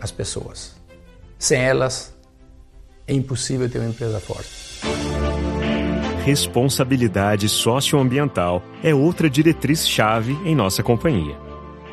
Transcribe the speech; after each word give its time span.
as 0.00 0.10
pessoas. 0.10 0.76
Sem 1.38 1.60
elas, 1.60 2.16
é 3.06 3.14
impossível 3.14 3.68
ter 3.68 3.78
uma 3.78 3.88
empresa 3.88 4.20
forte. 4.20 4.50
Responsabilidade 6.24 7.48
socioambiental 7.48 8.62
é 8.82 8.94
outra 8.94 9.30
diretriz-chave 9.30 10.32
em 10.44 10.54
nossa 10.54 10.82
companhia. 10.82 11.47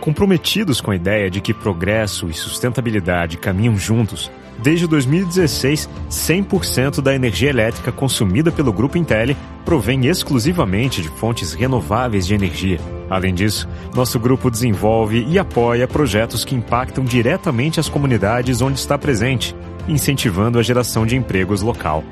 Comprometidos 0.06 0.80
com 0.80 0.92
a 0.92 0.96
ideia 0.96 1.32
de 1.32 1.42
que 1.42 1.52
progresso 1.52 2.30
e 2.30 2.34
sustentabilidade 2.36 3.40
caminham 3.40 3.76
juntos, 3.76 4.32
desde 4.62 4.86
2016, 4.86 5.90
100% 6.12 7.02
da 7.02 7.16
energia 7.16 7.50
elétrica 7.50 7.92
consumida 7.92 8.52
pelo 8.52 8.72
Grupo 8.72 9.00
Intel 9.00 9.36
provém 9.66 10.06
exclusivamente 10.06 11.02
de 11.02 11.10
fontes 11.10 11.56
renováveis 11.56 12.28
de 12.28 12.36
energia. 12.36 12.80
Além 13.10 13.34
disso, 13.34 13.68
nosso 13.96 14.20
grupo 14.20 14.52
desenvolve 14.52 15.26
e 15.28 15.40
apoia 15.40 15.88
projetos 15.88 16.46
que 16.46 16.54
impactam 16.54 17.04
diretamente 17.04 17.80
as 17.80 17.90
comunidades 17.90 18.62
onde 18.62 18.78
está 18.78 19.00
presente, 19.00 19.56
incentivando 19.88 20.60
a 20.60 20.64
geração 20.64 21.04
de 21.04 21.16
empregos 21.16 21.64
local. 21.64 22.04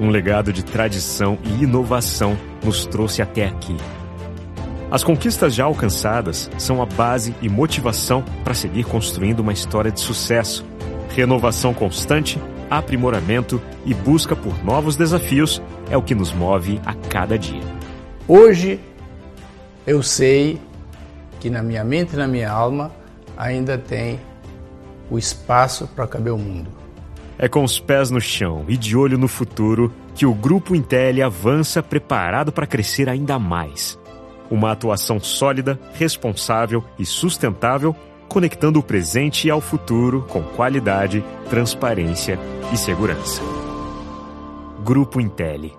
Um 0.00 0.10
legado 0.10 0.52
de 0.52 0.64
tradição 0.64 1.36
e 1.44 1.64
inovação 1.64 2.38
nos 2.62 2.86
trouxe 2.86 3.20
até 3.20 3.48
aqui. 3.48 3.74
As 4.92 5.02
conquistas 5.02 5.54
já 5.54 5.64
alcançadas 5.64 6.50
são 6.58 6.82
a 6.82 6.86
base 6.86 7.34
e 7.40 7.48
motivação 7.48 8.22
para 8.44 8.52
seguir 8.52 8.84
construindo 8.84 9.40
uma 9.40 9.52
história 9.52 9.90
de 9.90 9.98
sucesso 9.98 10.64
Renovação 11.14 11.74
constante, 11.74 12.40
aprimoramento 12.70 13.60
e 13.84 13.92
busca 13.92 14.34
por 14.34 14.64
novos 14.64 14.96
desafios 14.96 15.60
é 15.90 15.96
o 15.96 16.02
que 16.02 16.14
nos 16.14 16.32
move 16.32 16.80
a 16.86 16.94
cada 16.94 17.38
dia. 17.38 17.60
Hoje 18.26 18.80
eu 19.86 20.02
sei 20.02 20.58
que 21.38 21.50
na 21.50 21.62
minha 21.62 21.84
mente 21.84 22.14
e 22.14 22.16
na 22.16 22.26
minha 22.26 22.50
alma 22.50 22.90
ainda 23.36 23.76
tem 23.76 24.18
o 25.10 25.18
espaço 25.18 25.86
para 25.88 26.06
caber 26.06 26.32
o 26.32 26.38
mundo. 26.38 26.70
É 27.38 27.46
com 27.46 27.62
os 27.62 27.78
pés 27.78 28.10
no 28.10 28.20
chão 28.20 28.64
e 28.68 28.76
de 28.76 28.96
olho 28.96 29.18
no 29.18 29.28
futuro 29.28 29.92
que 30.14 30.24
o 30.24 30.32
Grupo 30.32 30.74
Intel 30.74 31.26
avança 31.26 31.82
preparado 31.82 32.50
para 32.52 32.66
crescer 32.66 33.08
ainda 33.08 33.38
mais. 33.38 33.98
Uma 34.50 34.72
atuação 34.72 35.18
sólida, 35.18 35.78
responsável 35.94 36.84
e 36.98 37.06
sustentável 37.06 37.96
conectando 38.32 38.78
o 38.78 38.82
presente 38.82 39.50
ao 39.50 39.60
futuro 39.60 40.22
com 40.22 40.42
qualidade, 40.42 41.22
transparência 41.50 42.38
e 42.72 42.76
segurança. 42.78 43.42
Grupo 44.82 45.20
Intelli. 45.20 45.74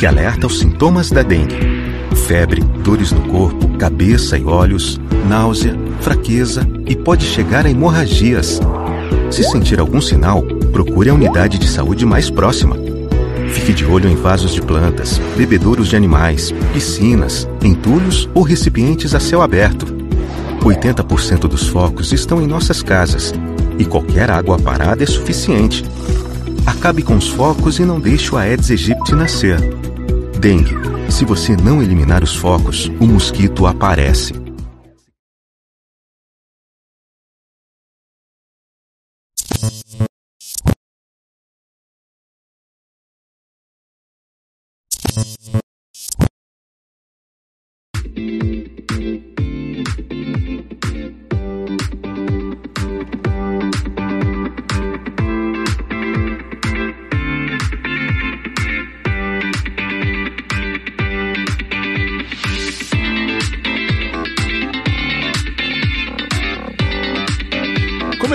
Fique 0.00 0.06
alerta 0.06 0.46
aos 0.46 0.58
sintomas 0.58 1.10
da 1.10 1.22
dengue: 1.22 1.58
febre, 2.26 2.62
dores 2.82 3.12
no 3.12 3.20
corpo, 3.28 3.68
cabeça 3.76 4.38
e 4.38 4.44
olhos, 4.44 4.98
náusea, 5.28 5.76
fraqueza 6.00 6.66
e 6.86 6.96
pode 6.96 7.26
chegar 7.26 7.66
a 7.66 7.70
hemorragias. 7.70 8.62
Se 9.30 9.44
sentir 9.44 9.78
algum 9.78 10.00
sinal, 10.00 10.42
procure 10.72 11.10
a 11.10 11.14
unidade 11.14 11.58
de 11.58 11.68
saúde 11.68 12.06
mais 12.06 12.30
próxima. 12.30 12.78
Fique 13.52 13.74
de 13.74 13.84
olho 13.84 14.08
em 14.08 14.16
vasos 14.16 14.54
de 14.54 14.62
plantas, 14.62 15.20
bebedouros 15.36 15.88
de 15.88 15.96
animais, 15.96 16.50
piscinas, 16.72 17.46
entulhos 17.62 18.26
ou 18.32 18.42
recipientes 18.42 19.14
a 19.14 19.20
céu 19.20 19.42
aberto. 19.42 19.84
80% 20.62 21.40
dos 21.40 21.68
focos 21.68 22.10
estão 22.10 22.40
em 22.40 22.46
nossas 22.46 22.82
casas 22.82 23.34
e 23.78 23.84
qualquer 23.84 24.30
água 24.30 24.58
parada 24.58 25.02
é 25.02 25.06
suficiente. 25.06 25.84
Acabe 26.64 27.02
com 27.02 27.18
os 27.18 27.28
focos 27.28 27.78
e 27.78 27.82
não 27.82 28.00
deixe 28.00 28.34
o 28.34 28.38
Aedes 28.38 28.70
aegypti 28.70 29.14
nascer. 29.14 29.79
Dengue. 30.40 30.74
Se 31.10 31.26
você 31.26 31.54
não 31.54 31.82
eliminar 31.82 32.24
os 32.24 32.34
focos, 32.34 32.90
o 32.98 33.06
mosquito 33.06 33.66
aparece. 33.66 34.39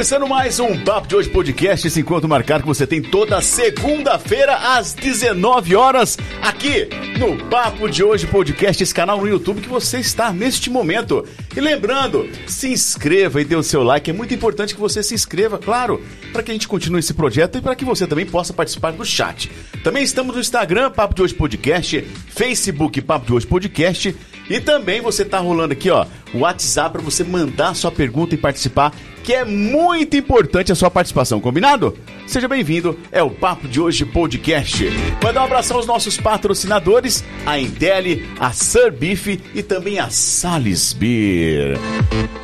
Começando 0.05 0.29
mais 0.29 0.59
um 0.59 0.83
Papo 0.83 1.07
de 1.07 1.15
Hoje 1.15 1.29
Podcast, 1.31 1.87
esse 1.87 1.99
encontro 1.99 2.29
marcado 2.29 2.61
que 2.61 2.67
você 2.67 2.85
tem 2.85 3.01
toda 3.01 3.41
segunda-feira 3.41 4.53
às 4.55 4.93
19 4.93 5.75
horas 5.75 6.15
aqui 6.43 6.87
no 7.17 7.43
Papo 7.49 7.89
de 7.89 8.03
Hoje 8.03 8.27
Podcast, 8.27 8.83
esse 8.83 8.93
canal 8.93 9.19
no 9.19 9.27
YouTube 9.27 9.61
que 9.61 9.67
você 9.67 9.97
está 9.97 10.31
neste 10.31 10.69
momento. 10.69 11.25
E 11.57 11.59
lembrando, 11.59 12.29
se 12.45 12.71
inscreva 12.71 13.41
e 13.41 13.45
dê 13.45 13.55
o 13.55 13.63
seu 13.63 13.81
like, 13.81 14.07
é 14.07 14.13
muito 14.13 14.31
importante 14.31 14.75
que 14.75 14.79
você 14.79 15.01
se 15.01 15.15
inscreva, 15.15 15.57
claro, 15.57 15.99
para 16.31 16.43
que 16.43 16.51
a 16.51 16.53
gente 16.53 16.67
continue 16.67 16.99
esse 16.99 17.15
projeto 17.15 17.57
e 17.57 17.61
para 17.61 17.75
que 17.75 17.83
você 17.83 18.05
também 18.05 18.27
possa 18.27 18.53
participar 18.53 18.91
do 18.91 19.03
chat. 19.03 19.51
Também 19.83 20.03
estamos 20.03 20.35
no 20.35 20.41
Instagram, 20.41 20.91
Papo 20.91 21.15
de 21.15 21.23
Hoje 21.23 21.33
Podcast, 21.33 22.01
Facebook, 22.29 23.01
Papo 23.01 23.25
de 23.25 23.33
Hoje 23.33 23.47
Podcast 23.47 24.15
e 24.47 24.59
também 24.59 25.01
você 25.01 25.23
está 25.23 25.39
rolando 25.39 25.73
aqui, 25.73 25.89
ó, 25.89 26.05
WhatsApp 26.39 26.93
para 26.93 27.01
você 27.01 27.23
mandar 27.23 27.75
sua 27.75 27.91
pergunta 27.91 28.35
e 28.35 28.37
participar 28.37 28.93
que 29.25 29.33
é 29.33 29.43
muito 29.43 30.15
importante 30.15 30.71
a 30.71 30.75
sua 30.75 30.91
participação, 30.91 31.41
combinado? 31.41 31.97
Seja 32.27 32.47
bem-vindo, 32.47 32.97
é 33.11 33.23
o 33.23 33.31
Papo 33.31 33.67
de 33.67 33.81
Hoje 33.81 34.05
Podcast. 34.05 34.85
Mandar 35.23 35.41
um 35.41 35.45
abração 35.45 35.77
aos 35.77 35.87
nossos 35.87 36.15
patrocinadores, 36.17 37.23
a 37.43 37.59
Intel, 37.59 38.19
a 38.39 38.51
Sir 38.51 38.91
Beef 38.91 39.39
e 39.55 39.63
também 39.63 39.97
a 39.97 40.11
Salis 40.11 40.93
Beer. 40.93 41.79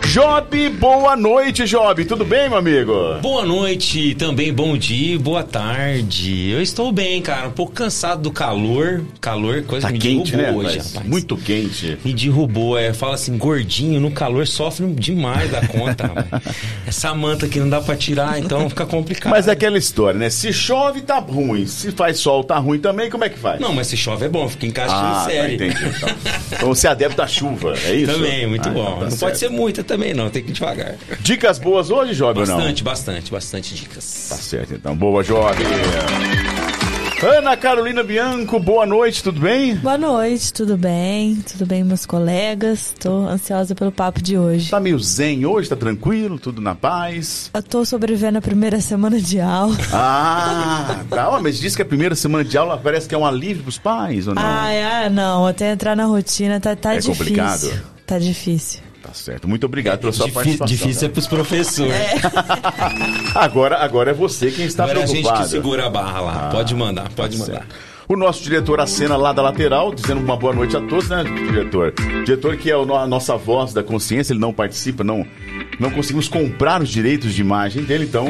Job, 0.07 0.69
boa 0.71 1.15
noite, 1.15 1.65
Job. 1.65 2.03
Tudo 2.03 2.25
bem, 2.25 2.49
meu 2.49 2.57
amigo? 2.57 2.93
Boa 3.21 3.45
noite, 3.45 4.13
também 4.15 4.53
bom 4.53 4.75
dia, 4.75 5.17
boa 5.17 5.43
tarde. 5.43 6.49
Eu 6.49 6.61
estou 6.61 6.91
bem, 6.91 7.21
cara. 7.21 7.47
Um 7.47 7.51
pouco 7.51 7.71
cansado 7.71 8.23
do 8.23 8.31
calor. 8.31 9.03
Calor, 9.21 9.63
coisa 9.63 9.87
tá 9.87 9.93
me 9.93 9.99
quente, 9.99 10.35
derrubou 10.35 10.63
né, 10.63 10.69
hoje, 10.69 10.77
rapaz. 10.79 11.07
Muito 11.07 11.37
quente. 11.37 11.97
Me 12.03 12.13
derrubou, 12.13 12.77
é. 12.77 12.91
Fala 12.91 13.13
assim, 13.13 13.37
gordinho 13.37 13.80
no 13.87 14.11
calor 14.11 14.47
sofre 14.47 14.85
demais 14.93 15.49
da 15.51 15.65
conta. 15.67 16.11
Essa 16.87 17.13
manta 17.13 17.45
aqui 17.45 17.59
não 17.59 17.69
dá 17.69 17.81
pra 17.81 17.95
tirar, 17.95 18.39
então 18.39 18.69
fica 18.69 18.85
complicado. 18.85 19.31
Mas 19.31 19.47
é 19.47 19.51
aquela 19.51 19.77
história, 19.77 20.19
né? 20.19 20.29
Se 20.29 20.51
chove, 20.53 21.01
tá 21.01 21.19
ruim. 21.19 21.65
Se 21.65 21.91
faz 21.91 22.17
sol, 22.19 22.43
tá 22.43 22.57
ruim 22.57 22.79
também. 22.79 23.09
Como 23.09 23.23
é 23.23 23.29
que 23.29 23.37
faz? 23.39 23.59
Não, 23.59 23.73
mas 23.73 23.87
se 23.87 23.97
chove 23.97 24.25
é 24.25 24.29
bom, 24.29 24.47
fica 24.49 24.65
em 24.65 24.71
casa 24.71 24.93
Ah, 24.93 25.25
série. 25.25 25.57
tá, 25.57 25.65
entendi. 25.65 25.85
Então. 25.97 26.09
então 26.51 26.67
você 26.69 26.87
é 26.87 26.89
adepto 26.91 27.21
à 27.21 27.27
chuva, 27.27 27.73
é 27.85 27.95
isso? 27.95 28.13
Também, 28.13 28.47
muito 28.47 28.67
Ah, 28.67 28.71
bom. 28.71 28.81
então 28.81 28.93
tá 28.95 29.01
não 29.03 29.09
certo. 29.11 29.19
pode 29.21 29.37
ser 29.37 29.49
muita 29.49 29.83
também, 29.83 30.13
não. 30.13 30.29
Tem 30.29 30.43
que 30.43 30.49
ir 30.49 30.53
devagar. 30.53 30.95
Dicas 31.21 31.59
boas 31.59 31.89
hoje, 31.89 32.15
Job, 32.15 32.39
ou 32.39 32.45
não? 32.45 32.57
Bastante, 32.57 32.83
bastante, 32.83 33.31
bastante 33.31 33.75
dicas. 33.75 34.27
Tá 34.29 34.35
certo, 34.35 34.73
então. 34.73 34.95
Boa, 34.95 35.23
Job. 35.23 35.55
Ana 37.23 37.55
Carolina 37.55 38.01
Bianco, 38.01 38.59
boa 38.59 38.83
noite, 38.83 39.21
tudo 39.21 39.39
bem? 39.41 39.75
Boa 39.75 39.95
noite, 39.97 40.51
tudo 40.51 40.75
bem? 40.75 41.35
Tudo 41.35 41.67
bem, 41.67 41.83
meus 41.83 42.03
colegas? 42.03 42.95
Tô 42.99 43.27
ansiosa 43.27 43.75
pelo 43.75 43.91
papo 43.91 44.19
de 44.19 44.39
hoje. 44.39 44.71
Tá 44.71 44.79
meio 44.79 44.97
zen 44.97 45.45
hoje, 45.45 45.69
tá 45.69 45.75
tranquilo, 45.75 46.39
tudo 46.39 46.59
na 46.59 46.73
paz? 46.73 47.51
Eu 47.53 47.61
tô 47.61 47.85
sobrevivendo 47.85 48.39
a 48.39 48.41
primeira 48.41 48.81
semana 48.81 49.19
de 49.19 49.39
aula. 49.39 49.75
Ah, 49.93 51.03
tá. 51.09 51.29
Ó, 51.29 51.39
mas 51.39 51.59
diz 51.59 51.75
que 51.75 51.81
a 51.81 51.85
primeira 51.85 52.15
semana 52.15 52.43
de 52.43 52.57
aula 52.57 52.77
parece 52.77 53.07
que 53.07 53.13
é 53.13 53.17
um 53.17 53.25
alívio 53.25 53.63
pros 53.63 53.77
pais, 53.77 54.27
ou 54.27 54.33
não? 54.33 54.41
Ai, 54.41 54.81
ah, 54.81 55.09
não, 55.09 55.45
até 55.45 55.71
entrar 55.71 55.95
na 55.95 56.05
rotina 56.05 56.59
tá, 56.59 56.75
tá 56.75 56.95
É 56.95 56.99
difícil. 56.99 57.15
complicado? 57.15 57.83
Tá 58.07 58.17
difícil. 58.17 58.79
Tá 59.11 59.15
certo. 59.15 59.45
Muito 59.45 59.65
obrigado 59.65 59.99
pela 59.99 60.13
sua 60.13 60.25
Difí- 60.25 60.35
participação. 60.35 60.67
difícil 60.77 61.07
é 61.07 61.11
pros 61.11 61.27
professores. 61.27 61.93
Agora, 63.35 63.77
agora 63.83 64.11
é 64.11 64.13
você 64.13 64.49
quem 64.51 64.65
está 64.65 64.83
Agora 64.85 64.99
é 64.99 65.03
a 65.03 65.05
gente 65.05 65.15
preocupado. 65.19 65.43
que 65.45 65.49
segura 65.51 65.87
a 65.87 65.89
barra 65.89 66.21
lá. 66.21 66.49
pode 66.49 66.73
mandar, 66.73 67.09
pode 67.09 67.37
Tá 67.37 67.43
mandar. 67.43 67.59
certo. 67.59 67.75
O 68.07 68.15
nosso 68.15 68.41
diretor 68.43 68.79
acena 68.79 69.15
lá 69.17 69.33
da 69.33 69.41
lateral, 69.41 69.93
dizendo 69.93 70.19
uma 70.21 70.35
boa 70.37 70.53
noite 70.53 70.75
a 70.77 70.81
todos, 70.81 71.09
né, 71.09 71.23
diretor? 71.23 71.93
Diretor 72.25 72.55
que 72.57 72.69
é 72.71 72.73
a 72.73 73.07
nossa 73.07 73.35
voz 73.37 73.73
da 73.73 73.83
consciência, 73.83 74.31
ele 74.33 74.39
não 74.39 74.53
participa, 74.53 75.03
não, 75.03 75.25
não 75.79 75.89
conseguimos 75.91 76.27
comprar 76.29 76.81
os 76.81 76.89
direitos 76.89 77.33
de 77.33 77.41
imagem 77.41 77.83
dele, 77.83 78.05
então 78.05 78.27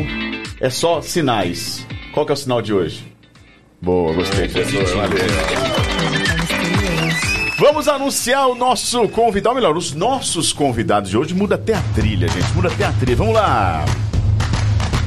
é 0.60 0.70
só 0.70 1.00
sinais. 1.02 1.86
Qual 2.13 2.26
que 2.26 2.32
é 2.32 2.34
o 2.34 2.38
sinal 2.38 2.62
de 2.62 2.74
hoje? 2.74 3.06
Boa, 3.82 4.13
gostei, 4.13 4.48
diretor. 4.48 4.86
Valeu. 4.96 5.81
Vamos 7.62 7.88
anunciar 7.88 8.47
o 8.47 8.56
nosso 8.56 9.08
convidado, 9.10 9.50
ou 9.50 9.56
melhor, 9.62 9.78
os 9.78 9.93
nossos 9.93 10.52
convidados 10.52 11.12
de 11.12 11.15
hoje. 11.15 11.36
Muda 11.36 11.54
até 11.54 11.76
a 11.76 11.82
trilha, 11.93 12.28
gente, 12.28 12.52
muda 12.56 12.69
até 12.69 12.86
a 12.86 12.91
trilha. 12.91 13.15
Vamos 13.15 13.36
lá! 13.36 13.86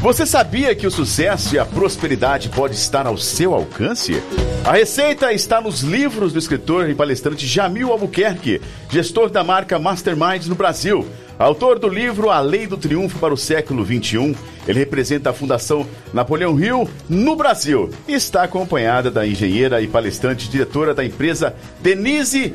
Você 0.00 0.24
sabia 0.24 0.72
que 0.72 0.86
o 0.86 0.90
sucesso 0.90 1.56
e 1.56 1.58
a 1.58 1.64
prosperidade 1.64 2.48
pode 2.50 2.76
estar 2.76 3.08
ao 3.08 3.18
seu 3.18 3.52
alcance? 3.52 4.22
A 4.64 4.70
receita 4.70 5.32
está 5.32 5.60
nos 5.60 5.80
livros 5.80 6.32
do 6.32 6.38
escritor 6.38 6.88
e 6.88 6.94
palestrante 6.94 7.44
Jamil 7.44 7.90
Albuquerque, 7.90 8.60
gestor 8.88 9.30
da 9.30 9.42
marca 9.42 9.76
Masterminds 9.76 10.46
no 10.46 10.54
Brasil. 10.54 11.04
Autor 11.38 11.78
do 11.78 11.88
livro 11.88 12.30
A 12.30 12.40
Lei 12.40 12.66
do 12.66 12.76
Triunfo 12.76 13.18
para 13.18 13.34
o 13.34 13.36
Século 13.36 13.84
XXI, 13.84 14.36
ele 14.68 14.78
representa 14.78 15.30
a 15.30 15.32
Fundação 15.32 15.86
Napoleão 16.12 16.58
Hill 16.58 16.88
no 17.08 17.34
Brasil 17.34 17.90
está 18.06 18.44
acompanhada 18.44 19.10
da 19.10 19.26
engenheira 19.26 19.80
e 19.82 19.88
palestrante 19.88 20.48
diretora 20.48 20.94
da 20.94 21.04
empresa 21.04 21.54
Denise 21.80 22.54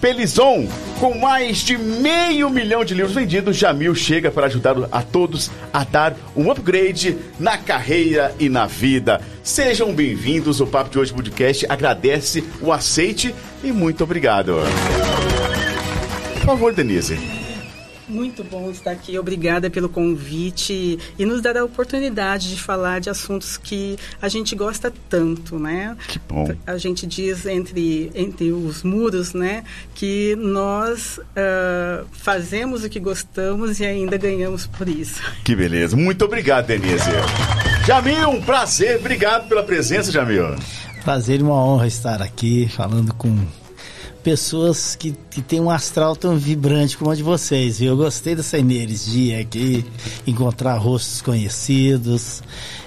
Pelizon, 0.00 0.68
com 1.00 1.18
mais 1.18 1.58
de 1.58 1.76
meio 1.76 2.48
milhão 2.50 2.84
de 2.84 2.94
livros 2.94 3.14
vendidos, 3.14 3.56
Jamil 3.56 3.94
chega 3.96 4.30
para 4.30 4.46
ajudar 4.46 4.76
a 4.92 5.02
todos 5.02 5.50
a 5.72 5.82
dar 5.82 6.14
um 6.36 6.50
upgrade 6.50 7.18
na 7.38 7.58
carreira 7.58 8.32
e 8.38 8.48
na 8.48 8.66
vida. 8.66 9.20
Sejam 9.42 9.92
bem-vindos 9.92 10.60
ao 10.60 10.68
Papo 10.68 10.90
de 10.90 10.98
Hoje 11.00 11.12
Podcast. 11.12 11.66
Agradece 11.68 12.44
o 12.60 12.72
aceite 12.72 13.34
e 13.64 13.72
muito 13.72 14.04
obrigado. 14.04 14.58
Por 16.34 16.46
favor, 16.46 16.72
Denise. 16.72 17.37
Muito 18.08 18.42
bom 18.42 18.70
estar 18.70 18.90
aqui. 18.90 19.18
Obrigada 19.18 19.68
pelo 19.68 19.88
convite 19.88 20.98
e 21.18 21.24
nos 21.26 21.42
dar 21.42 21.56
a 21.56 21.64
oportunidade 21.64 22.54
de 22.54 22.60
falar 22.60 23.00
de 23.00 23.10
assuntos 23.10 23.56
que 23.56 23.96
a 24.20 24.28
gente 24.28 24.54
gosta 24.56 24.92
tanto, 25.08 25.58
né? 25.58 25.96
Que 26.08 26.18
bom. 26.18 26.54
A 26.66 26.78
gente 26.78 27.06
diz 27.06 27.46
entre, 27.46 28.10
entre 28.14 28.52
os 28.52 28.82
muros, 28.82 29.34
né, 29.34 29.64
que 29.94 30.36
nós 30.36 31.20
ah, 31.36 32.04
fazemos 32.12 32.84
o 32.84 32.88
que 32.88 32.98
gostamos 33.00 33.80
e 33.80 33.84
ainda 33.84 34.16
ganhamos 34.16 34.66
por 34.66 34.88
isso. 34.88 35.22
Que 35.44 35.54
beleza. 35.54 35.96
Muito 35.96 36.24
obrigado, 36.24 36.66
Denise. 36.66 37.10
Jamil, 37.86 38.30
um 38.30 38.40
prazer. 38.40 38.98
Obrigado 38.98 39.48
pela 39.48 39.62
presença, 39.62 40.10
Jamil. 40.10 40.56
Prazer 41.04 41.40
e 41.40 41.42
uma 41.42 41.54
honra 41.54 41.86
estar 41.86 42.20
aqui 42.20 42.68
falando 42.68 43.14
com 43.14 43.38
pessoas 44.28 44.94
que, 44.94 45.14
que 45.30 45.40
têm 45.40 45.58
um 45.58 45.70
astral 45.70 46.14
tão 46.14 46.36
vibrante 46.36 46.98
como 46.98 47.10
a 47.10 47.14
de 47.14 47.22
vocês, 47.22 47.78
viu? 47.78 47.92
Eu 47.92 47.96
gostei 47.96 48.34
dessa 48.36 48.58
energia 48.58 49.40
aqui, 49.40 49.82
encontrar 50.26 50.76
rostos 50.76 51.22
conhecidos. 51.22 52.42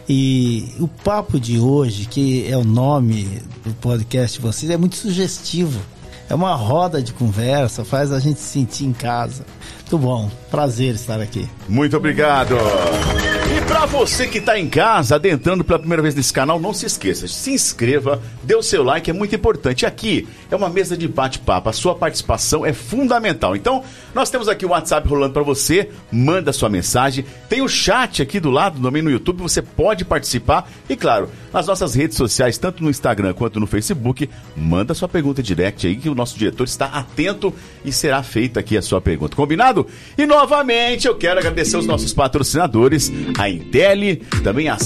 E 0.08 0.72
o 0.80 0.88
papo 0.88 1.40
de 1.40 1.58
hoje, 1.58 2.06
que 2.06 2.48
é 2.48 2.56
o 2.56 2.64
nome 2.64 3.42
do 3.66 3.74
podcast 3.74 4.38
de 4.38 4.46
vocês, 4.46 4.70
é 4.70 4.78
muito 4.78 4.96
sugestivo. 4.96 5.82
É 6.30 6.36
uma 6.36 6.54
roda 6.54 7.02
de 7.02 7.12
conversa, 7.12 7.84
faz 7.84 8.12
a 8.12 8.20
gente 8.20 8.40
se 8.40 8.46
sentir 8.46 8.86
em 8.86 8.94
casa. 8.94 9.44
Muito 9.80 9.98
bom, 9.98 10.30
prazer 10.52 10.94
estar 10.94 11.20
aqui. 11.20 11.50
Muito 11.68 11.98
obrigado. 11.98 12.56
Para 13.82 13.90
você 13.90 14.28
que 14.28 14.40
tá 14.40 14.60
em 14.60 14.70
casa, 14.70 15.16
adentrando 15.16 15.64
pela 15.64 15.80
primeira 15.80 16.04
vez 16.04 16.14
nesse 16.14 16.32
canal, 16.32 16.60
não 16.60 16.72
se 16.72 16.86
esqueça, 16.86 17.28
se 17.28 17.52
inscreva, 17.52 18.22
dê 18.44 18.54
o 18.54 18.62
seu 18.62 18.84
like, 18.84 19.10
é 19.10 19.14
muito 19.14 19.34
importante. 19.34 19.88
Aqui 19.88 20.28
é 20.52 20.56
uma 20.56 20.70
mesa 20.70 20.96
de 20.96 21.08
bate-papo, 21.08 21.68
a 21.68 21.74
sua 21.74 21.96
participação 21.96 22.64
é 22.64 22.74
fundamental. 22.74 23.56
Então, 23.56 23.84
nós 24.14 24.30
temos 24.30 24.48
aqui 24.48 24.68
o 24.68 24.70
WhatsApp 24.70 25.08
rolando 25.10 25.34
para 25.34 25.42
você, 25.42 25.90
manda 26.12 26.54
sua 26.54 26.70
mensagem. 26.70 27.26
Tem 27.50 27.64
o 27.64 27.68
chat 27.68 28.22
aqui 28.22 28.40
do 28.40 28.52
lado, 28.52 28.80
também 28.80 29.02
no 29.02 29.10
YouTube, 29.10 29.42
você 29.42 29.64
pode 29.64 30.06
participar. 30.06 30.70
E 30.88 30.96
claro, 30.96 31.28
nas 31.52 31.66
nossas 31.66 31.96
redes 31.96 32.16
sociais, 32.18 32.60
tanto 32.60 32.84
no 32.84 32.90
Instagram 32.92 33.34
quanto 33.34 33.60
no 33.60 33.66
Facebook, 33.66 34.30
manda 34.56 34.94
sua 34.94 35.10
pergunta 35.10 35.42
direct 35.42 35.88
aí, 35.88 35.96
que 35.96 36.08
o 36.08 36.14
nosso 36.14 36.38
diretor 36.38 36.66
está 36.66 36.86
atento 36.86 37.52
e 37.84 37.92
será 37.92 38.22
feita 38.22 38.60
aqui 38.60 38.78
a 38.78 38.82
sua 38.84 39.02
pergunta. 39.02 39.36
Combinado? 39.36 39.88
E 40.16 40.28
novamente 40.28 41.08
eu 41.08 41.16
quero 41.16 41.40
agradecer 41.40 41.78
os 41.78 41.88
nossos 41.88 42.14
patrocinadores, 42.14 43.12
a 43.40 43.50
Também 44.44 44.68
a 44.70 44.78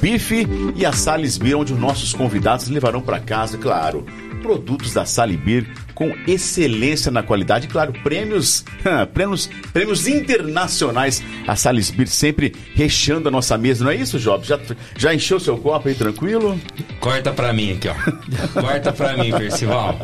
Beef 0.00 0.30
e 0.76 0.86
a 0.86 0.92
Salisbury, 0.92 1.54
onde 1.54 1.72
os 1.72 1.78
nossos 1.78 2.12
convidados 2.12 2.68
levarão 2.68 3.00
para 3.00 3.18
casa, 3.18 3.58
claro, 3.58 4.06
produtos 4.42 4.94
da 4.94 5.04
Salibir 5.04 5.66
com 5.94 6.14
excelência 6.28 7.10
na 7.10 7.24
qualidade, 7.24 7.66
claro, 7.66 7.92
prêmios, 8.04 8.64
prêmios, 9.12 9.50
prêmios 9.72 10.06
internacionais. 10.06 11.20
A 11.46 11.56
Salisbury 11.56 12.06
sempre 12.06 12.54
recheando 12.74 13.28
a 13.28 13.32
nossa 13.32 13.58
mesa, 13.58 13.84
não 13.84 13.90
é 13.90 13.96
isso, 13.96 14.18
Job? 14.18 14.46
Já, 14.46 14.60
já 14.96 15.12
encheu 15.12 15.40
seu 15.40 15.58
copo 15.58 15.88
aí 15.88 15.94
tranquilo? 15.96 16.58
Corta 17.00 17.32
pra 17.32 17.52
mim 17.52 17.72
aqui, 17.72 17.88
ó. 17.88 18.60
Corta 18.60 18.92
pra 18.92 19.16
mim, 19.16 19.32
Percival. 19.32 19.98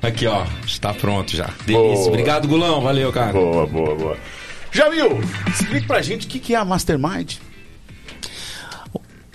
Aqui, 0.00 0.26
ó. 0.26 0.46
Está 0.66 0.94
pronto 0.94 1.36
já. 1.36 1.50
Delícia. 1.66 2.08
Obrigado, 2.08 2.48
Gulão. 2.48 2.80
Valeu, 2.80 3.12
cara. 3.12 3.32
Boa, 3.32 3.66
boa, 3.66 3.94
boa. 3.94 4.16
Jamil, 4.72 5.20
explique 5.48 5.86
pra 5.86 6.02
gente 6.02 6.26
o 6.26 6.30
que 6.30 6.38
que 6.38 6.54
é 6.54 6.56
a 6.58 6.64
Mastermind. 6.64 7.36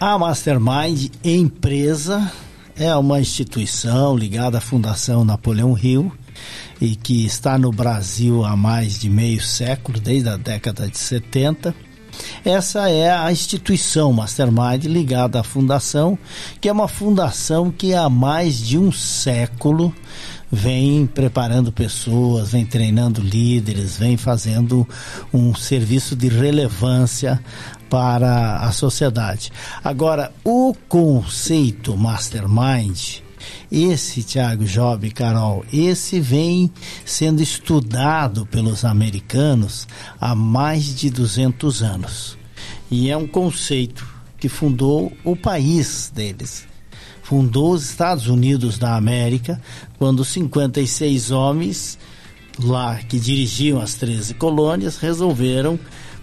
A 0.01 0.17
Mastermind 0.17 1.11
empresa 1.23 2.31
é 2.75 2.95
uma 2.95 3.21
instituição 3.21 4.17
ligada 4.17 4.57
à 4.57 4.59
Fundação 4.59 5.23
Napoleão 5.23 5.77
Hill 5.77 6.11
e 6.81 6.95
que 6.95 7.23
está 7.23 7.55
no 7.55 7.71
Brasil 7.71 8.43
há 8.43 8.57
mais 8.57 8.99
de 8.99 9.07
meio 9.07 9.39
século, 9.39 9.99
desde 9.99 10.27
a 10.27 10.37
década 10.37 10.89
de 10.89 10.97
70. 10.97 11.75
Essa 12.43 12.89
é 12.89 13.11
a 13.11 13.31
instituição 13.31 14.11
Mastermind 14.11 14.85
ligada 14.85 15.39
à 15.39 15.43
fundação, 15.43 16.17
que 16.59 16.67
é 16.67 16.71
uma 16.71 16.87
fundação 16.87 17.69
que 17.69 17.93
há 17.93 18.09
mais 18.09 18.57
de 18.57 18.79
um 18.79 18.91
século 18.91 19.93
vem 20.51 21.05
preparando 21.05 21.71
pessoas, 21.71 22.51
vem 22.51 22.65
treinando 22.65 23.21
líderes, 23.21 23.97
vem 23.97 24.17
fazendo 24.17 24.85
um 25.31 25.53
serviço 25.55 26.15
de 26.15 26.27
relevância 26.27 27.39
para 27.91 28.55
a 28.59 28.71
sociedade. 28.71 29.51
Agora, 29.83 30.31
o 30.45 30.73
conceito 30.87 31.97
mastermind, 31.97 33.17
esse, 33.69 34.23
Tiago, 34.23 34.63
Job 34.63 35.11
Carol, 35.11 35.65
esse 35.73 36.17
vem 36.21 36.71
sendo 37.03 37.43
estudado 37.43 38.45
pelos 38.45 38.85
americanos 38.85 39.89
há 40.21 40.33
mais 40.33 40.95
de 40.95 41.09
200 41.09 41.83
anos. 41.83 42.37
E 42.89 43.09
é 43.09 43.17
um 43.17 43.27
conceito 43.27 44.07
que 44.39 44.47
fundou 44.47 45.11
o 45.25 45.35
país 45.35 46.09
deles. 46.15 46.65
Fundou 47.21 47.73
os 47.73 47.89
Estados 47.89 48.27
Unidos 48.27 48.77
da 48.77 48.95
América, 48.95 49.61
quando 49.97 50.23
56 50.23 51.29
homens 51.31 51.99
lá 52.57 52.99
que 52.99 53.19
dirigiam 53.19 53.81
as 53.81 53.95
13 53.95 54.35
colônias 54.35 54.97
resolveram 54.97 55.77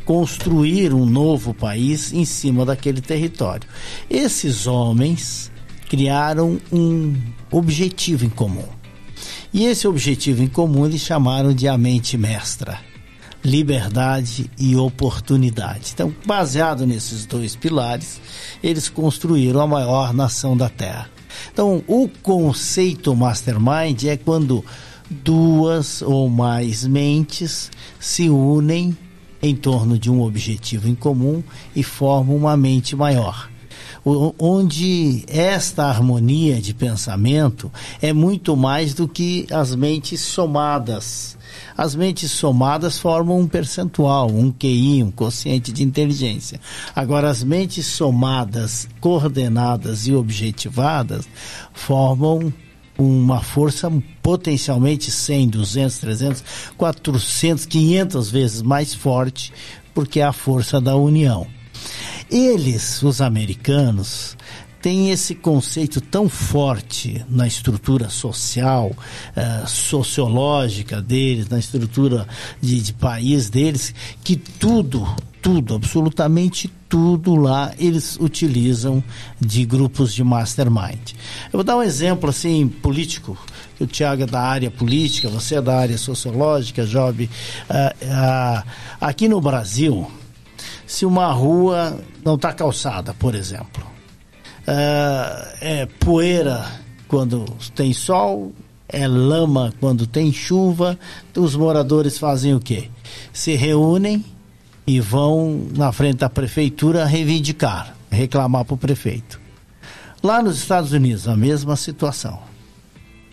construir 0.09 0.94
um 0.94 1.05
novo 1.05 1.53
país 1.53 2.14
em 2.14 2.25
cima 2.25 2.64
daquele 2.64 2.99
território. 2.99 3.68
Esses 4.09 4.66
homens 4.66 5.53
criaram 5.87 6.59
um 6.73 7.14
objetivo 7.51 8.25
em 8.25 8.31
comum. 8.31 8.64
E 9.53 9.66
esse 9.66 9.87
objetivo 9.87 10.42
em 10.42 10.49
comum 10.49 10.87
eles 10.87 11.03
chamaram 11.03 11.53
de 11.53 11.68
a 11.68 11.77
mente 11.77 12.16
mestra. 12.16 12.81
Liberdade 13.44 14.51
e 14.59 14.75
oportunidade. 14.77 15.90
Então, 15.92 16.14
baseado 16.25 16.87
nesses 16.87 17.27
dois 17.27 17.55
pilares, 17.55 18.18
eles 18.62 18.88
construíram 18.88 19.61
a 19.61 19.66
maior 19.66 20.14
nação 20.14 20.57
da 20.57 20.71
Terra. 20.71 21.11
Então, 21.53 21.85
o 21.87 22.09
conceito 22.23 23.14
mastermind 23.14 24.05
é 24.05 24.16
quando 24.16 24.64
duas 25.11 26.01
ou 26.01 26.31
mais 26.31 26.87
mentes 26.87 27.71
se 28.01 28.31
unem 28.31 28.97
em 29.42 29.55
torno 29.55 29.98
de 29.98 30.11
um 30.11 30.22
objetivo 30.22 30.88
em 30.88 30.94
comum 30.94 31.42
e 31.74 31.83
formam 31.83 32.37
uma 32.37 32.57
mente 32.57 32.94
maior 32.96 33.48
onde 34.38 35.24
esta 35.29 35.85
harmonia 35.85 36.61
de 36.61 36.72
pensamento 36.72 37.70
é 38.01 38.12
muito 38.12 38.57
mais 38.57 38.94
do 38.94 39.09
que 39.09 39.46
as 39.51 39.74
mentes 39.74 40.20
somadas. 40.20 41.37
As 41.77 41.94
mentes 41.94 42.31
somadas 42.31 42.98
formam 42.98 43.40
um 43.40 43.46
percentual, 43.46 44.29
um 44.29 44.51
QI, 44.51 45.03
um 45.03 45.11
quociente 45.11 45.72
de 45.72 45.83
inteligência. 45.83 46.61
Agora, 46.94 47.31
as 47.31 47.42
mentes 47.42 47.87
somadas, 47.87 48.88
coordenadas 49.01 50.07
e 50.07 50.14
objetivadas 50.14 51.29
formam 51.72 52.53
uma 52.98 53.40
força 53.40 53.90
potencialmente 54.20 55.11
100, 55.11 55.48
200, 55.50 55.98
300, 55.98 56.44
400, 56.76 57.64
500 57.64 58.30
vezes 58.30 58.62
mais 58.62 58.92
forte, 58.92 59.52
porque 59.94 60.20
é 60.20 60.24
a 60.24 60.32
força 60.32 60.80
da 60.80 60.96
união. 60.96 61.46
Eles, 62.28 63.02
os 63.02 63.20
americanos, 63.20 64.37
têm 64.82 65.11
esse 65.11 65.34
conceito 65.34 66.00
tão 66.00 66.28
forte 66.28 67.24
na 67.28 67.46
estrutura 67.46 68.08
social, 68.08 68.90
uh, 68.90 69.66
sociológica 69.66 71.00
deles, 71.00 71.48
na 71.48 71.58
estrutura 71.58 72.26
de, 72.61 72.80
de 72.80 72.92
país 72.92 73.48
deles, 73.48 73.94
que 74.22 74.37
tudo, 74.37 75.06
tudo, 75.40 75.74
absolutamente 75.74 76.68
tudo 76.88 77.37
lá 77.37 77.72
eles 77.79 78.16
utilizam 78.20 79.03
de 79.40 79.64
grupos 79.64 80.14
de 80.14 80.24
mastermind. 80.24 81.12
Eu 81.46 81.59
vou 81.59 81.64
dar 81.64 81.77
um 81.77 81.83
exemplo 81.83 82.31
assim 82.31 82.68
político, 82.68 83.37
o 83.81 83.87
Tiago 83.87 84.22
é 84.22 84.27
da 84.27 84.40
área 84.40 84.70
política, 84.70 85.29
você 85.29 85.57
é 85.57 85.62
da 85.62 85.79
área 85.79 85.98
sociológica, 85.98 86.85
Job. 86.85 87.24
Uh, 87.24 88.05
uh, 88.05 88.68
aqui 89.01 89.29
no 89.29 89.40
Brasil, 89.40 90.11
se 90.87 91.05
uma 91.05 91.31
rua 91.33 91.98
não 92.24 92.35
está 92.35 92.53
calçada, 92.53 93.14
por 93.14 93.35
exemplo. 93.35 93.87
É, 94.66 95.59
é 95.61 95.87
poeira 95.87 96.66
quando 97.07 97.46
tem 97.74 97.92
sol, 97.94 98.53
é 98.88 99.07
lama 99.07 99.72
quando 99.81 100.07
tem 100.07 100.33
chuva. 100.33 100.98
Os 101.37 101.55
moradores 101.57 102.18
fazem 102.18 102.55
o 102.55 102.61
quê? 102.61 102.90
Se 103.33 103.55
reúnem 103.55 104.24
e 104.88 105.01
vão 105.01 105.68
na 105.77 105.92
frente 105.92 106.16
da 106.16 106.31
prefeitura 106.31 107.05
reivindicar, 107.05 107.94
reclamar 108.11 108.64
para 108.64 108.72
o 108.72 108.79
prefeito. 108.79 109.38
Lá 110.22 110.42
nos 110.42 110.57
Estados 110.57 110.92
Unidos, 110.92 111.29
a 111.29 111.37
mesma 111.37 111.77
situação. 111.77 112.40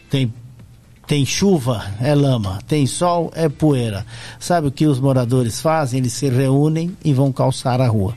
Tem 0.10 0.32
tem 1.08 1.24
chuva, 1.24 1.86
é 2.02 2.15
lama. 2.15 2.60
Tem 2.68 2.88
sol, 2.88 3.32
é 3.36 3.48
poeira. 3.48 4.06
Sabe 4.39 4.68
o 4.68 4.72
que 4.72 4.88
os 4.88 5.00
moradores 5.00 5.62
fazem? 5.62 6.00
Eles 6.00 6.13
se 6.13 6.28
reúnem 6.28 6.98
e 7.06 7.13
vão 7.13 7.32
calçar 7.32 7.80
a 7.80 7.88
rua. 7.88 8.15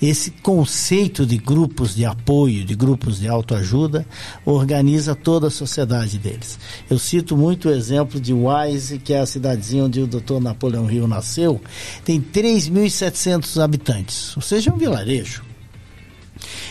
Esse 0.00 0.30
conceito 0.30 1.26
de 1.26 1.36
grupos 1.36 1.94
de 1.94 2.04
apoio, 2.04 2.64
de 2.64 2.74
grupos 2.74 3.18
de 3.18 3.28
autoajuda, 3.28 4.06
organiza 4.44 5.14
toda 5.14 5.48
a 5.48 5.50
sociedade 5.50 6.18
deles. 6.18 6.58
Eu 6.88 6.98
cito 6.98 7.36
muito 7.36 7.68
o 7.68 7.72
exemplo 7.72 8.18
de 8.18 8.32
Wise, 8.32 8.98
que 8.98 9.12
é 9.12 9.20
a 9.20 9.26
cidadezinha 9.26 9.84
onde 9.84 10.00
o 10.00 10.06
doutor 10.06 10.40
Napoleão 10.40 10.86
Rio 10.86 11.06
nasceu, 11.06 11.60
tem 12.04 12.20
3.700 12.20 13.62
habitantes, 13.62 14.36
ou 14.36 14.42
seja, 14.42 14.72
um 14.72 14.76
vilarejo. 14.78 15.42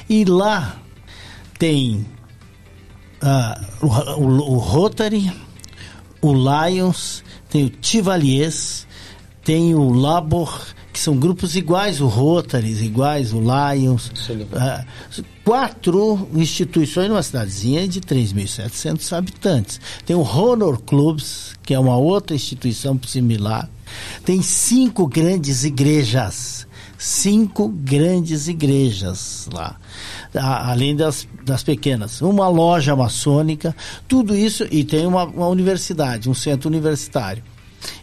E 0.09 0.25
lá 0.25 0.77
tem 1.59 2.05
ah, 3.21 3.61
o, 3.81 3.85
o, 3.85 4.53
o, 4.53 4.57
Rotary, 4.57 5.31
o 6.21 6.33
Lions, 6.33 7.23
tem 7.49 7.65
o 7.65 7.69
Tivaliers, 7.69 8.87
tem 9.43 9.75
o 9.75 9.91
Labor, 9.91 10.65
que 10.91 10.99
são 10.99 11.15
grupos 11.15 11.55
iguais, 11.55 12.01
o 12.01 12.07
Rotary, 12.07 12.71
iguais, 12.83 13.33
o 13.33 13.39
Lions. 13.39 14.11
Ah, 14.53 14.85
quatro 15.43 16.27
instituições 16.33 17.09
numa 17.09 17.23
cidadezinha 17.23 17.87
de 17.87 18.01
3.700 18.01 19.17
habitantes. 19.17 19.79
Tem 20.05 20.15
o 20.15 20.21
Honor 20.21 20.81
Clubs, 20.81 21.55
que 21.63 21.73
é 21.73 21.79
uma 21.79 21.97
outra 21.97 22.35
instituição 22.35 22.99
similar. 23.05 23.69
Tem 24.25 24.41
cinco 24.41 25.07
grandes 25.07 25.63
igrejas. 25.63 26.67
Cinco 26.97 27.69
grandes 27.69 28.47
igrejas 28.47 29.47
lá 29.53 29.77
além 30.35 30.95
das, 30.95 31.27
das 31.43 31.63
pequenas. 31.63 32.21
Uma 32.21 32.47
loja 32.47 32.95
maçônica, 32.95 33.75
tudo 34.07 34.35
isso, 34.35 34.67
e 34.69 34.83
tem 34.83 35.05
uma, 35.05 35.23
uma 35.25 35.47
universidade, 35.47 36.29
um 36.29 36.33
centro 36.33 36.69
universitário. 36.69 37.43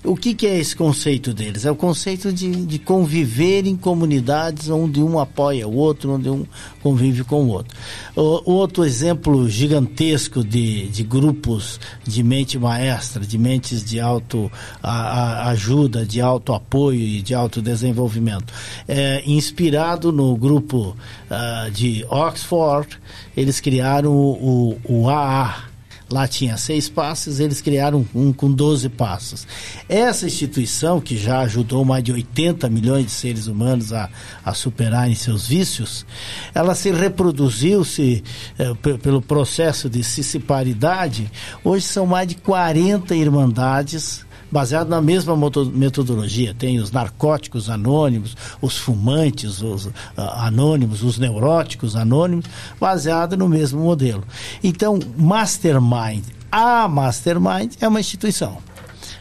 O 0.05 0.17
que, 0.17 0.35
que 0.35 0.47
é 0.47 0.59
esse 0.59 0.75
conceito 0.75 1.35
deles? 1.35 1.65
É 1.65 1.71
o 1.71 1.77
conceito 1.77 2.33
de, 2.33 2.65
de 2.65 2.79
conviver 2.79 3.67
em 3.67 3.77
comunidades 3.77 4.69
onde 4.69 5.03
um 5.03 5.19
apoia 5.19 5.67
o 5.67 5.75
outro, 5.75 6.13
onde 6.13 6.31
um 6.31 6.47
convive 6.83 7.25
com 7.25 7.45
o 7.45 7.49
outro. 7.49 7.77
O, 8.15 8.53
outro 8.53 8.85
exemplo 8.85 9.49
gigantesco 9.49 10.45
de, 10.45 10.87
de 10.89 11.03
grupos 11.03 11.81
de 12.05 12.23
mente 12.23 12.59
maestra, 12.59 13.27
de 13.27 13.37
mentes 13.37 13.85
de 13.85 13.99
auto 13.99 14.51
a, 14.83 14.93
a, 14.93 15.49
ajuda, 15.51 16.07
de 16.07 16.21
auto 16.21 16.53
apoio 16.53 17.01
e 17.01 17.21
de 17.21 17.35
autodesenvolvimento, 17.35 18.55
é 18.87 19.23
inspirado 19.27 20.13
no 20.13 20.37
grupo 20.37 20.97
uh, 21.31 21.71
de 21.73 22.07
Oxford, 22.09 22.89
eles 23.37 23.59
criaram 23.61 24.13
o, 24.13 24.79
o, 24.85 25.03
o 25.03 25.11
AA 25.11 25.76
Lá 26.11 26.29
tinha 26.29 26.57
seis 26.57 26.89
passos, 26.89 27.41
eles 27.41 27.61
criaram 27.61 28.07
um 28.15 28.33
com 28.33 28.51
12 28.51 28.89
passos. 28.91 29.47
Essa 29.89 30.27
instituição, 30.27 31.01
que 31.01 31.17
já 31.17 31.41
ajudou 31.41 31.85
mais 31.85 32.05
de 32.05 32.13
80 32.13 32.69
milhões 32.69 33.07
de 33.07 33.11
seres 33.11 33.47
humanos 33.49 33.93
a, 33.93 34.09
a 34.45 34.55
superarem 34.55 35.15
seus 35.15 35.49
vícios, 35.49 36.07
ela 36.55 36.75
se 36.75 36.93
reproduziu 36.93 37.85
se 37.85 38.23
eh, 38.59 38.73
pelo 38.99 39.21
processo 39.21 39.91
de 39.91 40.05
cisparidade. 40.05 41.31
Hoje 41.65 41.85
são 41.87 42.07
mais 42.07 42.29
de 42.29 42.37
40 42.37 43.15
irmandades 43.17 44.26
baseado 44.57 44.89
na 44.89 45.03
mesma 45.03 45.37
metodologia. 45.71 46.55
Tem 46.55 46.79
os 46.79 46.91
narcóticos 46.91 47.69
anônimos, 47.69 48.35
os 48.59 48.79
fumantes 48.79 49.61
os, 49.61 49.85
uh, 49.85 49.93
anônimos, 50.17 51.03
os 51.03 51.19
neuróticos 51.19 51.95
anônimos, 51.95 52.47
baseado 52.81 53.37
no 53.37 53.51
mesmo 53.51 53.83
modelo. 53.83 54.25
Então, 54.65 54.99
Mastermind, 55.15 56.25
a 56.51 56.89
Mastermind 56.89 57.75
é 57.83 57.87
uma 57.87 58.01
instituição, 58.01 58.57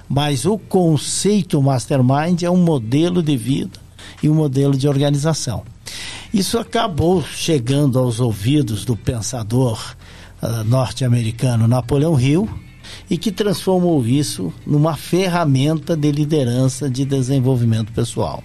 mas 0.08 0.45
o 0.45 0.58
conceito 0.58 1.62
Mastermind 1.62 2.43
é 2.43 2.50
um 2.50 2.63
modelo 2.63 3.21
de 3.21 3.36
vida 3.36 3.78
e 4.24 4.30
um 4.30 4.36
modelo 4.36 4.78
de 4.78 4.88
organização. 4.88 5.63
Isso 6.34 6.58
acabou 6.58 7.21
chegando 7.21 8.00
aos 8.00 8.21
ouvidos 8.21 8.86
do 8.86 8.95
pensador 8.95 9.98
uh, 10.41 10.63
norte-americano 10.63 11.67
Napoleão 11.67 12.17
Hill, 12.17 12.50
e 13.10 13.17
que 13.17 13.32
transformou 13.32 14.06
isso 14.06 14.54
numa 14.65 14.95
ferramenta 14.95 15.95
de 15.95 16.12
liderança 16.12 16.89
de 16.89 17.06
desenvolvimento 17.06 17.91
pessoal. 17.91 18.43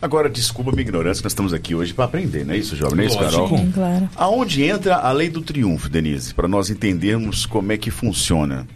Agora, 0.00 0.28
desculpa 0.28 0.70
a 0.70 0.74
minha 0.74 0.82
ignorância, 0.82 1.22
nós 1.22 1.30
estamos 1.30 1.52
aqui 1.52 1.76
hoje 1.76 1.94
para 1.94 2.06
aprender, 2.06 2.44
não 2.44 2.54
é 2.54 2.58
isso, 2.58 2.74
jovem? 2.74 2.96
Não 2.96 3.04
é 3.04 3.06
isso, 3.06 3.18
Carol? 3.18 3.48
Sim, 3.48 3.70
claro. 3.70 4.10
Aonde 4.16 4.64
entra 4.64 4.96
a 4.96 5.12
lei 5.12 5.28
do 5.28 5.40
triunfo, 5.40 5.88
Denise, 5.88 6.34
para 6.34 6.48
nós 6.48 6.70
entendermos 6.70 7.46
como 7.46 7.70
é 7.70 7.76
que 7.76 7.88
funciona? 7.88 8.66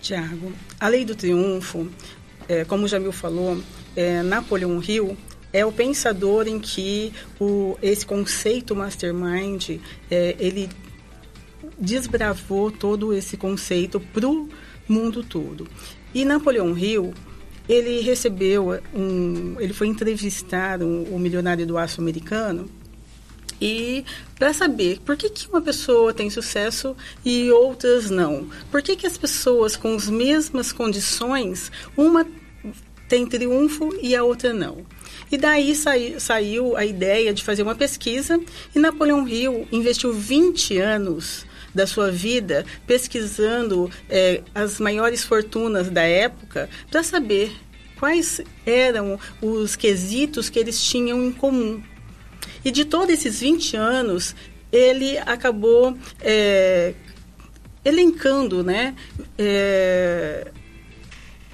Tiago, 0.00 0.52
a 0.80 0.88
lei 0.88 1.04
do 1.04 1.14
triunfo, 1.14 1.86
é, 2.48 2.64
como 2.64 2.86
o 2.86 2.88
Jamil 2.88 3.12
falou, 3.12 3.62
é, 3.94 4.20
Napoleão 4.24 4.82
Hill 4.82 5.16
é 5.52 5.64
o 5.64 5.70
pensador 5.70 6.48
em 6.48 6.58
que 6.58 7.12
o, 7.38 7.76
esse 7.80 8.04
conceito 8.04 8.74
mastermind 8.74 9.78
é, 10.10 10.34
ele 10.40 10.68
desbravou 11.78 12.70
todo 12.70 13.12
esse 13.12 13.36
conceito 13.36 14.00
para 14.00 14.28
o 14.28 14.48
mundo 14.88 15.22
todo. 15.22 15.66
E 16.14 16.24
Napoleão 16.24 16.76
Hill, 16.76 17.14
ele 17.68 18.00
recebeu 18.00 18.80
um, 18.94 19.56
ele 19.58 19.72
foi 19.72 19.86
entrevistar 19.86 20.82
um, 20.82 21.04
o 21.04 21.18
milionário 21.18 21.66
do 21.66 21.78
aço 21.78 22.00
americano 22.00 22.68
e 23.60 24.04
para 24.36 24.52
saber 24.52 24.98
por 25.04 25.16
que, 25.16 25.30
que 25.30 25.48
uma 25.48 25.62
pessoa 25.62 26.12
tem 26.12 26.28
sucesso 26.28 26.96
e 27.24 27.50
outras 27.52 28.10
não. 28.10 28.48
Por 28.70 28.82
que, 28.82 28.96
que 28.96 29.06
as 29.06 29.16
pessoas 29.16 29.76
com 29.76 29.94
as 29.94 30.08
mesmas 30.08 30.72
condições, 30.72 31.70
uma 31.96 32.26
tem 33.08 33.26
triunfo 33.26 33.90
e 34.00 34.16
a 34.16 34.24
outra 34.24 34.54
não. 34.54 34.86
E 35.30 35.36
daí 35.36 35.74
saiu, 36.18 36.76
a 36.76 36.84
ideia 36.86 37.32
de 37.34 37.44
fazer 37.44 37.62
uma 37.62 37.74
pesquisa 37.74 38.40
e 38.74 38.78
Napoleão 38.78 39.28
Hill 39.28 39.68
investiu 39.70 40.14
20 40.14 40.78
anos 40.78 41.44
da 41.74 41.86
sua 41.86 42.10
vida 42.10 42.64
pesquisando 42.86 43.90
é, 44.08 44.42
as 44.54 44.78
maiores 44.78 45.24
fortunas 45.24 45.90
da 45.90 46.02
época 46.02 46.68
para 46.90 47.02
saber 47.02 47.52
quais 47.98 48.40
eram 48.66 49.18
os 49.40 49.76
quesitos 49.76 50.50
que 50.50 50.58
eles 50.58 50.82
tinham 50.82 51.22
em 51.24 51.32
comum. 51.32 51.82
E 52.64 52.70
de 52.70 52.84
todos 52.84 53.14
esses 53.14 53.40
20 53.40 53.76
anos, 53.76 54.34
ele 54.72 55.18
acabou 55.18 55.96
é, 56.20 56.94
elencando 57.84 58.64
né, 58.64 58.94
é, 59.38 60.50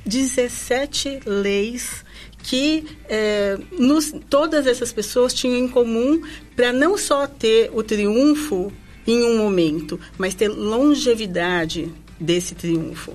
17 0.06 1.20
leis 1.26 2.04
que 2.42 2.86
é, 3.08 3.58
nos, 3.78 4.14
todas 4.30 4.66
essas 4.66 4.90
pessoas 4.90 5.34
tinham 5.34 5.58
em 5.58 5.68
comum 5.68 6.22
para 6.56 6.72
não 6.72 6.96
só 6.96 7.26
ter 7.26 7.70
o 7.74 7.82
triunfo 7.82 8.72
em 9.08 9.24
um 9.24 9.38
momento, 9.38 9.98
mas 10.18 10.34
ter 10.34 10.48
longevidade 10.48 11.90
desse 12.20 12.54
triunfo. 12.54 13.14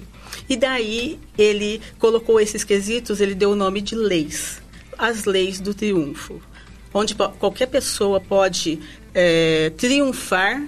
E 0.49 0.57
daí 0.57 1.19
ele 1.37 1.79
colocou 1.99 2.39
esses 2.39 2.63
quesitos, 2.63 3.21
ele 3.21 3.35
deu 3.35 3.51
o 3.51 3.55
nome 3.55 3.79
de 3.79 3.93
leis, 3.93 4.59
as 4.97 5.25
leis 5.25 5.59
do 5.59 5.71
triunfo, 5.71 6.41
onde 6.91 7.13
qualquer 7.13 7.67
pessoa 7.67 8.19
pode 8.19 8.79
é, 9.13 9.71
triunfar 9.77 10.67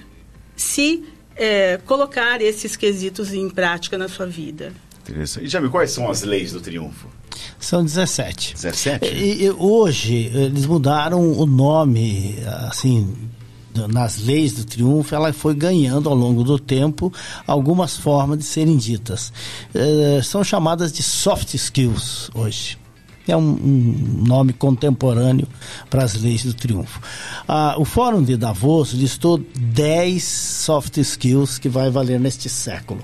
se 0.55 1.03
é, 1.35 1.79
colocar 1.85 2.39
esses 2.39 2.75
quesitos 2.75 3.33
em 3.33 3.49
prática 3.49 3.97
na 3.97 4.07
sua 4.07 4.27
vida. 4.27 4.71
Interessante. 5.01 5.45
E 5.45 5.47
Jamie, 5.47 5.69
quais 5.69 5.89
são 5.89 6.09
as 6.09 6.21
leis 6.21 6.51
do 6.51 6.61
triunfo? 6.61 7.07
São 7.59 7.83
17. 7.83 8.53
17? 8.53 9.05
E, 9.07 9.45
e, 9.45 9.51
hoje 9.51 10.31
eles 10.33 10.65
mudaram 10.65 11.31
o 11.31 11.45
nome, 11.45 12.37
assim, 12.69 13.13
nas 13.87 14.17
leis 14.17 14.53
do 14.53 14.63
triunfo, 14.63 15.13
ela 15.13 15.31
foi 15.33 15.53
ganhando 15.53 16.09
ao 16.09 16.15
longo 16.15 16.43
do 16.43 16.57
tempo 16.57 17.11
algumas 17.45 17.97
formas 17.97 18.39
de 18.39 18.45
serem 18.45 18.77
ditas. 18.77 19.31
É, 19.73 20.21
são 20.23 20.43
chamadas 20.43 20.91
de 20.91 21.03
soft 21.03 21.53
skills 21.53 22.29
hoje. 22.33 22.77
É 23.27 23.35
um, 23.35 23.41
um 23.41 24.23
nome 24.27 24.53
contemporâneo 24.53 25.47
para 25.89 26.03
as 26.03 26.13
leis 26.13 26.43
do 26.43 26.53
triunfo. 26.53 27.01
Ah, 27.47 27.75
o 27.77 27.83
Fórum 27.83 28.23
de 28.23 28.37
Davos 28.37 28.93
listou 28.93 29.43
10 29.55 30.23
soft 30.23 30.97
skills 30.97 31.57
que 31.57 31.67
vai 31.67 31.89
valer 31.89 32.19
neste 32.19 32.47
século. 32.49 33.03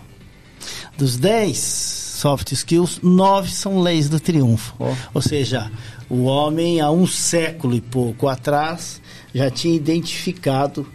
Dos 0.95 1.17
10 1.17 1.57
soft 1.57 2.51
skills, 2.51 2.99
nove 3.01 3.49
são 3.49 3.81
leis 3.81 4.07
do 4.07 4.19
triunfo. 4.19 4.75
Oh. 4.77 4.93
Ou 5.15 5.21
seja, 5.21 5.71
o 6.07 6.25
homem 6.25 6.79
há 6.79 6.91
um 6.91 7.07
século 7.07 7.73
e 7.73 7.81
pouco 7.81 8.27
atrás 8.27 9.01
já 9.33 9.49
tinha 9.49 9.75
identificado 9.75 10.85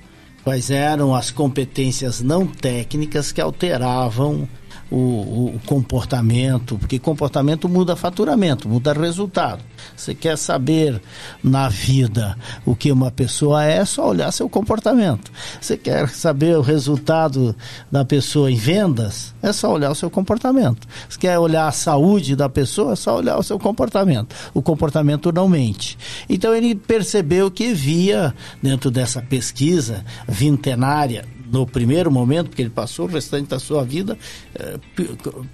quais 0.44 0.70
eram 0.70 1.14
as 1.14 1.30
competências 1.30 2.20
não 2.20 2.46
técnicas 2.46 3.32
que 3.32 3.40
alteravam 3.40 4.48
o, 4.90 5.56
o, 5.56 5.60
comportamento, 5.66 6.78
porque 6.78 6.98
comportamento 6.98 7.68
muda 7.68 7.96
faturamento, 7.96 8.68
muda 8.68 8.92
resultado. 8.92 9.62
Você 9.96 10.14
quer 10.14 10.38
saber 10.38 11.00
na 11.42 11.68
vida 11.68 12.36
o 12.64 12.76
que 12.76 12.92
uma 12.92 13.10
pessoa 13.10 13.64
é, 13.64 13.78
é 13.78 13.84
só 13.84 14.08
olhar 14.08 14.30
seu 14.32 14.48
comportamento. 14.48 15.30
Você 15.60 15.76
quer 15.76 16.08
saber 16.08 16.56
o 16.56 16.60
resultado 16.60 17.54
da 17.90 18.04
pessoa 18.04 18.50
em 18.50 18.56
vendas, 18.56 19.34
é 19.42 19.52
só 19.52 19.72
olhar 19.72 19.90
o 19.90 19.94
seu 19.94 20.10
comportamento. 20.10 20.86
Você 21.08 21.18
quer 21.18 21.38
olhar 21.38 21.66
a 21.66 21.72
saúde 21.72 22.36
da 22.36 22.48
pessoa, 22.48 22.92
é 22.92 22.96
só 22.96 23.16
olhar 23.16 23.38
o 23.38 23.42
seu 23.42 23.58
comportamento. 23.58 24.34
O 24.54 24.62
comportamento 24.62 25.32
não 25.32 25.48
mente. 25.48 25.98
Então 26.28 26.54
ele 26.54 26.74
percebeu 26.74 27.50
que 27.50 27.74
via 27.74 28.34
dentro 28.62 28.90
dessa 28.90 29.20
pesquisa 29.20 30.04
vintenária 30.28 31.24
no 31.50 31.66
primeiro 31.66 32.10
momento, 32.10 32.48
porque 32.48 32.62
ele 32.62 32.70
passou 32.70 33.06
o 33.06 33.08
restante 33.08 33.48
da 33.48 33.58
sua 33.58 33.84
vida 33.84 34.18
eh, 34.54 34.78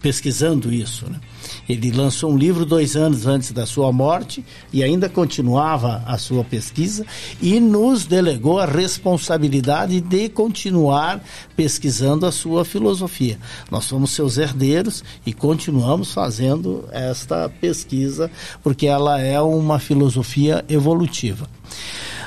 pesquisando 0.01 0.73
isso. 0.73 1.09
Né? 1.11 1.21
Ele 1.69 1.91
lançou 1.93 2.33
um 2.33 2.37
livro 2.37 2.65
dois 2.65 2.97
anos 2.97 3.27
antes 3.27 3.53
da 3.53 3.67
sua 3.67 3.93
morte 3.93 4.45
e 4.73 4.83
ainda 4.83 5.09
continuava 5.09 6.03
a 6.07 6.19
sua 6.19 6.45
pesquisa 6.45 7.05
e 7.41 7.61
nos 7.61 8.05
delegou 8.07 8.59
a 8.59 8.67
responsabilidade 8.67 10.01
de 10.01 10.29
continuar 10.29 11.23
pesquisando 11.57 12.27
a 12.27 12.33
sua 12.33 12.65
filosofia. 12.65 13.39
Nós 13.71 13.85
somos 13.85 14.11
seus 14.11 14.39
herdeiros 14.39 15.05
e 15.27 15.33
continuamos 15.33 16.13
fazendo 16.13 16.85
esta 16.91 17.49
pesquisa 17.49 18.31
porque 18.63 18.87
ela 18.87 19.21
é 19.21 19.41
uma 19.41 19.79
filosofia 19.79 20.65
evolutiva. 20.69 21.49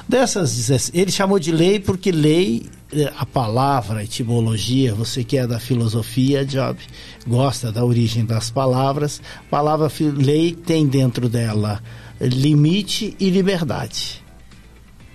Dessas, 0.07 0.91
ele 0.93 1.11
chamou 1.11 1.39
de 1.39 1.51
lei 1.51 1.79
porque 1.79 2.11
lei 2.11 2.69
é, 2.93 3.11
a 3.17 3.25
palavra, 3.25 3.99
a 3.99 4.03
etimologia, 4.03 4.93
você 4.93 5.23
que 5.23 5.37
é 5.37 5.47
da 5.47 5.59
filosofia, 5.59 6.45
Job, 6.45 6.79
gosta 7.25 7.71
da 7.71 7.83
origem 7.83 8.23
das 8.23 8.51
palavras, 8.51 9.19
a 9.39 9.49
palavra 9.49 9.91
lei 9.99 10.53
tem 10.53 10.85
dentro 10.85 11.27
dela 11.27 11.81
limite 12.21 13.15
e 13.19 13.29
liberdade. 13.29 14.23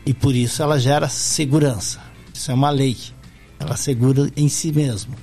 E 0.04 0.12
por 0.12 0.34
isso 0.34 0.62
ela 0.62 0.78
gera 0.78 1.08
segurança. 1.08 2.00
Isso 2.34 2.50
é 2.50 2.54
uma 2.54 2.70
lei. 2.70 2.96
Ela 3.58 3.76
segura 3.76 4.30
em 4.36 4.48
si 4.48 4.72
mesmo. 4.72 5.14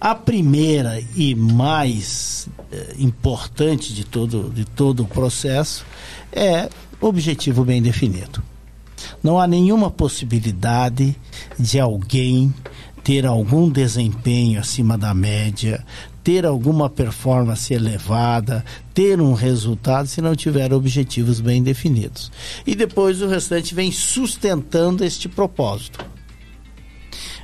A 0.00 0.14
primeira 0.14 1.02
e 1.16 1.34
mais 1.34 2.48
eh, 2.70 2.94
importante 2.98 3.94
de 3.94 4.04
todo, 4.04 4.50
de 4.50 4.64
todo 4.64 5.04
o 5.04 5.06
processo 5.06 5.86
é 6.32 6.68
objetivo 7.00 7.64
bem 7.64 7.80
definido. 7.80 8.42
Não 9.22 9.38
há 9.38 9.46
nenhuma 9.46 9.90
possibilidade 9.90 11.16
de 11.58 11.80
alguém 11.80 12.52
ter 13.02 13.26
algum 13.26 13.68
desempenho 13.68 14.60
acima 14.60 14.96
da 14.96 15.12
média, 15.12 15.84
ter 16.22 16.46
alguma 16.46 16.88
performance 16.88 17.72
elevada, 17.72 18.64
ter 18.94 19.20
um 19.20 19.32
resultado 19.32 20.06
se 20.06 20.20
não 20.20 20.36
tiver 20.36 20.72
objetivos 20.72 21.40
bem 21.40 21.62
definidos. 21.62 22.30
E 22.66 22.74
depois 22.74 23.20
o 23.20 23.26
restante 23.26 23.74
vem 23.74 23.90
sustentando 23.90 25.04
este 25.04 25.28
propósito. 25.28 26.11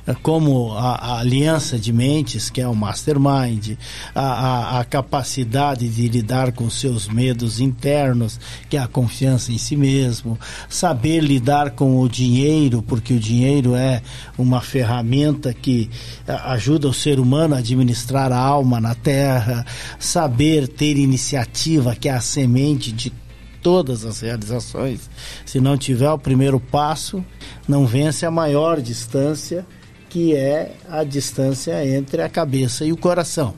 É 0.09 0.15
como 0.15 0.71
a, 0.71 0.95
a, 0.95 1.19
aliança 1.19 1.77
de 1.77 1.93
mentes, 1.93 2.49
que 2.49 2.59
é 2.59 2.67
o 2.67 2.73
mastermind, 2.73 3.77
a, 4.15 4.21
a, 4.21 4.79
a, 4.79 4.83
capacidade 4.83 5.87
de 5.87 6.07
lidar 6.07 6.51
com 6.51 6.67
seus 6.67 7.07
medos 7.07 7.59
internos, 7.59 8.39
que 8.67 8.75
é 8.75 8.79
a 8.79 8.87
confiança 8.87 9.51
em 9.51 9.59
si 9.59 9.75
mesmo, 9.75 10.35
saber 10.67 11.19
lidar 11.19 11.69
com 11.71 11.99
o 11.99 12.09
dinheiro, 12.09 12.81
porque 12.81 13.13
o 13.13 13.19
dinheiro 13.19 13.75
é 13.75 14.01
uma 14.35 14.61
ferramenta 14.61 15.53
que 15.53 15.87
ajuda 16.27 16.87
o 16.87 16.93
ser 16.93 17.19
humano 17.19 17.53
a 17.53 17.59
administrar 17.59 18.31
a 18.31 18.39
alma 18.39 18.81
na 18.81 18.95
terra, 18.95 19.63
saber 19.99 20.67
ter 20.67 20.97
iniciativa, 20.97 21.95
que 21.95 22.09
é 22.09 22.13
a 22.13 22.19
semente 22.19 22.91
de 22.91 23.13
todas 23.61 24.03
as 24.05 24.21
realizações. 24.21 25.07
Se 25.45 25.59
não 25.59 25.77
tiver 25.77 26.09
o 26.09 26.17
primeiro 26.17 26.59
passo, 26.59 27.23
não 27.67 27.85
vence 27.85 28.25
a 28.25 28.31
maior 28.31 28.81
distância 28.81 29.67
que 30.09 30.35
é 30.35 30.75
a 30.89 31.03
distância 31.03 31.85
entre 31.85 32.21
a 32.21 32.27
cabeça 32.27 32.83
e 32.83 32.91
o 32.91 32.97
coração. 32.97 33.53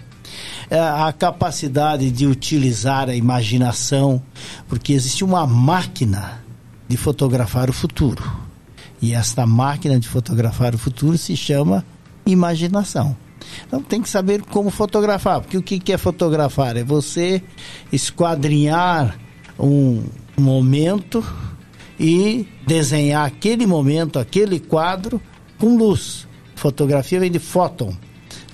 É 0.69 0.79
a 0.79 1.11
capacidade 1.17 2.11
de 2.11 2.27
utilizar 2.27 3.09
a 3.09 3.15
imaginação, 3.15 4.21
porque 4.67 4.93
existe 4.93 5.23
uma 5.23 5.47
máquina 5.47 6.43
de 6.87 6.97
fotografar 6.97 7.69
o 7.69 7.73
futuro. 7.73 8.23
E 9.01 9.13
esta 9.13 9.47
máquina 9.47 9.99
de 9.99 10.07
fotografar 10.07 10.75
o 10.75 10.77
futuro 10.77 11.17
se 11.17 11.35
chama 11.35 11.85
imaginação. 12.25 13.15
Então 13.65 13.81
tem 13.81 14.01
que 14.01 14.09
saber 14.09 14.43
como 14.43 14.69
fotografar, 14.69 15.41
porque 15.41 15.57
o 15.57 15.63
que 15.63 15.91
é 15.91 15.97
fotografar? 15.97 16.77
É 16.77 16.83
você 16.83 17.41
esquadrinhar 17.91 19.17
um 19.59 20.03
momento 20.37 21.25
e 21.99 22.47
desenhar 22.65 23.25
aquele 23.25 23.65
momento, 23.65 24.19
aquele 24.19 24.59
quadro 24.59 25.21
com 25.57 25.77
luz. 25.77 26.27
Fotografia 26.61 27.19
vem 27.19 27.31
de 27.31 27.39
fóton. 27.39 27.91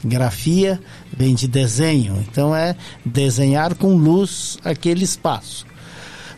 Grafia 0.01 0.79
vem 1.11 1.35
de 1.35 1.45
desenho. 1.45 2.25
Então 2.25 2.55
é 2.55 2.73
desenhar 3.03 3.75
com 3.75 3.97
luz 3.97 4.57
aquele 4.63 5.03
espaço. 5.03 5.65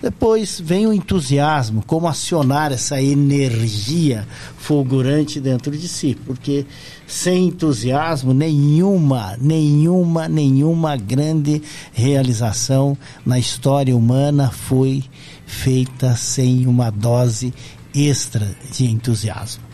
Depois 0.01 0.59
vem 0.59 0.87
o 0.87 0.93
entusiasmo, 0.93 1.83
como 1.85 2.07
acionar 2.07 2.71
essa 2.71 2.99
energia 2.99 4.27
fulgurante 4.57 5.39
dentro 5.39 5.77
de 5.77 5.87
si, 5.87 6.17
porque 6.25 6.65
sem 7.05 7.49
entusiasmo 7.49 8.33
nenhuma, 8.33 9.37
nenhuma, 9.39 10.27
nenhuma 10.27 10.97
grande 10.97 11.61
realização 11.93 12.97
na 13.23 13.37
história 13.37 13.95
humana 13.95 14.49
foi 14.49 15.03
feita 15.45 16.15
sem 16.15 16.65
uma 16.65 16.89
dose 16.89 17.53
extra 17.93 18.55
de 18.71 18.87
entusiasmo. 18.87 19.68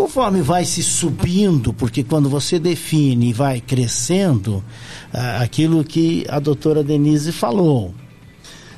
Conforme 0.00 0.40
vai 0.40 0.64
se 0.64 0.82
subindo, 0.82 1.74
porque 1.74 2.02
quando 2.02 2.30
você 2.30 2.58
define 2.58 3.28
e 3.28 3.32
vai 3.34 3.60
crescendo, 3.60 4.64
ah, 5.12 5.42
aquilo 5.42 5.84
que 5.84 6.24
a 6.30 6.38
doutora 6.38 6.82
Denise 6.82 7.30
falou, 7.32 7.94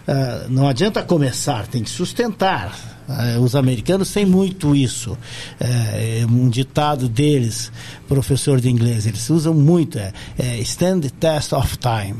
ah, 0.08 0.46
não 0.48 0.66
adianta 0.66 1.00
começar, 1.00 1.68
tem 1.68 1.84
que 1.84 1.90
sustentar. 1.90 2.76
Ah, 3.08 3.38
os 3.38 3.54
americanos 3.54 4.12
têm 4.12 4.26
muito 4.26 4.74
isso. 4.74 5.16
É, 5.60 6.26
um 6.28 6.48
ditado 6.48 7.08
deles, 7.08 7.70
professor 8.08 8.60
de 8.60 8.68
inglês, 8.68 9.06
eles 9.06 9.30
usam 9.30 9.54
muito, 9.54 10.00
é, 10.00 10.12
é 10.36 10.58
stand 10.58 11.02
the 11.02 11.10
test 11.20 11.52
of 11.52 11.78
time. 11.78 12.16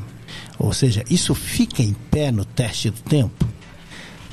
Ou 0.60 0.72
seja, 0.72 1.02
isso 1.10 1.34
fica 1.34 1.82
em 1.82 1.92
pé 2.08 2.30
no 2.30 2.44
teste 2.44 2.88
do 2.88 3.00
tempo 3.00 3.52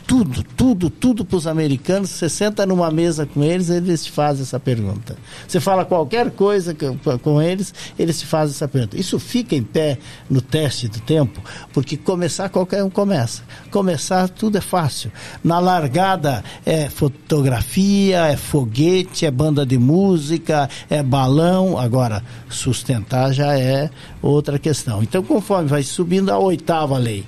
tudo, 0.09 0.43
tudo, 0.57 0.89
tudo 0.89 1.23
para 1.23 1.37
os 1.37 1.45
americanos. 1.45 2.09
Você 2.09 2.27
senta 2.27 2.65
numa 2.65 2.89
mesa 2.89 3.27
com 3.27 3.43
eles, 3.43 3.69
eles 3.69 4.05
te 4.05 4.11
fazem 4.11 4.41
essa 4.41 4.59
pergunta. 4.59 5.15
Você 5.47 5.59
fala 5.59 5.85
qualquer 5.85 6.31
coisa 6.31 6.75
com 7.21 7.39
eles, 7.39 7.71
eles 7.97 8.19
te 8.19 8.25
fazem 8.25 8.55
essa 8.55 8.67
pergunta. 8.67 8.97
Isso 8.97 9.19
fica 9.19 9.55
em 9.55 9.61
pé 9.61 9.99
no 10.27 10.41
teste 10.41 10.87
do 10.87 10.99
tempo, 10.99 11.39
porque 11.71 11.95
começar 11.95 12.49
qualquer 12.49 12.83
um 12.83 12.89
começa. 12.89 13.43
Começar 13.69 14.27
tudo 14.29 14.57
é 14.57 14.61
fácil. 14.61 15.11
Na 15.43 15.59
largada 15.59 16.43
é 16.65 16.89
fotografia, 16.89 18.25
é 18.29 18.35
foguete, 18.35 19.27
é 19.27 19.31
banda 19.31 19.63
de 19.63 19.77
música, 19.77 20.67
é 20.89 21.03
balão. 21.03 21.77
Agora, 21.77 22.23
sustentar 22.49 23.31
já 23.31 23.55
é 23.59 23.91
outra 24.23 24.57
questão. 24.57 25.03
Então, 25.03 25.21
conforme 25.21 25.69
vai 25.69 25.83
subindo 25.83 26.31
a 26.31 26.39
oitava 26.39 26.97
lei, 26.97 27.23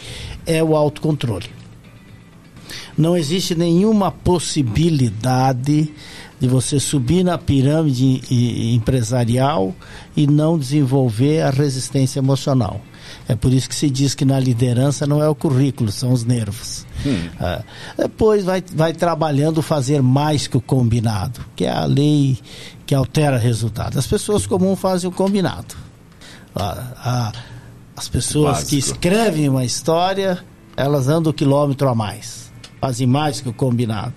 é 0.48 0.64
o 0.64 0.76
autocontrole 0.76 1.61
não 3.02 3.18
existe 3.18 3.56
nenhuma 3.56 4.12
possibilidade 4.12 5.92
de 6.40 6.48
você 6.48 6.80
subir 6.80 7.24
na 7.24 7.38
pirâmide 7.38 8.22
empresarial 8.76 9.76
e 10.16 10.26
não 10.26 10.58
desenvolver 10.58 11.42
a 11.42 11.50
resistência 11.50 12.20
emocional. 12.20 12.80
É 13.28 13.36
por 13.36 13.52
isso 13.52 13.68
que 13.68 13.76
se 13.76 13.90
diz 13.90 14.16
que 14.16 14.24
na 14.24 14.40
liderança 14.40 15.06
não 15.06 15.22
é 15.22 15.28
o 15.28 15.36
currículo, 15.36 15.92
são 15.92 16.12
os 16.12 16.24
nervos. 16.24 16.86
Hum. 17.06 17.30
É, 17.40 17.64
depois 17.98 18.44
vai, 18.44 18.64
vai 18.74 18.94
trabalhando 18.94 19.62
fazer 19.62 20.02
mais 20.02 20.48
que 20.48 20.58
o 20.58 20.62
combinado, 20.62 21.42
que 21.56 21.66
é 21.66 21.72
a 21.72 21.86
lei 21.86 22.38
que 22.86 22.96
altera 22.96 23.38
resultado. 23.38 23.98
As 23.98 24.08
pessoas 24.08 24.46
comuns 24.46 24.80
fazem 24.80 25.10
o 25.10 25.14
combinado. 25.14 25.76
A, 26.56 26.72
a, 26.98 27.32
as 27.96 28.08
pessoas 28.08 28.58
Básico. 28.58 28.70
que 28.70 28.78
escrevem 28.78 29.50
uma 29.50 29.66
história, 29.66 30.40
elas 30.78 31.08
andam 31.08 31.32
o 31.32 31.34
quilômetro 31.34 31.88
a 31.90 31.96
mais 31.96 32.51
fazem 32.82 33.06
mais 33.06 33.40
que 33.40 33.48
o 33.48 33.54
combinado. 33.54 34.16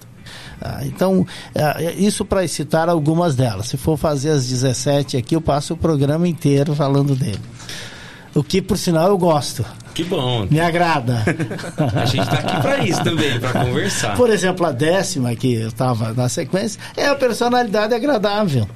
Ah, 0.61 0.81
então, 0.85 1.27
ah, 1.55 1.77
isso 1.97 2.25
para 2.25 2.49
citar 2.49 2.89
algumas 2.89 3.37
delas. 3.37 3.69
Se 3.69 3.77
for 3.77 3.99
fazer 3.99 4.31
as 4.31 4.49
17 4.49 5.19
aqui, 5.19 5.37
eu 5.37 5.41
passo 5.41 5.75
o 5.75 5.77
programa 5.77 6.27
inteiro 6.27 6.75
falando 6.75 7.15
dele. 7.15 7.41
O 8.35 8.43
que, 8.43 8.61
por 8.61 8.77
sinal, 8.77 9.09
eu 9.09 9.19
gosto. 9.19 9.65
Que 9.95 10.03
bom. 10.03 10.47
Me 10.51 10.59
agrada. 10.59 11.23
A 11.95 12.05
gente 12.05 12.23
está 12.23 12.39
aqui 12.39 12.61
para 12.61 12.79
isso 12.85 13.05
também, 13.05 13.39
para 13.39 13.65
conversar. 13.65 14.17
Por 14.17 14.29
exemplo, 14.29 14.67
a 14.67 14.73
décima, 14.73 15.37
que 15.37 15.55
eu 15.55 15.69
estava 15.69 16.13
na 16.13 16.29
sequência, 16.29 16.81
é 16.97 17.07
a 17.07 17.15
personalidade 17.15 17.95
agradável 17.95 18.67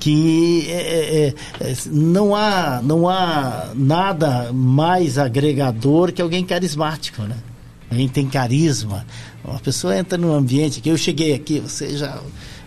que 0.00 0.66
é, 0.70 0.72
é, 0.72 1.26
é, 1.26 1.34
é, 1.70 1.74
não 1.86 2.34
há 2.34 2.80
não 2.82 3.08
há 3.08 3.70
nada 3.74 4.52
mais 4.52 5.18
agregador 5.18 6.12
que 6.12 6.22
alguém 6.22 6.44
carismático, 6.44 7.22
né? 7.22 7.34
A 7.90 7.94
gente 7.94 8.12
tem 8.12 8.26
carisma. 8.26 9.06
Uma 9.44 9.58
pessoa 9.60 9.96
entra 9.96 10.18
num 10.18 10.32
ambiente 10.32 10.80
que 10.80 10.88
eu 10.88 10.96
cheguei 10.96 11.34
aqui, 11.34 11.60
você 11.60 11.96
já. 11.96 12.20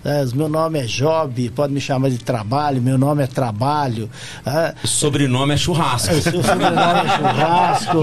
É, 0.03 0.26
meu 0.34 0.49
nome 0.49 0.80
é 0.80 0.84
Job, 0.86 1.51
pode 1.51 1.72
me 1.72 1.80
chamar 1.80 2.09
de 2.09 2.17
trabalho, 2.17 2.82
meu 2.82 2.97
nome 2.97 3.22
é 3.22 3.28
trabalho. 3.28 4.09
É, 4.43 4.74
sobrenome 4.84 5.53
é 5.53 5.57
churrasco. 5.57 6.15
É, 6.15 6.22
sobrenome 6.22 7.05
é 7.05 7.17
churrasco. 7.17 7.97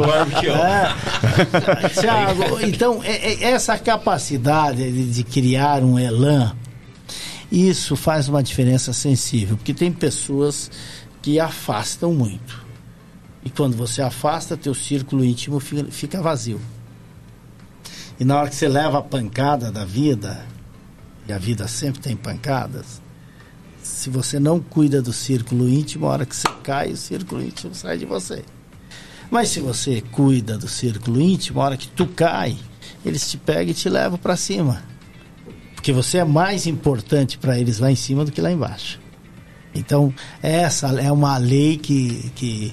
é, 1.83 1.89
Thiago, 1.89 2.61
então, 2.61 3.03
é, 3.03 3.33
é, 3.33 3.51
essa 3.51 3.77
capacidade 3.77 4.93
de, 4.93 5.11
de 5.11 5.25
criar 5.25 5.83
um 5.83 5.99
elan, 5.99 6.55
isso 7.51 7.97
faz 7.97 8.29
uma 8.29 8.45
diferença 8.45 8.93
sensível, 8.93 9.57
porque 9.57 9.75
tem 9.75 9.91
pessoas 9.91 10.71
que 11.21 11.41
afastam 11.41 12.13
muito. 12.13 12.65
E 13.45 13.51
quando 13.51 13.77
você 13.77 14.03
afasta, 14.03 14.57
teu 14.57 14.75
círculo 14.75 15.25
íntimo 15.25 15.59
fica, 15.59 15.91
fica 15.91 16.23
vazio. 16.23 16.61
E 18.19 18.25
na 18.25 18.39
hora 18.39 18.49
que 18.49 18.57
você 18.57 18.69
leva 18.69 18.99
a 18.99 19.03
pancada 19.03 19.71
da 19.71 19.85
vida, 19.85 20.45
e 21.29 21.33
a 21.33 21.39
vida 21.39 21.69
sempre 21.69 22.01
tem 22.01 22.17
pancadas, 22.17 23.01
se 23.83 24.11
você 24.11 24.41
não 24.41 24.61
cuida 24.61 25.01
do 25.01 25.13
círculo 25.13 25.69
íntimo, 25.69 26.07
a 26.07 26.11
hora 26.11 26.27
que 26.27 26.35
você 26.35 26.49
cai, 26.63 26.93
o 26.93 26.97
círculo 26.97 27.43
íntimo 27.43 27.75
sai 27.75 27.97
de 27.97 28.05
você. 28.05 28.45
Mas 29.31 29.51
se 29.51 29.61
você 29.61 30.01
cuida 30.01 30.59
do 30.59 30.69
círculo 30.69 31.21
íntimo, 31.21 31.61
a 31.61 31.65
hora 31.65 31.77
que 31.77 31.89
tu 31.89 32.07
cai, 32.07 32.57
eles 33.05 33.31
te 33.31 33.37
pegam 33.37 33.71
e 33.71 33.75
te 33.75 33.89
levam 33.89 34.19
para 34.19 34.37
cima. 34.37 34.83
Porque 35.75 35.93
você 35.93 36.19
é 36.19 36.25
mais 36.25 36.67
importante 36.67 37.39
para 37.39 37.59
eles 37.59 37.79
lá 37.79 37.91
em 37.91 37.97
cima 37.97 38.25
do 38.25 38.33
que 38.33 38.41
lá 38.41 38.51
embaixo. 38.51 39.01
Então, 39.75 40.13
essa 40.43 40.89
é 41.01 41.13
uma 41.13 41.37
lei 41.39 41.77
que, 41.77 42.31
que, 42.35 42.73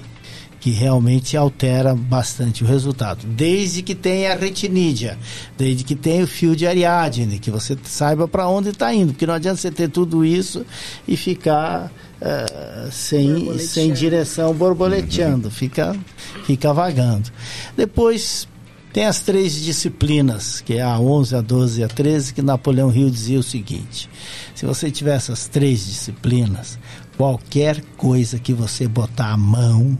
que 0.66 0.72
realmente 0.72 1.36
altera 1.36 1.94
bastante 1.94 2.64
o 2.64 2.66
resultado. 2.66 3.24
Desde 3.24 3.82
que 3.82 3.94
tenha 3.94 4.32
a 4.32 4.34
retinídia, 4.34 5.16
desde 5.56 5.84
que 5.84 5.94
tenha 5.94 6.24
o 6.24 6.26
fio 6.26 6.56
de 6.56 6.66
Ariadne, 6.66 7.38
que 7.38 7.52
você 7.52 7.78
saiba 7.84 8.26
para 8.26 8.48
onde 8.48 8.70
está 8.70 8.92
indo, 8.92 9.12
porque 9.12 9.28
não 9.28 9.34
adianta 9.34 9.60
você 9.60 9.70
ter 9.70 9.88
tudo 9.88 10.24
isso 10.24 10.66
e 11.06 11.16
ficar 11.16 11.88
uh, 12.20 12.90
sem, 12.90 13.56
sem 13.60 13.92
direção 13.92 14.52
borboleteando, 14.52 15.52
fica, 15.52 15.96
fica 16.44 16.72
vagando. 16.72 17.30
Depois 17.76 18.48
tem 18.92 19.04
as 19.04 19.20
três 19.20 19.54
disciplinas, 19.54 20.60
que 20.60 20.78
é 20.78 20.82
a 20.82 20.98
11, 20.98 21.36
a 21.36 21.40
12 21.42 21.80
e 21.80 21.84
a 21.84 21.88
13, 21.88 22.34
que 22.34 22.42
Napoleão 22.42 22.92
Hill 22.92 23.08
dizia 23.08 23.38
o 23.38 23.42
seguinte: 23.44 24.10
se 24.52 24.66
você 24.66 24.90
tiver 24.90 25.14
essas 25.14 25.46
três 25.46 25.86
disciplinas, 25.86 26.76
qualquer 27.16 27.80
coisa 27.96 28.36
que 28.36 28.52
você 28.52 28.88
botar 28.88 29.30
a 29.30 29.36
mão, 29.36 29.96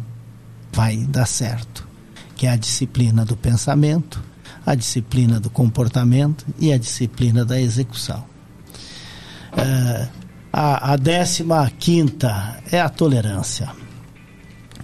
vai 0.76 0.98
dar 0.98 1.24
certo, 1.24 1.88
que 2.36 2.46
é 2.46 2.50
a 2.50 2.56
disciplina 2.56 3.24
do 3.24 3.34
pensamento, 3.34 4.22
a 4.66 4.74
disciplina 4.74 5.40
do 5.40 5.48
comportamento 5.48 6.44
e 6.58 6.70
a 6.70 6.76
disciplina 6.76 7.46
da 7.46 7.58
execução. 7.58 8.22
É, 9.56 10.08
a, 10.52 10.92
a 10.92 10.96
décima 10.96 11.72
quinta 11.78 12.62
é 12.70 12.78
a 12.78 12.90
tolerância. 12.90 13.70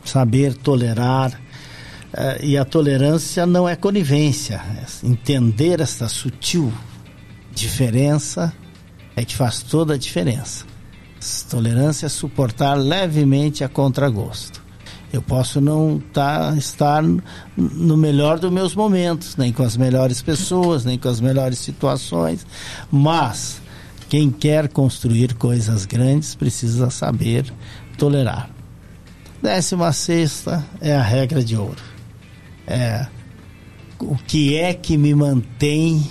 Saber 0.02 0.54
tolerar. 0.54 1.38
É, 2.14 2.42
e 2.42 2.56
a 2.56 2.64
tolerância 2.64 3.44
não 3.44 3.68
é 3.68 3.76
conivência. 3.76 4.62
É 4.78 5.06
entender 5.06 5.78
essa 5.80 6.08
sutil 6.08 6.72
diferença 7.54 8.50
é 9.14 9.26
que 9.26 9.36
faz 9.36 9.62
toda 9.62 9.92
a 9.92 9.98
diferença. 9.98 10.64
Tolerância 11.50 12.06
é 12.06 12.08
suportar 12.08 12.76
levemente 12.76 13.62
a 13.62 13.68
contragosto. 13.68 14.61
Eu 15.12 15.20
posso 15.20 15.60
não 15.60 16.02
tá, 16.12 16.54
estar 16.56 17.02
no 17.56 17.96
melhor 17.96 18.38
dos 18.38 18.50
meus 18.50 18.74
momentos, 18.74 19.36
nem 19.36 19.52
com 19.52 19.62
as 19.62 19.76
melhores 19.76 20.22
pessoas, 20.22 20.84
nem 20.84 20.98
com 20.98 21.08
as 21.08 21.20
melhores 21.20 21.58
situações, 21.58 22.46
mas 22.90 23.60
quem 24.08 24.30
quer 24.30 24.68
construir 24.68 25.34
coisas 25.34 25.84
grandes 25.84 26.34
precisa 26.34 26.88
saber 26.88 27.52
tolerar. 27.98 28.48
Décima 29.42 29.92
sexta 29.92 30.64
é 30.80 30.94
a 30.94 31.02
regra 31.02 31.44
de 31.44 31.56
ouro. 31.56 31.82
É 32.66 33.06
o 33.98 34.16
que 34.16 34.56
é 34.56 34.72
que 34.72 34.96
me 34.96 35.14
mantém, 35.14 36.06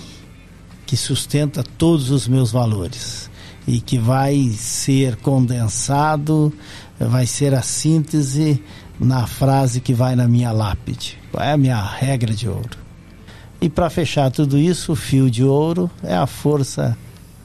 que 0.86 0.96
sustenta 0.96 1.62
todos 1.62 2.10
os 2.10 2.28
meus 2.28 2.52
valores 2.52 3.30
e 3.66 3.80
que 3.80 3.98
vai 3.98 4.50
ser 4.50 5.16
condensado, 5.16 6.52
vai 6.98 7.26
ser 7.26 7.54
a 7.54 7.62
síntese 7.62 8.62
na 9.04 9.26
frase 9.26 9.80
que 9.80 9.92
vai 9.92 10.14
na 10.14 10.28
minha 10.28 10.52
lápide. 10.52 11.18
Qual 11.30 11.44
é 11.44 11.52
a 11.52 11.56
minha 11.56 11.82
regra 11.82 12.32
de 12.32 12.48
ouro? 12.48 12.78
E 13.60 13.68
para 13.68 13.90
fechar 13.90 14.30
tudo 14.30 14.58
isso, 14.58 14.92
o 14.92 14.96
fio 14.96 15.30
de 15.30 15.44
ouro 15.44 15.90
é 16.02 16.14
a 16.14 16.26
força 16.26 16.96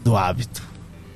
do 0.04 0.16
hábito. 0.16 0.64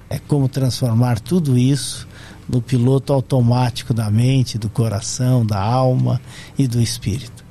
É 0.10 0.20
como 0.20 0.48
transformar 0.48 1.20
tudo 1.20 1.58
isso 1.58 2.08
no 2.48 2.62
piloto 2.62 3.14
automático 3.14 3.94
da 3.94 4.12
mente, 4.12 4.58
do 4.58 4.70
coração, 4.70 5.46
da 5.46 5.60
alma 5.60 6.20
e 6.58 6.68
do 6.68 6.82
espírito. 6.82 7.46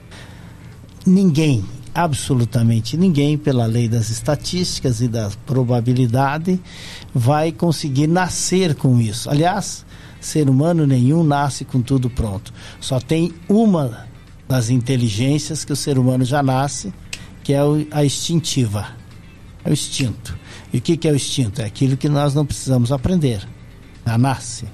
Ninguém, 1.07 1.64
absolutamente 1.95 2.97
ninguém, 2.97 3.38
pela 3.38 3.66
lei 3.66 3.88
das 3.88 4.11
estatísticas 4.11 5.01
e 5.01 5.09
da 5.09 5.30
probabilidade, 5.47 6.61
vai 7.14 7.51
conseguir 7.51 8.07
nascer 8.07 8.74
com 8.74 9.01
isso. 9.01 9.30
Aliás, 9.30 9.84
ser 10.21 10.49
humano 10.49 10.87
nenhum 10.87 11.25
nasce 11.25 11.64
com 11.64 11.81
tudo 11.81 12.11
pronto. 12.11 12.53
Só 12.81 13.01
tem 13.01 13.33
uma 13.49 14.07
das 14.49 14.68
inteligências 14.68 15.64
que 15.64 15.73
o 15.73 15.77
ser 15.77 15.99
humano 15.99 16.25
já 16.25 16.43
nasce, 16.43 16.93
que 17.43 17.53
é 17.53 17.61
a 17.91 18.05
instintiva. 18.05 18.89
É 19.64 19.71
o 19.71 19.73
instinto. 19.73 20.37
E 20.73 20.79
o 20.79 20.81
que, 20.81 21.09
é 21.09 21.12
o 21.12 21.16
instinto? 21.16 21.61
É 21.61 21.64
aquilo 21.64 21.97
que 21.97 22.09
nós 22.09 22.35
não 22.35 22.45
precisamos 22.45 22.93
aprender. 22.93 23.47
Já 24.07 24.18
nasce. 24.18 24.66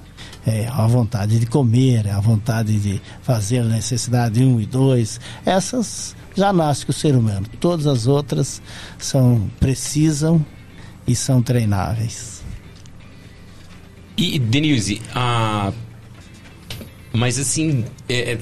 É 0.47 0.69
a 0.69 0.87
vontade 0.87 1.41
de 1.41 1.47
comer, 1.47 2.07
é 2.07 2.13
a 2.13 2.21
vontade 2.21 2.79
de 2.79 3.03
fazer 3.23 3.61
a 3.61 3.65
necessidade 3.65 4.45
um 4.45 4.61
e 4.61 4.67
dois. 4.67 5.21
Essas 5.45 6.15
já 6.37 6.53
nasce 6.53 6.87
com 6.87 6.93
o 6.93 6.95
ser 6.95 7.17
humano. 7.17 7.47
Todas 7.59 7.87
as 7.87 8.07
outras 8.07 8.63
são 8.99 9.51
precisam 9.59 10.45
e 11.07 11.17
são 11.17 11.43
treináveis. 11.43 12.36
E, 14.17 14.39
Denise, 14.39 15.01
a... 15.15 15.73
mas 17.13 17.39
assim, 17.39 17.85
é, 18.09 18.33
é, 18.33 18.39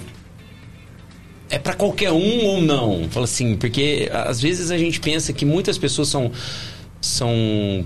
é 1.50 1.58
para 1.58 1.74
qualquer 1.74 2.12
um 2.12 2.44
ou 2.46 2.62
não? 2.62 3.08
Fala 3.10 3.24
assim, 3.24 3.56
porque 3.56 4.08
às 4.12 4.40
vezes 4.40 4.70
a 4.70 4.78
gente 4.78 5.00
pensa 5.00 5.32
que 5.32 5.44
muitas 5.44 5.76
pessoas 5.76 6.08
são, 6.08 6.30
são 7.00 7.84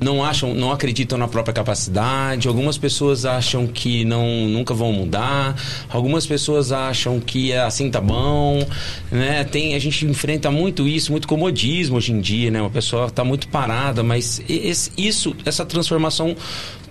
não 0.00 0.24
acham, 0.24 0.54
não 0.54 0.72
acreditam 0.72 1.18
na 1.18 1.28
própria 1.28 1.52
capacidade. 1.52 2.48
Algumas 2.48 2.78
pessoas 2.78 3.26
acham 3.26 3.66
que 3.66 4.04
não 4.04 4.48
nunca 4.48 4.72
vão 4.72 4.92
mudar. 4.92 5.54
Algumas 5.90 6.26
pessoas 6.26 6.72
acham 6.72 7.20
que 7.20 7.52
é 7.52 7.60
assim 7.60 7.90
tá 7.90 8.00
bom, 8.00 8.66
né? 9.12 9.44
Tem 9.44 9.74
a 9.74 9.78
gente 9.78 10.06
enfrenta 10.06 10.50
muito 10.50 10.88
isso, 10.88 11.12
muito 11.12 11.28
comodismo 11.28 11.98
hoje 11.98 12.12
em 12.12 12.20
dia, 12.20 12.50
né? 12.50 12.60
Uma 12.60 12.70
pessoa 12.70 13.06
está 13.06 13.22
muito 13.22 13.46
parada, 13.48 14.02
mas 14.02 14.42
esse, 14.48 14.90
isso, 14.96 15.36
essa 15.44 15.66
transformação 15.66 16.34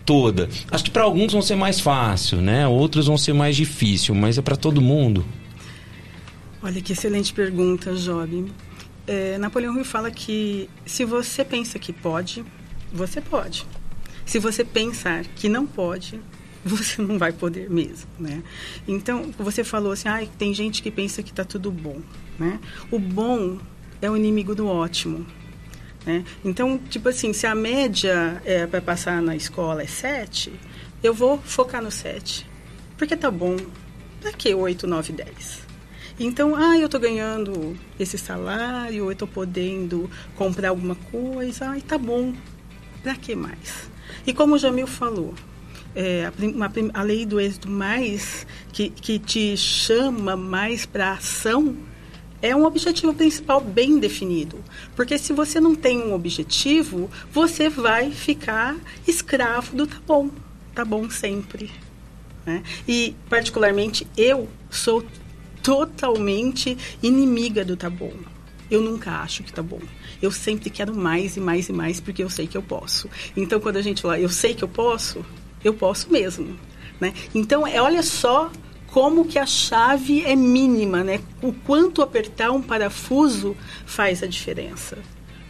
toda. 0.10 0.50
Acho 0.72 0.86
que 0.86 0.90
para 0.90 1.04
alguns 1.04 1.34
vão 1.34 1.42
ser 1.44 1.56
mais 1.56 1.80
fácil, 1.80 2.42
né? 2.42 2.68
Outros 2.68 3.06
vão 3.06 3.16
ser 3.16 3.32
mais 3.32 3.56
difícil, 3.56 4.16
mas 4.16 4.40
é 4.40 4.42
para 4.42 4.56
todo 4.56 4.82
mundo. 4.82 5.24
Olha 6.64 6.82
que 6.82 6.94
excelente 6.94 7.32
pergunta, 7.32 7.94
Job. 7.94 8.52
É, 9.06 9.38
Napoleão 9.38 9.78
Hill 9.78 9.86
fala 9.86 10.10
que 10.10 10.68
se 10.84 11.06
você 11.06 11.46
pensa 11.46 11.78
que 11.78 11.94
pode, 11.94 12.44
você 12.92 13.22
pode. 13.22 13.68
Se 14.26 14.40
você 14.40 14.66
pensar 14.66 15.26
que 15.26 15.48
não 15.48 15.68
pode, 15.68 16.20
você 16.66 17.00
não 17.04 17.20
vai 17.20 17.32
poder 17.32 17.70
mesmo, 17.70 18.10
né? 18.20 18.42
Então, 18.88 19.30
você 19.38 19.64
falou 19.64 19.92
assim, 19.92 20.10
ah, 20.10 20.26
tem 20.40 20.56
gente 20.56 20.82
que 20.82 20.90
pensa 20.90 21.22
que 21.22 21.30
está 21.30 21.46
tudo 21.46 21.70
bom, 21.70 22.02
né? 22.40 22.60
O 22.90 22.98
bom 22.98 23.60
é 24.02 24.10
o 24.10 24.18
inimigo 24.18 24.56
do 24.56 24.66
ótimo. 24.68 25.24
Né? 26.10 26.24
Então, 26.44 26.80
tipo 26.90 27.08
assim, 27.08 27.34
se 27.34 27.46
a 27.46 27.54
média 27.54 28.42
é, 28.44 28.66
para 28.66 28.82
passar 28.82 29.22
na 29.22 29.36
escola 29.36 29.84
é 29.84 29.86
7, 29.86 30.52
eu 31.04 31.14
vou 31.14 31.38
focar 31.38 31.84
no 31.84 31.92
7. 31.92 32.50
Porque 32.98 33.16
tá 33.16 33.30
bom. 33.30 33.56
Pra 34.20 34.34
que 34.34 34.52
8, 34.52 34.88
9, 34.88 35.14
10? 35.14 35.70
Então, 36.20 36.56
ah, 36.56 36.76
eu 36.76 36.88
estou 36.88 37.00
ganhando 37.00 37.78
esse 38.00 38.18
salário, 38.18 39.06
eu 39.06 39.12
estou 39.12 39.28
podendo 39.28 40.10
comprar 40.36 40.70
alguma 40.70 40.96
coisa, 40.96 41.70
ai, 41.70 41.82
tá 41.82 41.96
bom. 41.96 42.34
Para 43.04 43.16
que 43.16 43.36
mais? 43.36 43.92
E 44.26 44.34
como 44.34 44.56
o 44.56 44.58
Jamil 44.58 44.88
falou, 44.88 45.36
é, 45.96 46.26
a, 46.26 47.00
a 47.00 47.04
lei 47.04 47.24
do 47.24 47.40
êxito 47.40 47.70
mais, 47.70 48.48
que, 48.74 48.90
que 48.90 49.20
te 49.20 49.56
chama 49.56 50.36
mais 50.36 50.88
para 50.88 51.12
ação, 51.12 51.78
é 52.42 52.56
um 52.56 52.66
objetivo 52.66 53.14
principal 53.14 53.62
bem 53.62 54.00
definido. 54.00 54.64
Porque 54.96 55.18
se 55.18 55.34
você 55.34 55.60
não 55.60 55.76
tem 55.76 56.00
um 56.00 56.14
objetivo, 56.14 57.10
você 57.32 57.70
vai 57.70 58.12
ficar 58.12 58.76
escravo 59.08 59.76
do 59.76 59.88
tá 59.88 59.98
bom. 60.06 60.30
Tá 60.74 60.86
bom 60.86 61.10
sempre. 61.10 61.70
Né? 62.46 62.64
E, 62.88 63.16
particularmente, 63.30 64.08
eu 64.16 64.48
sou 64.70 65.04
totalmente 65.62 66.78
inimiga 67.04 67.66
do 67.66 67.76
tá 67.76 67.90
bom. 67.90 68.14
Eu 68.72 68.82
nunca 68.82 69.12
acho 69.22 69.44
que 69.44 69.52
tá 69.52 69.64
bom. 69.64 69.82
Eu 70.22 70.32
sempre 70.32 70.70
quero 70.70 70.96
mais 70.96 71.36
e 71.36 71.40
mais 71.40 71.70
e 71.70 71.74
mais 71.74 72.00
porque 72.00 72.24
eu 72.24 72.30
sei 72.30 72.48
que 72.48 72.58
eu 72.58 72.62
posso. 72.62 73.10
Então, 73.36 73.60
quando 73.60 73.78
a 73.78 73.82
gente 73.82 74.02
fala, 74.02 74.20
eu 74.20 74.30
sei 74.30 74.54
que 74.54 74.64
eu 74.64 74.68
posso, 74.68 75.26
eu 75.64 75.74
posso 75.74 76.12
mesmo. 76.12 76.58
Né? 77.00 77.14
Então, 77.34 77.66
é, 77.66 77.82
olha 77.82 78.04
só 78.04 78.52
como 79.00 79.24
que 79.24 79.40
a 79.40 79.46
chave 79.46 80.26
é 80.26 80.36
mínima, 80.36 81.06
né? 81.06 81.22
O 81.42 81.54
quanto 81.54 82.02
apertar 82.02 82.52
um 82.52 82.62
parafuso 82.62 83.56
faz 83.86 84.22
a 84.22 84.28
diferença. 84.28 84.98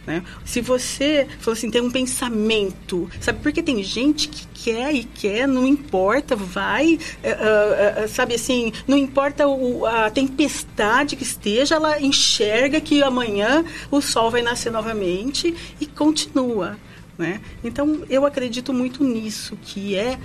Né? 0.06 0.22
Se 0.44 0.60
você 0.60 1.26
falou 1.40 1.54
assim, 1.54 1.68
tem 1.68 1.80
um 1.80 1.90
pensamento, 1.90 3.10
sabe? 3.20 3.40
Porque 3.42 3.60
tem 3.60 3.82
gente 3.82 4.28
que 4.28 4.46
quer 4.54 4.94
e 4.94 5.02
quer, 5.02 5.48
não 5.48 5.66
importa, 5.66 6.36
vai, 6.36 6.94
uh, 6.94 8.04
uh, 8.04 8.08
sabe 8.08 8.36
assim, 8.36 8.72
não 8.86 8.96
importa 8.96 9.48
o, 9.48 9.84
a 9.84 10.08
tempestade 10.10 11.16
que 11.16 11.24
esteja, 11.24 11.74
ela 11.74 12.00
enxerga 12.00 12.80
que 12.80 13.02
amanhã 13.02 13.64
o 13.90 14.00
sol 14.00 14.30
vai 14.30 14.42
nascer 14.42 14.70
novamente 14.70 15.56
e 15.80 15.86
continua. 15.86 16.78
Né? 17.18 17.40
Então 17.64 18.04
eu 18.08 18.24
acredito 18.24 18.72
muito 18.72 19.02
nisso, 19.02 19.58
que 19.60 19.96
é 19.96 20.20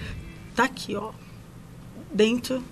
tá 0.55 0.65
aqui, 0.65 0.95
ó, 0.95 1.09
dentro 2.13 2.63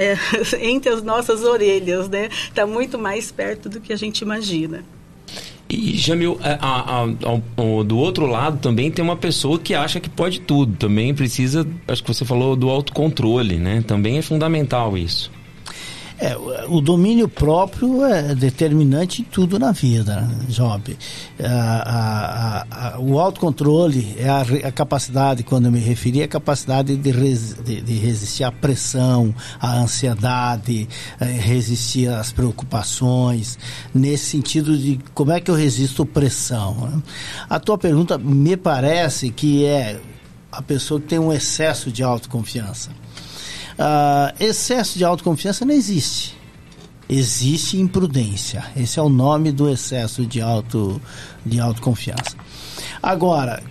é, 0.00 0.16
entre 0.66 0.90
as 0.90 1.02
nossas 1.02 1.44
orelhas, 1.44 2.08
né? 2.08 2.30
Está 2.48 2.66
muito 2.66 2.98
mais 2.98 3.30
perto 3.30 3.68
do 3.68 3.80
que 3.80 3.92
a 3.92 3.96
gente 3.96 4.22
imagina. 4.22 4.82
E, 5.68 5.96
Jamil, 5.96 6.40
a, 6.42 6.66
a, 6.66 7.02
a, 7.04 7.82
do 7.84 7.96
outro 7.96 8.26
lado 8.26 8.58
também 8.58 8.90
tem 8.90 9.04
uma 9.04 9.14
pessoa 9.14 9.56
que 9.56 9.72
acha 9.72 10.00
que 10.00 10.08
pode 10.08 10.40
tudo. 10.40 10.74
Também 10.76 11.14
precisa, 11.14 11.64
acho 11.86 12.02
que 12.02 12.12
você 12.12 12.24
falou 12.24 12.56
do 12.56 12.68
autocontrole, 12.68 13.56
né? 13.56 13.84
Também 13.86 14.18
é 14.18 14.22
fundamental 14.22 14.98
isso. 14.98 15.30
É, 16.20 16.36
o 16.68 16.82
domínio 16.82 17.26
próprio 17.26 18.04
é 18.04 18.34
determinante 18.34 19.22
em 19.22 19.24
tudo 19.24 19.58
na 19.58 19.72
vida, 19.72 20.28
Job. 20.48 20.94
A, 21.42 22.66
a, 22.68 22.94
a, 22.94 23.00
o 23.00 23.18
autocontrole 23.18 24.14
é 24.18 24.28
a, 24.28 24.70
capacidade, 24.70 25.42
quando 25.42 25.64
eu 25.64 25.72
me 25.72 25.78
referi, 25.78 26.20
é 26.20 26.24
a 26.24 26.28
capacidade 26.28 26.94
de, 26.94 27.10
res, 27.10 27.54
de, 27.64 27.80
de 27.80 27.94
resistir 27.94 28.44
à 28.44 28.52
pressão, 28.52 29.34
à 29.58 29.78
ansiedade, 29.78 30.86
é, 31.18 31.24
resistir 31.24 32.10
às 32.10 32.30
preocupações, 32.30 33.58
nesse 33.94 34.26
sentido 34.26 34.76
de 34.76 35.00
como 35.14 35.32
é 35.32 35.40
que 35.40 35.50
eu 35.50 35.54
resisto 35.54 36.04
pressão. 36.04 36.74
Né? 36.86 37.02
A 37.48 37.58
tua 37.58 37.78
pergunta 37.78 38.18
me 38.18 38.58
parece 38.58 39.30
que 39.30 39.64
é 39.64 39.98
a 40.52 40.60
pessoa 40.60 41.00
que 41.00 41.06
tem 41.06 41.18
um 41.18 41.32
excesso 41.32 41.90
de 41.90 42.02
autoconfiança. 42.02 42.90
Uh, 43.80 44.36
excesso 44.38 44.98
de 44.98 45.04
autoconfiança 45.04 45.64
não 45.64 45.72
existe. 45.72 46.36
Existe 47.08 47.78
imprudência. 47.78 48.62
Esse 48.76 48.98
é 48.98 49.02
o 49.02 49.08
nome 49.08 49.50
do 49.50 49.70
excesso 49.70 50.26
de, 50.26 50.38
auto, 50.42 51.00
de 51.46 51.58
autoconfiança. 51.58 52.36
Agora, 53.02 53.62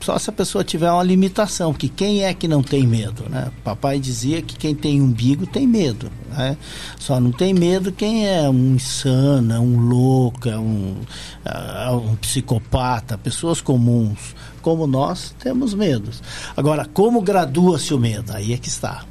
só 0.00 0.16
se 0.16 0.30
a 0.30 0.32
pessoa 0.32 0.62
tiver 0.62 0.90
uma 0.90 1.02
limitação, 1.02 1.74
que 1.74 1.88
quem 1.88 2.22
é 2.22 2.32
que 2.32 2.46
não 2.46 2.62
tem 2.62 2.86
medo, 2.86 3.28
né? 3.28 3.50
Papai 3.64 3.98
dizia 3.98 4.40
que 4.40 4.56
quem 4.56 4.76
tem 4.76 5.02
umbigo 5.02 5.44
tem 5.44 5.66
medo, 5.66 6.10
né? 6.30 6.56
Só 6.96 7.20
não 7.20 7.32
tem 7.32 7.52
medo 7.52 7.90
quem 7.90 8.28
é 8.28 8.48
um 8.48 8.76
insano, 8.76 9.60
um 9.60 9.76
louco, 9.76 10.48
um, 10.48 10.96
uh, 11.44 11.96
um 11.96 12.16
psicopata, 12.16 13.18
pessoas 13.18 13.60
comuns 13.60 14.34
como 14.60 14.86
nós 14.86 15.34
temos 15.38 15.74
medos. 15.74 16.22
Agora, 16.56 16.84
como 16.84 17.20
gradua-se 17.20 17.92
o 17.94 17.98
medo? 17.98 18.32
Aí 18.32 18.52
é 18.52 18.58
que 18.58 18.68
está. 18.68 19.04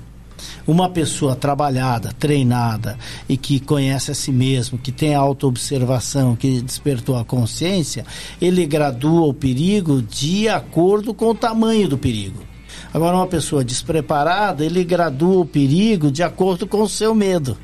Uma 0.66 0.90
pessoa 0.90 1.36
trabalhada, 1.36 2.14
treinada 2.18 2.98
e 3.28 3.36
que 3.36 3.60
conhece 3.60 4.12
a 4.12 4.16
si 4.16 4.32
mesmo, 4.32 4.78
que 4.78 4.92
tem 4.92 5.16
autoobservação, 5.16 6.36
que 6.36 6.62
despertou 6.62 7.18
a 7.18 7.26
consciência, 7.26 8.06
ele 8.40 8.66
gradua 8.66 9.28
o 9.28 9.34
perigo 9.34 10.02
de 10.02 10.48
acordo 10.48 11.14
com 11.14 11.30
o 11.30 11.36
tamanho 11.36 11.88
do 11.88 11.98
perigo. 11.98 12.44
Agora, 12.94 13.18
uma 13.18 13.28
pessoa 13.28 13.64
despreparada, 13.64 14.64
ele 14.64 14.84
gradua 14.84 15.42
o 15.42 15.46
perigo 15.46 16.12
de 16.12 16.24
acordo 16.24 16.68
com 16.68 16.82
o 16.82 16.90
seu 16.90 17.14
medo. 17.14 17.58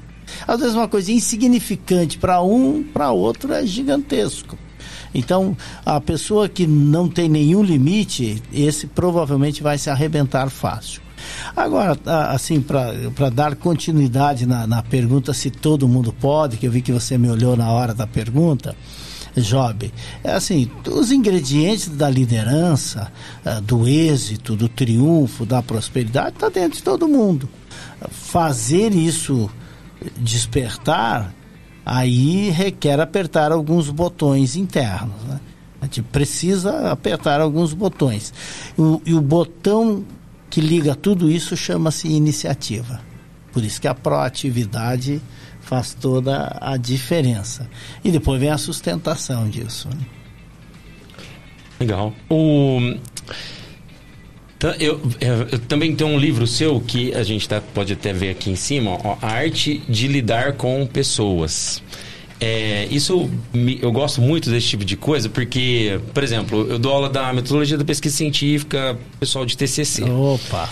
Às 0.47 0.59
vezes, 0.59 0.75
uma 0.75 0.87
coisa 0.87 1.11
insignificante 1.11 2.17
para 2.17 2.41
um, 2.41 2.83
para 2.83 3.11
outro 3.11 3.53
é 3.53 3.65
gigantesco. 3.65 4.57
Então, 5.15 5.55
a 5.85 5.99
pessoa 6.01 6.49
que 6.49 6.67
não 6.67 7.07
tem 7.07 7.29
nenhum 7.29 7.63
limite, 7.63 8.43
esse 8.53 8.85
provavelmente 8.85 9.63
vai 9.63 9.77
se 9.77 9.89
arrebentar 9.89 10.49
fácil. 10.49 11.01
Agora, 11.55 11.97
assim, 12.29 12.61
para 12.61 13.29
dar 13.29 13.55
continuidade 13.55 14.45
na, 14.45 14.67
na 14.67 14.83
pergunta 14.83 15.33
se 15.33 15.49
todo 15.49 15.87
mundo 15.87 16.13
pode, 16.13 16.57
que 16.57 16.67
eu 16.67 16.71
vi 16.71 16.81
que 16.81 16.91
você 16.91 17.17
me 17.17 17.29
olhou 17.29 17.55
na 17.55 17.71
hora 17.71 17.93
da 17.93 18.05
pergunta, 18.05 18.75
Job, 19.37 19.91
é 20.23 20.31
assim, 20.31 20.69
os 20.89 21.11
ingredientes 21.11 21.89
da 21.89 22.09
liderança, 22.09 23.11
eh, 23.43 23.59
do 23.61 23.85
êxito, 23.85 24.55
do 24.55 24.69
triunfo, 24.69 25.45
da 25.45 25.61
prosperidade, 25.61 26.35
está 26.35 26.47
dentro 26.47 26.77
de 26.77 26.83
todo 26.83 27.07
mundo. 27.07 27.49
Fazer 28.09 28.93
isso 28.93 29.49
despertar 30.17 31.33
aí 31.85 32.49
requer 32.49 32.99
apertar 32.99 33.51
alguns 33.51 33.89
botões 33.89 34.55
internos. 34.55 35.21
Né? 35.23 35.39
A 35.81 35.85
gente 35.85 36.01
precisa 36.01 36.91
apertar 36.91 37.39
alguns 37.39 37.73
botões. 37.73 38.33
O, 38.77 39.01
e 39.05 39.13
o 39.13 39.21
botão 39.21 40.03
que 40.49 40.59
liga 40.61 40.95
tudo 40.95 41.29
isso 41.29 41.55
chama-se 41.55 42.07
iniciativa. 42.07 43.01
Por 43.51 43.63
isso 43.63 43.79
que 43.79 43.87
a 43.87 43.93
proatividade 43.93 45.21
faz 45.61 45.93
toda 45.93 46.57
a 46.59 46.77
diferença. 46.77 47.69
E 48.03 48.11
depois 48.11 48.39
vem 48.39 48.49
a 48.49 48.57
sustentação 48.57 49.49
disso. 49.49 49.87
Né? 49.89 50.05
Legal. 51.79 52.13
O 52.29 52.79
eu, 54.79 55.01
eu, 55.19 55.33
eu, 55.51 55.59
também 55.59 55.95
tenho 55.95 56.09
um 56.09 56.17
livro 56.17 56.47
seu 56.47 56.79
que 56.79 57.13
a 57.13 57.23
gente 57.23 57.47
tá, 57.47 57.61
pode 57.61 57.93
até 57.93 58.13
ver 58.13 58.29
aqui 58.29 58.49
em 58.49 58.55
cima, 58.55 58.97
ó, 59.03 59.17
A 59.21 59.27
Arte 59.27 59.81
de 59.87 60.07
Lidar 60.07 60.53
com 60.53 60.85
Pessoas. 60.87 61.81
É, 62.39 62.87
isso 62.91 63.29
eu 63.81 63.91
gosto 63.91 64.21
muito 64.21 64.49
desse 64.49 64.67
tipo 64.67 64.83
de 64.83 64.97
coisa 64.97 65.29
porque, 65.29 65.99
por 66.13 66.21
exemplo, 66.21 66.67
eu 66.69 66.77
dou 66.77 66.91
aula 66.91 67.09
da 67.09 67.31
metodologia 67.31 67.77
da 67.77 67.85
pesquisa 67.85 68.15
científica, 68.15 68.97
pessoal 69.19 69.45
de 69.45 69.57
TCC. 69.57 70.03
Opa! 70.03 70.69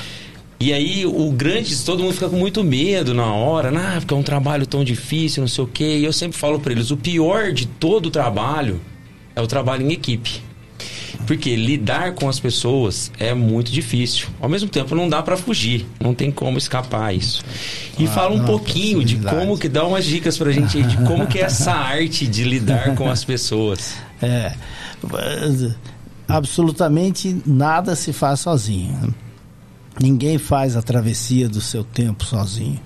E 0.60 0.72
aí 0.72 1.06
o 1.06 1.32
grande, 1.32 1.76
todo 1.84 2.04
mundo 2.04 2.14
fica 2.14 2.30
com 2.30 2.38
muito 2.38 2.64
medo 2.64 3.14
na 3.14 3.34
hora, 3.34 3.70
ah, 3.76 4.00
porque 4.00 4.14
é 4.14 4.18
um 4.18 4.24
trabalho 4.24 4.66
tão 4.66 4.84
difícil, 4.84 5.42
não 5.42 5.48
sei 5.48 5.64
o 5.64 5.68
quê. 5.68 5.98
E 5.98 6.06
eu 6.06 6.14
sempre 6.14 6.38
falo 6.38 6.60
para 6.60 6.72
eles, 6.72 6.90
o 6.90 6.98
pior 6.98 7.52
de 7.52 7.66
todo 7.66 8.06
o 8.06 8.12
trabalho 8.12 8.80
é 9.36 9.42
o 9.42 9.48
trabalho 9.48 9.86
em 9.86 9.92
equipe. 9.92 10.42
Porque 11.26 11.56
lidar 11.56 12.14
com 12.14 12.28
as 12.28 12.40
pessoas 12.40 13.12
é 13.18 13.34
muito 13.34 13.72
difícil. 13.72 14.28
Ao 14.42 14.50
mesmo 14.50 14.70
tempo, 14.70 14.94
não 14.96 15.08
dá 15.08 15.22
para 15.22 15.38
fugir. 15.38 15.86
Não 16.00 16.14
tem 16.14 16.32
como 16.32 16.58
escapar 16.58 17.14
isso. 17.16 17.44
E 17.98 18.06
ah, 18.06 18.10
fala 18.10 18.36
um 18.36 18.40
não, 18.40 18.46
pouquinho 18.46 19.04
de 19.04 19.18
como 19.18 19.58
que 19.58 19.70
dá 19.70 19.86
umas 19.86 20.06
dicas 20.06 20.38
pra 20.38 20.52
gente 20.52 20.78
aí, 20.78 20.84
de 20.84 20.98
como 20.98 21.28
que 21.28 21.40
é 21.40 21.44
essa 21.44 21.72
arte 21.74 22.28
de 22.28 22.44
lidar 22.44 22.96
com 22.96 23.10
as 23.10 23.24
pessoas. 23.24 23.96
É. 24.22 24.54
Absolutamente 26.28 27.42
nada 27.46 27.96
se 27.96 28.12
faz 28.14 28.42
sozinho. 28.42 29.14
Ninguém 30.02 30.38
faz 30.38 30.76
a 30.76 30.82
travessia 30.82 31.48
do 31.48 31.62
seu 31.62 31.84
tempo 31.84 32.26
sozinho. 32.26 32.80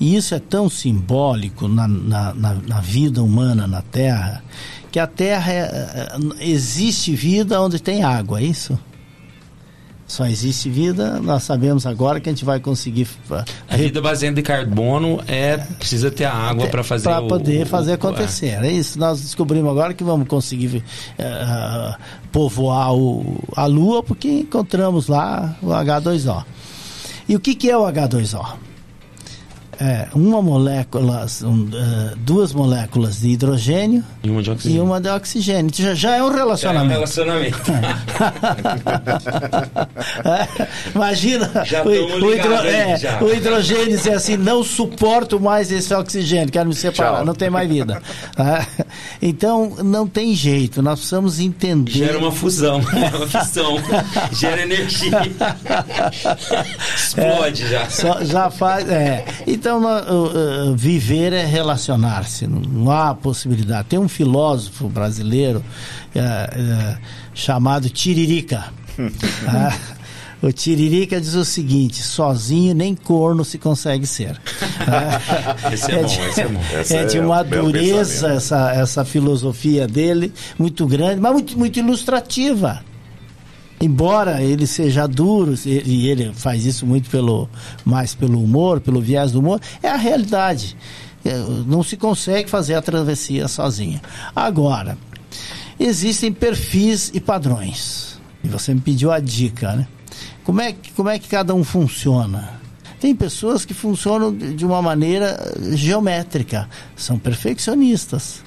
E 0.00 0.16
isso 0.16 0.34
é 0.34 0.40
tão 0.40 0.68
simbólico 0.68 1.68
na, 1.68 1.86
na, 1.86 2.34
na, 2.34 2.54
na 2.54 2.80
vida 2.80 3.22
humana 3.22 3.66
na 3.66 3.82
Terra 3.82 4.42
que 4.92 5.00
a 5.00 5.06
Terra 5.06 5.50
é, 5.50 5.58
é, 5.58 6.08
existe 6.40 7.14
vida 7.14 7.60
onde 7.60 7.80
tem 7.80 8.04
água, 8.04 8.40
é 8.40 8.44
isso? 8.44 8.78
Só 10.06 10.26
existe 10.26 10.68
vida, 10.68 11.18
nós 11.20 11.44
sabemos 11.44 11.86
agora 11.86 12.20
que 12.20 12.28
a 12.28 12.32
gente 12.32 12.44
vai 12.44 12.60
conseguir. 12.60 13.08
A 13.66 13.76
vida 13.78 14.02
baseada 14.02 14.38
em 14.38 14.42
carbono 14.42 15.22
é 15.26 15.56
precisa 15.56 16.10
ter 16.10 16.26
a 16.26 16.34
água 16.34 16.66
para 16.66 16.84
fazer 16.84 17.04
para 17.04 17.22
poder 17.22 17.62
o, 17.62 17.66
fazer 17.66 17.92
o, 17.92 17.94
acontecer. 17.94 18.62
É. 18.62 18.66
é. 18.66 18.72
isso. 18.72 18.98
Nós 18.98 19.22
descobrimos 19.22 19.70
agora 19.70 19.94
que 19.94 20.04
vamos 20.04 20.28
conseguir 20.28 20.84
uh, 21.18 21.96
povoar 22.30 22.94
o, 22.94 23.42
a 23.56 23.64
Lua 23.64 24.02
porque 24.02 24.28
encontramos 24.28 25.08
lá 25.08 25.56
o 25.62 25.68
H2O. 25.68 26.44
E 27.26 27.34
o 27.34 27.40
que, 27.40 27.54
que 27.54 27.70
é 27.70 27.78
o 27.78 27.84
H2O? 27.84 28.71
É, 29.82 30.06
uma 30.14 30.40
molécula, 30.40 31.26
um, 31.42 31.62
uh, 31.64 32.16
duas 32.18 32.52
moléculas 32.52 33.18
de 33.18 33.30
hidrogênio 33.30 34.04
e 34.22 34.30
uma 34.30 34.40
de 34.40 34.48
oxigênio. 34.52 34.78
E 34.78 34.80
uma 34.80 35.00
de 35.00 35.08
oxigênio. 35.08 35.74
Já, 35.74 35.92
já 35.92 36.16
é 36.18 36.22
um 36.22 36.30
relacionamento. 36.30 37.10
Já 37.10 37.22
é 37.22 37.24
um 37.26 37.40
relacionamento. 37.40 37.72
é, 40.24 40.68
imagina 40.94 41.50
o, 41.84 41.88
o, 41.88 42.32
hidro, 42.32 42.54
é, 42.54 42.96
o, 43.20 43.34
hidrogênio 43.34 43.88
dizer 43.88 44.14
assim, 44.14 44.36
não 44.36 44.62
suporto 44.62 45.40
mais 45.40 45.72
esse 45.72 45.92
oxigênio, 45.92 46.52
quero 46.52 46.68
me 46.68 46.76
separar, 46.76 47.16
Tchau. 47.16 47.24
não 47.24 47.34
tem 47.34 47.50
mais 47.50 47.68
vida. 47.68 48.00
É, 48.38 48.86
então, 49.20 49.78
não 49.82 50.06
tem 50.06 50.32
jeito, 50.32 50.80
nós 50.80 51.00
precisamos 51.00 51.40
entender. 51.40 51.90
Gera 51.90 52.18
uma 52.18 52.30
fusão, 52.30 52.76
uma 53.16 53.26
fissão, 53.26 53.78
gera 54.30 54.62
energia. 54.62 55.22
Explode 56.96 57.68
já. 57.68 57.90
Só, 57.90 58.24
já 58.24 58.48
faz, 58.48 58.88
é. 58.88 59.24
Então, 59.44 59.71
então, 59.78 60.76
viver 60.76 61.32
é 61.32 61.44
relacionar-se, 61.44 62.46
não, 62.46 62.90
há 62.90 63.14
possibilidade. 63.14 63.88
Tem 63.88 63.98
um 63.98 64.08
filósofo 64.08 64.88
brasileiro 64.88 65.64
uh, 66.14 66.98
chamado 67.34 67.88
Tiririca. 67.88 68.64
Ah, 69.48 69.74
o 70.42 70.52
Tiririca 70.52 71.20
diz 71.20 71.34
o 71.34 71.44
seguinte: 71.44 72.02
sozinho 72.02 72.74
nem 72.74 72.94
corno 72.94 73.44
se 73.44 73.56
consegue 73.56 74.06
ser. 74.06 74.38
esse 75.72 75.90
é, 75.90 75.94
é 75.94 76.02
bom, 76.02 76.06
de, 76.06 76.20
esse 76.20 76.40
é 76.40 76.48
bom. 76.48 76.60
é 76.90 77.04
de 77.04 77.18
uma 77.18 77.42
dureza 77.42 78.28
essa, 78.34 78.72
essa 78.72 79.04
filosofia 79.04 79.86
dele, 79.86 80.32
muito 80.58 80.86
grande, 80.86 81.20
mas 81.20 81.32
muito, 81.32 81.58
muito 81.58 81.78
ilustrativa 81.78 82.84
embora 83.82 84.40
ele 84.40 84.64
seja 84.64 85.08
duro, 85.08 85.54
e 85.66 86.08
ele 86.08 86.32
faz 86.32 86.64
isso 86.64 86.86
muito 86.86 87.10
pelo 87.10 87.48
mais 87.84 88.14
pelo 88.14 88.40
humor, 88.40 88.80
pelo 88.80 89.00
viés 89.00 89.32
do 89.32 89.40
humor, 89.40 89.60
é 89.82 89.88
a 89.88 89.96
realidade. 89.96 90.76
É, 91.24 91.36
não 91.66 91.82
se 91.82 91.96
consegue 91.96 92.48
fazer 92.48 92.74
a 92.74 92.82
travessia 92.82 93.48
sozinha. 93.48 94.00
Agora, 94.34 94.96
existem 95.78 96.32
perfis 96.32 97.10
e 97.12 97.20
padrões. 97.20 98.20
E 98.42 98.48
você 98.48 98.72
me 98.72 98.80
pediu 98.80 99.10
a 99.10 99.18
dica, 99.18 99.72
né? 99.74 99.86
Como 100.44 100.60
é, 100.60 100.74
como 100.96 101.08
é 101.08 101.18
que 101.18 101.28
cada 101.28 101.52
um 101.52 101.64
funciona? 101.64 102.60
Tem 103.00 103.14
pessoas 103.16 103.64
que 103.64 103.74
funcionam 103.74 104.32
de 104.34 104.64
uma 104.64 104.80
maneira 104.80 105.36
geométrica, 105.74 106.68
são 106.96 107.18
perfeccionistas 107.18 108.42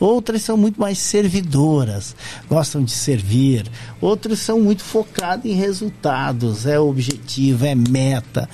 Outras 0.00 0.40
são 0.40 0.56
muito 0.56 0.80
mais 0.80 0.98
servidoras, 0.98 2.16
gostam 2.48 2.82
de 2.82 2.90
servir. 2.90 3.70
Outras 4.00 4.38
são 4.38 4.58
muito 4.58 4.82
focadas 4.82 5.44
em 5.44 5.52
resultados, 5.52 6.64
é 6.64 6.80
objetivo, 6.80 7.66
é 7.66 7.74
meta. 7.74 8.48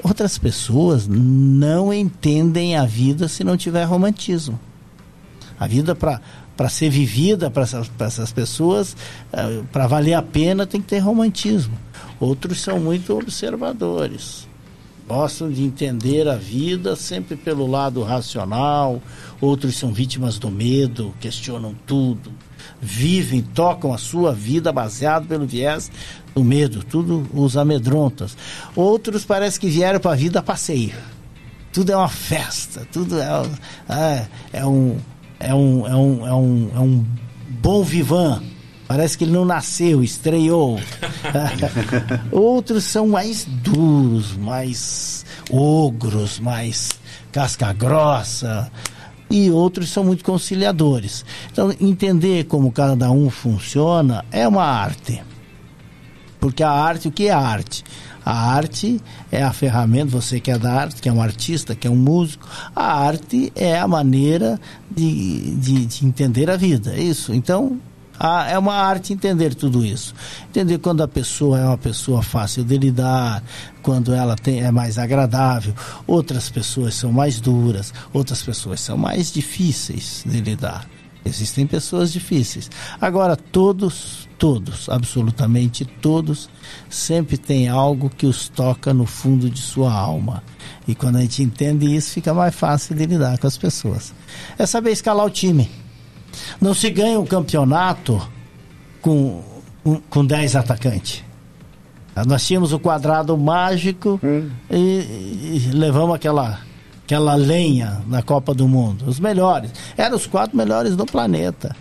Outras 0.00 0.38
pessoas 0.38 1.08
não 1.08 1.92
entendem 1.92 2.76
a 2.76 2.86
vida 2.86 3.26
se 3.26 3.42
não 3.42 3.56
tiver 3.56 3.82
romantismo. 3.82 4.58
A 5.58 5.66
vida 5.66 5.94
para 5.96 6.20
para 6.56 6.68
ser 6.68 6.88
vivida 6.88 7.50
para 7.50 7.64
essas, 7.64 7.90
essas, 7.98 8.30
pessoas, 8.30 8.96
eh, 9.32 9.62
para 9.72 9.88
valer 9.88 10.14
a 10.14 10.22
pena, 10.22 10.64
tem 10.64 10.80
que 10.80 10.86
ter 10.86 11.00
romantismo. 11.00 11.76
Outros 12.20 12.60
são 12.60 12.78
muito 12.78 13.12
observadores 13.18 14.46
gostam 15.06 15.50
de 15.50 15.62
entender 15.62 16.28
a 16.28 16.36
vida 16.36 16.96
sempre 16.96 17.36
pelo 17.36 17.66
lado 17.66 18.02
racional, 18.02 19.02
outros 19.40 19.76
são 19.76 19.92
vítimas 19.92 20.38
do 20.38 20.50
medo, 20.50 21.14
questionam 21.20 21.74
tudo, 21.86 22.32
vivem, 22.80 23.42
tocam 23.42 23.92
a 23.92 23.98
sua 23.98 24.32
vida 24.32 24.72
baseado 24.72 25.26
pelo 25.26 25.46
viés 25.46 25.90
do 26.34 26.42
medo, 26.42 26.82
tudo 26.82 27.26
os 27.34 27.56
amedrontas. 27.56 28.36
Outros 28.74 29.24
parece 29.24 29.60
que 29.60 29.68
vieram 29.68 30.00
para 30.00 30.12
a 30.12 30.16
vida 30.16 30.38
a 30.38 30.42
passeio. 30.42 30.94
Tudo 31.72 31.90
é 31.90 31.96
uma 31.96 32.08
festa, 32.08 32.86
tudo 32.92 33.18
é, 33.18 33.42
é, 33.88 34.26
é, 34.52 34.66
um, 34.66 34.96
é, 35.40 35.54
um, 35.54 35.86
é, 35.86 35.94
um, 35.94 36.26
é, 36.26 36.32
um, 36.34 36.70
é 36.74 36.80
um 36.80 37.04
bom 37.60 37.82
vivan 37.82 38.40
Parece 38.86 39.16
que 39.16 39.24
ele 39.24 39.32
não 39.32 39.44
nasceu, 39.44 40.02
estreou. 40.02 40.78
Outros 42.30 42.84
são 42.84 43.08
mais 43.08 43.44
duros, 43.44 44.36
mais 44.36 45.24
ogros, 45.50 46.38
mais 46.38 46.90
casca 47.32 47.72
grossa. 47.72 48.70
E 49.30 49.50
outros 49.50 49.90
são 49.90 50.04
muito 50.04 50.22
conciliadores. 50.22 51.24
Então, 51.50 51.74
entender 51.80 52.44
como 52.44 52.70
cada 52.70 53.10
um 53.10 53.30
funciona 53.30 54.24
é 54.30 54.46
uma 54.46 54.64
arte. 54.64 55.22
Porque 56.38 56.62
a 56.62 56.70
arte, 56.70 57.08
o 57.08 57.10
que 57.10 57.26
é 57.26 57.32
arte? 57.32 57.82
A 58.24 58.54
arte 58.54 59.00
é 59.32 59.42
a 59.42 59.52
ferramenta, 59.52 60.10
você 60.10 60.38
que 60.38 60.50
é 60.50 60.58
da 60.58 60.72
arte, 60.72 61.00
que 61.00 61.08
é 61.08 61.12
um 61.12 61.20
artista, 61.20 61.74
que 61.74 61.86
é 61.86 61.90
um 61.90 61.96
músico, 61.96 62.46
a 62.74 63.00
arte 63.00 63.52
é 63.54 63.78
a 63.78 63.88
maneira 63.88 64.60
de, 64.90 65.56
de, 65.56 65.86
de 65.86 66.06
entender 66.06 66.50
a 66.50 66.56
vida. 66.56 66.94
É 66.94 67.02
isso. 67.02 67.34
Então, 67.34 67.80
ah, 68.18 68.48
é 68.48 68.56
uma 68.58 68.74
arte 68.74 69.12
entender 69.12 69.54
tudo 69.54 69.84
isso. 69.84 70.14
Entender 70.48 70.78
quando 70.78 71.02
a 71.02 71.08
pessoa 71.08 71.58
é 71.58 71.64
uma 71.64 71.78
pessoa 71.78 72.22
fácil 72.22 72.64
de 72.64 72.78
lidar, 72.78 73.42
quando 73.82 74.14
ela 74.14 74.36
tem, 74.36 74.62
é 74.62 74.70
mais 74.70 74.98
agradável. 74.98 75.74
Outras 76.06 76.48
pessoas 76.48 76.94
são 76.94 77.12
mais 77.12 77.40
duras, 77.40 77.92
outras 78.12 78.42
pessoas 78.42 78.80
são 78.80 78.96
mais 78.96 79.32
difíceis 79.32 80.22
de 80.24 80.40
lidar. 80.40 80.88
Existem 81.24 81.66
pessoas 81.66 82.12
difíceis. 82.12 82.70
Agora, 83.00 83.34
todos, 83.34 84.28
todos, 84.38 84.88
absolutamente 84.90 85.84
todos, 85.84 86.50
sempre 86.90 87.38
tem 87.38 87.66
algo 87.66 88.10
que 88.10 88.26
os 88.26 88.48
toca 88.48 88.92
no 88.92 89.06
fundo 89.06 89.48
de 89.48 89.60
sua 89.60 89.92
alma. 89.92 90.42
E 90.86 90.94
quando 90.94 91.16
a 91.16 91.22
gente 91.22 91.42
entende 91.42 91.86
isso, 91.96 92.10
fica 92.10 92.34
mais 92.34 92.54
fácil 92.54 92.94
de 92.94 93.06
lidar 93.06 93.38
com 93.38 93.46
as 93.46 93.56
pessoas. 93.56 94.14
É 94.58 94.66
saber 94.66 94.92
escalar 94.92 95.24
o 95.24 95.30
time 95.30 95.83
não 96.60 96.74
se 96.74 96.90
ganha 96.90 97.18
um 97.18 97.26
campeonato 97.26 98.20
com, 99.00 99.42
um, 99.84 99.96
com 100.08 100.24
10 100.24 100.56
atacantes. 100.56 101.22
Nós 102.26 102.46
tínhamos 102.46 102.72
o 102.72 102.78
quadrado 102.78 103.36
mágico 103.36 104.20
hum. 104.22 104.48
e, 104.70 104.76
e, 104.76 105.70
levamos 105.72 106.14
aquela, 106.14 106.60
aquela 107.04 107.34
lenha 107.34 108.02
na 108.06 108.22
Copa 108.22 108.54
do 108.54 108.68
Mundo. 108.68 109.06
Os 109.08 109.18
melhores. 109.18 109.72
Eram 109.96 110.16
os 110.16 110.26
quatro 110.26 110.56
melhores 110.56 110.94
do 110.94 111.04
planeta. 111.04 111.74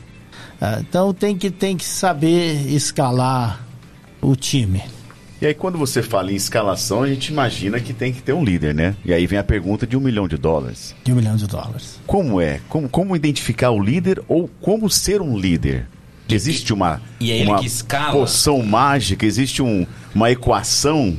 Ah, 0.59 0.77
então 0.79 1.13
tem 1.13 1.37
que, 1.37 1.51
tem 1.51 1.77
que 1.77 1.85
saber 1.85 2.67
escalar 2.73 3.59
o 4.21 4.35
time. 4.35 4.81
E 5.43 5.45
aí, 5.45 5.53
quando 5.53 5.77
você 5.77 6.01
fala 6.01 6.31
em 6.31 6.35
escalação, 6.35 7.03
a 7.03 7.07
gente 7.09 7.27
imagina 7.27 7.77
que 7.77 7.91
tem 7.91 8.13
que 8.13 8.21
ter 8.21 8.31
um 8.31 8.45
líder, 8.45 8.73
né? 8.73 8.95
E 9.03 9.13
aí 9.13 9.27
vem 9.27 9.37
a 9.37 9.43
pergunta 9.43 9.85
de 9.85 9.97
um 9.97 9.99
milhão 9.99 10.25
de 10.25 10.37
dólares. 10.37 10.95
De 11.03 11.11
um 11.11 11.15
milhão 11.17 11.35
de 11.35 11.45
dólares. 11.45 11.99
Como 12.07 12.39
é? 12.39 12.61
Como, 12.69 12.87
como 12.87 13.13
identificar 13.13 13.71
o 13.71 13.83
líder 13.83 14.23
ou 14.29 14.49
como 14.61 14.89
ser 14.89 15.21
um 15.21 15.37
líder? 15.37 15.85
Existe 16.29 16.71
uma, 16.71 17.01
e 17.19 17.33
é 17.33 17.43
uma 17.43 17.59
poção 18.13 18.63
mágica? 18.63 19.25
Existe 19.25 19.61
um, 19.61 19.85
uma 20.15 20.31
equação? 20.31 21.17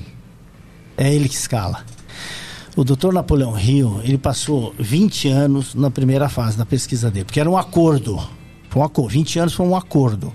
É 0.96 1.12
ele 1.12 1.28
que 1.28 1.34
escala. 1.34 1.84
O 2.74 2.82
doutor 2.82 3.12
Napoleão 3.12 3.60
Hill, 3.60 4.00
ele 4.04 4.16
passou 4.16 4.74
20 4.78 5.28
anos 5.28 5.74
na 5.74 5.90
primeira 5.90 6.30
fase 6.30 6.56
da 6.56 6.64
pesquisa 6.64 7.10
dele, 7.10 7.26
porque 7.26 7.40
era 7.40 7.50
um 7.50 7.58
acordo 7.58 8.26
foi 8.74 8.82
um 8.82 8.84
acordo. 8.84 9.10
20 9.10 9.38
anos 9.38 9.54
foi 9.54 9.66
um 9.66 9.76
acordo. 9.76 10.32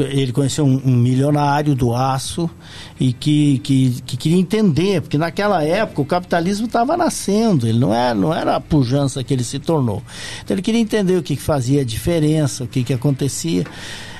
Ele 0.00 0.32
conheceu 0.32 0.66
um, 0.66 0.82
um 0.84 0.96
milionário 0.96 1.72
do 1.74 1.94
aço 1.94 2.50
e 2.98 3.12
que, 3.12 3.58
que, 3.60 4.02
que, 4.04 4.16
queria 4.16 4.38
entender, 4.38 5.00
porque 5.00 5.16
naquela 5.16 5.62
época 5.62 6.02
o 6.02 6.04
capitalismo 6.04 6.66
estava 6.66 6.96
nascendo, 6.96 7.66
ele 7.66 7.78
não 7.78 7.94
era, 7.94 8.14
não 8.14 8.34
era 8.34 8.56
a 8.56 8.60
pujança 8.60 9.22
que 9.22 9.32
ele 9.32 9.44
se 9.44 9.60
tornou. 9.60 10.02
Então 10.42 10.56
ele 10.56 10.62
queria 10.62 10.80
entender 10.80 11.16
o 11.16 11.22
que, 11.22 11.36
que 11.36 11.42
fazia 11.42 11.84
diferença, 11.84 12.64
o 12.64 12.66
que, 12.66 12.82
que 12.82 12.92
acontecia. 12.92 13.64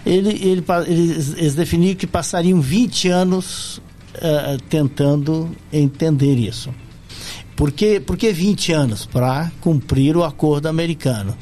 Ele, 0.05 0.31
ele, 0.31 0.65
eles, 0.87 1.35
eles 1.37 1.55
definiram 1.57 1.97
que 1.97 2.07
passariam 2.07 2.61
20 2.61 3.09
anos 3.09 3.79
uh, 3.79 4.63
tentando 4.71 5.51
entender 5.73 6.37
isso. 6.37 6.73
Por 7.57 7.73
que, 7.73 7.99
por 7.99 8.17
que 8.17 8.33
20 8.33 8.73
anos? 8.73 9.07
Para 9.07 9.51
cumprir 9.61 10.17
o 10.17 10.23
acordo 10.23 10.69
americano 10.69 11.35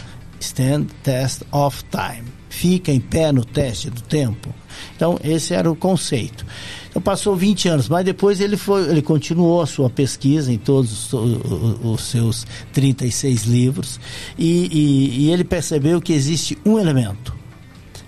stand 0.44 0.86
test 1.02 1.42
of 1.50 1.84
time. 1.90 2.24
Fica 2.48 2.92
em 2.92 3.00
pé 3.00 3.32
no 3.32 3.44
teste 3.44 3.90
do 3.90 4.00
tempo. 4.00 4.54
Então, 4.94 5.18
esse 5.24 5.54
era 5.54 5.70
o 5.70 5.74
conceito. 5.74 6.46
Então, 6.88 7.02
passou 7.02 7.34
20 7.34 7.68
anos, 7.68 7.88
mas 7.88 8.04
depois 8.04 8.40
ele, 8.40 8.56
foi, 8.56 8.88
ele 8.88 9.02
continuou 9.02 9.60
a 9.60 9.66
sua 9.66 9.90
pesquisa 9.90 10.52
em 10.52 10.58
todos 10.58 11.12
os, 11.12 11.82
os, 11.82 12.02
seus 12.02 12.46
36 12.72 13.44
livros 13.44 13.98
e, 14.38 14.68
e, 14.70 15.24
e 15.24 15.30
ele 15.32 15.42
percebeu 15.42 16.00
que 16.00 16.12
existe 16.12 16.56
um 16.64 16.78
elemento 16.78 17.34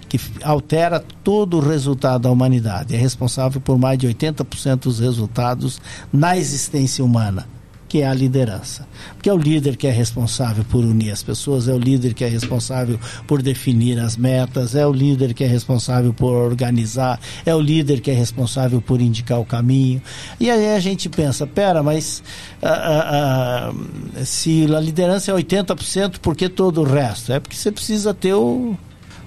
que 0.08 0.20
altera 0.44 1.00
todo 1.24 1.56
o 1.56 1.60
resultado 1.60 2.22
da 2.22 2.30
humanidade. 2.30 2.94
É 2.94 2.98
responsável 2.98 3.60
por 3.60 3.76
mais 3.76 3.98
de 3.98 4.06
80% 4.06 4.76
dos 4.82 5.00
resultados 5.00 5.80
na 6.12 6.36
existência 6.36 7.04
humana 7.04 7.55
que 7.88 8.02
é 8.02 8.06
a 8.06 8.14
liderança. 8.14 8.86
Porque 9.14 9.28
é 9.28 9.32
o 9.32 9.38
líder 9.38 9.76
que 9.76 9.86
é 9.86 9.90
responsável 9.90 10.64
por 10.64 10.84
unir 10.84 11.10
as 11.10 11.22
pessoas, 11.22 11.68
é 11.68 11.72
o 11.72 11.78
líder 11.78 12.14
que 12.14 12.24
é 12.24 12.28
responsável 12.28 12.98
por 13.26 13.42
definir 13.42 13.98
as 13.98 14.16
metas, 14.16 14.74
é 14.74 14.86
o 14.86 14.92
líder 14.92 15.34
que 15.34 15.44
é 15.44 15.46
responsável 15.46 16.12
por 16.12 16.32
organizar, 16.32 17.20
é 17.44 17.54
o 17.54 17.60
líder 17.60 18.00
que 18.00 18.10
é 18.10 18.14
responsável 18.14 18.80
por 18.80 19.00
indicar 19.00 19.40
o 19.40 19.44
caminho. 19.44 20.02
E 20.38 20.50
aí 20.50 20.74
a 20.74 20.80
gente 20.80 21.08
pensa, 21.08 21.46
pera, 21.46 21.82
mas 21.82 22.22
ah, 22.62 22.68
ah, 22.68 23.72
ah, 24.20 24.24
se 24.24 24.64
a 24.74 24.80
liderança 24.80 25.30
é 25.30 25.34
80%, 25.34 26.18
por 26.18 26.36
que 26.36 26.48
todo 26.48 26.80
o 26.80 26.84
resto? 26.84 27.32
É 27.32 27.40
porque 27.40 27.56
você 27.56 27.70
precisa 27.70 28.12
ter 28.12 28.34
o, 28.34 28.76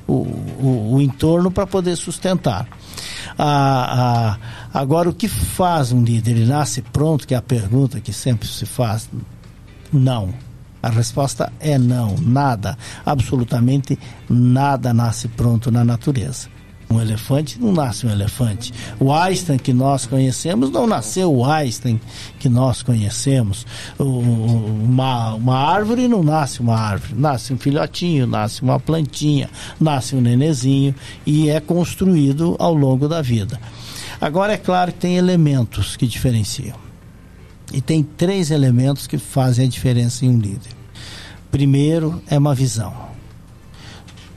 o, 0.07 0.13
o, 0.13 0.93
o 0.95 1.01
entorno 1.01 1.51
para 1.51 1.65
poder 1.65 1.95
sustentar. 1.95 2.67
Ah, 3.37 4.37
ah, 4.71 4.79
agora, 4.79 5.09
o 5.09 5.13
que 5.13 5.27
faz 5.27 5.91
um 5.91 6.03
líder? 6.03 6.31
Ele 6.31 6.45
nasce 6.45 6.81
pronto, 6.81 7.27
que 7.27 7.33
é 7.33 7.37
a 7.37 7.41
pergunta 7.41 7.99
que 7.99 8.13
sempre 8.13 8.47
se 8.47 8.65
faz? 8.65 9.09
Não. 9.91 10.33
A 10.81 10.89
resposta 10.89 11.51
é 11.59 11.77
não, 11.77 12.15
nada, 12.19 12.77
absolutamente 13.05 13.99
nada 14.29 14.93
nasce 14.93 15.27
pronto 15.27 15.69
na 15.69 15.83
natureza. 15.83 16.47
Um 16.91 16.99
elefante 16.99 17.61
não 17.61 17.71
nasce 17.71 18.07
um 18.07 18.09
elefante. 18.09 18.73
O 18.99 19.13
Einstein 19.13 19.59
que 19.59 19.71
nós 19.71 20.07
conhecemos 20.07 20.71
não 20.71 20.87
nasceu 20.87 21.31
o 21.31 21.45
Einstein 21.45 22.01
que 22.39 22.49
nós 22.49 22.81
conhecemos. 22.81 23.63
Uma, 23.99 25.35
uma 25.35 25.55
árvore 25.55 26.07
não 26.07 26.23
nasce 26.23 26.61
uma 26.61 26.75
árvore. 26.75 27.13
Nasce 27.13 27.53
um 27.53 27.59
filhotinho, 27.59 28.25
nasce 28.25 28.63
uma 28.63 28.79
plantinha, 28.79 29.51
nasce 29.79 30.15
um 30.15 30.21
nenezinho 30.21 30.95
e 31.27 31.49
é 31.49 31.59
construído 31.59 32.55
ao 32.57 32.73
longo 32.73 33.07
da 33.07 33.21
vida. 33.21 33.59
Agora 34.19 34.53
é 34.53 34.57
claro 34.57 34.91
que 34.91 34.99
tem 34.99 35.15
elementos 35.15 35.95
que 35.95 36.07
diferenciam. 36.07 36.75
E 37.71 37.81
tem 37.81 38.01
três 38.01 38.49
elementos 38.49 39.05
que 39.05 39.19
fazem 39.19 39.67
a 39.67 39.69
diferença 39.69 40.25
em 40.25 40.29
um 40.29 40.39
líder. 40.39 40.71
Primeiro 41.51 42.19
é 42.27 42.37
uma 42.37 42.55
visão 42.55 43.09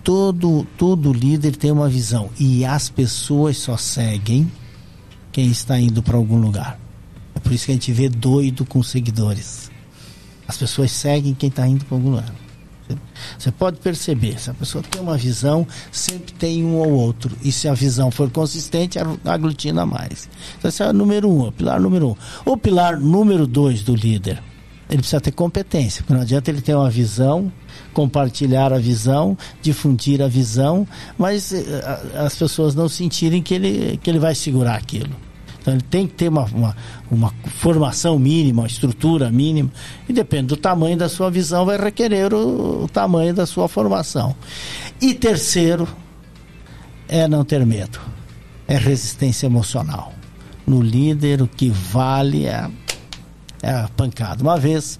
todo, 0.02 0.66
todo 0.76 1.12
líder 1.12 1.56
tem 1.56 1.70
uma 1.70 1.88
visão 1.88 2.30
e 2.38 2.64
as 2.64 2.88
pessoas 2.88 3.56
só 3.56 3.76
seguem 3.76 4.50
quem 5.30 5.50
está 5.50 5.78
indo 5.78 6.02
para 6.02 6.16
algum 6.16 6.36
lugar. 6.36 6.78
É 7.34 7.40
por 7.40 7.52
isso 7.52 7.66
que 7.66 7.72
a 7.72 7.74
gente 7.74 7.92
vê 7.92 8.08
doido 8.08 8.64
com 8.64 8.82
seguidores. 8.82 9.70
As 10.46 10.56
pessoas 10.56 10.90
seguem 10.90 11.34
quem 11.34 11.48
está 11.48 11.66
indo 11.66 11.84
para 11.84 11.96
algum 11.96 12.10
lugar. 12.10 12.34
Você 13.38 13.50
pode 13.50 13.78
perceber, 13.78 14.38
se 14.38 14.50
a 14.50 14.54
pessoa 14.54 14.84
tem 14.84 15.00
uma 15.00 15.16
visão, 15.16 15.66
sempre 15.90 16.32
tem 16.34 16.62
um 16.62 16.76
ou 16.76 16.90
outro. 16.90 17.34
E 17.42 17.50
se 17.50 17.66
a 17.66 17.72
visão 17.72 18.10
for 18.10 18.30
consistente, 18.30 18.98
aglutina 19.24 19.86
mais. 19.86 20.28
Então, 20.58 20.68
esse 20.68 20.82
é 20.82 20.88
o 20.88 20.92
número 20.92 21.30
um, 21.30 21.46
o 21.46 21.52
pilar 21.52 21.80
número 21.80 22.10
um. 22.10 22.16
O 22.44 22.56
pilar 22.56 23.00
número 23.00 23.46
dois 23.46 23.82
do 23.82 23.94
líder 23.94 24.42
ele 24.92 25.00
precisa 25.00 25.20
ter 25.22 25.32
competência. 25.32 26.04
Não 26.08 26.20
adianta 26.20 26.50
ele 26.50 26.60
ter 26.60 26.74
uma 26.74 26.90
visão, 26.90 27.50
compartilhar 27.92 28.72
a 28.72 28.78
visão, 28.78 29.36
difundir 29.60 30.22
a 30.22 30.28
visão, 30.28 30.86
mas 31.16 31.52
eh, 31.52 32.00
as 32.16 32.34
pessoas 32.34 32.74
não 32.74 32.88
sentirem 32.88 33.42
que 33.42 33.54
ele, 33.54 34.00
que 34.02 34.10
ele 34.10 34.18
vai 34.18 34.34
segurar 34.34 34.76
aquilo. 34.76 35.14
Então 35.60 35.74
ele 35.74 35.82
tem 35.82 36.08
que 36.08 36.14
ter 36.14 36.28
uma, 36.28 36.44
uma, 36.46 36.76
uma, 37.08 37.32
formação 37.46 38.18
mínima, 38.18 38.62
uma 38.62 38.66
estrutura 38.66 39.30
mínima, 39.30 39.70
e 40.08 40.12
depende 40.12 40.48
do 40.48 40.56
tamanho 40.56 40.96
da 40.96 41.08
sua 41.08 41.30
visão, 41.30 41.64
vai 41.64 41.78
requerer 41.78 42.34
o, 42.34 42.84
o 42.84 42.88
tamanho 42.88 43.32
da 43.32 43.46
sua 43.46 43.68
formação. 43.68 44.34
E 45.00 45.14
terceiro, 45.14 45.88
é 47.08 47.28
não 47.28 47.44
ter 47.44 47.64
medo, 47.64 48.00
é 48.66 48.76
resistência 48.76 49.46
emocional. 49.46 50.12
No 50.66 50.80
líder, 50.80 51.42
o 51.42 51.46
que 51.46 51.68
vale 51.68 52.46
é, 52.46 52.68
é 53.62 53.70
a 53.70 53.88
pancada. 53.96 54.42
Uma 54.42 54.58
vez, 54.58 54.98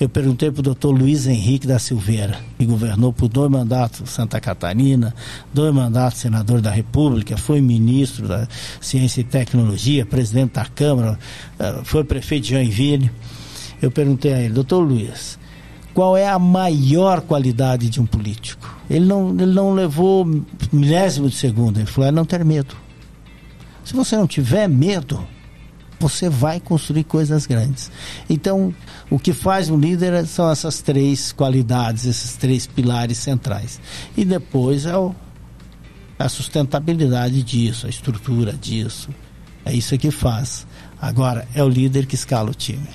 eu 0.00 0.08
perguntei 0.08 0.50
para 0.50 0.60
o 0.60 0.62
doutor 0.62 0.90
Luiz 0.90 1.26
Henrique 1.26 1.66
da 1.66 1.78
Silveira, 1.78 2.38
que 2.58 2.64
governou 2.64 3.12
por 3.12 3.28
dois 3.28 3.50
mandatos 3.50 4.10
Santa 4.10 4.40
Catarina, 4.40 5.14
dois 5.52 5.72
mandatos 5.72 6.20
senador 6.20 6.60
da 6.60 6.70
República, 6.70 7.36
foi 7.36 7.60
ministro 7.60 8.26
da 8.26 8.48
Ciência 8.80 9.20
e 9.20 9.24
Tecnologia, 9.24 10.04
presidente 10.04 10.54
da 10.54 10.64
Câmara, 10.64 11.18
eh, 11.58 11.80
foi 11.84 12.04
prefeito 12.04 12.44
de 12.44 12.50
Joinville. 12.50 13.10
Eu 13.80 13.90
perguntei 13.90 14.32
a 14.32 14.40
ele, 14.40 14.54
doutor 14.54 14.80
Luiz, 14.80 15.38
qual 15.94 16.16
é 16.16 16.26
a 16.28 16.38
maior 16.38 17.20
qualidade 17.20 17.88
de 17.88 18.00
um 18.00 18.06
político? 18.06 18.76
Ele 18.88 19.04
não, 19.04 19.30
ele 19.30 19.52
não 19.52 19.74
levou 19.74 20.26
milésimo 20.72 21.28
de 21.28 21.36
segundo, 21.36 21.78
ele 21.78 21.86
falou, 21.86 22.08
é 22.08 22.12
não 22.12 22.24
ter 22.24 22.44
medo. 22.44 22.74
Se 23.84 23.94
você 23.94 24.16
não 24.16 24.26
tiver 24.26 24.68
medo, 24.68 25.24
você 26.02 26.28
vai 26.28 26.58
construir 26.58 27.04
coisas 27.04 27.46
grandes. 27.46 27.90
Então, 28.28 28.74
o 29.08 29.18
que 29.18 29.32
faz 29.32 29.70
um 29.70 29.78
líder 29.78 30.26
são 30.26 30.50
essas 30.50 30.82
três 30.82 31.32
qualidades, 31.32 32.04
esses 32.04 32.34
três 32.34 32.66
pilares 32.66 33.18
centrais. 33.18 33.80
E 34.16 34.24
depois 34.24 34.84
é 34.84 34.96
o, 34.96 35.14
a 36.18 36.28
sustentabilidade 36.28 37.42
disso, 37.42 37.86
a 37.86 37.90
estrutura 37.90 38.52
disso. 38.52 39.10
É 39.64 39.72
isso 39.72 39.96
que 39.96 40.10
faz. 40.10 40.66
Agora, 41.00 41.46
é 41.54 41.62
o 41.62 41.68
líder 41.68 42.06
que 42.06 42.16
escala 42.16 42.50
o 42.50 42.54
time. 42.54 42.88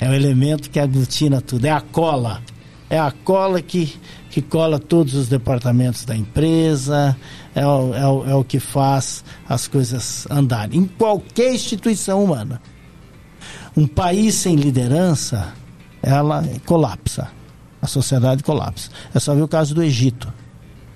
É 0.00 0.08
o 0.08 0.14
elemento 0.14 0.70
que 0.70 0.80
aglutina 0.80 1.40
tudo, 1.40 1.64
é 1.64 1.70
a 1.70 1.80
cola. 1.80 2.42
É 2.90 2.98
a 2.98 3.10
cola 3.10 3.60
que, 3.60 3.96
que 4.30 4.40
cola 4.40 4.78
todos 4.78 5.14
os 5.14 5.28
departamentos 5.28 6.04
da 6.04 6.16
empresa, 6.16 7.16
é 7.54 7.66
o, 7.66 7.94
é, 7.94 8.06
o, 8.06 8.26
é 8.30 8.34
o 8.34 8.42
que 8.42 8.58
faz 8.58 9.22
as 9.46 9.68
coisas 9.68 10.26
andarem. 10.30 10.80
Em 10.80 10.86
qualquer 10.86 11.54
instituição 11.54 12.24
humana. 12.24 12.62
Um 13.76 13.86
país 13.86 14.34
sem 14.34 14.56
liderança, 14.56 15.52
ela 16.02 16.42
colapsa. 16.64 17.30
A 17.80 17.86
sociedade 17.86 18.42
colapsa. 18.42 18.90
É 19.14 19.20
só 19.20 19.34
ver 19.34 19.42
o 19.42 19.48
caso 19.48 19.74
do 19.74 19.82
Egito. 19.82 20.32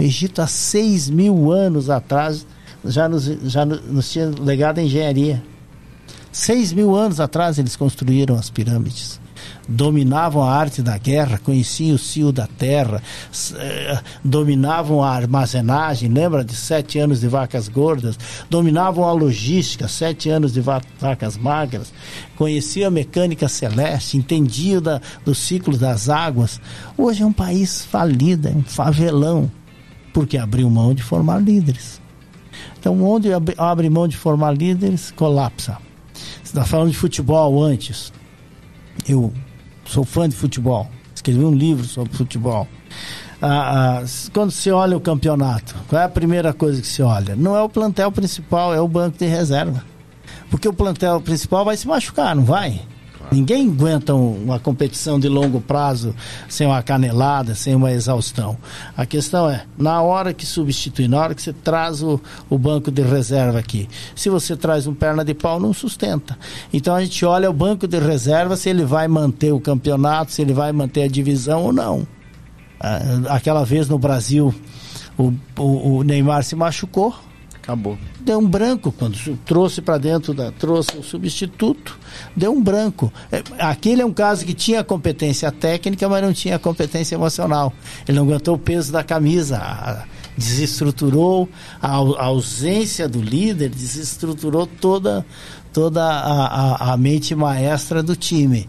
O 0.01 0.03
Egito, 0.03 0.43
há 0.43 0.47
seis 0.47 1.09
mil 1.09 1.53
anos 1.53 1.90
atrás, 1.90 2.47
já 2.84 3.09
nos, 3.09 3.24
já 3.24 3.64
nos 3.64 4.11
tinha 4.11 4.32
legado 4.40 4.78
a 4.78 4.82
engenharia. 4.82 5.43
Seis 6.32 6.72
mil 6.72 6.97
anos 6.97 7.20
atrás 7.20 7.59
eles 7.59 7.76
construíram 7.76 8.34
as 8.34 8.49
pirâmides 8.49 9.20
dominavam 9.69 10.43
a 10.43 10.53
arte 10.53 10.83
da 10.83 10.99
guerra, 10.99 11.41
conheciam 11.43 11.95
o 11.95 11.99
cio 11.99 12.33
da 12.33 12.47
terra, 12.47 13.03
eh, 13.55 14.01
dominavam 14.25 15.03
a 15.03 15.11
armazenagem, 15.11 16.09
lembra 16.09 16.45
de 16.45 16.55
sete 16.55 16.99
anos 16.99 17.21
de 17.21 17.29
vacas 17.29 17.69
gordas, 17.69 18.19
dominavam 18.51 19.05
a 19.05 19.13
logística, 19.13 19.89
sete 19.89 20.29
anos 20.29 20.53
de 20.53 20.61
vacas 20.61 21.37
magras, 21.37 21.93
conheciam 22.37 22.89
a 22.89 22.91
mecânica 22.91 23.49
celeste, 23.49 24.17
entendiam 24.17 24.83
da, 24.83 25.01
do 25.25 25.35
ciclo 25.35 25.77
das 25.77 26.09
águas. 26.09 26.61
Hoje 26.97 27.23
é 27.23 27.27
um 27.27 27.33
país 27.33 27.85
falido, 27.85 28.49
é 28.49 28.53
um 28.53 28.63
favelão, 28.63 29.51
porque 30.13 30.37
abriu 30.37 30.69
mão 30.69 30.95
de 30.95 31.03
formar 31.03 31.39
líderes. 31.39 32.01
Então, 32.79 33.01
onde 33.03 33.29
abre 33.57 33.89
mão 33.89 34.09
de 34.09 34.17
formar 34.17 34.53
líderes, 34.53 35.13
colapsa. 35.13 35.79
Você 36.15 36.43
está 36.45 36.65
falando 36.65 36.91
de 36.91 36.97
futebol 36.97 37.63
antes. 37.63 38.13
Eu 39.09 39.33
sou 39.93 40.05
fã 40.05 40.28
de 40.28 40.34
futebol, 40.34 40.88
escrevi 41.14 41.45
um 41.45 41.55
livro 41.55 41.84
sobre 41.84 42.16
futebol. 42.16 42.66
Ah, 43.40 44.01
ah, 44.01 44.05
quando 44.32 44.51
se 44.51 44.70
olha 44.70 44.97
o 44.97 45.01
campeonato, 45.01 45.74
qual 45.88 46.01
é 46.01 46.05
a 46.05 46.09
primeira 46.09 46.53
coisa 46.53 46.80
que 46.80 46.86
se 46.86 47.03
olha? 47.03 47.36
Não 47.36 47.57
é 47.57 47.62
o 47.62 47.68
plantel 47.68 48.11
principal, 48.11 48.72
é 48.72 48.80
o 48.80 48.88
banco 48.88 49.18
de 49.18 49.26
reserva. 49.26 49.84
Porque 50.49 50.68
o 50.68 50.72
plantel 50.72 51.20
principal 51.20 51.64
vai 51.64 51.76
se 51.76 51.86
machucar, 51.86 52.34
não 52.34 52.45
vai? 52.45 52.80
Ninguém 53.31 53.68
aguenta 53.68 54.14
uma 54.14 54.59
competição 54.59 55.18
de 55.18 55.29
longo 55.29 55.61
prazo 55.61 56.14
sem 56.49 56.66
uma 56.66 56.83
canelada, 56.83 57.55
sem 57.55 57.75
uma 57.75 57.93
exaustão. 57.93 58.57
A 58.97 59.07
questão 59.07 59.49
é, 59.49 59.64
na 59.79 60.03
hora 60.03 60.35
que 60.35 60.45
substitui, 60.45 61.09
na 61.09 61.18
hora 61.18 61.35
que 61.35 61.43
você 61.43 61.53
traz 61.53 62.03
o, 62.03 62.20
o 62.51 62.59
banco 62.59 62.91
de 62.91 63.03
reserva 63.03 63.59
aqui, 63.59 63.89
se 64.14 64.29
você 64.29 64.57
traz 64.57 64.87
um 64.87 64.95
perna 64.95 65.25
de 65.25 65.35
pau, 65.35 65.59
não 65.59 65.73
sustenta. 65.73 66.39
Então 66.73 66.95
a 66.95 67.03
gente 67.03 67.25
olha 67.25 67.49
o 67.49 67.53
banco 67.53 67.87
de 67.87 67.99
reserva 67.99 68.57
se 68.57 68.68
ele 68.68 68.85
vai 68.85 69.09
manter 69.09 69.53
o 69.53 69.61
campeonato, 69.61 70.33
se 70.33 70.43
ele 70.43 70.53
vai 70.53 70.73
manter 70.73 71.05
a 71.05 71.09
divisão 71.09 71.62
ou 71.64 71.73
não. 71.73 72.07
Ah, 72.81 73.01
aquela 73.29 73.64
vez 73.64 73.89
no 73.89 73.99
Brasil, 73.99 74.55
o, 75.16 75.33
o, 75.59 75.97
o 75.99 76.03
Neymar 76.03 76.43
se 76.43 76.57
machucou, 76.57 77.14
Acabou. 77.63 77.97
Deu 78.21 78.41
um 78.41 78.47
branco 78.47 78.91
quando 78.91 79.17
trouxe 79.45 79.81
para 79.81 79.97
dentro 79.97 80.35
da 80.35 80.51
trouxe 80.51 80.99
o 80.99 81.03
substituto, 81.03 81.97
deu 82.37 82.53
um 82.53 82.61
branco. 82.61 83.13
É, 83.31 83.41
aquele 83.61 84.03
é 84.03 84.05
um 84.05 84.13
caso 84.13 84.45
que 84.45 84.53
tinha 84.53 84.83
competência 84.83 85.51
técnica, 85.53 86.09
mas 86.09 86.23
não 86.25 86.33
tinha 86.33 86.59
competência 86.59 87.15
emocional. 87.15 87.73
Ele 88.07 88.19
não 88.19 88.25
aguentou 88.25 88.57
o 88.57 88.59
peso 88.59 88.91
da 88.91 89.05
camisa, 89.05 90.05
desestruturou 90.37 91.49
a, 91.81 91.91
a 91.91 92.25
ausência 92.25 93.09
do 93.09 93.23
líder, 93.23 93.69
desestruturou 93.69 94.67
toda 94.67 95.25
toda 95.73 96.05
a, 96.05 96.47
a, 96.47 96.93
a 96.93 96.97
mente 96.97 97.35
maestra 97.35 98.03
do 98.03 98.17
time. 98.17 98.69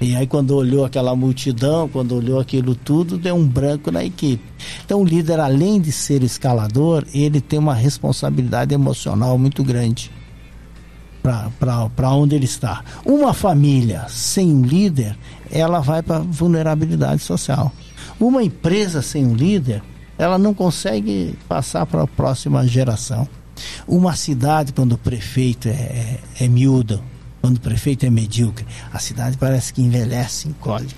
E 0.00 0.16
aí, 0.16 0.26
quando 0.26 0.56
olhou 0.56 0.84
aquela 0.86 1.14
multidão, 1.14 1.86
quando 1.86 2.14
olhou 2.14 2.40
aquilo 2.40 2.74
tudo, 2.74 3.18
deu 3.18 3.34
um 3.36 3.46
branco 3.46 3.90
na 3.90 4.02
equipe. 4.02 4.42
Então, 4.82 5.02
o 5.02 5.04
líder, 5.04 5.38
além 5.38 5.78
de 5.78 5.92
ser 5.92 6.22
escalador, 6.22 7.04
ele 7.12 7.38
tem 7.38 7.58
uma 7.58 7.74
responsabilidade 7.74 8.72
emocional 8.72 9.36
muito 9.36 9.62
grande 9.62 10.10
para 11.22 12.10
onde 12.12 12.34
ele 12.34 12.46
está. 12.46 12.82
Uma 13.04 13.34
família 13.34 14.06
sem 14.08 14.50
um 14.50 14.62
líder, 14.62 15.18
ela 15.50 15.80
vai 15.80 16.02
para 16.02 16.20
vulnerabilidade 16.20 17.20
social. 17.20 17.70
Uma 18.18 18.42
empresa 18.42 19.02
sem 19.02 19.26
um 19.26 19.34
líder, 19.34 19.82
ela 20.16 20.38
não 20.38 20.54
consegue 20.54 21.38
passar 21.46 21.84
para 21.84 22.02
a 22.02 22.06
próxima 22.06 22.66
geração. 22.66 23.28
Uma 23.86 24.16
cidade, 24.16 24.72
quando 24.72 24.92
o 24.92 24.98
prefeito 24.98 25.68
é, 25.68 25.72
é, 25.72 26.18
é 26.40 26.48
miúdo, 26.48 27.02
quando 27.40 27.56
o 27.56 27.60
prefeito 27.60 28.04
é 28.04 28.10
medíocre, 28.10 28.66
a 28.92 28.98
cidade 28.98 29.36
parece 29.36 29.72
que 29.72 29.82
envelhece, 29.82 30.48
encolhe. 30.48 30.88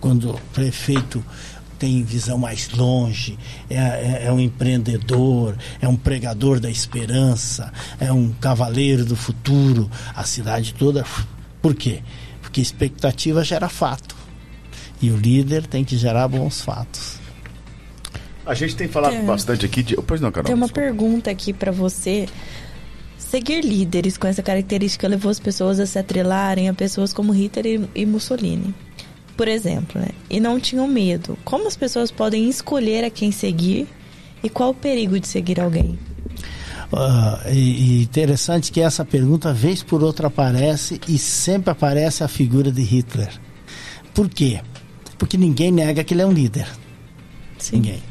Quando 0.00 0.30
o 0.30 0.40
prefeito 0.52 1.24
tem 1.78 2.04
visão 2.04 2.36
mais 2.36 2.68
longe, 2.70 3.38
é, 3.68 3.76
é, 3.76 4.22
é, 4.26 4.32
um 4.32 4.38
empreendedor, 4.38 5.56
é 5.80 5.88
um 5.88 5.96
pregador 5.96 6.60
da 6.60 6.70
esperança, 6.70 7.72
é 7.98 8.12
um 8.12 8.30
cavaleiro 8.32 9.04
do 9.04 9.16
futuro, 9.16 9.90
a 10.14 10.22
cidade 10.24 10.74
toda. 10.74 11.04
Por 11.62 11.74
quê? 11.74 12.02
Porque 12.42 12.60
expectativa 12.60 13.42
gera 13.42 13.68
fato. 13.68 14.14
E 15.00 15.10
o 15.10 15.16
líder 15.16 15.66
tem 15.66 15.82
que 15.82 15.96
gerar 15.96 16.28
bons 16.28 16.60
fatos. 16.60 17.18
A 18.44 18.52
gente 18.52 18.76
tem 18.76 18.86
falado 18.88 19.12
tem, 19.12 19.24
bastante 19.24 19.64
aqui 19.64 19.82
de. 19.82 19.96
Pois 19.96 20.20
não, 20.20 20.30
Carol. 20.30 20.46
Tem 20.46 20.54
uma 20.54 20.68
pergunta 20.68 21.30
aqui 21.30 21.52
para 21.52 21.72
você 21.72 22.28
Seguir 23.30 23.64
líderes 23.64 24.18
com 24.18 24.26
essa 24.26 24.42
característica 24.42 25.06
levou 25.06 25.30
as 25.30 25.38
pessoas 25.38 25.78
a 25.78 25.86
se 25.86 25.96
atrelarem 25.96 26.68
a 26.68 26.74
pessoas 26.74 27.12
como 27.12 27.30
Hitler 27.30 27.88
e, 27.94 28.04
Mussolini, 28.04 28.74
por 29.36 29.46
exemplo, 29.46 30.00
né? 30.00 30.08
E 30.28 30.40
não 30.40 30.58
tinham 30.58 30.88
medo. 30.88 31.38
Como 31.44 31.68
as 31.68 31.76
pessoas 31.76 32.10
podem 32.10 32.48
escolher 32.48 33.04
a 33.04 33.10
quem 33.10 33.30
seguir 33.30 33.86
e 34.42 34.50
qual 34.50 34.70
o 34.70 34.74
perigo 34.74 35.20
de 35.20 35.28
seguir 35.28 35.60
alguém? 35.60 35.96
Uh, 36.92 37.48
e, 37.52 38.02
interessante 38.02 38.72
que 38.72 38.80
essa 38.80 39.04
pergunta, 39.04 39.52
vez 39.52 39.80
por 39.80 40.02
outra, 40.02 40.26
aparece 40.26 41.00
e 41.06 41.16
sempre 41.16 41.70
aparece 41.70 42.24
a 42.24 42.28
figura 42.28 42.72
de 42.72 42.82
Hitler. 42.82 43.30
Por 44.12 44.28
quê? 44.28 44.60
Porque 45.16 45.36
ninguém 45.36 45.70
nega 45.70 46.02
que 46.02 46.14
ele 46.14 46.22
é 46.22 46.26
um 46.26 46.32
líder. 46.32 46.66
Sim. 47.58 47.76
Ninguém. 47.76 48.02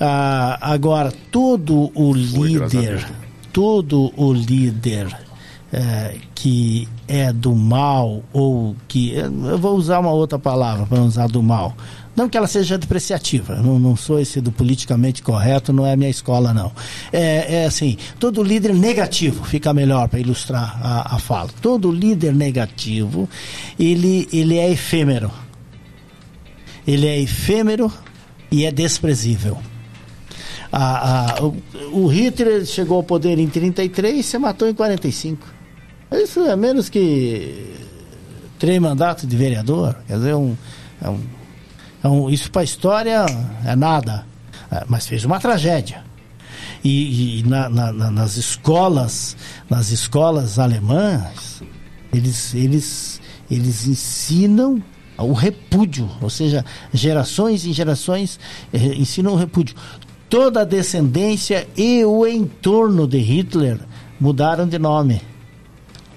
Uh, 0.00 0.58
agora, 0.60 1.12
todo 1.30 1.92
o 1.94 2.12
Foi, 2.12 2.48
líder 2.48 3.21
todo 3.52 4.12
o 4.16 4.32
líder 4.32 5.14
é, 5.72 6.16
que 6.34 6.88
é 7.08 7.32
do 7.32 7.54
mal 7.54 8.22
ou 8.32 8.76
que 8.88 9.14
eu 9.14 9.58
vou 9.58 9.76
usar 9.76 9.98
uma 10.00 10.10
outra 10.10 10.38
palavra 10.38 10.86
para 10.86 11.00
usar 11.02 11.28
do 11.28 11.42
mal 11.42 11.74
não 12.14 12.28
que 12.28 12.36
ela 12.36 12.46
seja 12.46 12.76
depreciativa, 12.76 13.56
não, 13.56 13.78
não 13.78 13.96
sou 13.96 14.20
esse 14.20 14.40
do 14.40 14.52
politicamente 14.52 15.22
correto, 15.22 15.72
não 15.72 15.86
é 15.86 15.96
minha 15.96 16.10
escola, 16.10 16.52
não. 16.52 16.70
É, 17.10 17.62
é 17.62 17.64
assim, 17.64 17.96
todo 18.18 18.42
líder 18.42 18.74
negativo, 18.74 19.44
fica 19.44 19.72
melhor 19.72 20.08
para 20.08 20.20
ilustrar 20.20 20.78
a, 20.82 21.16
a 21.16 21.18
fala. 21.18 21.48
Todo 21.62 21.90
líder 21.90 22.34
negativo, 22.34 23.28
ele, 23.78 24.28
ele 24.30 24.58
é 24.58 24.70
efêmero. 24.70 25.30
Ele 26.86 27.06
é 27.06 27.18
efêmero 27.18 27.90
e 28.50 28.66
é 28.66 28.70
desprezível. 28.70 29.56
A, 30.72 31.36
a, 31.36 31.44
o, 31.44 31.54
o 31.92 32.06
Hitler 32.06 32.64
chegou 32.64 32.96
ao 32.96 33.02
poder 33.02 33.38
em 33.38 33.46
33 33.46 34.18
e 34.18 34.22
se 34.22 34.38
matou 34.38 34.68
em 34.68 34.74
45. 34.74 35.46
Isso 36.12 36.40
é 36.40 36.56
menos 36.56 36.88
que 36.88 37.74
três 38.58 38.80
mandatos 38.80 39.28
de 39.28 39.36
vereador. 39.36 39.96
Quer 40.06 40.16
dizer, 40.16 40.34
um, 40.34 40.56
é 41.00 41.08
um 41.08 41.20
então, 42.02 42.28
isso 42.28 42.50
para 42.50 42.62
a 42.62 42.64
história 42.64 43.24
é 43.64 43.76
nada, 43.76 44.26
é, 44.72 44.84
mas 44.88 45.06
fez 45.06 45.24
uma 45.24 45.38
tragédia. 45.38 46.02
E, 46.82 47.38
e 47.38 47.42
na, 47.44 47.68
na, 47.68 47.92
nas 47.92 48.36
escolas, 48.36 49.36
nas 49.70 49.92
escolas 49.92 50.58
alemãs, 50.58 51.62
eles, 52.12 52.56
eles, 52.56 53.20
eles 53.48 53.86
ensinam 53.86 54.82
o 55.16 55.32
repúdio, 55.32 56.10
ou 56.20 56.28
seja, 56.28 56.64
gerações 56.92 57.64
e 57.64 57.72
gerações 57.72 58.40
eh, 58.72 58.94
ensinam 58.96 59.34
o 59.34 59.36
repúdio. 59.36 59.76
Toda 60.32 60.62
a 60.62 60.64
descendência 60.64 61.68
e 61.76 62.02
o 62.06 62.26
entorno 62.26 63.06
de 63.06 63.18
Hitler 63.18 63.78
mudaram 64.18 64.66
de 64.66 64.78
nome. 64.78 65.20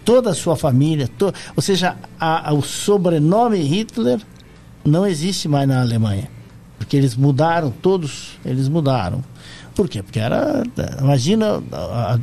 Toda 0.05 0.29
a 0.29 0.33
sua 0.33 0.55
família, 0.55 1.09
to, 1.17 1.33
ou 1.53 1.61
seja, 1.61 1.97
a, 2.17 2.49
a, 2.49 2.53
o 2.53 2.61
sobrenome 2.61 3.57
Hitler 3.57 4.21
não 4.85 5.05
existe 5.05 5.49
mais 5.49 5.67
na 5.67 5.81
Alemanha. 5.81 6.29
Porque 6.77 6.95
eles 6.95 7.13
mudaram, 7.13 7.71
todos 7.81 8.39
eles 8.45 8.69
mudaram. 8.69 9.21
Por 9.75 9.89
quê? 9.89 10.01
Porque 10.01 10.21
era. 10.21 10.63
Imagina 11.01 11.61
a, 11.73 12.17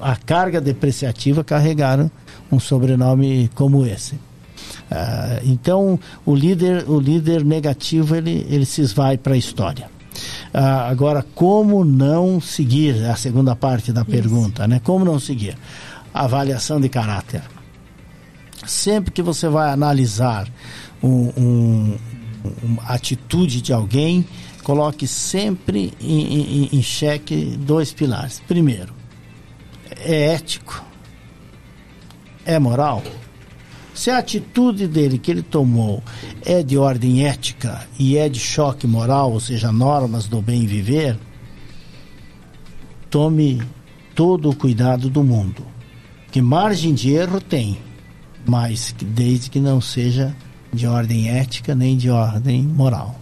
a, 0.00 0.16
carga 0.16 0.62
depreciativa 0.62 1.44
carregaram 1.44 2.10
um 2.50 2.58
sobrenome 2.58 3.50
como 3.54 3.84
esse. 3.84 4.14
Uh, 4.14 5.44
então 5.44 6.00
o 6.24 6.34
líder, 6.34 6.88
o 6.88 6.98
líder 6.98 7.44
negativo 7.44 8.16
ele, 8.16 8.46
ele 8.48 8.64
se 8.64 8.80
esvai 8.80 9.18
para 9.18 9.34
a 9.34 9.36
história. 9.36 9.94
Uh, 10.54 10.58
agora, 10.88 11.24
como 11.34 11.84
não 11.84 12.40
seguir? 12.40 12.96
É 13.02 13.10
a 13.10 13.16
segunda 13.16 13.54
parte 13.54 13.92
da 13.92 14.02
Isso. 14.02 14.10
pergunta, 14.10 14.66
né? 14.66 14.80
Como 14.82 15.04
não 15.04 15.18
seguir? 15.18 15.56
Avaliação 16.12 16.80
de 16.80 16.88
caráter. 16.88 17.42
Sempre 18.66 19.12
que 19.12 19.22
você 19.22 19.48
vai 19.48 19.70
analisar 19.70 20.48
um, 21.02 21.30
um, 21.36 21.98
uma 22.62 22.82
atitude 22.84 23.60
de 23.60 23.72
alguém, 23.72 24.24
coloque 24.62 25.06
sempre 25.06 25.92
em, 26.00 26.64
em, 26.64 26.68
em 26.72 26.82
xeque 26.82 27.56
dois 27.58 27.92
pilares. 27.92 28.42
Primeiro, 28.48 28.92
é 30.04 30.34
ético? 30.34 30.84
É 32.44 32.58
moral? 32.58 33.02
Se 33.96 34.10
a 34.10 34.18
atitude 34.18 34.86
dele 34.86 35.18
que 35.18 35.30
ele 35.30 35.42
tomou 35.42 36.02
é 36.44 36.62
de 36.62 36.76
ordem 36.76 37.26
ética 37.26 37.88
e 37.98 38.18
é 38.18 38.28
de 38.28 38.38
choque 38.38 38.86
moral, 38.86 39.32
ou 39.32 39.40
seja, 39.40 39.72
normas 39.72 40.28
do 40.28 40.42
bem 40.42 40.66
viver, 40.66 41.16
tome 43.08 43.62
todo 44.14 44.50
o 44.50 44.54
cuidado 44.54 45.08
do 45.08 45.24
mundo. 45.24 45.64
Que 46.30 46.42
margem 46.42 46.92
de 46.92 47.10
erro 47.14 47.40
tem, 47.40 47.78
mas 48.46 48.94
desde 49.00 49.48
que 49.48 49.58
não 49.58 49.80
seja 49.80 50.36
de 50.70 50.86
ordem 50.86 51.30
ética 51.30 51.74
nem 51.74 51.96
de 51.96 52.10
ordem 52.10 52.62
moral. 52.62 53.18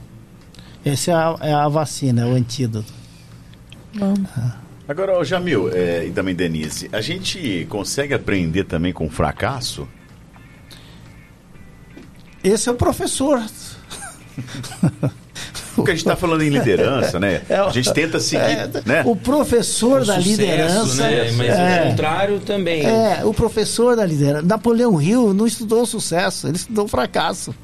Essa 0.84 1.12
é 1.12 1.14
a, 1.14 1.36
é 1.40 1.52
a 1.54 1.68
vacina, 1.68 2.22
é 2.22 2.26
o 2.26 2.34
antídoto. 2.34 2.92
Vamos. 3.94 4.28
Ah. 4.36 4.56
Agora, 4.88 5.20
o 5.20 5.24
Jamil 5.24 5.70
é, 5.72 6.04
e 6.04 6.10
também 6.10 6.34
Denise, 6.34 6.90
a 6.92 7.00
gente 7.00 7.64
consegue 7.70 8.12
aprender 8.12 8.64
também 8.64 8.92
com 8.92 9.08
fracasso? 9.08 9.86
Esse 12.44 12.68
é 12.68 12.72
o 12.72 12.74
professor. 12.74 13.42
Porque 15.74 15.90
a 15.90 15.94
gente 15.94 16.04
está 16.04 16.14
falando 16.14 16.42
em 16.42 16.50
liderança, 16.50 17.18
né? 17.18 17.42
É, 17.48 17.56
a 17.56 17.70
gente 17.70 17.92
tenta 17.92 18.20
seguir, 18.20 18.42
é, 18.42 18.70
né? 18.86 19.02
O 19.04 19.16
professor 19.16 20.02
o 20.02 20.04
da 20.04 20.14
sucesso, 20.14 20.28
liderança, 20.28 21.08
né? 21.08 21.32
Mas 21.32 21.48
é, 21.48 21.82
o 21.82 21.90
contrário 21.90 22.40
também. 22.40 22.86
É, 22.86 23.24
o 23.24 23.34
professor 23.34 23.96
da 23.96 24.04
liderança. 24.04 24.46
Napoleão 24.46 25.00
Hill 25.00 25.34
não 25.34 25.46
estudou 25.46 25.84
sucesso, 25.84 26.46
ele 26.46 26.56
estudou 26.56 26.86
fracasso. 26.86 27.54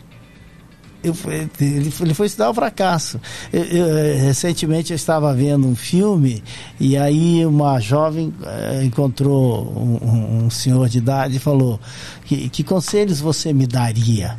Eu, 1.03 1.16
ele, 1.61 1.93
ele 2.01 2.14
foi 2.14 2.26
estudar 2.26 2.51
o 2.51 2.55
fracasso. 2.55 3.20
Eu, 3.53 3.64
eu, 3.64 4.18
recentemente 4.18 4.93
eu 4.93 4.97
estava 4.97 5.33
vendo 5.33 5.66
um 5.66 5.76
filme 5.76 6.43
e 6.78 6.97
aí 6.97 7.47
uma 7.47 7.81
jovem 7.81 8.35
eh, 8.45 8.83
encontrou 8.85 9.72
um, 9.74 10.45
um, 10.45 10.51
senhor 10.51 10.89
de 10.89 10.99
idade 10.99 11.37
e 11.37 11.39
falou: 11.39 11.81
que, 12.26 12.51
que 12.51 12.62
conselhos 12.62 13.18
você 13.18 13.51
me 13.51 13.66
daria 13.66 14.37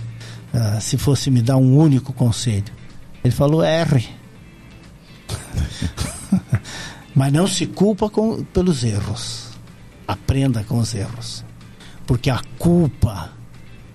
uh, 0.53 0.81
se 0.81 0.97
fosse 0.97 1.29
me 1.29 1.41
dar 1.41 1.57
um 1.57 1.77
único 1.77 2.13
conselho? 2.13 2.73
Ele 3.23 3.33
falou 3.33 3.63
R. 3.63 4.07
Mas 7.13 7.33
não 7.33 7.47
se 7.47 7.65
culpa 7.65 8.09
com, 8.09 8.43
pelos 8.45 8.83
erros. 8.83 9.49
Aprenda 10.07 10.63
com 10.63 10.79
os 10.79 10.93
erros. 10.93 11.43
Porque 12.05 12.29
a 12.29 12.41
culpa 12.57 13.31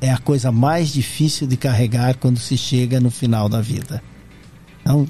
é 0.00 0.10
a 0.10 0.18
coisa 0.18 0.52
mais 0.52 0.92
difícil 0.92 1.46
de 1.46 1.56
carregar 1.56 2.16
quando 2.16 2.38
se 2.38 2.56
chega 2.56 3.00
no 3.00 3.10
final 3.10 3.48
da 3.48 3.60
vida. 3.60 4.02
Então, 4.80 5.06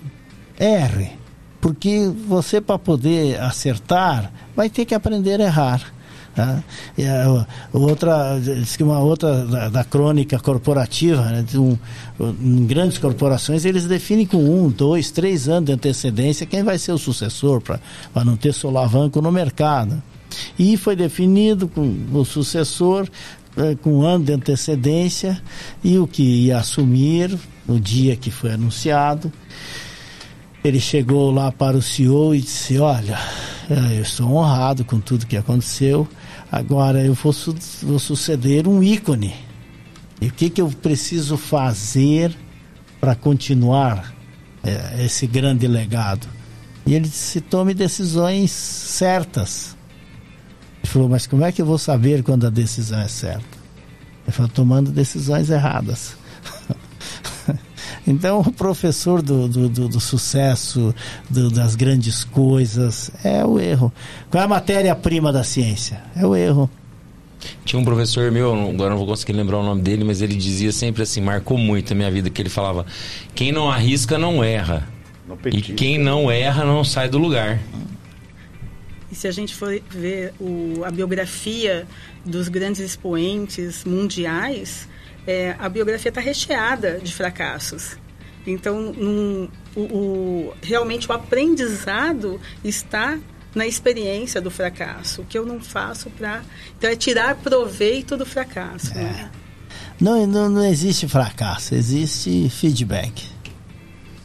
erre. 0.59 1.12
Porque 1.61 2.09
você, 2.28 2.61
para 2.61 2.78
poder 2.78 3.40
acertar, 3.40 4.32
vai 4.55 4.70
ter 4.70 4.84
que 4.84 4.94
aprender 4.94 5.40
a 5.40 5.44
errar. 5.44 5.92
Tá? 6.37 6.62
E 6.99 7.07
a, 7.07 7.47
outra, 7.72 8.39
diz 8.39 8.76
que 8.76 8.82
uma 8.82 8.99
outra 8.99 9.47
da, 9.47 9.68
da 9.70 9.84
crônica 9.84 10.39
corporativa, 10.39 11.22
né, 11.22 11.43
um, 11.55 11.78
em 12.20 12.66
grandes 12.66 12.99
corporações, 12.99 13.64
eles 13.64 13.87
definem 13.87 14.26
com 14.26 14.37
um, 14.37 14.68
dois, 14.68 15.11
três 15.11 15.49
anos 15.49 15.64
de 15.64 15.72
antecedência 15.72 16.45
quem 16.45 16.62
vai 16.62 16.76
ser 16.76 16.93
o 16.93 16.99
sucessor, 16.99 17.62
para 17.62 17.80
não 18.22 18.37
ter 18.37 18.53
solavanco 18.53 19.22
no 19.22 19.32
mercado. 19.32 20.03
E 20.59 20.76
foi 20.76 20.95
definido 20.95 21.68
com 21.68 22.05
o 22.12 22.22
sucessor 22.22 23.09
é, 23.57 23.74
com 23.74 24.01
um 24.01 24.03
ano 24.03 24.22
de 24.22 24.32
antecedência 24.34 25.41
e 25.82 25.99
o 25.99 26.07
que 26.07 26.22
ia 26.22 26.59
assumir 26.59 27.34
no 27.66 27.80
dia 27.80 28.14
que 28.14 28.30
foi 28.30 28.53
anunciado. 28.53 29.32
Ele 30.66 30.80
chegou 30.80 31.30
lá 31.30 31.52
para 31.52 31.76
o 31.76 31.82
CEO 31.82 32.34
e 32.34 32.40
disse: 32.40 32.78
Olha, 32.78 33.18
é, 33.70 33.98
eu 33.98 34.02
estou 34.02 34.32
honrado 34.32 34.84
com 34.84 35.00
tudo 35.00 35.26
que 35.26 35.36
aconteceu, 35.36 36.08
Agora 36.50 37.04
eu 37.04 37.14
vou, 37.14 37.32
su 37.32 37.54
vou 37.82 37.98
suceder 37.98 38.68
um 38.68 38.82
ícone. 38.82 39.34
E 40.20 40.28
o 40.28 40.32
que, 40.32 40.48
que 40.48 40.60
eu 40.60 40.68
preciso 40.68 41.36
fazer 41.36 42.34
para 43.00 43.14
continuar 43.14 44.14
é, 44.64 45.04
esse 45.04 45.26
grande 45.26 45.66
legado? 45.66 46.26
E 46.86 46.94
ele 46.94 47.08
disse: 47.08 47.40
tome 47.40 47.74
decisões 47.74 48.50
certas. 48.50 49.76
Ele 50.82 50.92
falou: 50.92 51.08
mas 51.08 51.26
como 51.26 51.44
é 51.44 51.50
que 51.50 51.60
eu 51.60 51.66
vou 51.66 51.78
saber 51.78 52.22
quando 52.22 52.46
a 52.46 52.50
decisão 52.50 53.00
é 53.00 53.08
certa? 53.08 53.58
Ele 54.24 54.32
falou: 54.32 54.50
tomando 54.50 54.90
decisões 54.90 55.50
erradas. 55.50 56.16
Então, 58.07 58.40
o 58.40 58.53
professor 58.53 59.20
do, 59.20 59.49
do, 59.49 59.68
do, 59.68 59.88
do 59.88 60.01
sucesso, 60.01 60.94
do, 61.28 61.51
das 61.51 61.74
grandes 61.74 62.24
coisas, 62.24 63.11
é 63.24 63.44
o 63.44 63.59
erro. 63.59 63.92
Qual 64.30 64.40
é 64.40 64.44
a 64.44 64.49
matéria-prima 64.49 65.32
da 65.32 65.42
ciência? 65.42 66.03
É 66.14 66.24
o 66.24 66.34
erro. 66.34 66.70
Tinha 67.64 67.80
um 67.80 67.84
professor 67.84 68.30
meu, 68.30 68.53
agora 68.68 68.90
não 68.90 68.99
vou 68.99 69.07
conseguir 69.07 69.32
lembrar 69.32 69.59
o 69.59 69.62
nome 69.62 69.82
dele, 69.82 70.05
mas 70.05 70.22
ele 70.22 70.34
dizia 70.34 70.72
sempre 70.72 71.03
assim, 71.03 71.20
marcou 71.20 71.59
muito 71.59 71.92
a 71.92 71.97
minha 71.97 72.11
vida, 72.11 72.30
que 72.30 72.40
ele 72.40 72.49
falava: 72.49 72.86
quem 73.34 73.53
não 73.53 73.70
arrisca 73.70 74.18
não 74.18 74.42
erra. 74.42 74.88
e 75.53 75.61
quem 75.61 75.99
não 75.99 76.30
erra 76.30 76.64
não 76.64 76.82
sai 76.82 77.09
do 77.09 77.18
lugar. 77.18 77.61
E 79.11 79.14
se 79.14 79.28
a 79.28 79.30
gente 79.30 79.55
for 79.55 79.80
ver 79.90 80.32
o, 80.40 80.82
a 80.84 80.90
biografia 80.90 81.86
dos 82.24 82.49
grandes 82.49 82.80
expoentes 82.80 83.84
mundiais, 83.84 84.88
é, 85.26 85.56
a 85.58 85.68
biografia 85.68 86.08
está 86.08 86.20
recheada 86.20 87.00
de 87.02 87.12
fracassos. 87.12 87.96
Então, 88.46 88.92
num, 88.92 89.48
o, 89.74 89.80
o, 89.80 90.54
realmente 90.62 91.10
o 91.10 91.12
aprendizado 91.12 92.40
está 92.62 93.18
na 93.54 93.66
experiência 93.66 94.40
do 94.40 94.50
fracasso. 94.50 95.22
O 95.22 95.24
que 95.24 95.36
eu 95.36 95.44
não 95.44 95.60
faço 95.60 96.08
para. 96.10 96.42
Então, 96.78 96.88
é 96.88 96.94
tirar 96.94 97.34
proveito 97.36 98.16
do 98.16 98.24
fracasso. 98.24 98.92
É. 98.92 99.02
Né? 99.02 99.30
Não, 100.00 100.26
não, 100.26 100.48
não 100.48 100.64
existe 100.64 101.08
fracasso, 101.08 101.74
existe 101.74 102.48
feedback. 102.50 103.24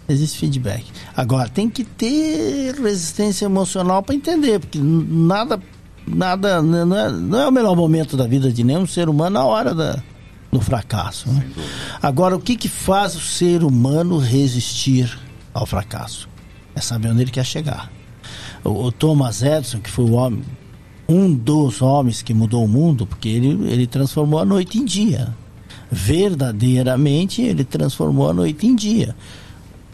Existe 0.07 0.37
feedback. 0.37 0.85
Agora, 1.15 1.47
tem 1.47 1.69
que 1.69 1.83
ter 1.83 2.75
resistência 2.75 3.45
emocional 3.45 4.03
para 4.03 4.13
entender, 4.13 4.59
porque 4.59 4.77
nada 4.79 5.59
nada, 6.05 6.61
não 6.61 6.97
é, 6.97 7.11
não 7.11 7.39
é 7.39 7.47
o 7.47 7.51
melhor 7.51 7.75
momento 7.75 8.17
da 8.17 8.27
vida 8.27 8.51
de 8.51 8.63
nenhum 8.63 8.85
ser 8.85 9.07
humano 9.07 9.35
na 9.35 9.45
hora 9.45 9.73
da, 9.73 10.03
do 10.51 10.59
fracasso. 10.59 11.31
Né? 11.31 11.49
Agora, 12.01 12.35
o 12.35 12.39
que, 12.39 12.55
que 12.55 12.67
faz 12.67 13.15
o 13.15 13.21
ser 13.21 13.63
humano 13.63 14.17
resistir 14.17 15.17
ao 15.53 15.65
fracasso? 15.65 16.27
É 16.75 16.81
saber 16.81 17.09
onde 17.09 17.21
ele 17.21 17.31
quer 17.31 17.45
chegar. 17.45 17.91
O, 18.63 18.85
o 18.85 18.91
Thomas 18.91 19.41
Edison, 19.41 19.79
que 19.79 19.89
foi 19.89 20.05
o 20.05 20.11
homem, 20.11 20.43
um 21.07 21.33
dos 21.33 21.81
homens 21.81 22.21
que 22.21 22.33
mudou 22.33 22.63
o 22.63 22.67
mundo, 22.67 23.05
porque 23.05 23.29
ele, 23.29 23.71
ele 23.71 23.87
transformou 23.87 24.39
a 24.39 24.45
noite 24.45 24.77
em 24.77 24.85
dia. 24.85 25.35
Verdadeiramente, 25.89 27.41
ele 27.41 27.63
transformou 27.63 28.29
a 28.29 28.33
noite 28.33 28.65
em 28.65 28.75
dia. 28.75 29.15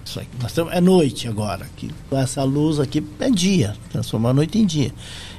Isso 0.06 0.20
aqui, 0.20 0.30
nós 0.40 0.52
estamos, 0.52 0.74
é 0.74 0.80
noite 0.80 1.28
agora. 1.28 1.66
Aqui, 1.66 1.92
essa 2.12 2.44
luz 2.44 2.80
aqui 2.80 3.04
é 3.20 3.30
dia, 3.30 3.76
transformou 3.92 4.32
a 4.32 4.34
noite 4.34 4.58
em 4.58 4.66
dia. 4.66 4.94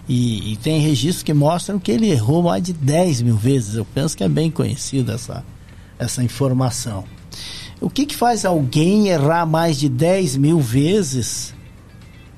E, 0.09 0.53
e, 0.53 0.57
tem 0.57 0.81
registros 0.81 1.23
que 1.23 1.35
mostram 1.35 1.79
que 1.79 1.93
ele 1.93 2.11
errou 2.11 2.43
mais 2.43 2.63
de 2.63 2.73
10 2.73 3.23
mil 3.23 3.37
vezes. 3.37 3.75
Eu 3.75 3.85
penso 3.85 4.17
que 4.17 4.25
é 4.25 4.29
bem 4.29 4.51
conhecida 4.51 5.13
essa, 5.13 5.45
essa 5.99 6.25
informação. 6.25 7.05
O 7.81 7.91
que, 7.91 8.07
que 8.07 8.17
faz 8.17 8.45
alguém 8.45 9.09
errar 9.09 9.45
mais 9.45 9.79
de 9.79 9.89
10 9.89 10.37
mil 10.39 10.61
vezes 10.61 11.55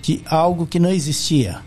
de 0.02 0.20
algo 0.26 0.66
que 0.66 0.80
não 0.80 0.90
existia? 0.90 1.60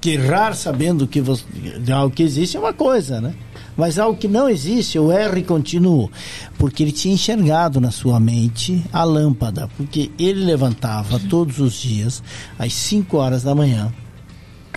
Que 0.00 0.10
errar 0.10 0.54
sabendo 0.54 1.08
que 1.08 1.20
você, 1.20 1.44
de 1.80 1.92
algo 1.92 2.14
que 2.14 2.22
existe 2.22 2.56
é 2.56 2.60
uma 2.60 2.72
coisa, 2.72 3.20
né? 3.20 3.34
Mas 3.76 3.98
algo 3.98 4.16
que 4.16 4.28
não 4.28 4.48
existe, 4.48 4.96
eu 4.96 5.10
erro 5.10 5.38
e 5.38 5.42
continuo. 5.42 6.08
Porque 6.56 6.84
ele 6.84 6.92
tinha 6.92 7.14
enxergado 7.14 7.80
na 7.80 7.90
sua 7.90 8.20
mente 8.20 8.84
a 8.92 9.02
lâmpada. 9.02 9.68
Porque 9.76 10.12
ele 10.16 10.44
levantava 10.44 11.18
todos 11.18 11.58
os 11.58 11.74
dias, 11.74 12.22
às 12.56 12.72
5 12.72 13.16
horas 13.16 13.42
da 13.42 13.54
manhã, 13.54 13.92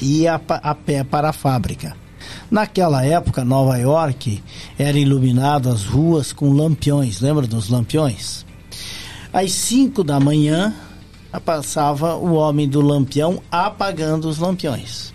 ia 0.01 0.35
a 0.35 0.75
pé 0.75 1.03
para 1.03 1.29
a 1.29 1.33
fábrica. 1.33 1.95
Naquela 2.49 3.05
época, 3.05 3.43
Nova 3.43 3.77
York 3.77 4.43
era 4.77 4.97
iluminado 4.97 5.69
as 5.69 5.85
ruas 5.85 6.33
com 6.33 6.51
lampiões, 6.51 7.21
lembra 7.21 7.47
dos 7.47 7.69
lampiões? 7.69 8.45
Às 9.31 9.51
5 9.51 10.03
da 10.03 10.19
manhã, 10.19 10.73
passava 11.39 12.15
o 12.15 12.33
homem 12.33 12.67
do 12.67 12.81
lampião 12.81 13.41
apagando 13.51 14.27
os 14.27 14.37
lampiões. 14.37 15.13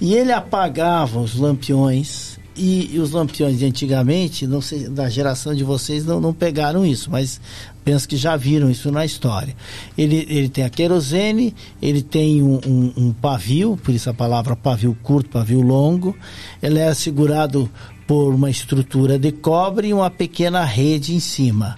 E 0.00 0.14
ele 0.14 0.32
apagava 0.32 1.20
os 1.20 1.36
lampiões 1.36 2.38
e, 2.56 2.94
e, 2.94 2.98
os 2.98 3.12
lampiões 3.12 3.58
de 3.58 3.66
antigamente, 3.66 4.46
não 4.46 4.60
sei, 4.60 4.88
da 4.88 5.08
geração 5.08 5.54
de 5.54 5.62
vocês 5.62 6.04
não, 6.04 6.20
não 6.20 6.32
pegaram 6.32 6.84
isso, 6.84 7.10
mas 7.10 7.40
penso 7.84 8.08
que 8.08 8.16
já 8.16 8.36
viram 8.36 8.70
isso 8.70 8.90
na 8.90 9.04
história. 9.04 9.54
Ele, 9.96 10.26
ele 10.28 10.48
tem 10.48 10.64
a 10.64 10.70
querosene, 10.70 11.54
ele 11.80 12.02
tem 12.02 12.42
um, 12.42 12.60
um, 12.66 12.92
um 12.96 13.12
pavio, 13.12 13.78
por 13.82 13.94
isso 13.94 14.10
a 14.10 14.14
palavra 14.14 14.54
pavio 14.56 14.96
curto, 15.02 15.30
pavio 15.30 15.60
longo. 15.60 16.16
Ele 16.62 16.78
é 16.78 16.92
segurado 16.94 17.70
por 18.06 18.34
uma 18.34 18.50
estrutura 18.50 19.18
de 19.18 19.32
cobre 19.32 19.88
e 19.88 19.94
uma 19.94 20.10
pequena 20.10 20.64
rede 20.64 21.14
em 21.14 21.20
cima. 21.20 21.76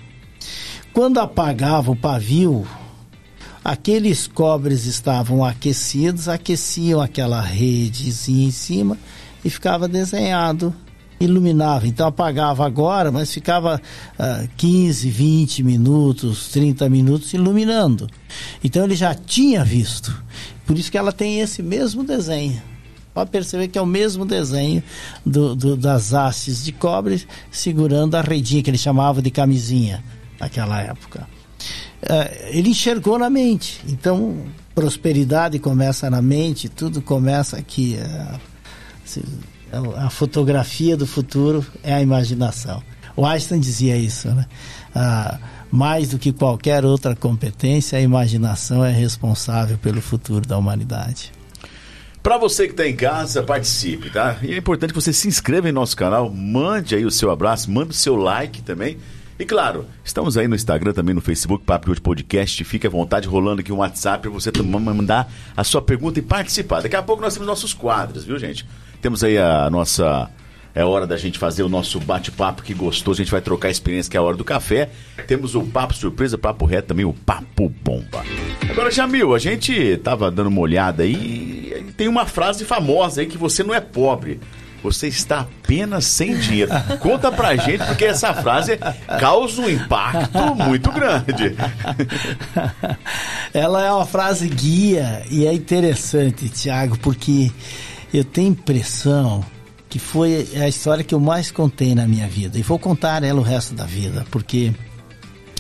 Quando 0.93 1.19
apagava 1.19 1.91
o 1.91 1.97
pavio, 1.97 2.67
aqueles 3.65 4.27
cobres 4.27 4.85
estavam 4.87 5.45
aquecidos, 5.45 6.29
aqueciam 6.29 7.01
aquela 7.01 7.41
redezinha 7.41 8.49
em 8.49 8.51
cima 8.51 8.99
e 9.45 9.51
ficava 9.51 9.89
desenhado, 9.89 10.75
iluminava. 11.25 11.87
Então 11.87 12.07
apagava 12.07 12.67
agora, 12.67 13.11
mas 13.11 13.33
ficava 13.33 13.81
uh, 14.19 14.49
15, 14.57 15.11
20 15.11 15.63
minutos, 15.63 16.49
30 16.49 16.89
minutos 16.89 17.33
iluminando. 17.33 18.09
Então 18.63 18.85
ele 18.85 18.95
já 18.95 19.15
tinha 19.15 19.65
visto. 19.65 20.17
Por 20.67 20.79
isso 20.79 20.91
que 20.91 20.99
ela 20.99 21.13
tem 21.13 21.41
esse 21.41 21.63
mesmo 21.63 22.05
desenho. 22.05 22.61
Pode 23.15 23.31
perceber 23.31 23.69
que 23.69 23.79
é 23.79 23.83
o 23.83 23.87
mesmo 23.87 24.25
desenho 24.25 24.83
do, 25.25 25.55
do, 25.55 25.77
das 25.77 26.15
hastes 26.15 26.65
de 26.65 26.73
cobre 26.73 27.23
segurando 27.51 28.15
a 28.15 28.23
redinha 28.23 28.63
que 28.63 28.71
ele 28.71 28.79
chamava 28.79 29.21
de 29.21 29.31
camisinha 29.31 30.03
naquela 30.41 30.81
época. 30.81 31.29
Uh, 32.03 32.49
ele 32.49 32.71
enxergou 32.71 33.19
na 33.19 33.29
mente. 33.29 33.81
Então, 33.87 34.39
prosperidade 34.75 35.59
começa 35.59 36.09
na 36.09 36.23
mente, 36.23 36.69
tudo 36.69 37.03
começa 37.03 37.59
aqui. 37.59 37.99
Uh, 38.01 38.53
a 39.97 40.11
fotografia 40.11 40.97
do 40.97 41.07
futuro 41.07 41.65
é 41.83 41.95
a 41.95 42.03
imaginação. 42.03 42.83
O 43.17 43.27
Einstein 43.27 43.61
dizia 43.61 43.97
isso, 43.97 44.29
né? 44.29 44.47
Ah, 44.95 45.39
mais 45.71 46.11
do 46.11 46.19
que 46.19 46.33
qualquer 46.33 46.85
outra 46.85 47.17
competência, 47.17 47.99
a 47.99 48.01
imaginação 48.01 48.85
é 48.85 48.91
responsável 48.91 49.79
pelo 49.79 50.03
futuro 50.03 50.47
da 50.47 50.59
humanidade. 50.59 51.33
Para 52.23 52.39
você 52.39 52.67
que 52.67 52.73
está 52.73 52.87
em 52.87 52.95
casa, 52.95 53.43
participe, 53.43 54.11
tá? 54.11 54.37
E 54.43 54.55
é 54.55 54.57
importante 54.57 54.93
que 54.93 55.01
você 55.01 55.13
se 55.13 55.27
inscreva 55.27 55.69
em 55.69 55.73
nosso 55.73 55.97
canal, 55.97 56.31
mande 56.31 56.95
aí 56.95 57.05
o 57.05 57.11
seu 57.11 57.31
abraço, 57.31 57.71
mande 57.71 57.91
o 57.91 57.95
seu 57.95 58.15
like 58.15 58.63
também. 58.63 58.99
E 59.43 59.45
claro, 59.45 59.87
estamos 60.05 60.37
aí 60.37 60.47
no 60.47 60.55
Instagram, 60.55 60.93
também 60.93 61.17
no 61.17 61.21
Facebook, 61.21 61.65
Papo 61.65 61.91
Hoje 61.91 62.01
Podcast. 62.01 62.63
Fique 62.63 62.87
à 62.87 62.91
vontade, 62.91 63.27
rolando 63.27 63.61
aqui 63.61 63.73
um 63.73 63.79
WhatsApp 63.79 64.23
para 64.23 64.31
você 64.31 64.53
mandar 64.63 65.29
a 65.57 65.65
sua 65.65 65.83
pergunta 65.83 66.21
e 66.21 66.23
participar. 66.23 66.81
Daqui 66.81 66.95
a 66.95 67.03
pouco 67.03 67.21
nós 67.21 67.35
temos 67.35 67.49
nossos 67.49 67.75
quadros, 67.75 68.25
viu, 68.25 68.39
gente? 68.39 68.65
Temos 69.01 69.25
aí 69.25 69.37
a 69.37 69.69
nossa. 69.69 70.31
É 70.73 70.85
hora 70.85 71.09
da 71.09 71.17
gente 71.17 71.41
fazer 71.41 71.65
o 71.65 71.69
nosso 71.69 71.99
bate-papo 71.99 72.63
que 72.63 72.73
gostoso. 72.73 73.21
A 73.21 73.25
gente 73.25 73.33
vai 73.33 73.41
trocar 73.41 73.69
experiência, 73.69 74.09
que 74.09 74.17
é 74.17 74.21
a 74.21 74.23
hora 74.23 74.37
do 74.37 74.45
café. 74.45 74.91
Temos 75.27 75.57
o 75.57 75.63
papo 75.63 75.93
surpresa, 75.93 76.39
papo 76.39 76.65
reto 76.65 76.87
também, 76.87 77.05
o 77.05 77.13
papo 77.13 77.69
bomba. 77.83 78.23
Agora, 78.71 78.93
Jamil, 78.93 79.35
a 79.35 79.41
gente 79.41 79.97
tava 80.05 80.31
dando 80.31 80.47
uma 80.47 80.61
olhada 80.61 81.03
aí 81.03 81.75
e 81.89 81.93
tem 81.97 82.07
uma 82.07 82.27
frase 82.27 82.65
famosa 82.65 83.23
aí 83.23 83.27
que 83.27 83.37
você 83.37 83.65
não 83.65 83.75
é 83.75 83.81
pobre 83.81 84.39
você 84.83 85.09
está 85.09 85.41
apenas 85.41 86.05
sem 86.05 86.37
dinheiro. 86.39 86.71
Conta 87.01 87.31
pra 87.31 87.55
gente, 87.57 87.85
porque 87.85 88.05
essa 88.05 88.35
frase 88.35 88.79
causa 89.21 89.63
um 89.63 89.71
impacto 89.71 90.55
muito 90.57 90.91
grande. 90.91 91.57
Ela 93.55 93.87
é 93.87 93.93
uma 93.93 94.07
frase 94.07 94.49
guia 94.49 95.23
e 95.31 95.47
é 95.47 95.53
interessante, 95.53 96.49
Tiago, 96.49 96.99
porque 96.99 97.51
eu 98.13 98.25
tenho 98.25 98.49
impressão 98.49 99.45
que 99.89 99.99
foi 99.99 100.49
a 100.57 100.67
história 100.67 101.05
que 101.05 101.15
eu 101.15 101.21
mais 101.21 101.51
contei 101.51 101.95
na 101.95 102.09
minha 102.09 102.27
vida. 102.27 102.59
E 102.59 102.63
vou 102.63 102.79
contar 102.79 103.23
ela 103.23 103.39
o 103.39 103.45
resto 103.45 103.75
da 103.75 103.85
vida, 103.85 104.25
porque 104.31 104.73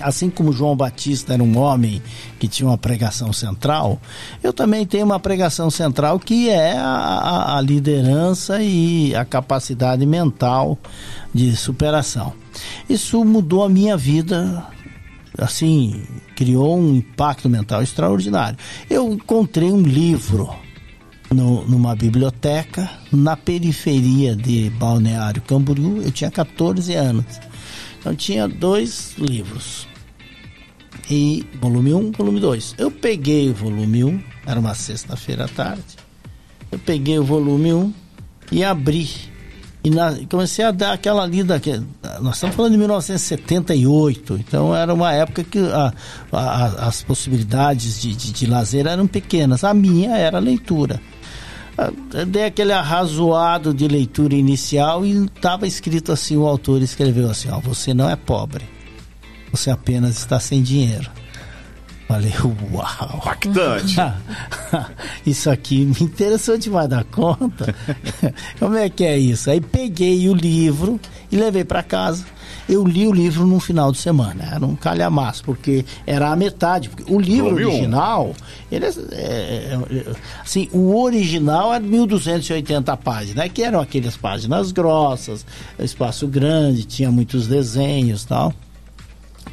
assim 0.02 0.28
como 0.28 0.52
João 0.52 0.76
Batista 0.76 1.34
era 1.34 1.42
um 1.42 1.56
homem 1.58 2.02
que 2.38 2.48
tinha 2.48 2.68
uma 2.68 2.78
pregação 2.78 3.32
central, 3.32 4.00
eu 4.42 4.52
também 4.52 4.84
tenho 4.84 5.04
uma 5.04 5.20
pregação 5.20 5.70
central 5.70 6.18
que 6.18 6.50
é 6.50 6.76
a, 6.76 7.56
a 7.56 7.60
liderança 7.60 8.62
e 8.62 9.14
a 9.14 9.24
capacidade 9.24 10.04
mental 10.04 10.78
de 11.32 11.54
superação. 11.56 12.32
Isso 12.88 13.24
mudou 13.24 13.62
a 13.62 13.68
minha 13.68 13.96
vida, 13.96 14.66
assim, 15.38 16.02
criou 16.36 16.78
um 16.78 16.96
impacto 16.96 17.48
mental 17.48 17.82
extraordinário. 17.82 18.58
Eu 18.90 19.12
encontrei 19.12 19.72
um 19.72 19.80
livro 19.80 20.50
no, 21.32 21.66
numa 21.66 21.94
biblioteca 21.96 22.90
na 23.10 23.36
periferia 23.36 24.36
de 24.36 24.70
Balneário 24.70 25.40
Camboriú, 25.42 26.02
eu 26.02 26.10
tinha 26.10 26.30
14 26.30 26.94
anos. 26.94 27.24
Então 27.98 28.14
tinha 28.14 28.48
dois 28.48 29.14
livros 29.16 29.86
e 31.10 31.46
volume 31.60 31.94
1, 31.94 32.12
volume 32.12 32.40
2. 32.40 32.76
Eu 32.78 32.90
peguei 32.90 33.50
o 33.50 33.54
volume 33.54 34.04
1, 34.04 34.22
era 34.46 34.58
uma 34.58 34.74
sexta-feira 34.74 35.44
à 35.44 35.48
tarde. 35.48 35.82
Eu 36.70 36.78
peguei 36.78 37.18
o 37.18 37.24
volume 37.24 37.72
1 37.72 37.94
e 38.50 38.64
abri. 38.64 39.08
E 39.84 39.90
na, 39.90 40.14
comecei 40.30 40.64
a 40.64 40.70
dar 40.70 40.92
aquela 40.92 41.26
lida. 41.26 41.58
Que, 41.58 41.82
nós 42.20 42.36
estamos 42.36 42.54
falando 42.54 42.72
de 42.72 42.78
1978, 42.78 44.34
então 44.34 44.74
era 44.74 44.94
uma 44.94 45.12
época 45.12 45.42
que 45.42 45.58
a, 45.58 45.92
a, 46.30 46.64
as 46.86 47.02
possibilidades 47.02 48.00
de, 48.00 48.14
de, 48.14 48.32
de 48.32 48.46
lazer 48.46 48.86
eram 48.86 49.06
pequenas. 49.06 49.64
A 49.64 49.74
minha 49.74 50.16
era 50.16 50.38
a 50.38 50.40
leitura. 50.40 51.00
Eu 52.12 52.26
dei 52.26 52.44
aquele 52.44 52.72
arrazoado 52.72 53.74
de 53.74 53.88
leitura 53.88 54.34
inicial 54.34 55.04
e 55.04 55.24
estava 55.24 55.66
escrito 55.66 56.12
assim: 56.12 56.36
o 56.36 56.46
autor 56.46 56.80
escreveu 56.80 57.28
assim, 57.28 57.50
ó, 57.50 57.58
você 57.58 57.92
não 57.92 58.08
é 58.08 58.14
pobre 58.14 58.71
você 59.52 59.70
apenas 59.70 60.16
está 60.16 60.40
sem 60.40 60.62
dinheiro. 60.62 61.08
Falei, 62.12 62.32
uau! 62.72 63.16
Impactante! 63.16 63.96
isso 65.24 65.48
aqui 65.48 65.86
me 65.86 65.96
interessou 66.02 66.58
demais 66.58 66.88
da 66.88 67.04
conta. 67.04 67.74
Como 68.60 68.76
é 68.76 68.90
que 68.90 69.04
é 69.04 69.18
isso? 69.18 69.50
Aí 69.50 69.60
peguei 69.60 70.28
o 70.28 70.34
livro 70.34 71.00
e 71.30 71.36
levei 71.36 71.64
para 71.64 71.82
casa. 71.82 72.24
Eu 72.68 72.86
li 72.86 73.06
o 73.06 73.12
livro 73.12 73.46
num 73.46 73.58
final 73.58 73.90
de 73.90 73.98
semana, 73.98 74.44
era 74.54 74.64
um 74.64 74.76
calhamaço, 74.76 75.42
porque 75.42 75.84
era 76.06 76.30
a 76.30 76.36
metade. 76.36 76.90
O 77.08 77.18
livro 77.18 77.54
original, 77.54 78.34
ele 78.70 78.84
é, 78.84 78.88
é, 79.12 79.78
é, 79.90 80.04
assim, 80.42 80.68
o 80.72 80.94
original 81.02 81.72
era 81.72 81.82
1280 81.82 82.96
páginas, 82.98 83.36
né? 83.36 83.48
que 83.48 83.62
eram 83.62 83.80
aquelas 83.80 84.16
páginas 84.16 84.70
grossas, 84.70 85.44
espaço 85.78 86.26
grande, 86.28 86.84
tinha 86.84 87.10
muitos 87.10 87.46
desenhos 87.46 88.24
tal. 88.24 88.54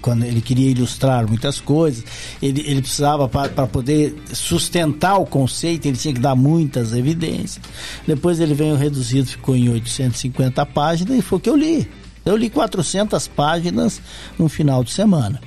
Quando 0.02 0.24
ele 0.24 0.42
queria 0.42 0.70
ilustrar 0.70 1.28
muitas 1.28 1.60
coisas, 1.60 2.04
ele, 2.42 2.62
ele 2.66 2.82
precisava, 2.82 3.28
para 3.28 3.68
poder 3.68 4.16
sustentar 4.34 5.18
o 5.18 5.26
conceito, 5.26 5.88
ele 5.88 5.98
tinha 5.98 6.14
que 6.14 6.20
dar 6.20 6.36
muitas 6.36 6.94
evidências. 6.94 7.60
Depois 8.08 8.40
ele 8.40 8.54
veio 8.54 8.76
reduzido, 8.76 9.28
ficou 9.28 9.56
em 9.56 9.70
850 9.70 10.66
páginas 10.68 11.18
e 11.18 11.22
foi 11.22 11.38
o 11.38 11.42
que 11.42 11.50
eu 11.50 11.56
li. 11.56 11.90
Eu 12.26 12.36
li 12.36 12.50
400 12.50 13.28
páginas 13.30 14.02
no 14.38 14.50
final 14.50 14.84
de 14.84 14.92
semana. 14.92 15.42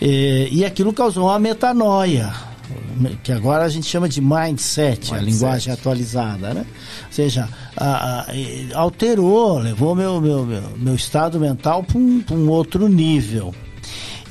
E, 0.00 0.48
e 0.50 0.64
aquilo 0.64 0.92
causou 0.92 1.26
uma 1.26 1.38
metanoia, 1.38 2.32
que 3.22 3.32
agora 3.32 3.64
a 3.64 3.68
gente 3.68 3.86
chama 3.86 4.08
de 4.08 4.20
mindset, 4.20 5.12
mindset. 5.12 5.14
a 5.14 5.20
linguagem 5.20 5.72
atualizada, 5.72 6.54
né? 6.54 6.66
Ou 7.06 7.12
seja, 7.12 7.48
a, 7.76 8.20
a, 8.20 8.26
alterou, 8.74 9.58
levou 9.58 9.94
meu, 9.94 10.20
meu, 10.20 10.44
meu, 10.44 10.62
meu 10.76 10.94
estado 10.94 11.38
mental 11.38 11.82
para 11.82 11.98
um, 11.98 12.24
um 12.30 12.48
outro 12.48 12.88
nível. 12.88 13.54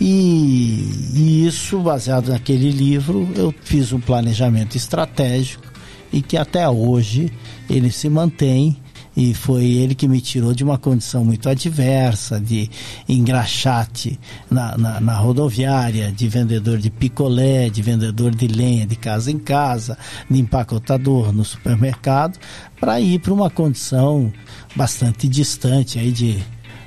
E, 0.03 1.11
e, 1.13 1.45
isso, 1.45 1.79
baseado 1.79 2.29
naquele 2.29 2.71
livro, 2.71 3.29
eu 3.35 3.53
fiz 3.61 3.93
um 3.93 3.99
planejamento 3.99 4.75
estratégico 4.75 5.63
e 6.11 6.23
que 6.23 6.35
até 6.35 6.67
hoje 6.67 7.31
ele 7.69 7.91
se 7.91 8.09
mantém. 8.09 8.75
E 9.15 9.35
foi 9.35 9.65
ele 9.65 9.93
que 9.93 10.07
me 10.07 10.19
tirou 10.19 10.55
de 10.55 10.63
uma 10.63 10.77
condição 10.77 11.23
muito 11.23 11.47
adversa, 11.47 12.39
de 12.39 12.67
engraxate 13.07 14.19
na, 14.49 14.75
na, 14.75 14.99
na, 14.99 15.17
rodoviária, 15.17 16.11
de 16.11 16.27
vendedor 16.27 16.79
de 16.79 16.89
picolé, 16.89 17.69
de 17.69 17.81
vendedor 17.83 18.33
de 18.33 18.47
lenha 18.47 18.87
de 18.87 18.95
casa 18.95 19.29
em 19.29 19.37
casa, 19.37 19.97
de 20.27 20.39
empacotador 20.39 21.31
no 21.31 21.45
supermercado, 21.45 22.39
para 22.79 22.99
ir 22.99 23.19
para 23.19 23.33
uma 23.33 23.51
condição 23.51 24.33
bastante 24.75 25.27
distante 25.27 25.99
aí 25.99 26.11
de 26.11 26.41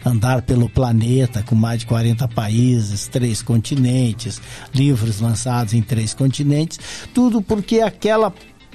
andar 0.05 0.43
pelo 0.43 0.69
planeta 0.69 1.43
com 1.43 1.55
mais 1.55 1.81
de 1.81 1.87
40 1.87 2.29
países, 2.29 3.09
três 3.09 3.41
continentes, 3.43 4.41
livros 4.75 5.21
lançados 5.21 5.75
em 5.75 5.83
três 5.83 6.13
continentes, 6.15 6.79
tudo 7.13 7.41
porque 7.41 7.81
aquela 7.81 8.33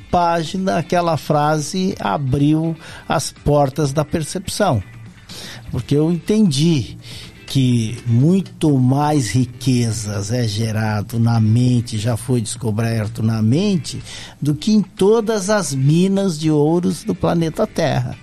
página, 0.09 0.77
aquela 0.77 1.17
frase 1.17 1.95
abriu 1.99 2.75
as 3.07 3.31
portas 3.31 3.93
da 3.93 4.03
percepção. 4.03 4.81
Porque 5.71 5.95
eu 5.95 6.11
entendi 6.11 6.97
que 7.45 7.97
muito 8.05 8.77
mais 8.77 9.31
riquezas 9.31 10.31
é 10.31 10.47
gerado 10.47 11.19
na 11.19 11.39
mente, 11.39 11.97
já 11.97 12.15
foi 12.15 12.41
descoberto 12.41 13.23
na 13.23 13.41
mente, 13.41 14.01
do 14.39 14.53
que 14.53 14.71
em 14.71 14.81
todas 14.81 15.49
as 15.49 15.73
minas 15.73 16.39
de 16.39 16.51
ouros 16.51 17.03
do 17.03 17.15
planeta 17.15 17.65
Terra. 17.65 18.15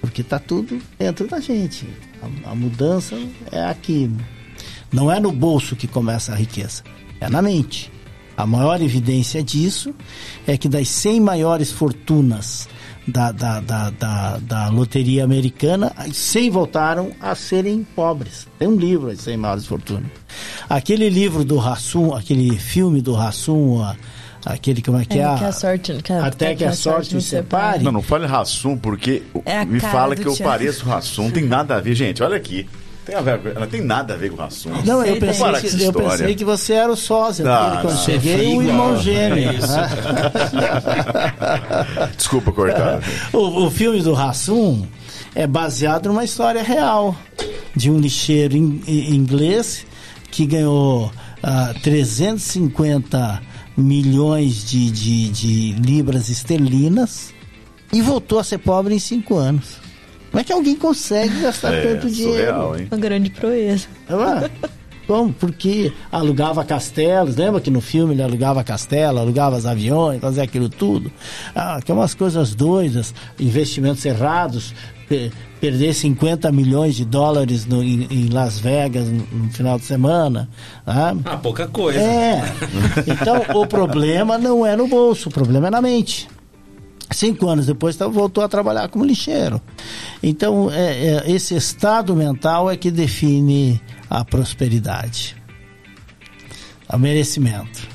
Porque 0.00 0.22
está 0.22 0.38
tudo 0.38 0.80
dentro 0.98 1.28
da 1.28 1.40
gente. 1.40 1.86
A, 2.22 2.50
a 2.50 2.54
mudança 2.54 3.16
é 3.50 3.64
aqui. 3.64 4.10
Não 4.92 5.10
é 5.10 5.20
no 5.20 5.32
bolso 5.32 5.76
que 5.76 5.86
começa 5.86 6.32
a 6.32 6.36
riqueza, 6.36 6.82
é 7.20 7.28
na 7.28 7.42
mente. 7.42 7.92
A 8.36 8.46
maior 8.46 8.80
evidência 8.80 9.42
disso 9.42 9.92
é 10.46 10.56
que 10.56 10.68
das 10.68 10.88
100 10.88 11.20
maiores 11.20 11.72
fortunas 11.72 12.68
da, 13.08 13.32
da, 13.32 13.60
da, 13.60 13.90
da, 13.90 14.38
da 14.38 14.68
loteria 14.68 15.24
americana, 15.24 15.92
100 16.12 16.50
voltaram 16.50 17.10
a 17.20 17.34
serem 17.34 17.82
pobres. 17.96 18.46
Tem 18.58 18.68
um 18.68 18.76
livro, 18.76 19.08
as 19.10 19.20
100 19.20 19.36
maiores 19.38 19.66
fortunas. 19.66 20.10
Aquele 20.68 21.08
livro 21.08 21.44
do 21.44 21.56
Rassum, 21.56 22.14
aquele 22.14 22.56
filme 22.58 23.00
do 23.00 23.14
Rassum, 23.14 23.82
aquele 24.44 24.82
como 24.82 24.98
é 24.98 25.04
que 25.04 25.18
é? 25.18 25.22
é 25.22 25.38
que 25.38 25.44
a 25.44 25.52
sorte, 25.52 25.92
que 26.02 26.12
a, 26.12 26.26
até 26.26 26.50
que, 26.50 26.56
que 26.56 26.64
a, 26.64 26.72
sorte 26.72 27.14
nos 27.14 27.24
separe. 27.24 27.82
Não, 27.82 27.92
não 27.92 28.02
fale 28.02 28.26
Rassum, 28.26 28.76
porque 28.76 29.22
é 29.44 29.64
me 29.64 29.80
fala 29.80 30.14
que 30.16 30.26
eu 30.26 30.36
pareço 30.36 30.86
Rassum. 30.86 31.24
Não 31.24 31.30
tem 31.30 31.44
nada 31.44 31.76
a 31.76 31.80
ver, 31.80 31.94
gente. 31.94 32.22
Olha 32.22 32.36
aqui. 32.36 32.66
Tem 33.08 33.16
a 33.16 33.22
ver, 33.22 33.54
não 33.58 33.66
tem 33.66 33.80
nada 33.80 34.12
a 34.12 34.16
ver 34.18 34.30
com 34.30 34.42
o 34.42 34.44
assunto. 34.44 34.84
Não, 34.84 35.02
eu 35.02 35.16
pensei, 35.16 35.52
que, 35.54 35.82
eu 35.82 35.92
pensei 35.94 36.34
que 36.34 36.44
você 36.44 36.74
era 36.74 36.92
o 36.92 36.96
sósia 36.96 37.42
não, 37.42 37.70
dele 37.70 37.80
quando 37.80 37.94
não, 37.94 38.04
cheguei, 38.04 38.54
o 38.54 38.62
irmão 38.62 39.00
gêmeo. 39.00 39.52
É 41.96 42.06
Desculpa 42.14 42.52
cortar. 42.52 43.00
O, 43.32 43.64
o 43.64 43.70
filme 43.70 44.02
do 44.02 44.12
Rassum 44.12 44.86
é 45.34 45.46
baseado 45.46 46.08
numa 46.08 46.22
história 46.22 46.62
real 46.62 47.16
de 47.74 47.90
um 47.90 47.98
lixeiro 47.98 48.54
in, 48.54 48.82
in, 48.86 49.14
inglês 49.14 49.86
que 50.30 50.44
ganhou 50.44 51.06
uh, 51.06 51.12
ah, 51.42 51.74
350 51.82 53.42
milhões 53.78 54.64
de, 54.68 54.90
de, 54.90 55.28
de 55.28 55.72
libras 55.80 56.28
esterlinas 56.28 57.32
e 57.92 58.02
voltou 58.02 58.38
a 58.38 58.44
ser 58.44 58.58
pobre 58.58 58.94
em 58.94 58.98
cinco 58.98 59.36
anos. 59.36 59.76
Como 60.30 60.40
é 60.40 60.44
que 60.44 60.52
alguém 60.52 60.74
consegue 60.74 61.40
gastar 61.40 61.72
é, 61.72 61.94
tanto 61.94 62.10
dinheiro? 62.10 62.36
Surreal, 62.36 62.78
hein? 62.78 62.88
Uma 62.90 62.98
grande 62.98 63.30
proeza. 63.30 63.86
É, 64.08 64.50
Bom, 65.08 65.32
porque 65.32 65.90
alugava 66.12 66.62
castelos, 66.66 67.34
lembra 67.34 67.62
que 67.62 67.70
no 67.70 67.80
filme 67.80 68.12
ele 68.12 68.22
alugava 68.22 68.62
castelo, 68.62 69.18
alugava 69.18 69.56
os 69.56 69.64
aviões, 69.64 70.20
fazia 70.20 70.42
aquilo 70.42 70.68
tudo? 70.68 71.10
Ah, 71.54 71.80
que 71.82 71.90
é 71.90 71.94
umas 71.94 72.12
coisas 72.12 72.54
doidas, 72.54 73.14
investimentos 73.40 74.04
errados, 74.04 74.74
perder 75.60 75.94
50 75.94 76.50
milhões 76.52 76.94
de 76.94 77.04
dólares 77.04 77.66
no, 77.66 77.82
em, 77.82 78.06
em, 78.10 78.28
Las 78.28 78.58
Vegas 78.58 79.08
no, 79.08 79.26
no, 79.26 79.50
final 79.50 79.78
de 79.78 79.84
semana. 79.84 80.48
Ah, 80.86 81.14
ah 81.24 81.36
pouca 81.36 81.66
coisa. 81.66 81.98
É. 81.98 82.42
Então, 83.06 83.42
o 83.60 83.66
problema 83.66 84.38
não 84.38 84.64
é 84.64 84.76
no 84.76 84.86
bolso, 84.86 85.28
o 85.28 85.32
problema 85.32 85.68
é 85.68 85.70
na 85.70 85.82
mente. 85.82 86.28
Cinco 87.10 87.48
anos 87.48 87.66
depois 87.66 87.96
tá, 87.96 88.06
voltou 88.06 88.44
a 88.44 88.48
trabalhar 88.48 88.88
como 88.88 89.04
lixeiro. 89.04 89.60
Então, 90.22 90.70
é, 90.70 91.24
é, 91.26 91.30
esse 91.30 91.54
estado 91.54 92.14
mental 92.14 92.70
é 92.70 92.76
que 92.76 92.90
define 92.90 93.80
a 94.10 94.24
prosperidade, 94.24 95.34
o 96.92 96.98
merecimento. 96.98 97.88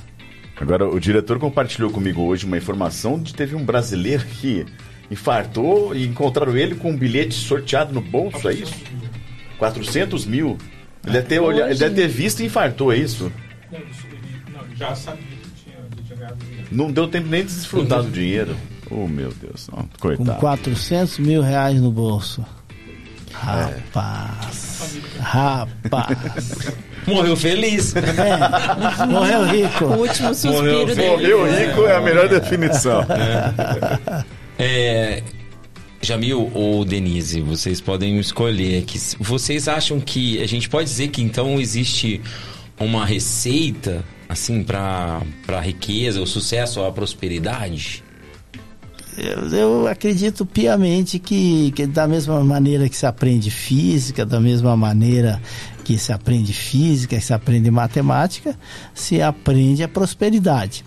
Agora, 0.60 0.88
o 0.88 1.00
diretor 1.00 1.40
compartilhou 1.40 1.92
comigo 1.92 2.22
hoje 2.22 2.46
uma 2.46 2.58
informação 2.58 3.20
de 3.20 3.32
que 3.32 3.38
teve 3.38 3.56
um 3.56 3.64
brasileiro 3.64 4.24
que 4.26 4.66
infartou 5.14 5.96
e 5.96 6.06
encontraram 6.06 6.56
ele 6.56 6.76
com 6.76 6.92
um 6.92 6.98
bilhete 6.98 7.34
sorteado 7.34 7.94
no 7.94 8.02
bolso, 8.02 8.48
é 8.50 8.54
isso? 8.54 8.76
400 9.58 10.26
mil? 10.26 10.58
Ele 11.04 11.14
deve 11.14 11.28
ter, 11.28 11.40
olhado, 11.40 11.70
ele 11.70 11.80
deve 11.80 11.96
ter 11.96 12.08
visto 12.08 12.42
e 12.42 12.46
infartou, 12.46 12.92
é 12.92 12.98
isso? 12.98 13.32
Não, 13.72 13.80
já 14.76 14.96
sabia 14.96 15.22
que 15.22 15.64
tinha, 15.64 16.16
ganhado 16.16 16.36
dinheiro. 16.46 16.68
Não 16.72 16.92
deu 16.92 17.08
tempo 17.08 17.28
nem 17.28 17.46
de 17.46 17.54
desfrutar 17.54 18.04
do 18.04 18.10
dinheiro. 18.10 18.56
Oh, 18.90 19.08
meu 19.08 19.32
Deus. 19.34 19.70
Oh, 19.72 19.84
coitado. 20.00 20.34
Com 20.34 20.40
400 20.40 21.20
mil 21.20 21.42
reais 21.42 21.80
no 21.80 21.92
bolso. 21.92 22.46
Rapaz. 23.34 24.98
É. 25.18 25.22
Rapaz. 25.22 26.76
Morreu 27.08 27.36
feliz. 27.36 27.94
É, 27.96 29.06
morreu 29.06 29.44
rico. 29.46 29.86
O 29.86 29.98
último 30.00 30.34
suspiro 30.34 30.56
morreu, 30.56 30.86
dele. 30.86 31.10
Morreu 31.10 31.46
rico 31.52 31.86
é 31.86 31.96
a 31.98 32.00
melhor 32.00 32.30
definição. 32.30 33.02
É. 33.02 34.24
é. 34.58 35.24
Jamil 36.02 36.52
ou 36.54 36.84
Denise, 36.84 37.40
vocês 37.40 37.80
podem 37.80 38.20
escolher 38.20 38.84
que 38.84 39.00
vocês 39.22 39.70
acham 39.70 40.02
que 40.02 40.42
a 40.42 40.46
gente 40.46 40.68
pode 40.68 40.90
dizer 40.90 41.08
que 41.08 41.22
então 41.22 41.62
existe 41.62 42.20
uma 42.78 43.06
receita 43.06 44.04
assim 44.28 44.66
para 44.66 45.22
para 45.46 45.62
riqueza, 45.62 46.22
o 46.22 46.28
sucesso, 46.28 46.84
a 46.84 46.92
prosperidade? 46.92 48.04
eu, 49.18 49.48
eu, 49.50 49.88
acredito 49.88 50.46
piamente 50.46 51.20
que, 51.20 51.72
que, 51.72 51.86
da 51.86 52.08
mesma 52.08 52.44
maneira 52.44 52.90
que 52.90 52.96
se 52.96 53.06
aprende 53.06 53.52
física, 53.52 54.26
da 54.26 54.40
mesma 54.40 54.76
maneira 54.76 55.42
que 55.84 55.98
se 55.98 56.14
aprende 56.14 56.54
física, 56.54 57.18
que 57.18 57.24
se 57.24 57.34
aprende 57.34 57.70
matemática, 57.70 58.58
se 58.94 59.22
aprende 59.22 59.84
a 59.84 59.88
prosperidade. 59.88 60.86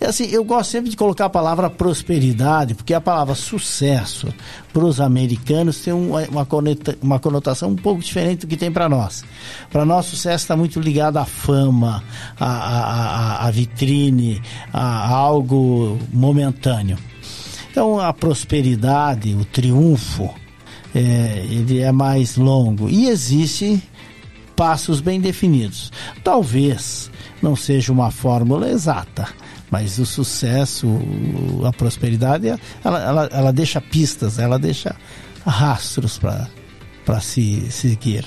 É 0.00 0.06
assim, 0.06 0.24
eu 0.26 0.44
gosto 0.44 0.70
sempre 0.70 0.90
de 0.90 0.96
colocar 0.96 1.26
a 1.26 1.30
palavra 1.30 1.68
prosperidade, 1.68 2.74
porque 2.74 2.94
a 2.94 3.00
palavra 3.00 3.34
sucesso 3.34 4.32
para 4.72 4.84
os 4.84 5.00
americanos 5.00 5.80
tem 5.80 5.92
uma, 5.92 6.46
uma 7.02 7.18
conotação 7.18 7.70
um 7.70 7.76
pouco 7.76 8.02
diferente 8.02 8.40
do 8.40 8.46
que 8.46 8.56
tem 8.56 8.70
para 8.70 8.88
nós. 8.88 9.24
Para 9.70 9.84
nós, 9.84 10.06
sucesso 10.06 10.44
está 10.44 10.56
muito 10.56 10.78
ligado 10.80 11.16
à 11.16 11.24
fama, 11.24 12.02
à, 12.38 12.46
à, 12.46 13.46
à 13.46 13.50
vitrine, 13.50 14.40
a 14.72 15.08
algo 15.08 15.98
momentâneo. 16.12 16.98
Então 17.70 18.00
a 18.00 18.12
prosperidade, 18.12 19.34
o 19.34 19.44
triunfo, 19.44 20.32
é, 20.94 21.44
ele 21.50 21.80
é 21.80 21.92
mais 21.92 22.36
longo 22.36 22.88
e 22.88 23.08
existe 23.08 23.82
passos 24.56 25.00
bem 25.00 25.20
definidos. 25.20 25.92
Talvez 26.24 27.10
não 27.42 27.54
seja 27.54 27.92
uma 27.92 28.10
fórmula 28.10 28.68
exata, 28.70 29.28
mas 29.70 29.98
o 29.98 30.06
sucesso, 30.06 30.88
a 31.64 31.72
prosperidade, 31.72 32.48
ela, 32.82 33.02
ela, 33.02 33.28
ela 33.30 33.52
deixa 33.52 33.80
pistas, 33.80 34.38
ela 34.38 34.58
deixa 34.58 34.96
rastros 35.44 36.18
para 36.18 37.20
se 37.20 37.70
seguir. 37.70 38.24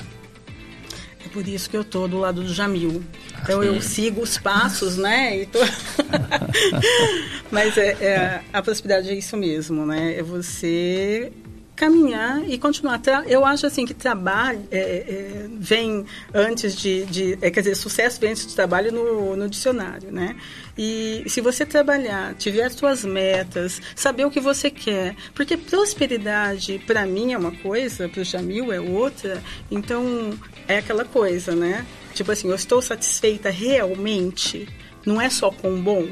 É 1.25 1.29
por 1.29 1.47
isso 1.47 1.69
que 1.69 1.75
eu 1.75 1.83
tô 1.83 2.07
do 2.07 2.19
lado 2.19 2.43
do 2.43 2.53
Jamil. 2.53 3.03
Então 3.41 3.63
eu 3.63 3.81
sigo 3.81 4.21
os 4.21 4.37
passos, 4.37 4.97
né? 4.97 5.45
Tô... 5.45 5.59
Mas 7.51 7.77
é, 7.77 7.89
é, 8.01 8.41
a 8.53 8.61
prosperidade 8.61 9.09
é 9.09 9.13
isso 9.13 9.35
mesmo, 9.35 9.85
né? 9.85 10.17
É 10.17 10.23
você 10.23 11.31
caminhar 11.79 12.43
e 12.45 12.57
continuar. 12.57 13.01
Eu 13.25 13.45
acho 13.45 13.65
assim 13.65 13.85
que 13.85 13.93
trabalho 13.93 14.67
é, 14.69 14.77
é, 14.77 15.47
vem 15.57 16.05
antes 16.33 16.75
de, 16.75 17.05
de 17.05 17.37
é, 17.41 17.49
quer 17.49 17.61
dizer, 17.61 17.75
sucesso 17.75 18.19
vem 18.19 18.31
antes 18.31 18.45
de 18.45 18.53
trabalho 18.53 18.91
no, 18.91 19.37
no 19.37 19.47
dicionário, 19.47 20.11
né? 20.11 20.35
E 20.77 21.23
se 21.27 21.39
você 21.39 21.65
trabalhar, 21.65 22.35
tiver 22.35 22.69
suas 22.69 23.05
metas, 23.05 23.81
saber 23.95 24.25
o 24.25 24.31
que 24.31 24.41
você 24.41 24.69
quer, 24.69 25.15
porque 25.33 25.55
prosperidade 25.55 26.83
para 26.85 27.05
mim 27.05 27.31
é 27.31 27.37
uma 27.37 27.53
coisa, 27.53 28.09
para 28.09 28.21
o 28.21 28.25
Jamil 28.25 28.73
é 28.73 28.81
outra, 28.81 29.41
então 29.71 30.37
é 30.67 30.79
aquela 30.79 31.05
coisa, 31.05 31.55
né? 31.55 31.85
Tipo 32.13 32.33
assim, 32.33 32.49
eu 32.49 32.55
estou 32.55 32.81
satisfeita 32.81 33.49
realmente, 33.49 34.67
não 35.05 35.21
é 35.21 35.29
só 35.29 35.49
com 35.49 35.81
bom, 35.81 36.09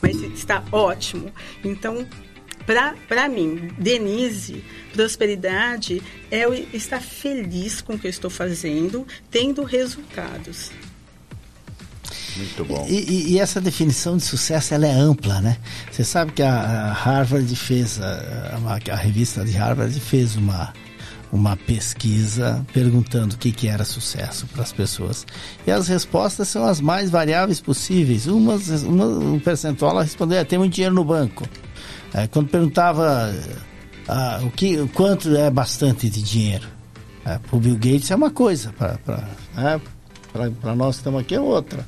mas 0.00 0.16
está 0.22 0.64
ótimo. 0.72 1.30
Então 1.62 2.06
para 3.08 3.28
mim, 3.30 3.70
Denise, 3.78 4.62
prosperidade 4.92 6.02
é 6.30 6.44
eu 6.44 6.52
estar 6.52 7.00
feliz 7.00 7.80
com 7.80 7.94
o 7.94 7.98
que 7.98 8.06
eu 8.06 8.10
estou 8.10 8.28
fazendo, 8.28 9.06
tendo 9.30 9.62
resultados. 9.64 10.70
Muito 12.36 12.64
bom. 12.66 12.86
E, 12.88 13.32
e, 13.32 13.38
essa 13.40 13.58
definição 13.60 14.16
de 14.18 14.22
sucesso 14.22 14.74
ela 14.74 14.86
é 14.86 14.92
ampla, 14.92 15.40
né? 15.40 15.56
Você 15.90 16.04
sabe 16.04 16.32
que 16.32 16.42
a, 16.42 16.92
Harvard 16.92 17.56
fez, 17.56 18.00
a, 18.00 18.60
a, 18.86 18.92
a, 18.92 18.96
revista 18.96 19.44
de 19.44 19.52
Harvard 19.52 19.98
fez 19.98 20.36
uma, 20.36 20.72
uma 21.32 21.56
pesquisa 21.56 22.64
perguntando 22.72 23.34
o 23.34 23.38
que, 23.38 23.50
que 23.50 23.66
era 23.66 23.84
sucesso 23.84 24.46
para 24.46 24.62
as 24.62 24.72
pessoas. 24.72 25.26
E 25.66 25.70
as 25.70 25.88
respostas 25.88 26.48
são 26.48 26.64
as 26.64 26.80
mais 26.80 27.10
variáveis 27.10 27.60
possíveis. 27.60 28.26
Uma, 28.26 28.56
uma, 28.84 29.06
um 29.06 29.40
percentual 29.40 29.92
ela 29.92 30.02
respondeu, 30.04 30.38
é, 30.38 30.44
tem 30.44 30.58
muito 30.58 30.74
dinheiro 30.74 30.94
no 30.94 31.04
banco. 31.04 31.48
É, 32.14 32.26
quando 32.26 32.48
perguntava 32.48 33.34
ah, 34.08 34.40
o 34.42 34.50
que, 34.50 34.86
quanto 34.88 35.36
é 35.36 35.50
bastante 35.50 36.08
de 36.08 36.22
dinheiro, 36.22 36.66
é, 37.24 37.38
para 37.38 37.56
o 37.56 37.60
Bill 37.60 37.74
Gates 37.74 38.10
é 38.10 38.16
uma 38.16 38.30
coisa, 38.30 38.72
para 38.72 38.98
é, 39.56 40.74
nós 40.74 40.96
que 40.96 41.00
estamos 41.00 41.20
aqui 41.20 41.34
é 41.34 41.40
outra 41.40 41.84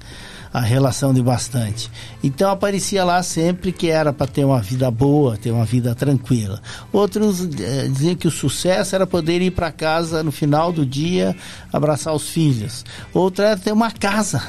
a 0.52 0.60
relação 0.60 1.14
de 1.14 1.22
bastante. 1.22 1.90
Então 2.22 2.50
aparecia 2.50 3.04
lá 3.04 3.22
sempre 3.22 3.72
que 3.72 3.88
era 3.88 4.12
para 4.12 4.26
ter 4.26 4.44
uma 4.44 4.60
vida 4.60 4.90
boa, 4.90 5.36
ter 5.36 5.50
uma 5.50 5.64
vida 5.64 5.94
tranquila. 5.94 6.60
Outros 6.92 7.48
é, 7.60 7.86
diziam 7.88 8.16
que 8.16 8.26
o 8.26 8.30
sucesso 8.30 8.94
era 8.94 9.06
poder 9.06 9.40
ir 9.40 9.52
para 9.52 9.70
casa 9.70 10.22
no 10.22 10.32
final 10.32 10.72
do 10.72 10.84
dia, 10.84 11.36
abraçar 11.72 12.14
os 12.14 12.28
filhos. 12.28 12.84
Outro 13.14 13.44
era 13.44 13.56
ter 13.56 13.72
uma 13.72 13.90
casa. 13.90 14.42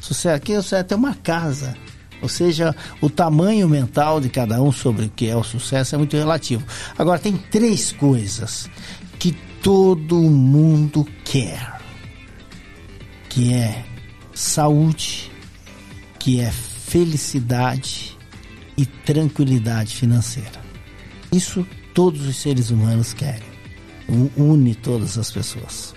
Sucesso 0.00 0.36
aqui 0.36 0.54
é 0.54 0.82
ter 0.82 0.94
uma 0.94 1.14
casa. 1.14 1.76
Ou 2.22 2.28
seja, 2.28 2.74
o 3.00 3.10
tamanho 3.10 3.68
mental 3.68 4.20
de 4.20 4.28
cada 4.28 4.62
um 4.62 4.72
sobre 4.72 5.06
o 5.06 5.10
que 5.10 5.28
é 5.28 5.36
o 5.36 5.44
sucesso 5.44 5.94
é 5.94 5.98
muito 5.98 6.16
relativo. 6.16 6.64
Agora, 6.96 7.18
tem 7.18 7.36
três 7.36 7.92
coisas 7.92 8.68
que 9.18 9.32
todo 9.62 10.16
mundo 10.16 11.06
quer: 11.24 11.80
que 13.28 13.52
é 13.52 13.84
saúde, 14.32 15.30
que 16.18 16.40
é 16.40 16.50
felicidade 16.50 18.16
e 18.76 18.84
tranquilidade 18.84 19.94
financeira. 19.94 20.62
Isso 21.32 21.66
todos 21.94 22.26
os 22.26 22.36
seres 22.36 22.70
humanos 22.70 23.12
querem. 23.12 23.54
Une 24.36 24.74
todas 24.74 25.16
as 25.16 25.30
pessoas. 25.30 25.93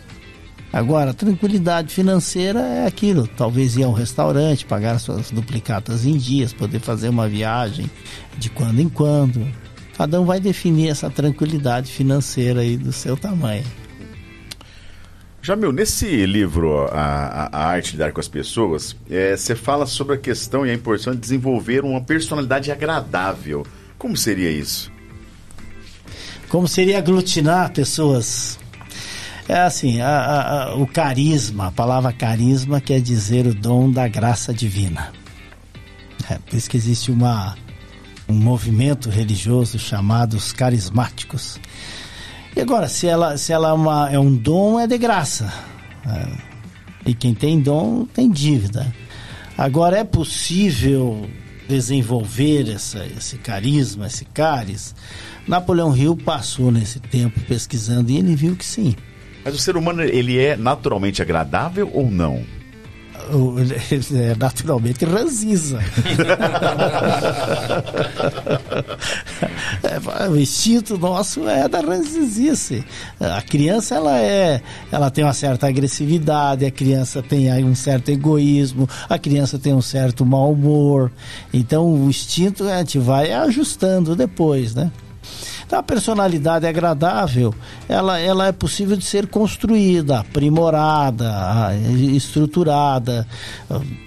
Agora, 0.77 1.11
tranquilidade 1.11 1.91
financeira 1.91 2.59
é 2.59 2.85
aquilo, 2.85 3.25
talvez 3.25 3.75
ir 3.75 3.81
a 3.81 3.87
um 3.87 3.93
restaurante, 3.93 4.63
pagar 4.63 4.99
suas 4.99 5.31
duplicatas 5.31 6.05
em 6.05 6.15
dias, 6.15 6.53
poder 6.53 6.79
fazer 6.79 7.09
uma 7.09 7.27
viagem 7.27 7.89
de 8.37 8.47
quando 8.51 8.79
em 8.79 8.87
quando. 8.87 9.51
Cada 9.97 10.21
um 10.21 10.25
vai 10.25 10.39
definir 10.39 10.89
essa 10.89 11.09
tranquilidade 11.09 11.91
financeira 11.91 12.61
aí 12.61 12.77
do 12.77 12.93
seu 12.93 13.17
tamanho. 13.17 13.63
Jamil, 15.41 15.71
nesse 15.71 16.27
livro, 16.27 16.85
a, 16.91 17.49
a 17.51 17.65
Arte 17.69 17.93
de 17.93 17.97
Dar 17.97 18.11
com 18.11 18.19
as 18.19 18.27
Pessoas, 18.27 18.95
é, 19.09 19.35
você 19.35 19.55
fala 19.55 19.87
sobre 19.87 20.13
a 20.13 20.17
questão 20.19 20.63
e 20.63 20.69
a 20.69 20.75
importância 20.75 21.13
de 21.13 21.17
desenvolver 21.17 21.83
uma 21.83 22.01
personalidade 22.01 22.71
agradável. 22.71 23.65
Como 23.97 24.15
seria 24.15 24.51
isso? 24.51 24.91
Como 26.49 26.67
seria 26.67 26.99
aglutinar 26.99 27.73
pessoas 27.73 28.59
é 29.47 29.59
assim, 29.59 30.01
a, 30.01 30.09
a, 30.09 30.75
o 30.75 30.85
carisma, 30.85 31.67
a 31.67 31.71
palavra 31.71 32.11
carisma 32.11 32.81
quer 32.81 32.99
dizer 32.99 33.47
o 33.47 33.53
dom 33.53 33.89
da 33.89 34.07
graça 34.07 34.53
divina. 34.53 35.11
É, 36.29 36.37
por 36.37 36.55
isso 36.55 36.69
que 36.69 36.75
existe 36.75 37.11
uma, 37.11 37.55
um 38.27 38.33
movimento 38.33 39.09
religioso 39.09 39.79
chamado 39.79 40.35
os 40.35 40.51
carismáticos. 40.51 41.59
E 42.55 42.59
agora, 42.59 42.89
se 42.89 43.07
ela, 43.07 43.37
se 43.37 43.53
ela 43.53 43.69
é, 43.69 43.73
uma, 43.73 44.09
é 44.11 44.19
um 44.19 44.35
dom, 44.35 44.79
é 44.79 44.85
de 44.85 44.97
graça. 44.97 45.51
É, 46.05 46.27
e 47.05 47.13
quem 47.13 47.33
tem 47.33 47.59
dom 47.59 48.05
tem 48.05 48.29
dívida. 48.29 48.93
Agora, 49.57 49.97
é 49.97 50.03
possível 50.03 51.29
desenvolver 51.69 52.69
essa, 52.69 53.05
esse 53.05 53.37
carisma, 53.37 54.07
esse 54.07 54.25
caris? 54.25 54.93
Napoleão 55.47 55.95
Hill 55.95 56.17
passou 56.17 56.69
nesse 56.69 56.99
tempo 56.99 57.39
pesquisando 57.41 58.11
e 58.11 58.17
ele 58.17 58.35
viu 58.35 58.55
que 58.55 58.65
sim. 58.65 58.95
Mas 59.47 59.55
o 59.55 59.59
ser 59.59 59.77
humano, 59.77 60.03
ele 60.03 60.37
é 60.37 60.57
naturalmente 60.57 61.21
agradável 61.21 61.89
ou 61.93 62.11
não? 62.11 62.43
é 64.13 64.35
naturalmente 64.37 65.05
ranziza. 65.05 65.79
é, 69.83 70.27
o 70.27 70.35
instinto 70.35 70.97
nosso 70.97 71.47
é 71.47 71.65
da 71.69 71.79
ranzizice. 71.79 72.83
A 73.21 73.41
criança 73.41 73.95
ela 73.95 74.19
é, 74.19 74.61
ela 74.91 75.09
tem 75.09 75.23
uma 75.23 75.31
certa 75.31 75.65
agressividade, 75.67 76.65
a 76.65 76.71
criança 76.71 77.23
tem 77.23 77.49
um 77.63 77.73
certo 77.75 78.09
egoísmo, 78.09 78.89
a 79.07 79.17
criança 79.17 79.57
tem 79.57 79.73
um 79.73 79.81
certo 79.81 80.25
mau 80.25 80.51
humor. 80.51 81.09
Então 81.53 81.89
o 81.89 82.09
instinto 82.09 82.65
a 82.67 82.79
gente 82.79 82.99
vai 82.99 83.31
ajustando 83.31 84.13
depois, 84.13 84.75
né? 84.75 84.91
Então, 85.65 85.79
a 85.79 85.83
personalidade 85.83 86.65
agradável, 86.65 87.53
ela, 87.89 88.17
ela 88.19 88.47
é 88.47 88.51
possível 88.53 88.95
de 88.95 89.03
ser 89.03 89.27
construída, 89.27 90.19
aprimorada, 90.21 91.75
estruturada. 92.13 93.27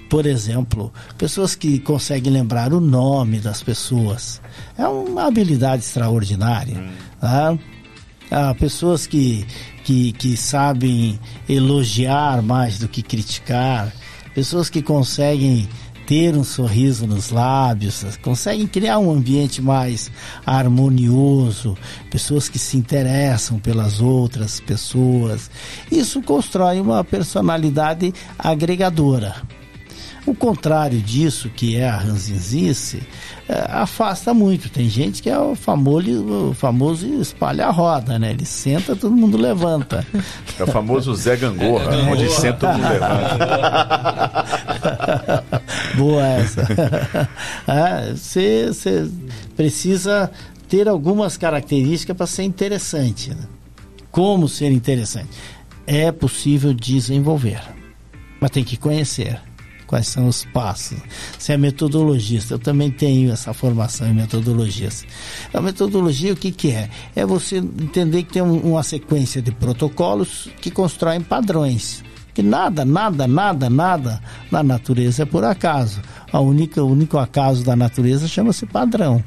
Por 0.09 0.25
exemplo, 0.25 0.91
pessoas 1.19 1.55
que 1.55 1.79
conseguem 1.79 2.33
lembrar 2.33 2.73
o 2.73 2.81
nome 2.81 3.41
das 3.41 3.63
pessoas. 3.63 4.41
É 4.77 4.89
uma 4.89 5.27
habilidade 5.27 5.85
extraordinária. 5.85 6.79
Hum. 6.79 6.91
Tá? 7.21 7.59
Ah, 8.31 8.55
pessoas 8.55 9.07
que, 9.07 9.47
que, 9.85 10.13
que 10.13 10.37
sabem 10.37 11.19
elogiar 11.49 12.41
mais 12.43 12.79
do 12.79 12.89
que 12.89 13.03
criticar, 13.03 13.93
pessoas 14.35 14.71
que 14.71 14.81
conseguem 14.81 15.69
ter 16.11 16.35
um 16.35 16.43
sorriso 16.43 17.07
nos 17.07 17.31
lábios, 17.31 18.05
conseguem 18.21 18.67
criar 18.67 18.99
um 18.99 19.13
ambiente 19.13 19.63
mais 19.63 20.11
harmonioso, 20.45 21.79
pessoas 22.11 22.49
que 22.49 22.59
se 22.59 22.77
interessam 22.77 23.61
pelas 23.61 24.01
outras 24.01 24.59
pessoas. 24.59 25.49
Isso 25.89 26.21
constrói 26.21 26.81
uma 26.81 27.05
personalidade 27.05 28.13
agregadora. 28.37 29.37
O 30.27 30.35
contrário 30.35 31.01
disso, 31.01 31.49
que 31.49 31.77
é 31.77 31.89
a 31.89 31.97
ranzinzice, 31.97 33.03
é, 33.49 33.67
afasta 33.69 34.35
muito. 34.35 34.69
Tem 34.69 34.89
gente 34.89 35.23
que 35.23 35.31
é 35.31 35.39
o 35.39 35.55
famoso, 35.55 36.51
o 36.51 36.55
famoso 36.55 37.07
espalha 37.21 37.67
a 37.67 37.71
roda, 37.71 38.19
né? 38.19 38.31
Ele 38.31 38.45
senta, 38.45 38.95
todo 38.95 39.15
mundo 39.15 39.37
levanta. 39.37 40.07
É 40.59 40.63
o 40.63 40.67
famoso 40.67 41.15
Zé 41.15 41.37
Gangorra, 41.37 41.95
é, 41.95 42.03
onde 42.03 42.29
senta, 42.31 42.59
todo 42.59 42.73
mundo 42.75 42.89
levanta. 42.89 44.45
Boa 45.97 46.27
essa. 46.27 46.67
Você 48.15 48.71
é, 48.87 49.09
precisa 49.57 50.31
ter 50.69 50.87
algumas 50.87 51.39
características 51.39 52.15
para 52.15 52.27
ser 52.27 52.43
interessante. 52.43 53.31
Né? 53.31 53.45
Como 54.11 54.49
ser 54.49 54.71
interessante? 54.71 55.31
É 55.87 56.13
possível 56.13 56.75
desenvolver, 56.75 57.63
mas 58.39 58.51
tem 58.51 58.63
que 58.63 58.77
conhecer 58.77 59.41
quais 59.91 60.07
são 60.07 60.29
os 60.29 60.45
passos. 60.45 60.97
Você 61.37 61.55
é 61.55 61.57
metodologista, 61.57 62.55
eu 62.55 62.61
também 62.61 62.93
tenho 62.93 63.33
essa 63.33 63.53
formação 63.53 64.07
em 64.07 64.15
metodologias. 64.15 65.05
A 65.53 65.61
metodologia, 65.61 66.33
o 66.33 66.37
que, 66.37 66.53
que 66.53 66.71
é? 66.71 66.89
É 67.17 67.27
você 67.27 67.57
entender 67.57 68.23
que 68.23 68.35
tem 68.35 68.41
um, 68.41 68.57
uma 68.61 68.85
sequência 68.85 69.43
de 69.43 69.51
protocolos 69.51 70.49
que 70.61 70.71
constroem 70.71 71.21
padrões. 71.21 72.05
Que 72.33 72.41
nada, 72.41 72.85
nada, 72.85 73.27
nada, 73.27 73.69
nada 73.69 74.23
na 74.49 74.63
natureza 74.63 75.25
é 75.25 75.27
por 75.27 75.43
acaso. 75.43 76.01
A 76.33 76.39
única, 76.39 76.81
o 76.81 76.89
único 76.89 77.19
acaso 77.19 77.65
da 77.65 77.75
natureza 77.75 78.29
chama-se 78.29 78.67
padrão. 78.67 79.21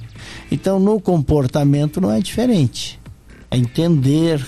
Então, 0.49 0.79
no 0.79 0.97
comportamento 1.01 1.99
não 1.99 2.09
é 2.09 2.21
diferente. 2.21 2.97
É 3.51 3.57
entender 3.57 4.41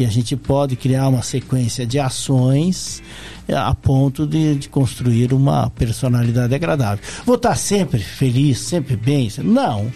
que 0.00 0.04
a 0.06 0.08
gente 0.08 0.34
pode 0.34 0.76
criar 0.76 1.08
uma 1.08 1.20
sequência 1.20 1.84
de 1.84 1.98
ações 1.98 3.02
é, 3.46 3.54
a 3.54 3.74
ponto 3.74 4.26
de, 4.26 4.54
de 4.54 4.66
construir 4.66 5.30
uma 5.34 5.68
personalidade 5.68 6.54
agradável. 6.54 7.04
Vou 7.26 7.34
estar 7.34 7.54
sempre 7.54 7.98
feliz, 7.98 8.60
sempre 8.60 8.96
bem? 8.96 9.30
Não. 9.44 9.92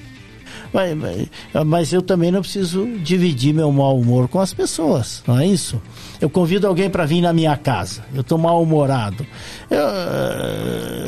Mas, 0.74 0.94
mas, 1.66 1.92
eu 1.94 2.02
também 2.02 2.30
não 2.30 2.42
preciso 2.42 2.86
dividir 3.02 3.54
meu 3.54 3.72
mau 3.72 3.98
humor 3.98 4.28
com 4.28 4.40
as 4.40 4.52
pessoas, 4.52 5.22
não 5.26 5.38
é 5.38 5.46
isso? 5.46 5.80
Eu 6.20 6.28
convido 6.28 6.66
alguém 6.66 6.90
para 6.90 7.06
vir 7.06 7.22
na 7.22 7.32
minha 7.32 7.56
casa, 7.56 8.04
eu 8.14 8.20
estou 8.20 8.36
mal-humorado. 8.36 9.26
Eu, 9.70 9.86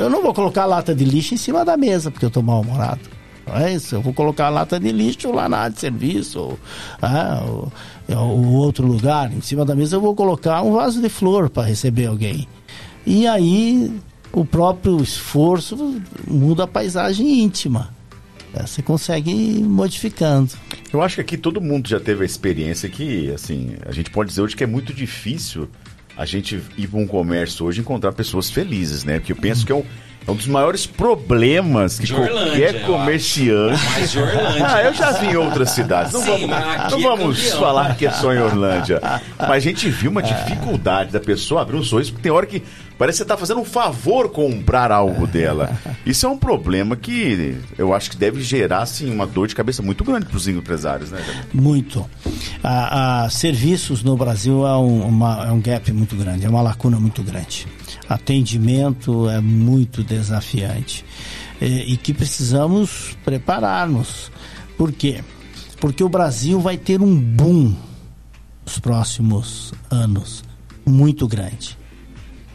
eu 0.05 0.09
não 0.09 0.23
vou 0.23 0.33
colocar 0.33 0.65
lata 0.65 0.95
de 0.95 1.05
lixo 1.05 1.35
em 1.35 1.37
cima 1.37 1.67
da 1.67 1.77
mesa 1.77 2.11
porque 2.11 2.25
eu 2.25 2.29
estou 2.29 2.43
mal-humorado. 2.43 3.16
Não 3.47 3.57
é 3.57 3.75
isso? 3.75 3.95
Eu 3.95 4.03
vou 4.03 4.13
colocar 4.13 4.47
a 4.47 4.51
lata 4.51 4.79
de 4.81 4.91
lixo 4.91 5.31
lá 5.31 5.49
na 5.49 5.59
área 5.59 5.75
de 5.75 5.81
serviço 5.81 6.41
ou, 6.41 6.59
ah, 7.01 7.43
ou, 7.47 7.73
ou 8.17 8.53
outro 8.55 8.87
lugar. 8.87 9.33
Em 9.33 9.41
cima 9.41 9.65
da 9.65 9.75
mesa 9.75 9.97
eu 9.97 10.01
vou 10.01 10.15
colocar 10.15 10.63
um 10.63 10.73
vaso 10.73 11.01
de 11.01 11.09
flor 11.09 11.49
para 11.49 11.69
receber 11.69 12.07
alguém. 12.07 12.49
E 13.07 13.27
aí 13.27 13.93
o 14.33 14.45
próprio 14.45 15.01
esforço 15.01 16.01
muda 16.27 16.65
a 16.65 16.67
paisagem 16.67 17.41
íntima. 17.41 17.95
É, 18.53 18.67
você 18.67 18.83
consegue 18.83 19.31
ir 19.31 19.63
modificando. 19.63 20.53
Eu 20.93 21.03
acho 21.03 21.17
que 21.17 21.21
aqui 21.21 21.37
todo 21.37 21.61
mundo 21.61 21.89
já 21.89 22.01
teve 22.01 22.23
a 22.23 22.27
experiência 22.27 22.89
que, 22.89 23.31
assim, 23.31 23.75
a 23.87 23.93
gente 23.93 24.11
pode 24.11 24.31
dizer 24.31 24.41
hoje 24.41 24.57
que 24.57 24.65
é 24.65 24.67
muito 24.67 24.93
difícil 24.93 25.69
a 26.17 26.25
gente 26.25 26.63
ir 26.77 26.89
para 26.89 26.99
um 26.99 27.07
comércio 27.07 27.67
hoje 27.67 27.81
e 27.81 27.83
encontrar 27.83 28.13
pessoas 28.13 28.51
felizes, 28.51 29.05
né? 29.05 29.19
Porque 29.19 29.33
eu 29.33 29.37
penso 29.37 29.67
que 29.67 29.73
é 29.73 29.75
um, 29.75 29.85
é 30.27 30.31
um 30.31 30.35
dos 30.35 30.47
maiores 30.47 30.87
problemas 30.87 31.99
que 31.99 32.07
De 32.07 32.15
Orlândia, 32.15 32.43
qualquer 32.43 32.75
eu 32.75 32.87
comerciante. 32.87 33.83
Mas 33.95 34.11
de 34.11 34.19
Orlândia. 34.19 34.67
Ah, 34.69 34.83
eu 34.83 34.95
já 34.95 35.13
vi 35.13 35.27
em 35.29 35.37
outras 35.37 35.71
cidades. 35.71 36.13
Não 36.13 36.21
Sim, 36.21 36.27
vamos, 36.31 36.49
não 36.51 36.57
é 36.59 36.89
vamos 37.17 37.39
campeão. 37.43 37.61
falar 37.61 37.97
que 37.97 38.07
é 38.07 38.11
só 38.11 38.33
em 38.35 38.39
Orlândia. 38.39 39.01
Mas 39.39 39.51
a 39.51 39.61
gente 39.61 39.89
viu 39.89 40.11
uma 40.11 40.23
dificuldade 40.23 41.13
da 41.13 41.21
pessoa 41.21 41.63
abrir 41.63 41.77
um 41.77 41.83
sorriso, 41.85 42.13
porque 42.13 42.23
tem 42.25 42.33
hora 42.33 42.47
que 42.47 42.63
parece 42.99 43.17
que 43.17 43.19
você 43.19 43.23
está 43.25 43.37
fazendo 43.37 43.61
um 43.61 43.65
favor 43.65 44.29
comprar 44.31 44.91
algo 44.91 45.27
dela. 45.27 45.71
Isso 46.05 46.27
é 46.27 46.29
um 46.29 46.39
problema 46.39 46.97
que 46.97 47.57
eu 47.79 47.95
acho 47.95 48.11
que 48.11 48.17
deve 48.17 48.41
gerar 48.43 48.81
assim, 48.83 49.11
uma 49.13 49.27
dor 49.27 49.47
de 49.47 49.55
cabeça 49.55 49.83
muito 49.83 50.03
grande 50.03 50.27
para 50.27 50.37
os 50.37 50.49
empresários, 50.49 51.11
né? 51.11 51.23
Muito. 51.53 52.05
A, 52.65 53.25
a 53.25 53.31
serviços 53.31 54.03
no 54.03 54.17
Brasil 54.17 54.67
é 54.67 54.77
um, 54.77 55.03
uma- 55.07 55.47
é 55.47 55.53
um 55.53 55.61
gap 55.61 55.93
muito 55.93 56.17
grande, 56.17 56.47
é 56.47 56.49
uma 56.49 56.63
lacuna 56.63 56.99
muito 56.99 57.23
grande. 57.23 57.67
Atendimento 58.09 59.29
é 59.29 59.41
muito 59.41 60.03
desafiante. 60.03 61.05
E, 61.61 61.93
e 61.95 61.97
que 61.97 62.13
precisamos 62.13 63.17
preparar-nos. 63.25 64.31
Por 64.77 64.93
quê? 64.93 65.23
Porque 65.81 66.03
o 66.05 66.09
Brasil 66.09 66.61
vai 66.61 66.77
ter 66.77 67.01
um 67.01 67.15
boom 67.19 67.75
nos 68.65 68.79
próximos 68.79 69.73
anos 69.91 70.45
muito 70.85 71.27
grande. 71.27 71.77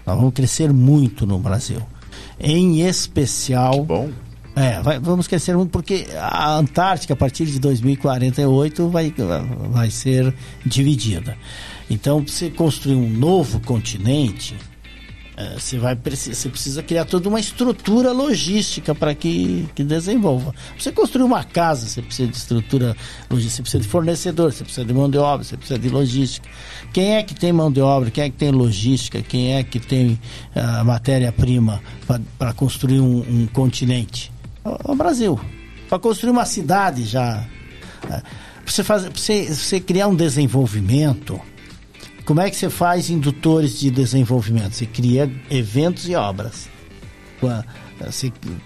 Nós 0.05 0.15
vamos 0.17 0.33
crescer 0.33 0.71
muito 0.73 1.25
no 1.25 1.37
Brasil. 1.39 1.81
Em 2.39 2.81
especial. 2.81 3.85
Bom, 3.85 4.09
É, 4.55 4.81
vai- 4.81 4.99
vamos 4.99 5.27
crescer 5.27 5.55
muito 5.55 5.69
porque 5.69 6.07
a 6.19 6.57
Antártica, 6.57 7.13
a 7.13 7.15
partir 7.15 7.45
de 7.45 7.57
2048, 7.59 8.89
vai, 8.89 9.13
vai 9.71 9.89
ser 9.89 10.33
dividida. 10.65 11.37
Então, 11.89 12.21
para 12.23 12.33
você 12.33 12.49
construir 12.49 12.95
um 12.95 13.09
novo 13.09 13.61
continente, 13.61 14.55
você, 15.57 15.77
vai, 15.77 15.95
você 15.95 16.49
precisa 16.49 16.83
criar 16.83 17.05
toda 17.05 17.27
uma 17.29 17.39
estrutura 17.39 18.11
logística 18.11 18.93
para 18.93 19.15
que, 19.15 19.67
que 19.73 19.83
desenvolva. 19.83 20.53
Você 20.77 20.91
construir 20.91 21.23
uma 21.23 21.43
casa, 21.43 21.87
você 21.87 22.01
precisa 22.01 22.29
de 22.29 22.37
estrutura 22.37 22.95
logística, 23.29 23.55
você 23.57 23.61
precisa 23.61 23.83
de 23.83 23.89
fornecedor, 23.89 24.53
você 24.53 24.63
precisa 24.63 24.85
de 24.85 24.93
mão 24.93 25.09
de 25.09 25.17
obra, 25.17 25.43
você 25.43 25.57
precisa 25.57 25.79
de 25.79 25.89
logística. 25.89 26.47
Quem 26.93 27.15
é 27.15 27.23
que 27.23 27.33
tem 27.33 27.51
mão 27.53 27.71
de 27.71 27.81
obra, 27.81 28.11
quem 28.11 28.25
é 28.25 28.29
que 28.29 28.37
tem 28.37 28.51
logística, 28.51 29.21
quem 29.21 29.53
é 29.55 29.63
que 29.63 29.79
tem 29.79 30.19
ah, 30.53 30.83
matéria-prima 30.83 31.81
para 32.37 32.53
construir 32.53 32.99
um, 32.99 33.19
um 33.19 33.47
continente? 33.47 34.31
É 34.65 34.91
o 34.91 34.95
Brasil. 34.95 35.39
Para 35.89 35.99
construir 35.99 36.31
uma 36.31 36.45
cidade 36.45 37.03
já. 37.05 37.45
Para 38.01 38.21
você, 38.65 38.83
fazer- 38.83 39.11
você, 39.13 39.45
você 39.45 39.79
criar 39.79 40.07
um 40.07 40.15
desenvolvimento, 40.15 41.39
como 42.31 42.39
é 42.39 42.49
que 42.49 42.55
você 42.55 42.69
faz 42.69 43.09
indutores 43.09 43.77
de 43.77 43.91
desenvolvimento? 43.91 44.71
Você 44.71 44.85
cria 44.85 45.29
eventos 45.49 46.07
e 46.07 46.15
obras. 46.15 46.69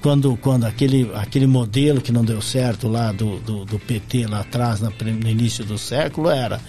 Quando, 0.04 0.38
quando 0.38 0.66
aquele, 0.66 1.10
aquele 1.16 1.48
modelo 1.48 2.00
que 2.00 2.12
não 2.12 2.24
deu 2.24 2.44
certo 2.44 2.88
lá 2.88 3.12
do, 3.12 3.40
do, 3.40 3.66
do 3.66 3.80
PT 3.80 4.28
lá 4.28 4.42
atrás, 4.42 4.82
no 4.82 5.28
início 5.28 5.66
do 5.66 5.80
século, 5.80 6.30
era 6.30 6.62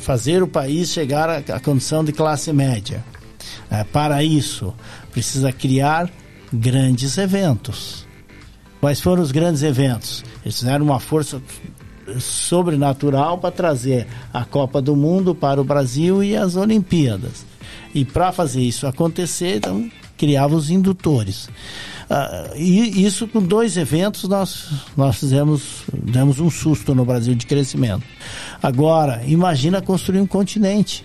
fazer 0.00 0.42
o 0.42 0.46
país 0.46 0.90
chegar 0.90 1.30
à, 1.30 1.38
à 1.38 1.58
condição 1.58 2.04
de 2.04 2.12
classe 2.12 2.52
média. 2.52 3.02
É, 3.70 3.82
para 3.82 4.22
isso, 4.22 4.74
precisa 5.10 5.50
criar 5.50 6.10
grandes 6.52 7.16
eventos. 7.16 8.06
Quais 8.82 9.00
foram 9.00 9.22
os 9.22 9.32
grandes 9.32 9.62
eventos? 9.62 10.22
Eles 10.44 10.58
fizeram 10.58 10.84
uma 10.84 11.00
força 11.00 11.40
sobrenatural 12.18 13.38
para 13.38 13.50
trazer 13.50 14.06
a 14.32 14.44
Copa 14.44 14.80
do 14.80 14.96
Mundo 14.96 15.34
para 15.34 15.60
o 15.60 15.64
Brasil 15.64 16.22
e 16.22 16.36
as 16.36 16.56
Olimpíadas. 16.56 17.44
E 17.94 18.04
para 18.04 18.32
fazer 18.32 18.62
isso 18.62 18.86
acontecer, 18.86 19.56
então, 19.56 19.90
criava 20.16 20.54
os 20.54 20.70
indutores. 20.70 21.48
Ah, 22.08 22.50
e 22.56 23.04
isso 23.04 23.28
com 23.28 23.40
dois 23.40 23.76
eventos 23.76 24.28
nós, 24.28 24.68
nós 24.96 25.16
fizemos 25.16 25.84
demos 25.92 26.40
um 26.40 26.50
susto 26.50 26.94
no 26.94 27.04
Brasil 27.04 27.34
de 27.34 27.46
crescimento. 27.46 28.02
Agora, 28.60 29.22
imagina 29.26 29.80
construir 29.80 30.20
um 30.20 30.26
continente 30.26 31.04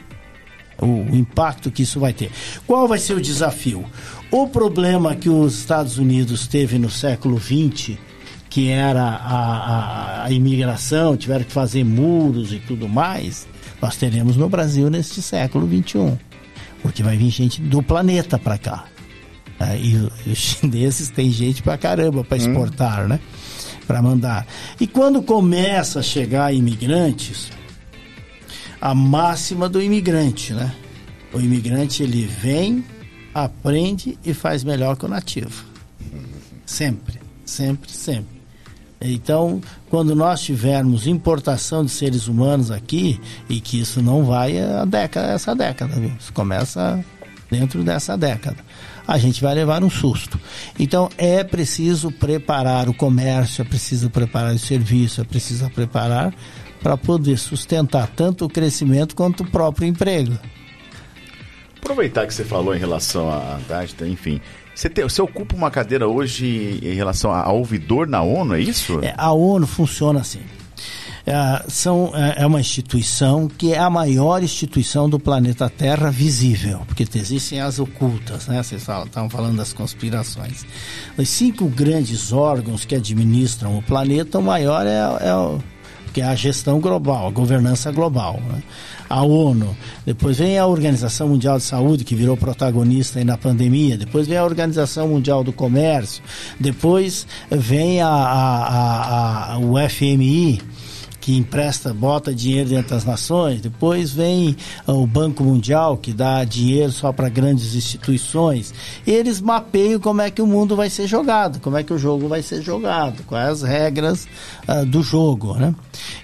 o, 0.82 0.86
o 0.86 1.16
impacto 1.16 1.72
que 1.72 1.84
isso 1.84 2.00
vai 2.00 2.14
ter. 2.14 2.32
Qual 2.66 2.88
vai 2.88 3.00
ser 3.00 3.14
o 3.14 3.22
desafio? 3.22 3.86
O 4.32 4.48
problema 4.48 5.16
que 5.16 5.30
os 5.30 5.60
Estados 5.60 5.98
Unidos 5.98 6.48
teve 6.48 6.78
no 6.78 6.90
século 6.90 7.40
XX, 7.40 7.98
que 8.56 8.70
era 8.70 9.04
a, 9.04 9.36
a, 9.36 10.24
a 10.24 10.32
imigração, 10.32 11.18
tiveram 11.18 11.44
que 11.44 11.52
fazer 11.52 11.84
muros 11.84 12.54
e 12.54 12.60
tudo 12.60 12.88
mais, 12.88 13.46
nós 13.82 13.98
teremos 13.98 14.38
no 14.38 14.48
Brasil 14.48 14.90
neste 14.90 15.22
século 15.22 15.68
XXI. 15.68 16.18
Porque 16.82 17.04
vai 17.04 17.18
vir 17.18 17.30
gente 17.32 17.60
do 17.60 17.84
planeta 17.84 18.40
para 18.40 18.58
cá. 18.58 18.86
É, 19.60 19.78
e 19.78 19.98
os 20.32 20.38
chineses 20.38 21.10
têm 21.10 21.30
gente 21.34 21.62
pra 21.62 21.78
caramba 21.78 22.24
para 22.24 22.38
exportar, 22.38 23.10
né? 23.10 23.20
Para 23.86 24.02
mandar. 24.02 24.48
E 24.80 24.88
quando 24.88 25.22
começa 25.22 26.00
a 26.00 26.02
chegar 26.02 26.54
imigrantes, 26.54 27.52
a 28.80 28.96
máxima 28.96 29.68
do 29.68 29.82
imigrante, 29.82 30.54
né? 30.54 30.74
O 31.34 31.42
imigrante 31.42 32.04
ele 32.04 32.26
vem, 32.26 32.86
aprende 33.34 34.18
e 34.24 34.34
faz 34.34 34.64
melhor 34.64 34.96
que 34.96 35.04
o 35.04 35.10
nativo. 35.10 35.66
Sempre, 36.66 37.20
sempre, 37.46 37.92
sempre. 37.92 38.35
Então, 39.02 39.62
quando 39.90 40.16
nós 40.16 40.42
tivermos 40.42 41.06
importação 41.06 41.84
de 41.84 41.92
seres 41.92 42.28
humanos 42.28 42.72
aqui, 42.72 43.20
e 43.50 43.60
que 43.60 43.80
isso 43.80 44.02
não 44.02 44.24
vai 44.24 44.58
a 44.58 44.86
década, 44.86 45.28
essa 45.34 45.56
década, 45.56 45.96
viu? 45.96 46.12
Isso 46.20 46.32
começa 46.34 47.04
dentro 47.50 47.84
dessa 47.84 48.18
década. 48.18 48.58
A 49.08 49.18
gente 49.18 49.42
vai 49.42 49.54
levar 49.54 49.84
um 49.84 49.90
susto. 49.90 50.40
Então, 50.80 51.10
é 51.18 51.44
preciso 51.44 52.12
preparar 52.12 52.90
o 52.90 52.94
comércio, 52.94 53.62
é 53.62 53.66
preciso 53.66 54.10
preparar 54.10 54.54
o 54.54 54.60
serviço, 54.60 55.22
é 55.22 55.24
preciso 55.24 55.70
preparar 55.70 56.34
para 56.82 56.98
poder 56.98 57.38
sustentar 57.38 58.08
tanto 58.08 58.46
o 58.46 58.50
crescimento 58.50 59.16
quanto 59.16 59.44
o 59.44 59.50
próprio 59.50 59.88
emprego. 59.88 60.38
aproveitar 61.78 62.26
que 62.26 62.34
você 62.34 62.44
falou 62.44 62.76
em 62.76 62.80
relação 62.80 63.30
à 63.30 63.58
Antártida, 63.58 64.08
enfim. 64.08 64.42
Você, 64.76 64.90
tem- 64.90 65.04
você 65.06 65.22
ocupa 65.22 65.56
uma 65.56 65.72
cadeira 65.72 66.08
hoje 66.08 66.80
em 66.84 66.94
relação 66.94 67.32
a, 67.32 67.44
a 67.44 67.52
ouvidor 67.52 68.08
na 68.08 68.22
ONU, 68.22 68.54
é 68.56 68.60
isso? 68.62 69.00
É, 69.02 69.14
a 69.18 69.32
ONU 69.32 69.66
funciona 69.66 70.20
assim. 70.20 70.42
É, 71.28 71.64
são, 71.68 72.12
é, 72.14 72.44
é 72.44 72.46
uma 72.46 72.60
instituição 72.60 73.48
que 73.48 73.74
é 73.74 73.80
a 73.80 73.90
maior 73.90 74.44
instituição 74.44 75.10
do 75.10 75.20
planeta 75.20 75.68
Terra 75.68 76.12
visível, 76.12 76.82
porque 76.86 77.04
existem 77.16 77.60
as 77.60 77.80
ocultas, 77.80 78.46
né? 78.48 78.62
Vocês 78.62 78.82
estavam 78.82 79.28
falando 79.30 79.58
das 79.58 79.74
conspirações. 79.74 80.64
Os 81.18 81.28
cinco 81.28 81.68
grandes 81.68 82.32
órgãos 82.32 82.86
que 82.86 82.94
administram 82.94 83.76
o 83.76 83.82
planeta, 83.82 84.38
o 84.38 84.44
maior 84.44 84.86
é, 84.86 85.00
é 85.28 85.34
o- 85.34 85.60
que 86.16 86.22
é 86.22 86.24
a 86.24 86.34
gestão 86.34 86.80
global, 86.80 87.28
a 87.28 87.30
governança 87.30 87.92
global. 87.92 88.40
né? 88.50 88.64
A 89.10 89.22
ONU, 89.22 89.76
depois 90.06 90.38
vem 90.38 90.58
a 90.58 90.66
Organização 90.66 91.28
Mundial 91.28 91.58
de 91.58 91.66
Saúde, 91.66 92.06
que 92.06 92.16
virou 92.16 92.38
protagonista 92.38 93.22
na 93.26 93.38
pandemia, 93.38 93.98
depois 93.98 94.26
vem 94.26 94.38
a 94.38 94.46
Organização 94.46 95.10
Mundial 95.10 95.44
do 95.44 95.52
Comércio, 95.52 96.24
depois 96.58 97.28
vem 97.52 98.02
a, 98.02 98.08
a- 98.08 98.64
a- 98.66 99.54
a- 99.56 99.60
o 99.60 99.78
FMI, 99.78 100.62
que 101.26 101.36
empresta, 101.36 101.92
bota 101.92 102.32
dinheiro 102.36 102.70
dentro 102.70 102.92
das 102.92 103.04
nações, 103.04 103.60
depois 103.60 104.12
vem 104.12 104.56
ah, 104.86 104.94
o 104.94 105.08
Banco 105.08 105.44
Mundial, 105.44 105.98
que 105.98 106.14
dá 106.14 106.44
dinheiro 106.44 106.92
só 106.92 107.12
para 107.12 107.28
grandes 107.30 107.74
instituições. 107.74 108.72
Eles 109.08 109.42
mapeiam 109.42 110.00
como 110.00 110.22
é 110.22 110.30
que 110.30 110.40
o 110.40 110.46
mundo 110.46 110.76
vai 110.76 110.88
ser 110.88 111.08
jogado, 111.08 111.60
como 111.62 111.78
é 111.78 111.84
que 111.84 111.92
o 111.92 111.98
jogo 111.98 112.28
vai 112.28 112.44
ser 112.44 112.62
jogado, 112.62 113.24
quais 113.24 113.64
as 113.64 113.64
regras 113.64 114.28
ah, 114.68 114.84
do 114.84 115.02
jogo. 115.02 115.56
Né? 115.56 115.74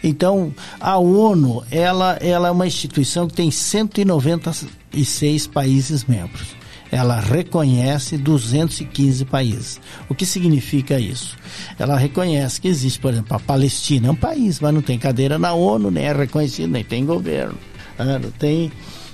Então, 0.03 0.53
a 0.79 0.99
ONU, 0.99 1.63
ela, 1.71 2.19
ela 2.21 2.49
é 2.49 2.51
uma 2.51 2.67
instituição 2.67 3.27
que 3.27 3.33
tem 3.33 3.49
196 3.49 5.47
países 5.47 6.05
membros. 6.05 6.60
Ela 6.91 7.19
reconhece 7.19 8.17
215 8.17 9.23
países. 9.25 9.79
O 10.09 10.13
que 10.13 10.25
significa 10.25 10.99
isso? 10.99 11.37
Ela 11.79 11.97
reconhece 11.97 12.59
que 12.59 12.67
existe, 12.67 12.99
por 12.99 13.13
exemplo, 13.13 13.35
a 13.35 13.39
Palestina 13.39 14.09
é 14.09 14.11
um 14.11 14.15
país, 14.15 14.59
mas 14.59 14.73
não 14.73 14.81
tem 14.81 14.99
cadeira 14.99 15.39
na 15.39 15.53
ONU, 15.53 15.89
nem 15.89 16.03
é 16.03 16.13
reconhecido, 16.13 16.71
nem 16.71 16.83
tem 16.83 17.05
governo. 17.05 17.57
Né? 17.97 18.19
Não 18.21 18.31
tem 18.31 18.71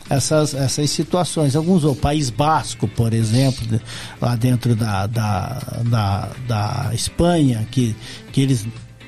essas, 0.09 0.55
essas 0.55 0.89
situações. 0.89 1.55
Alguns, 1.55 1.83
o 1.83 1.95
País 1.95 2.31
Basco, 2.31 2.87
por 2.87 3.13
exemplo, 3.13 3.79
lá 4.19 4.35
dentro 4.35 4.75
da, 4.75 5.05
da, 5.05 5.61
da, 5.85 6.29
da 6.47 6.89
Espanha, 6.93 7.67
que, 7.69 7.95
que 8.31 8.41
eles 8.41 8.65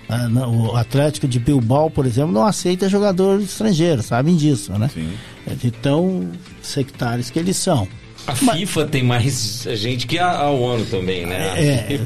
ah, 0.08 0.28
o 0.48 0.76
Atlético 0.76 1.28
de 1.28 1.40
Bilbao, 1.40 1.90
por 1.90 2.06
exemplo, 2.06 2.32
não 2.32 2.46
aceita 2.46 2.90
jogadores 2.90 3.46
estrangeiros, 3.46 4.06
sabem 4.06 4.36
disso, 4.36 4.74
né? 4.74 4.90
Sim. 4.92 5.14
De 5.56 5.70
tão 5.70 6.32
sectários 6.62 7.30
que 7.30 7.38
eles 7.38 7.58
são. 7.58 7.88
A 8.28 8.36
Mas, 8.42 8.60
FIFA 8.60 8.86
tem 8.86 9.04
mais 9.04 9.68
gente 9.76 10.06
que 10.06 10.20
a, 10.20 10.32
a 10.32 10.50
ONU 10.52 10.86
também, 10.86 11.26
né? 11.26 11.60
É, 11.60 12.00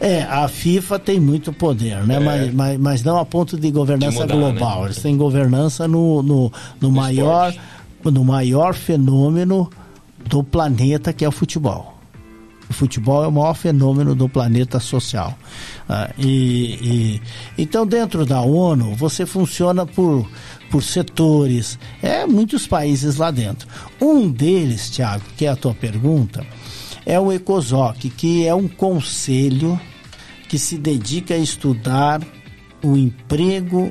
é, 0.00 0.22
a 0.22 0.46
FIFA 0.46 0.98
tem 0.98 1.18
muito 1.18 1.52
poder, 1.52 2.04
né? 2.06 2.16
É. 2.16 2.20
Mas, 2.20 2.54
mas, 2.54 2.78
mas, 2.78 3.02
não 3.02 3.18
a 3.18 3.24
ponto 3.24 3.58
de 3.58 3.70
governança 3.70 4.26
de 4.26 4.34
mudar, 4.34 4.34
global. 4.34 4.80
Né? 4.80 4.86
Eles 4.86 5.02
têm 5.02 5.16
governança 5.16 5.88
no, 5.88 6.22
no, 6.22 6.42
no, 6.44 6.52
no 6.80 6.90
maior, 6.92 7.54
no 8.04 8.24
maior 8.24 8.74
fenômeno 8.74 9.68
do 10.26 10.42
planeta, 10.42 11.12
que 11.12 11.24
é 11.24 11.28
o 11.28 11.32
futebol. 11.32 11.93
O 12.68 12.72
futebol 12.72 13.24
é 13.24 13.28
o 13.28 13.32
maior 13.32 13.54
fenômeno 13.54 14.14
do 14.14 14.28
planeta 14.28 14.80
social. 14.80 15.36
Ah, 15.88 16.10
e, 16.18 16.78
e, 16.82 17.22
então, 17.58 17.86
dentro 17.86 18.24
da 18.24 18.40
ONU, 18.40 18.94
você 18.94 19.26
funciona 19.26 19.84
por, 19.84 20.28
por 20.70 20.82
setores. 20.82 21.78
É 22.02 22.26
muitos 22.26 22.66
países 22.66 23.16
lá 23.16 23.30
dentro. 23.30 23.68
Um 24.00 24.30
deles, 24.30 24.90
Tiago, 24.90 25.24
que 25.36 25.46
é 25.46 25.48
a 25.50 25.56
tua 25.56 25.74
pergunta, 25.74 26.44
é 27.04 27.20
o 27.20 27.32
ECOSOC, 27.32 28.08
que 28.10 28.46
é 28.46 28.54
um 28.54 28.68
conselho 28.68 29.78
que 30.48 30.58
se 30.58 30.78
dedica 30.78 31.34
a 31.34 31.38
estudar 31.38 32.22
o 32.82 32.96
emprego 32.96 33.90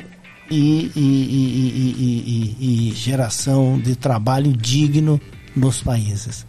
e, 0.49 0.91
e, 0.95 2.59
e, 2.59 2.89
e 2.89 2.95
geração 2.95 3.79
de 3.79 3.95
trabalho 3.95 4.53
digno 4.53 5.19
nos 5.55 5.81
países. 5.81 6.45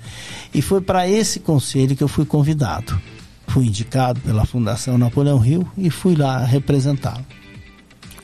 E 0.52 0.62
foi 0.62 0.80
para 0.80 1.08
esse 1.08 1.40
conselho 1.40 1.96
que 1.96 2.02
eu 2.02 2.08
fui 2.08 2.24
convidado. 2.24 3.00
Fui 3.46 3.66
indicado 3.66 4.20
pela 4.20 4.44
Fundação 4.44 4.96
Napoleão 4.98 5.38
Rio 5.38 5.70
e 5.76 5.90
fui 5.90 6.16
lá 6.16 6.38
representá-lo. 6.38 7.24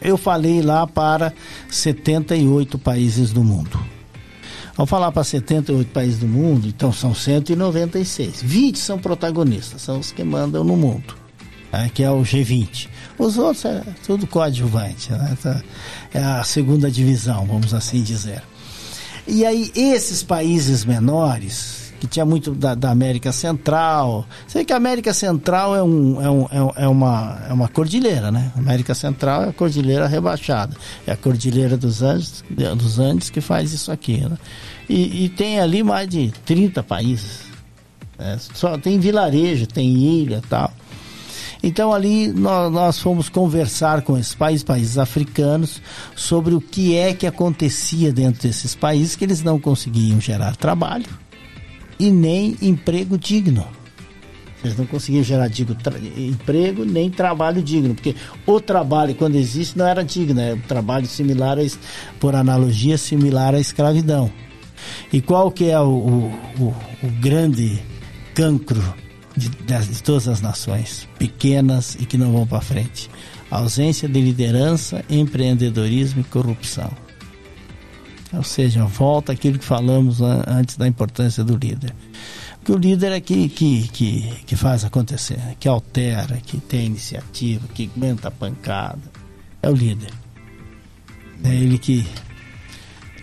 Eu 0.00 0.16
falei 0.16 0.62
lá 0.62 0.86
para 0.86 1.32
78 1.68 2.78
países 2.78 3.30
do 3.30 3.44
mundo. 3.44 3.78
Ao 4.76 4.86
falar 4.86 5.12
para 5.12 5.22
78 5.22 5.90
países 5.92 6.18
do 6.18 6.26
mundo, 6.26 6.66
então 6.66 6.90
são 6.90 7.14
196. 7.14 8.42
20 8.42 8.78
são 8.78 8.98
protagonistas, 8.98 9.82
são 9.82 9.98
os 9.98 10.10
que 10.10 10.24
mandam 10.24 10.64
no 10.64 10.74
mundo, 10.74 11.14
né, 11.70 11.90
que 11.92 12.02
é 12.02 12.10
o 12.10 12.22
G20. 12.22 12.88
Os 13.18 13.36
outros 13.36 13.66
é 13.66 13.82
tudo 14.06 14.26
coadjuvante, 14.26 15.12
né, 15.12 15.36
tá, 15.42 15.62
é 16.14 16.22
a 16.22 16.42
segunda 16.44 16.90
divisão, 16.90 17.44
vamos 17.44 17.74
assim 17.74 18.02
dizer. 18.02 18.42
E 19.30 19.46
aí, 19.46 19.70
esses 19.76 20.24
países 20.24 20.84
menores, 20.84 21.80
que 22.00 22.06
tinha 22.06 22.24
muito 22.24 22.52
da, 22.52 22.74
da, 22.74 22.90
América 22.90 23.30
Central. 23.30 24.26
Sei 24.48 24.64
que 24.64 24.72
a 24.72 24.76
América 24.76 25.12
Central 25.14 25.76
é, 25.76 25.82
um, 25.82 26.20
é, 26.20 26.30
um, 26.30 26.44
é, 26.44 26.84
é 26.84 26.88
uma, 26.88 27.42
é 27.48 27.52
uma 27.52 27.68
cordilheira, 27.68 28.32
né? 28.32 28.50
A 28.56 28.58
América 28.58 28.94
Central 28.94 29.44
é 29.44 29.48
a 29.50 29.52
cordilheira 29.52 30.08
rebaixada. 30.08 30.74
É 31.06 31.12
a 31.12 31.16
cordilheira 31.16 31.76
dos 31.76 32.02
Andes, 32.02 32.42
dos 32.76 32.98
Andes 32.98 33.28
que 33.30 33.40
faz 33.40 33.72
isso 33.72 33.92
aqui. 33.92 34.16
Né? 34.16 34.36
E, 34.88 35.26
e 35.26 35.28
tem 35.28 35.60
ali 35.60 35.82
mais 35.82 36.08
de 36.08 36.32
30 36.44 36.82
países. 36.82 37.42
Né? 38.18 38.36
Só 38.54 38.78
tem 38.78 38.98
vilarejo, 38.98 39.66
tem 39.66 39.96
ilha 39.96 40.42
tal. 40.48 40.72
Então 41.62 41.92
ali 41.92 42.28
nós, 42.28 42.72
nós 42.72 42.98
fomos 42.98 43.28
conversar 43.28 44.02
com 44.02 44.16
esses 44.16 44.34
países, 44.34 44.62
países 44.64 44.98
africanos, 44.98 45.80
sobre 46.16 46.54
o 46.54 46.60
que 46.60 46.96
é 46.96 47.12
que 47.12 47.26
acontecia 47.26 48.12
dentro 48.12 48.42
desses 48.42 48.74
países 48.74 49.16
que 49.16 49.24
eles 49.24 49.42
não 49.42 49.60
conseguiam 49.60 50.20
gerar 50.20 50.56
trabalho 50.56 51.06
e 51.98 52.10
nem 52.10 52.56
emprego 52.62 53.18
digno. 53.18 53.66
Eles 54.62 54.76
não 54.76 54.86
conseguiam 54.86 55.22
gerar 55.22 55.48
digo, 55.48 55.74
emprego 56.16 56.84
nem 56.84 57.10
trabalho 57.10 57.62
digno, 57.62 57.94
porque 57.94 58.14
o 58.46 58.60
trabalho, 58.60 59.14
quando 59.14 59.36
existe, 59.36 59.76
não 59.76 59.86
era 59.86 60.04
digno, 60.04 60.38
é 60.40 60.54
um 60.54 60.60
trabalho 60.60 61.06
similar, 61.06 61.58
a, 61.58 61.62
por 62.18 62.34
analogia, 62.34 62.98
similar 62.98 63.54
à 63.54 63.60
escravidão. 63.60 64.30
E 65.12 65.20
qual 65.20 65.50
que 65.50 65.70
é 65.70 65.80
o, 65.80 65.88
o, 65.88 66.38
o, 66.58 66.74
o 67.02 67.10
grande 67.20 67.82
cancro 68.34 68.82
de, 69.36 69.48
de 69.48 70.02
todas 70.02 70.28
as 70.28 70.40
nações, 70.40 71.08
pequenas 71.18 71.96
e 71.98 72.04
que 72.04 72.18
não 72.18 72.32
vão 72.32 72.46
para 72.46 72.60
frente. 72.60 73.10
ausência 73.50 74.08
de 74.08 74.20
liderança, 74.20 75.04
empreendedorismo 75.08 76.20
e 76.20 76.24
corrupção. 76.24 76.90
Ou 78.32 78.44
seja, 78.44 78.84
volta 78.84 79.32
aquilo 79.32 79.58
que 79.58 79.64
falamos 79.64 80.20
antes 80.20 80.76
da 80.76 80.86
importância 80.86 81.42
do 81.42 81.56
líder. 81.56 81.92
Porque 82.58 82.72
o 82.72 82.76
líder 82.76 83.12
é 83.12 83.20
que, 83.20 83.48
que, 83.48 83.88
que, 83.88 84.34
que 84.46 84.56
faz 84.56 84.84
acontecer, 84.84 85.40
que 85.58 85.66
altera, 85.66 86.36
que 86.36 86.58
tem 86.58 86.86
iniciativa, 86.86 87.66
que 87.74 87.90
aguenta 87.96 88.28
a 88.28 88.30
pancada. 88.30 89.00
É 89.62 89.68
o 89.68 89.74
líder. 89.74 90.10
É 91.42 91.54
ele 91.54 91.78
que, 91.78 92.06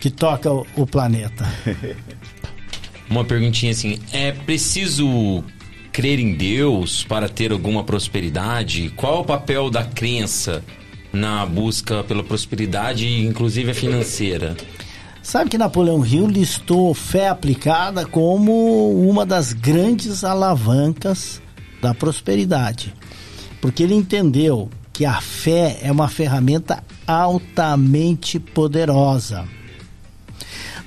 que 0.00 0.10
toca 0.10 0.52
o, 0.52 0.66
o 0.76 0.86
planeta. 0.86 1.46
Uma 3.08 3.24
perguntinha 3.24 3.72
assim: 3.72 3.98
é 4.12 4.32
preciso 4.32 5.42
crer 5.98 6.20
em 6.20 6.32
Deus 6.32 7.02
para 7.02 7.28
ter 7.28 7.50
alguma 7.50 7.82
prosperidade? 7.82 8.88
Qual 8.94 9.16
é 9.16 9.18
o 9.18 9.24
papel 9.24 9.68
da 9.68 9.82
crença 9.82 10.62
na 11.12 11.44
busca 11.44 12.04
pela 12.04 12.22
prosperidade, 12.22 13.26
inclusive 13.26 13.72
a 13.72 13.74
financeira? 13.74 14.56
Sabe 15.20 15.50
que 15.50 15.58
Napoleão 15.58 16.06
Hill 16.06 16.28
listou 16.28 16.94
fé 16.94 17.28
aplicada 17.28 18.06
como 18.06 18.92
uma 19.10 19.26
das 19.26 19.52
grandes 19.52 20.22
alavancas 20.22 21.42
da 21.82 21.92
prosperidade. 21.92 22.94
Porque 23.60 23.82
ele 23.82 23.94
entendeu 23.94 24.70
que 24.92 25.04
a 25.04 25.20
fé 25.20 25.80
é 25.82 25.90
uma 25.90 26.06
ferramenta 26.06 26.80
altamente 27.08 28.38
poderosa 28.38 29.48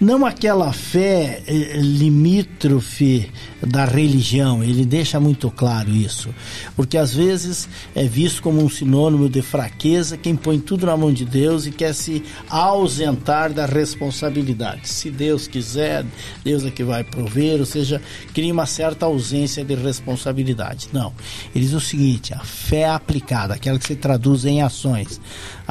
não 0.01 0.25
aquela 0.25 0.73
fé 0.73 1.43
eh, 1.45 1.77
limítrofe 1.77 3.29
da 3.61 3.85
religião, 3.85 4.63
ele 4.63 4.83
deixa 4.83 5.19
muito 5.19 5.51
claro 5.51 5.91
isso, 5.91 6.33
porque 6.75 6.97
às 6.97 7.13
vezes 7.13 7.69
é 7.93 8.03
visto 8.05 8.41
como 8.41 8.63
um 8.63 8.67
sinônimo 8.67 9.29
de 9.29 9.43
fraqueza 9.43 10.17
quem 10.17 10.35
põe 10.35 10.59
tudo 10.59 10.87
na 10.87 10.97
mão 10.97 11.13
de 11.13 11.23
Deus 11.23 11.67
e 11.67 11.71
quer 11.71 11.93
se 11.93 12.23
ausentar 12.49 13.53
da 13.53 13.67
responsabilidade. 13.67 14.89
Se 14.89 15.11
Deus 15.11 15.47
quiser, 15.47 16.03
Deus 16.43 16.65
é 16.65 16.71
que 16.71 16.83
vai 16.83 17.03
prover, 17.03 17.59
ou 17.59 17.65
seja, 17.67 18.01
cria 18.33 18.51
uma 18.51 18.65
certa 18.65 19.05
ausência 19.05 19.63
de 19.63 19.75
responsabilidade. 19.75 20.89
Não, 20.91 21.13
ele 21.53 21.63
diz 21.63 21.73
o 21.73 21.79
seguinte: 21.79 22.33
a 22.33 22.39
fé 22.39 22.89
aplicada, 22.89 23.53
aquela 23.53 23.77
que 23.77 23.85
se 23.85 23.95
traduz 23.95 24.45
em 24.45 24.63
ações, 24.63 25.21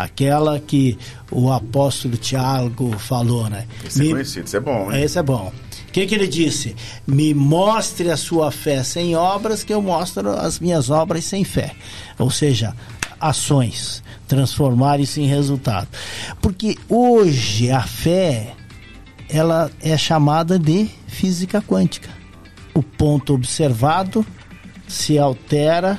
aquela 0.05 0.59
que 0.59 0.98
o 1.31 1.51
apóstolo 1.52 2.16
Tiago 2.16 2.98
falou, 2.98 3.48
né? 3.48 3.66
Esse 3.85 4.06
é 4.09 4.10
conhecido, 4.10 4.47
isso 4.47 4.56
é 4.56 4.60
bom, 4.60 4.93
hein? 4.93 5.02
Esse 5.02 5.18
é 5.18 5.22
bom. 5.22 5.52
O 5.89 5.93
que, 5.93 6.06
que 6.06 6.14
ele 6.14 6.28
disse? 6.28 6.77
Me 7.06 7.35
mostre 7.35 8.10
a 8.10 8.16
sua 8.16 8.52
fé 8.52 8.82
sem 8.85 9.16
obras, 9.16 9.64
que 9.64 9.74
eu 9.74 9.82
mostro 9.82 10.31
as 10.31 10.60
minhas 10.60 10.89
obras 10.89 11.24
sem 11.24 11.43
fé. 11.43 11.72
Ou 12.16 12.31
seja, 12.31 12.74
ações, 13.20 14.02
transformar 14.28 15.01
isso 15.01 15.20
em 15.20 15.27
resultado. 15.27 15.89
Porque 16.40 16.78
hoje 16.89 17.70
a 17.70 17.82
fé 17.82 18.55
ela 19.28 19.70
é 19.81 19.97
chamada 19.97 20.59
de 20.59 20.89
física 21.06 21.60
quântica. 21.60 22.10
O 22.72 22.82
ponto 22.82 23.35
observado 23.35 24.24
se 24.86 25.18
altera 25.18 25.98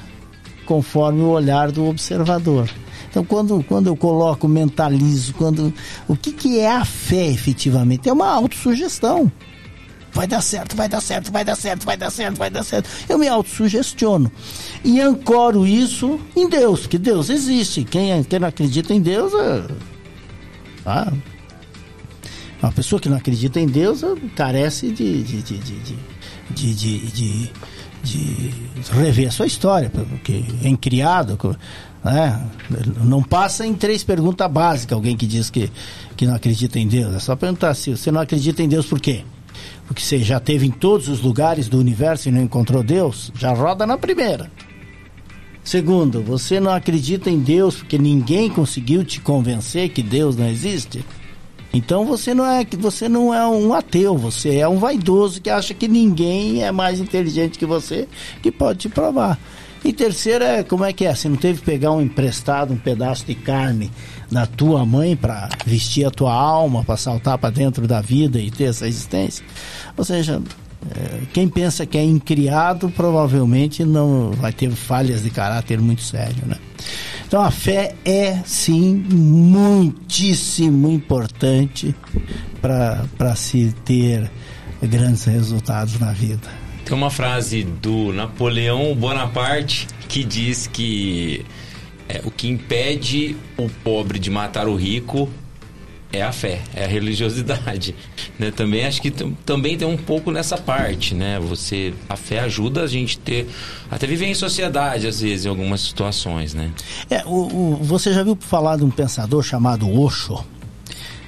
conforme 0.66 1.22
o 1.22 1.30
olhar 1.30 1.72
do 1.72 1.86
observador. 1.86 2.70
Então, 3.12 3.26
quando, 3.26 3.62
quando 3.68 3.88
eu 3.88 3.96
coloco, 3.96 4.48
mentalizo, 4.48 5.34
quando 5.34 5.72
o 6.08 6.16
que, 6.16 6.32
que 6.32 6.60
é 6.60 6.72
a 6.72 6.86
fé 6.86 7.28
efetivamente? 7.28 8.08
É 8.08 8.14
uma 8.14 8.28
autossugestão. 8.28 9.30
Vai 10.14 10.26
dar 10.28 10.42
certo, 10.42 10.76
vai 10.76 10.90
dar 10.90 11.02
certo, 11.02 11.32
vai 11.32 11.44
dar 11.44 11.56
certo, 11.56 11.86
vai 11.86 11.98
dar 11.98 12.10
certo, 12.10 12.38
vai 12.38 12.50
dar 12.50 12.64
certo. 12.64 12.90
Eu 13.08 13.18
me 13.18 13.28
autossugestiono. 13.28 14.32
E 14.84 15.00
ancoro 15.00 15.68
isso 15.68 16.20
em 16.36 16.50
Deus, 16.50 16.88
que 16.88 16.98
Deus 16.98 17.30
existe. 17.30 17.84
Quem, 17.84 18.24
quem 18.24 18.40
não 18.40 18.48
acredita 18.48 18.94
em 18.94 19.02
Deus. 19.02 19.34
É... 19.34 19.68
Ah, 20.86 21.14
uma 22.62 22.72
pessoa 22.72 23.00
que 23.00 23.10
não 23.10 23.18
acredita 23.18 23.60
em 23.60 23.68
Deus 23.68 24.04
carece 24.36 24.92
de, 24.92 25.24
de, 25.24 25.42
de, 25.42 25.58
de, 25.58 25.80
de, 26.50 26.74
de, 26.74 27.52
de, 28.04 28.54
rever 28.92 29.28
a 29.28 29.32
sua 29.32 29.48
história, 29.48 29.90
porque 29.90 30.44
é 30.64 30.68
incriado, 30.68 31.38
né? 32.04 32.42
Não 33.04 33.22
passa 33.22 33.66
em 33.66 33.74
três 33.74 34.04
perguntas 34.04 34.50
básicas 34.52 34.96
alguém 34.96 35.16
que 35.16 35.28
diz 35.28 35.50
que, 35.50 35.72
que 36.16 36.26
não 36.26 36.36
acredita 36.36 36.80
em 36.80 36.88
Deus. 36.88 37.16
É 37.16 37.20
só 37.20 37.36
perguntar 37.36 37.74
se 37.74 37.92
você 37.92 38.12
não 38.12 38.22
acredita 38.22 38.64
em 38.64 38.68
Deus 38.68 38.86
por 38.86 39.00
quê? 39.00 39.24
porque 39.92 40.04
você 40.04 40.20
já 40.20 40.40
teve 40.40 40.66
em 40.66 40.72
todos 40.72 41.10
os 41.10 41.20
lugares 41.20 41.68
do 41.68 41.78
universo 41.78 42.30
e 42.30 42.32
não 42.32 42.42
encontrou 42.42 42.82
Deus, 42.82 43.30
já 43.36 43.52
roda 43.52 43.86
na 43.86 43.98
primeira. 43.98 44.50
Segundo, 45.66 46.24
você 46.24 46.62
não 46.62 46.72
acredita 46.72 47.30
em 47.30 47.40
Deus 47.40 47.76
porque 47.76 47.98
ninguém 47.98 48.50
conseguiu 48.50 49.04
te 49.04 49.20
convencer 49.20 49.90
que 49.90 50.02
Deus 50.02 50.38
não 50.38 50.48
existe. 50.48 51.04
Então 51.74 52.06
você 52.06 52.34
não 52.34 52.46
é 52.46 52.66
você 52.80 53.10
não 53.10 53.34
é 53.34 53.46
um 53.46 53.74
ateu, 53.74 54.18
você 54.18 54.60
é 54.60 54.68
um 54.68 54.78
vaidoso 54.78 55.42
que 55.42 55.50
acha 55.50 55.74
que 55.74 55.90
ninguém 55.90 56.64
é 56.64 56.72
mais 56.72 57.02
inteligente 57.02 57.60
que 57.60 57.66
você 57.66 58.08
que 58.42 58.50
pode 58.50 58.80
te 58.80 58.90
provar. 58.90 59.38
E 59.84 59.92
terceiro 59.92 60.44
é 60.44 60.64
como 60.64 60.86
é 60.86 60.94
que 60.94 61.06
é? 61.06 61.16
Você 61.16 61.28
não 61.28 61.36
teve 61.36 61.60
que 61.60 61.66
pegar 61.66 61.92
um 61.92 62.02
emprestado, 62.02 62.74
um 62.74 62.78
pedaço 62.78 63.26
de 63.26 63.34
carne 63.34 63.92
da 64.32 64.46
tua 64.46 64.86
mãe 64.86 65.16
para 65.16 65.50
vestir 65.66 66.06
a 66.06 66.12
tua 66.12 66.34
alma, 66.34 66.84
para 66.84 66.98
saltar 66.98 67.38
para 67.38 67.50
dentro 67.50 67.88
da 67.88 68.00
vida 68.00 68.40
e 68.40 68.52
ter 68.52 68.66
essa 68.66 68.88
existência? 68.88 69.44
Ou 69.98 70.06
seja, 70.06 70.40
é, 70.96 71.22
quem 71.34 71.48
pensa 71.48 71.86
que 71.86 71.98
é 71.98 72.04
incriado 72.04 72.90
provavelmente 72.90 73.84
não 73.84 74.32
vai 74.32 74.54
ter 74.54 74.70
falhas 74.72 75.24
de 75.24 75.30
caráter 75.30 75.80
muito 75.80 76.02
sério, 76.02 76.44
né? 76.46 76.58
Então 77.28 77.42
a 77.42 77.50
fé 77.50 77.96
é 78.04 78.40
sim 78.46 78.96
muitíssimo 79.10 80.90
importante 80.92 81.96
para 82.62 83.36
se 83.36 83.74
ter 83.86 84.30
grandes 84.82 85.24
resultados 85.24 85.98
na 86.00 86.12
vida. 86.12 86.61
Tem 86.92 86.98
uma 86.98 87.10
frase 87.10 87.64
do 87.64 88.12
Napoleão 88.12 88.94
Bonaparte 88.94 89.88
que 90.10 90.26
diz 90.26 90.68
que 90.68 91.46
é, 92.10 92.20
o 92.26 92.30
que 92.30 92.50
impede 92.50 93.38
o 93.56 93.70
pobre 93.70 94.20
de 94.20 94.30
matar 94.30 94.68
o 94.68 94.76
rico 94.76 95.30
é 96.12 96.22
a 96.22 96.34
fé, 96.34 96.60
é 96.76 96.84
a 96.84 96.88
religiosidade. 96.88 97.96
Né? 98.38 98.52
Também 98.52 98.86
acho 98.86 99.02
que 99.02 99.12
também 99.12 99.78
tem 99.78 99.88
um 99.88 99.96
pouco 99.96 100.32
nessa 100.32 100.58
parte, 100.58 101.14
né? 101.14 101.40
Você, 101.40 101.94
a 102.10 102.18
fé 102.18 102.40
ajuda 102.40 102.82
a 102.82 102.88
gente 102.88 103.20
ter 103.20 103.48
até 103.90 104.08
viver 104.08 104.26
em 104.26 104.34
sociedade 104.34 105.06
às 105.06 105.22
vezes 105.22 105.46
em 105.46 105.50
algumas 105.50 105.82
situações, 105.82 106.54
né? 106.54 106.72
É, 107.10 107.24
o, 107.26 107.76
o 107.76 107.84
você 107.84 108.14
já 108.14 108.24
viu 108.24 108.36
falar 108.40 108.78
de 108.78 108.84
um 108.84 108.90
pensador 108.90 109.44
chamado 109.44 109.88
Osho, 109.90 110.44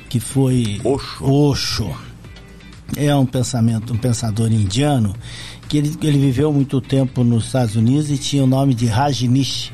que 0.10 0.19
foi 0.19 0.81
Osho. 0.84 1.23
Osho. 1.23 1.95
É 2.95 3.15
um 3.15 3.26
pensamento, 3.26 3.94
um 3.94 3.98
pensador 3.98 4.52
indiano 4.52 5.15
que 5.74 5.78
ele, 5.80 5.98
ele 6.04 6.20
viveu 6.20 6.54
muito 6.54 6.80
tempo 6.80 7.24
nos 7.24 7.48
Estados 7.48 7.76
Unidos 7.76 8.12
e 8.12 8.18
tinha 8.20 8.44
o 8.44 8.48
nome 8.48 8.76
de 8.76 8.86
Rajnish 8.86 9.72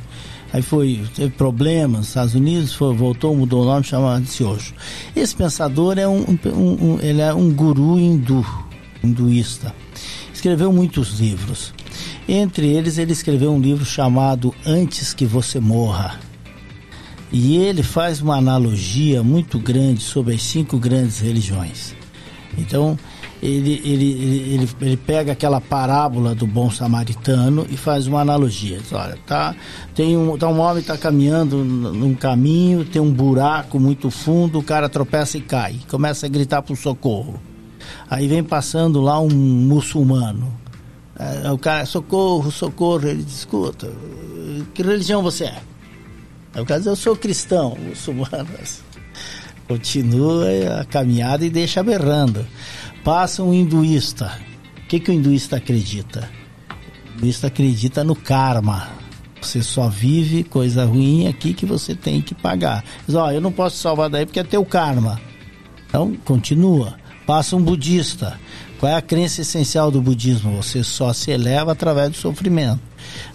Aí 0.52 0.62
foi, 0.64 1.04
teve 1.16 1.30
problemas 1.32 2.00
nos 2.00 2.08
Estados 2.08 2.34
Unidos, 2.34 2.74
foi, 2.74 2.96
voltou, 2.96 3.36
mudou 3.36 3.62
o 3.62 3.66
nome, 3.66 3.84
chamava-se 3.84 4.44
Osho. 4.44 4.74
Esse 5.16 5.36
pensador 5.36 6.00
é 6.00 6.08
um, 6.08 6.22
um, 6.22 6.94
um, 6.94 7.00
ele 7.02 7.22
é 7.22 7.32
um 7.34 7.54
guru 7.54 8.00
hindu, 8.00 8.44
hinduísta. 9.04 9.76
Escreveu 10.34 10.74
muitos 10.74 11.20
livros. 11.20 11.72
Entre 12.28 12.68
eles, 12.68 12.98
ele 12.98 13.12
escreveu 13.12 13.52
um 13.52 13.60
livro 13.60 13.86
chamado 13.86 14.56
Antes 14.66 15.14
que 15.14 15.26
Você 15.26 15.60
Morra. 15.60 16.20
E 17.32 17.58
ele 17.58 17.84
faz 17.84 18.20
uma 18.20 18.38
analogia 18.38 19.22
muito 19.22 19.60
grande 19.60 20.02
sobre 20.02 20.34
as 20.34 20.42
cinco 20.42 20.80
grandes 20.80 21.20
religiões. 21.20 21.94
Então, 22.58 22.98
ele, 23.42 23.82
ele, 23.86 24.12
ele, 24.54 24.70
ele, 24.82 24.98
pega 24.98 25.32
aquela 25.32 25.62
parábola 25.62 26.36
do 26.36 26.46
bom 26.46 26.70
samaritano 26.70 27.66
e 27.70 27.78
faz 27.78 28.06
uma 28.06 28.20
analogia. 28.20 28.80
Diz, 28.80 28.92
olha, 28.92 29.18
tá, 29.26 29.56
tem 29.96 30.18
um, 30.18 30.38
tá 30.38 30.48
um 30.50 30.60
homem 30.60 30.82
está 30.82 30.98
caminhando 30.98 31.64
num 31.64 32.14
caminho, 32.14 32.84
tem 32.84 33.02
um 33.02 33.12
buraco 33.12 33.80
muito 33.80 34.12
fundo, 34.12 34.60
o 34.60 34.64
cara 34.64 34.90
tropeça 34.90 35.38
e 35.38 35.42
cai, 35.42 35.80
começa 35.90 36.26
a 36.26 36.30
gritar 36.30 36.62
por 36.62 36.76
socorro. 36.76 37.40
Aí 38.10 38.28
vem 38.28 38.44
passando 38.44 39.00
lá 39.00 39.20
um 39.20 39.30
muçulmano. 39.30 40.54
É, 41.18 41.52
o 41.52 41.58
cara, 41.58 41.86
socorro, 41.86 42.52
socorro, 42.52 43.08
ele 43.08 43.24
diz, 43.24 43.40
escuta, 43.40 43.90
que 44.74 44.84
religião 44.84 45.22
você 45.22 45.46
é? 45.46 45.62
Aí 46.54 46.62
o 46.62 46.66
cara 46.66 46.80
diz, 46.80 46.88
eu 46.88 46.96
sou 46.96 47.16
cristão, 47.16 47.78
muçulmano. 47.88 48.48
Continua 49.68 50.82
a 50.82 50.86
caminhada 50.86 51.46
e 51.46 51.50
deixa 51.50 51.84
berrando. 51.84 52.46
Passa 53.10 53.42
um 53.42 53.52
hinduísta. 53.52 54.32
O 54.78 54.88
que, 54.88 55.00
que 55.00 55.10
o 55.10 55.14
hinduísta 55.16 55.56
acredita? 55.56 56.30
O 56.70 57.18
hinduísta 57.18 57.48
acredita 57.48 58.04
no 58.04 58.16
karma. 58.16 58.88
Você 59.42 59.64
só 59.64 59.90
vive 59.90 60.44
coisa 60.44 60.86
ruim 60.86 61.26
aqui 61.26 61.56
que 61.56 61.66
você 61.66 61.96
tem 61.96 62.22
que 62.22 62.36
pagar. 62.36 62.86
Diz, 63.08 63.16
ó, 63.16 63.32
eu 63.32 63.42
não 63.42 63.52
posso 63.52 63.78
salvar 63.78 64.12
daí 64.12 64.28
porque 64.28 64.40
é 64.40 64.44
teu 64.44 64.64
karma. 64.64 65.20
Então, 65.88 66.16
continua. 66.24 67.00
Passa 67.26 67.56
um 67.56 67.64
budista. 67.64 68.40
Qual 68.80 68.92
é 68.92 68.96
a 68.96 69.02
crença 69.02 69.42
essencial 69.42 69.90
do 69.90 70.04
budismo? 70.04 70.62
Você 70.62 70.84
só 70.84 71.12
se 71.12 71.32
eleva 71.32 71.72
através 71.72 72.12
do 72.12 72.16
sofrimento. 72.16 72.80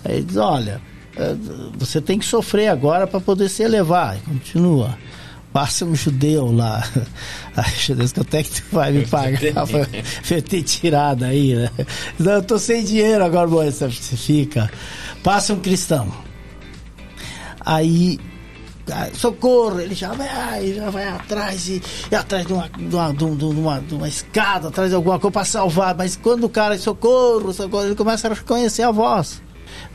Aí 0.05 0.23
diz, 0.23 0.37
olha, 0.37 0.81
eh, 1.17 1.35
você 1.77 2.01
tem 2.01 2.21
que 2.21 2.27
sofrer 2.27 2.69
agora 2.69 3.09
para 3.09 3.21
poder 3.21 3.49
se 3.49 3.65
elevar. 3.65 4.19
Continua 4.21 4.97
passa 5.55 5.85
um 5.85 5.95
judeu 5.95 6.51
lá. 6.51 6.83
Ai, 7.57 7.73
meu 7.89 7.97
Deus, 7.97 8.13
quanto 8.13 8.35
é 8.35 8.43
que 8.43 8.61
tu 8.61 8.65
vai 8.73 8.91
me 8.91 9.07
pagar 9.07 9.67
pra 9.69 9.87
ter 10.43 10.63
tirado 10.65 11.25
aí, 11.25 11.55
né? 11.55 11.71
Não, 12.19 12.33
eu 12.33 12.43
tô 12.43 12.59
sem 12.59 12.83
dinheiro 12.83 13.25
agora, 13.25 13.47
moça, 13.47 13.89
você 13.89 14.17
fica. 14.17 14.69
Passa 15.23 15.55
um 15.55 15.61
cristão. 15.61 16.13
Aí, 17.61 18.19
socorro, 19.13 19.79
ele 19.79 19.95
já 19.95 20.13
vai, 20.13 20.75
já 20.75 20.91
vai 20.91 21.09
atrás 21.09 21.69
e, 21.69 21.81
e 22.11 22.15
atrás 22.17 22.45
de 22.45 22.53
uma, 22.53 22.69
de, 22.69 22.97
uma, 22.97 23.15
de, 23.15 23.45
uma, 23.45 23.81
de 23.81 23.95
uma 23.95 24.09
escada, 24.09 24.69
atrás 24.69 24.91
de 24.91 24.97
alguma 24.97 25.21
coisa 25.21 25.33
para 25.33 25.45
salvar. 25.45 25.95
Mas 25.95 26.17
quando 26.17 26.45
o 26.45 26.49
cara, 26.49 26.77
socorro, 26.77 27.53
socorro, 27.53 27.85
ele 27.85 27.95
começa 27.95 28.27
a 28.27 28.35
reconhecer 28.35 28.83
a 28.83 28.91
voz. 28.91 29.41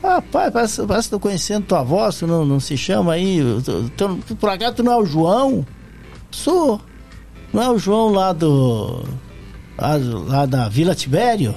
Ah, 0.02 0.22
pai, 0.22 0.50
parece, 0.50 0.82
que 0.86 1.10
tô 1.10 1.20
conhecendo 1.20 1.66
tua 1.66 1.82
voz, 1.82 2.18
tu 2.18 2.26
não, 2.26 2.44
não 2.44 2.60
se 2.60 2.76
chama 2.76 3.14
aí. 3.14 3.40
Tu, 3.64 3.90
tu, 3.96 4.36
por 4.36 4.50
acaso 4.50 4.76
tu 4.76 4.82
não 4.82 4.92
é 4.92 4.96
o 4.96 5.06
João? 5.06 5.66
Sou. 6.30 6.80
Não 7.52 7.62
é 7.62 7.70
o 7.70 7.78
João 7.78 8.10
lá 8.10 8.32
do. 8.32 9.04
lá, 9.76 9.96
lá 10.26 10.46
da 10.46 10.68
Vila 10.68 10.94
Tibério? 10.94 11.54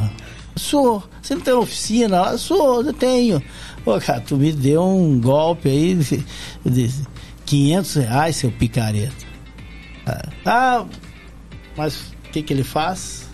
Sou. 0.56 1.04
Você 1.22 1.36
não 1.36 1.42
tem 1.42 1.54
oficina 1.54 2.22
lá? 2.22 2.38
Sou, 2.38 2.82
eu 2.84 2.94
tenho. 2.94 3.42
Pô, 3.86 4.00
cara, 4.00 4.22
tu 4.22 4.38
me 4.38 4.52
deu 4.52 4.84
um 4.84 5.20
golpe 5.20 5.70
aí 5.70 5.96
de, 5.96 6.26
de 6.66 6.94
500 7.46 7.96
reais, 7.96 8.36
seu 8.36 8.52
picareta. 8.52 9.34
Ah 10.46 10.86
mas 11.76 12.14
o 12.26 12.32
que, 12.32 12.42
que 12.42 12.54
ele 12.54 12.64
faz? 12.64 13.30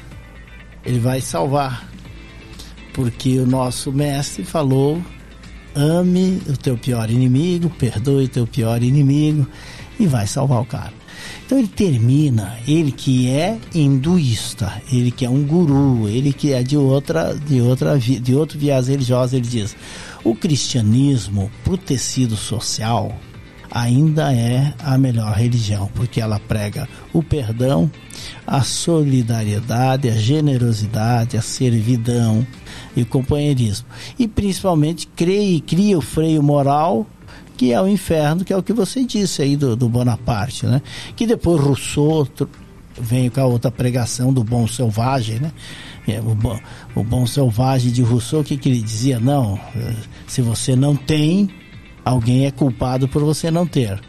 Ele 0.85 0.99
vai 0.99 1.22
salvar 1.22 1.88
porque 2.93 3.37
o 3.39 3.45
nosso 3.45 3.91
mestre 3.91 4.43
falou: 4.43 5.01
ame 5.75 6.41
o 6.47 6.57
teu 6.57 6.77
pior 6.77 7.09
inimigo, 7.09 7.69
perdoe 7.69 8.25
o 8.25 8.29
teu 8.29 8.47
pior 8.47 8.81
inimigo 8.83 9.47
e 9.99 10.07
vai 10.07 10.27
salvar 10.27 10.61
o 10.61 10.65
cara. 10.65 10.93
Então 11.45 11.57
ele 11.57 11.67
termina, 11.67 12.57
ele 12.67 12.91
que 12.91 13.29
é 13.29 13.57
hinduísta, 13.73 14.81
ele 14.91 15.11
que 15.11 15.25
é 15.25 15.29
um 15.29 15.43
guru, 15.43 16.07
ele 16.07 16.31
que 16.31 16.53
é 16.53 16.61
de 16.61 16.77
outra, 16.77 17.33
de 17.33 17.59
outra, 17.59 17.97
de 17.97 18.35
outro 18.35 18.57
viés 18.57 18.87
religioso, 18.87 19.35
ele 19.35 19.47
diz: 19.47 19.75
o 20.23 20.35
cristianismo 20.35 21.51
para 21.63 21.73
o 21.73 21.77
tecido 21.77 22.35
social 22.35 23.17
ainda 23.71 24.33
é 24.33 24.73
a 24.79 24.97
melhor 24.97 25.33
religião, 25.33 25.89
porque 25.93 26.21
ela 26.21 26.39
prega 26.39 26.87
o 27.13 27.21
perdão, 27.21 27.89
a 28.45 28.61
solidariedade, 28.61 30.09
a 30.09 30.15
generosidade, 30.15 31.37
a 31.37 31.41
servidão 31.41 32.45
e 32.95 33.01
o 33.01 33.05
companheirismo. 33.05 33.87
E 34.17 34.27
principalmente 34.27 35.07
cria, 35.07 35.61
cria 35.61 35.97
o 35.97 36.01
freio 36.01 36.41
moral 36.41 37.05
que 37.59 37.73
é 37.73 37.81
o 37.81 37.89
inferno, 37.89 38.45
que 38.45 38.53
é 38.53 38.57
o 38.57 38.63
que 38.63 38.71
você 38.71 39.03
disse 39.03 39.41
aí 39.41 39.57
do, 39.57 39.75
do 39.75 39.89
Bonaparte, 39.89 40.65
né? 40.65 40.81
Que 41.13 41.27
depois 41.27 41.59
Rousseau 41.59 42.25
vem 42.97 43.29
com 43.29 43.41
a 43.41 43.45
outra 43.45 43.69
pregação 43.69 44.31
do 44.31 44.45
bom 44.45 44.65
selvagem, 44.65 45.39
né? 45.39 45.51
É, 46.07 46.21
o, 46.21 46.33
bom, 46.33 46.57
o 46.95 47.03
bom 47.03 47.27
selvagem 47.27 47.91
de 47.91 48.01
Rousseau, 48.01 48.39
o 48.39 48.43
que, 48.45 48.55
que 48.55 48.69
ele 48.69 48.81
dizia? 48.81 49.19
Não, 49.19 49.59
se 50.25 50.41
você 50.41 50.73
não 50.73 50.95
tem, 50.95 51.49
alguém 52.05 52.45
é 52.45 52.51
culpado 52.51 53.09
por 53.09 53.23
você 53.25 53.51
não 53.51 53.67
ter. 53.67 53.99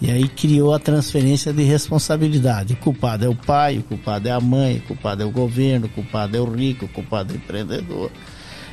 E 0.00 0.10
aí 0.10 0.28
criou 0.28 0.72
a 0.72 0.78
transferência 0.78 1.52
de 1.52 1.62
responsabilidade. 1.62 2.72
O 2.72 2.76
culpado 2.76 3.24
é 3.24 3.28
o 3.28 3.34
pai, 3.34 3.78
o 3.78 3.82
culpado 3.82 4.28
é 4.28 4.32
a 4.32 4.40
mãe, 4.40 4.78
o 4.78 4.82
culpado 4.82 5.22
é 5.22 5.26
o 5.26 5.30
governo, 5.30 5.86
o 5.86 5.90
culpado 5.90 6.36
é 6.36 6.40
o 6.40 6.44
rico, 6.44 6.86
o 6.86 6.88
culpado 6.88 7.32
é 7.32 7.36
o 7.36 7.38
empreendedor. 7.38 8.10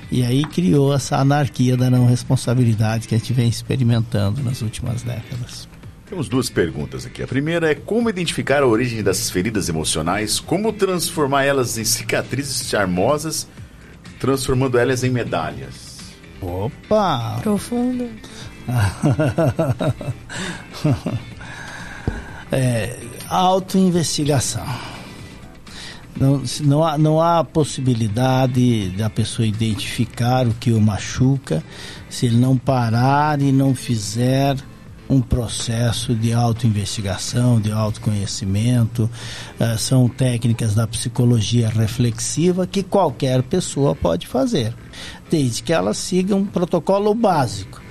E 0.09 0.23
aí 0.23 0.45
criou 0.45 0.93
essa 0.93 1.17
anarquia 1.17 1.75
da 1.75 1.89
não 1.89 2.07
responsabilidade 2.07 3.07
que 3.09 3.15
a 3.15 3.17
gente 3.17 3.33
vem 3.33 3.49
experimentando 3.49 4.41
nas 4.41 4.61
últimas 4.61 5.03
décadas. 5.03 5.67
Temos 6.05 6.29
duas 6.29 6.49
perguntas 6.49 7.05
aqui. 7.05 7.21
A 7.21 7.27
primeira 7.27 7.69
é 7.69 7.75
como 7.75 8.09
identificar 8.09 8.63
a 8.63 8.65
origem 8.65 9.03
das 9.03 9.29
feridas 9.29 9.67
emocionais, 9.67 10.39
como 10.39 10.71
transformar 10.71 11.43
elas 11.43 11.77
em 11.77 11.83
cicatrizes 11.83 12.69
charmosas, 12.69 13.45
transformando 14.17 14.77
elas 14.77 15.03
em 15.03 15.09
medalhas. 15.09 15.97
Opa! 16.41 17.39
Profundo. 17.41 18.09
É, 22.51 22.99
autoinvestigação. 23.29 24.65
Não, 26.19 26.41
não, 26.61 26.83
há, 26.83 26.97
não 26.97 27.21
há 27.21 27.43
possibilidade 27.43 28.89
da 28.97 29.07
pessoa 29.09 29.47
identificar 29.47 30.47
o 30.47 30.53
que 30.53 30.71
o 30.71 30.81
machuca 30.81 31.63
se 32.09 32.25
ele 32.25 32.37
não 32.37 32.57
parar 32.57 33.39
e 33.39 33.51
não 33.51 33.75
fizer 33.75 34.57
um 35.09 35.21
processo 35.21 36.13
de 36.13 36.33
autoinvestigação, 36.33 37.61
de 37.61 37.71
autoconhecimento. 37.71 39.09
Uh, 39.59 39.77
são 39.77 40.09
técnicas 40.09 40.75
da 40.75 40.87
psicologia 40.87 41.69
reflexiva 41.69 42.67
que 42.67 42.83
qualquer 42.83 43.43
pessoa 43.43 43.95
pode 43.95 44.27
fazer, 44.27 44.73
desde 45.29 45.63
que 45.63 45.71
ela 45.71 45.93
siga 45.93 46.35
um 46.35 46.45
protocolo 46.45 47.13
básico. 47.13 47.81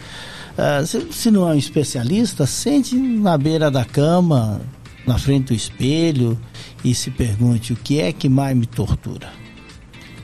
Uh, 0.56 0.86
se, 0.86 1.12
se 1.12 1.30
não 1.30 1.48
é 1.48 1.52
um 1.52 1.58
especialista, 1.58 2.46
sente 2.46 2.96
na 2.96 3.36
beira 3.36 3.70
da 3.70 3.84
cama, 3.84 4.60
na 5.06 5.18
frente 5.18 5.48
do 5.48 5.54
espelho 5.54 6.38
e 6.82 6.94
se 6.94 7.10
pergunte 7.10 7.72
o 7.72 7.76
que 7.76 8.00
é 8.00 8.12
que 8.12 8.28
mais 8.28 8.56
me 8.56 8.66
tortura. 8.66 9.30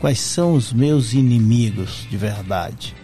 Quais 0.00 0.18
são 0.18 0.54
os 0.54 0.72
meus 0.72 1.12
inimigos 1.12 2.06
de 2.10 2.16
verdade? 2.16 2.94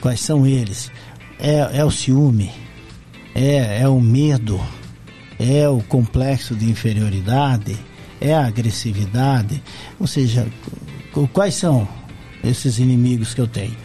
Quais 0.00 0.20
são 0.20 0.46
eles? 0.46 0.90
É, 1.38 1.78
é 1.78 1.84
o 1.84 1.90
ciúme, 1.90 2.50
é, 3.34 3.82
é 3.82 3.88
o 3.88 4.00
medo, 4.00 4.60
é 5.38 5.68
o 5.68 5.80
complexo 5.82 6.54
de 6.54 6.68
inferioridade, 6.68 7.78
é 8.20 8.34
a 8.34 8.46
agressividade. 8.46 9.62
Ou 9.98 10.06
seja, 10.06 10.46
quais 11.32 11.54
são 11.54 11.88
esses 12.44 12.78
inimigos 12.78 13.32
que 13.32 13.40
eu 13.40 13.46
tenho? 13.46 13.76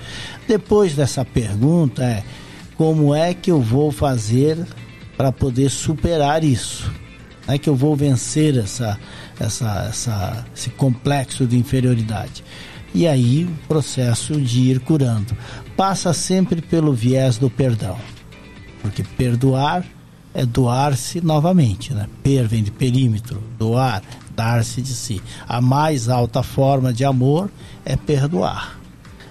Depois 0.47 0.95
dessa 0.95 1.25
pergunta 1.25 2.03
é 2.03 2.23
como 2.75 3.13
é 3.13 3.33
que 3.33 3.51
eu 3.51 3.61
vou 3.61 3.91
fazer 3.91 4.57
para 5.17 5.31
poder 5.31 5.69
superar 5.69 6.43
isso. 6.43 6.91
É 7.47 7.57
que 7.57 7.69
eu 7.69 7.75
vou 7.75 7.95
vencer 7.95 8.57
essa, 8.57 8.99
essa, 9.39 9.87
essa, 9.89 10.45
esse 10.55 10.69
complexo 10.69 11.45
de 11.45 11.57
inferioridade. 11.57 12.43
E 12.93 13.07
aí 13.07 13.45
o 13.45 13.67
processo 13.67 14.39
de 14.39 14.71
ir 14.71 14.79
curando 14.79 15.35
passa 15.75 16.13
sempre 16.13 16.61
pelo 16.61 16.93
viés 16.93 17.37
do 17.37 17.49
perdão, 17.49 17.97
porque 18.81 19.03
perdoar 19.03 19.85
é 20.33 20.45
doar-se 20.45 21.19
novamente, 21.21 21.93
né? 21.93 22.07
Per 22.23 22.47
vem 22.47 22.63
de 22.63 22.71
perímetro, 22.71 23.41
doar, 23.57 24.01
dar-se 24.35 24.81
de 24.81 24.93
si. 24.93 25.21
A 25.47 25.59
mais 25.59 26.09
alta 26.09 26.43
forma 26.43 26.93
de 26.93 27.03
amor 27.03 27.49
é 27.83 27.95
perdoar. 27.95 28.76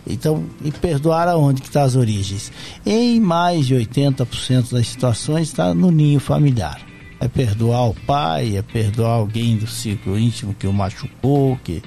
Então, 0.06 0.44
e 0.64 0.70
perdoar 0.70 1.28
aonde 1.28 1.60
que 1.60 1.68
está 1.68 1.82
as 1.82 1.96
origens? 1.96 2.52
Em 2.84 3.20
mais 3.20 3.66
de 3.66 3.74
80% 3.74 4.72
das 4.72 4.88
situações 4.88 5.48
está 5.48 5.74
no 5.74 5.90
ninho 5.90 6.20
familiar. 6.20 6.80
É 7.18 7.26
perdoar 7.26 7.88
o 7.88 7.94
pai, 7.94 8.56
é 8.56 8.62
perdoar 8.62 9.12
alguém 9.12 9.56
do 9.56 9.66
ciclo 9.66 10.18
íntimo 10.18 10.54
que 10.54 10.66
o 10.66 10.72
machucou, 10.72 11.58
que 11.64 11.82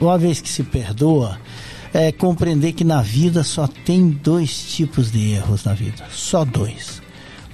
uma 0.00 0.18
vez 0.18 0.40
que 0.40 0.48
se 0.48 0.62
perdoa, 0.62 1.38
é 1.92 2.10
compreender 2.10 2.72
que 2.72 2.84
na 2.84 3.02
vida 3.02 3.44
só 3.44 3.66
tem 3.66 4.10
dois 4.10 4.74
tipos 4.74 5.10
de 5.10 5.32
erros 5.32 5.64
na 5.64 5.74
vida, 5.74 6.04
só 6.10 6.44
dois. 6.44 7.00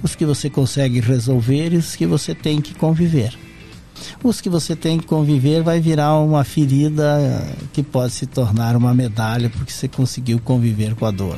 Os 0.01 0.15
que 0.15 0.25
você 0.25 0.49
consegue 0.49 0.99
resolver 0.99 1.73
e 1.73 1.77
os 1.77 1.95
que 1.95 2.05
você 2.05 2.33
tem 2.33 2.61
que 2.61 2.73
conviver 2.73 3.33
os 4.23 4.41
que 4.41 4.49
você 4.49 4.75
tem 4.75 4.99
que 4.99 5.05
conviver 5.05 5.61
vai 5.63 5.79
virar 5.79 6.17
uma 6.19 6.43
ferida 6.43 7.03
que 7.73 7.81
pode 7.83 8.13
se 8.13 8.25
tornar 8.25 8.75
uma 8.75 8.93
medalha 8.93 9.49
porque 9.49 9.71
você 9.71 9.87
conseguiu 9.87 10.39
conviver 10.39 10.95
com 10.95 11.05
a 11.05 11.11
dor. 11.11 11.37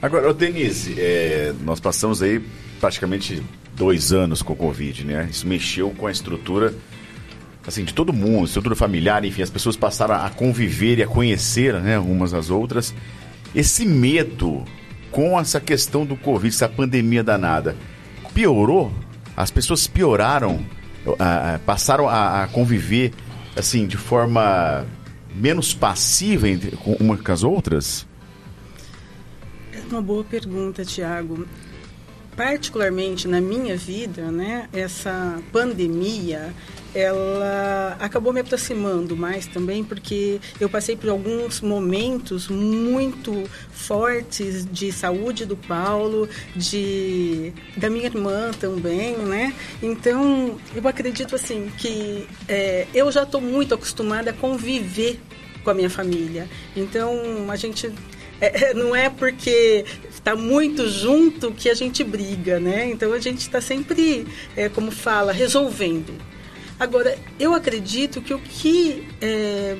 Agora, 0.00 0.32
Denise, 0.34 0.94
é, 0.98 1.54
nós 1.64 1.78
passamos 1.78 2.22
aí 2.22 2.42
praticamente 2.80 3.42
dois 3.76 4.12
anos 4.12 4.42
com 4.42 4.52
o 4.52 4.56
Covid, 4.56 5.04
né? 5.04 5.28
Isso 5.30 5.46
mexeu 5.46 5.90
com 5.90 6.06
a 6.06 6.10
estrutura 6.10 6.74
assim, 7.66 7.84
de 7.84 7.94
todo 7.94 8.12
mundo, 8.12 8.46
estrutura 8.46 8.74
familiar, 8.74 9.24
enfim, 9.24 9.42
as 9.42 9.50
pessoas 9.50 9.76
passaram 9.76 10.16
a 10.16 10.28
conviver 10.30 10.98
e 10.98 11.02
a 11.02 11.06
conhecer, 11.06 11.74
né, 11.80 11.98
umas 11.98 12.34
às 12.34 12.50
outras. 12.50 12.94
Esse 13.54 13.86
medo 13.86 14.64
com 15.10 15.38
essa 15.38 15.60
questão 15.60 16.04
do 16.04 16.16
Covid, 16.16 16.54
essa 16.54 16.68
pandemia 16.68 17.22
danada, 17.22 17.76
piorou? 18.34 18.92
As 19.36 19.50
pessoas 19.50 19.86
pioraram 19.86 20.60
passaram 21.64 22.08
a, 22.08 22.42
a, 22.42 22.48
conviver 22.48 23.12
assim 23.56 23.86
de 23.86 23.96
forma 23.96 24.86
menos 25.34 25.74
passiva 25.74 26.48
entre, 26.48 26.76
com 26.76 26.92
uma 26.94 27.16
com 27.16 27.32
as 27.32 27.42
outras? 27.42 28.06
É 29.72 29.80
uma 29.90 30.02
boa 30.02 30.24
pergunta, 30.24 30.84
Tiago. 30.84 31.46
Particularmente 32.36 33.28
na 33.28 33.40
minha 33.40 33.76
vida, 33.76 34.30
né, 34.30 34.68
essa 34.72 35.38
pandemia 35.52 36.54
ela 36.94 37.96
acabou 37.98 38.32
me 38.32 38.40
aproximando 38.40 39.16
mais 39.16 39.46
também, 39.46 39.82
porque 39.82 40.40
eu 40.60 40.68
passei 40.68 40.94
por 40.94 41.08
alguns 41.08 41.60
momentos 41.60 42.48
muito 42.48 43.48
fortes 43.70 44.66
de 44.70 44.92
saúde 44.92 45.46
do 45.46 45.56
Paulo, 45.56 46.28
de 46.54 47.52
da 47.76 47.88
minha 47.88 48.04
irmã 48.04 48.50
também, 48.60 49.16
né? 49.16 49.54
Então, 49.82 50.58
eu 50.74 50.86
acredito 50.86 51.34
assim 51.34 51.70
que 51.78 52.28
é, 52.46 52.86
eu 52.94 53.10
já 53.10 53.22
estou 53.22 53.40
muito 53.40 53.74
acostumada 53.74 54.30
a 54.30 54.34
conviver 54.34 55.18
com 55.64 55.70
a 55.70 55.74
minha 55.74 55.90
família. 55.90 56.48
Então, 56.76 57.50
a 57.50 57.56
gente 57.56 57.90
é, 58.40 58.74
não 58.74 58.94
é 58.94 59.08
porque 59.08 59.84
está 60.22 60.36
muito 60.36 60.88
junto 60.88 61.50
que 61.50 61.68
a 61.68 61.74
gente 61.74 62.04
briga, 62.04 62.60
né? 62.60 62.88
Então 62.88 63.12
a 63.12 63.18
gente 63.18 63.40
está 63.40 63.60
sempre, 63.60 64.24
é, 64.56 64.68
como 64.68 64.92
fala, 64.92 65.32
resolvendo. 65.32 66.16
Agora, 66.78 67.18
eu 67.38 67.52
acredito 67.52 68.22
que 68.22 68.32
o 68.32 68.38
que 68.38 69.08
é, 69.20 69.76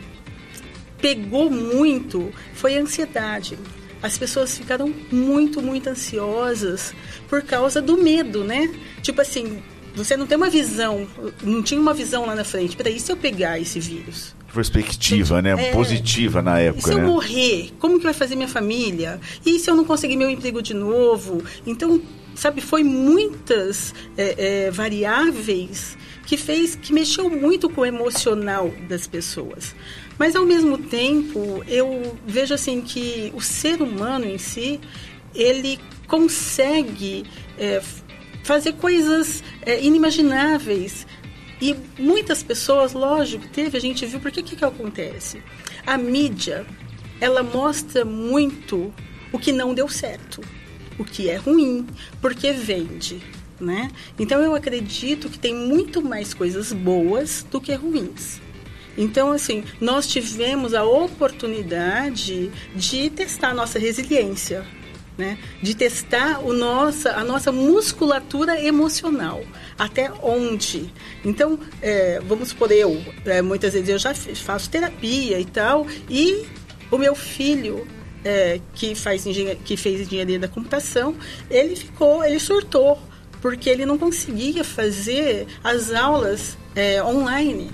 pegou 1.01 1.48
muito 1.48 2.32
foi 2.55 2.77
a 2.77 2.81
ansiedade. 2.81 3.56
As 4.02 4.19
pessoas 4.19 4.59
ficaram 4.59 4.93
muito, 5.12 5.62
muito 5.62 5.89
ansiosas 5.89 6.93
por 7.28 7.43
causa 7.43 7.81
do 7.81 7.97
medo, 7.97 8.43
né? 8.43 8.69
Tipo 9.01 9.20
assim, 9.20 9.62
você 9.94 10.16
não 10.16 10.27
tem 10.27 10.36
uma 10.36 10.51
visão, 10.51 11.06
não 11.40 11.62
tinha 11.62 11.81
uma 11.81 11.94
visão 11.94 12.27
lá 12.27 12.35
na 12.35 12.44
frente. 12.44 12.77
Peraí, 12.77 12.98
se 12.98 13.12
eu 13.12 13.16
pegar 13.16 13.60
esse 13.60 13.78
vírus? 13.78 14.35
Perspectiva, 14.53 15.41
né? 15.41 15.51
É, 15.51 15.73
Positiva 15.73 16.43
na 16.43 16.59
época. 16.59 16.91
E 16.91 16.93
se 16.93 16.95
né? 16.95 17.03
eu 17.03 17.07
morrer, 17.07 17.73
como 17.79 17.99
que 17.99 18.05
vai 18.05 18.12
fazer 18.12 18.37
minha 18.37 18.49
família? 18.49 19.20
E 19.45 19.59
se 19.59 19.70
eu 19.70 19.74
não 19.74 19.85
conseguir 19.85 20.16
meu 20.16 20.29
emprego 20.29 20.61
de 20.61 20.74
novo? 20.74 21.43
Então, 21.66 22.01
sabe, 22.35 22.61
foi 22.61 22.85
muitas 22.85 23.95
é, 24.16 24.66
é, 24.66 24.70
variáveis 24.70 25.97
que 26.27 26.37
fez, 26.37 26.74
que 26.74 26.93
mexeu 26.93 27.29
muito 27.29 27.69
com 27.69 27.83
o 27.83 27.87
emocional 27.87 28.70
das 28.89 29.07
pessoas. 29.07 29.74
Mas 30.19 30.37
ao 30.37 30.45
mesmo 30.45 30.79
tempo, 30.79 31.65
eu 31.66 32.16
vejo 32.27 32.55
assim 32.55 32.81
que 32.81 33.33
o 33.35 33.41
ser 33.41 33.83
humano 33.83 34.27
em 34.27 34.39
si, 34.39 34.79
ele 35.35 35.79
consegue 36.07 37.24
é, 37.59 37.83
fazer 38.45 38.74
coisas 38.74 39.43
é, 39.65 39.83
inimagináveis. 39.83 41.07
E 41.63 41.77
muitas 41.97 42.43
pessoas, 42.43 42.93
lógico, 42.93 43.47
teve, 43.47 43.79
a 43.79 43.81
gente 43.81 44.05
viu, 44.05 44.19
porque 44.19 44.43
que 44.43 44.57
que 44.57 44.65
acontece? 44.65 45.41
A 45.87 45.97
mídia, 45.97 46.67
ela 47.21 47.45
mostra 47.45 48.05
muito 48.05 48.93
o 49.33 49.39
que 49.39 49.53
não 49.53 49.73
deu 49.73 49.89
certo, 49.89 50.41
o 50.99 51.05
que 51.05 51.31
é 51.31 51.37
ruim, 51.37 51.87
porque 52.21 52.53
vende 52.53 53.23
né? 53.63 53.91
Então 54.19 54.43
eu 54.43 54.55
acredito 54.55 55.31
que 55.31 55.39
tem 55.39 55.55
muito 55.55 56.03
mais 56.03 56.35
coisas 56.35 56.73
boas 56.73 57.47
do 57.49 57.61
que 57.61 57.73
ruins. 57.75 58.41
Então, 58.99 59.33
assim, 59.33 59.65
nós 59.81 60.07
tivemos 60.07 60.75
a 60.75 60.85
oportunidade 60.85 62.51
de 62.75 63.09
testar 63.09 63.55
nossa 63.55 63.79
resiliência, 63.79 64.67
né? 65.17 65.39
de 65.61 65.75
testar 65.75 66.41
o 66.41 66.53
nossa, 66.53 67.13
a 67.13 67.25
nossa 67.25 67.53
musculatura 67.53 68.61
emocional. 68.61 69.43
Até 69.79 70.11
onde? 70.23 70.93
Então, 71.25 71.59
é, 71.81 72.21
vamos 72.27 72.53
por 72.53 72.71
eu, 72.71 73.03
é, 73.25 73.43
muitas 73.43 73.73
vezes 73.73 73.89
eu 73.89 73.99
já 73.99 74.15
faço 74.15 74.71
terapia 74.71 75.39
e 75.39 75.45
tal, 75.45 75.87
e 76.09 76.47
o 76.91 76.99
meu 76.99 77.15
filho, 77.15 77.87
é, 78.25 78.61
que, 78.75 78.95
faz 78.95 79.25
que 79.65 79.77
fez 79.77 80.01
engenharia 80.03 80.39
da 80.39 80.49
computação, 80.49 81.15
ele 81.51 81.75
ficou, 81.77 82.25
ele 82.25 82.39
surtou 82.39 82.99
porque 83.41 83.69
ele 83.69 83.85
não 83.85 83.99
conseguia 83.99 84.63
fazer 84.63 85.49
as 85.65 85.93
aulas 85.93 86.57
é, 86.77 87.03
online. 87.03 87.71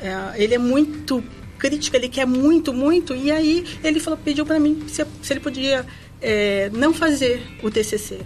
É, 0.00 0.42
ele 0.42 0.54
é 0.54 0.58
muito 0.58 1.22
crítico, 1.56 1.96
ele 1.96 2.08
quer 2.08 2.26
muito, 2.26 2.74
muito, 2.74 3.14
e 3.14 3.30
aí 3.30 3.64
ele 3.84 4.00
falou, 4.00 4.18
pediu 4.18 4.44
para 4.44 4.58
mim 4.58 4.82
se, 4.88 5.06
se, 5.22 5.32
ele 5.32 5.38
podia 5.38 5.86
é, 6.22 6.70
não 6.72 6.94
fazer 6.94 7.42
o 7.62 7.70
TCC. 7.70 8.20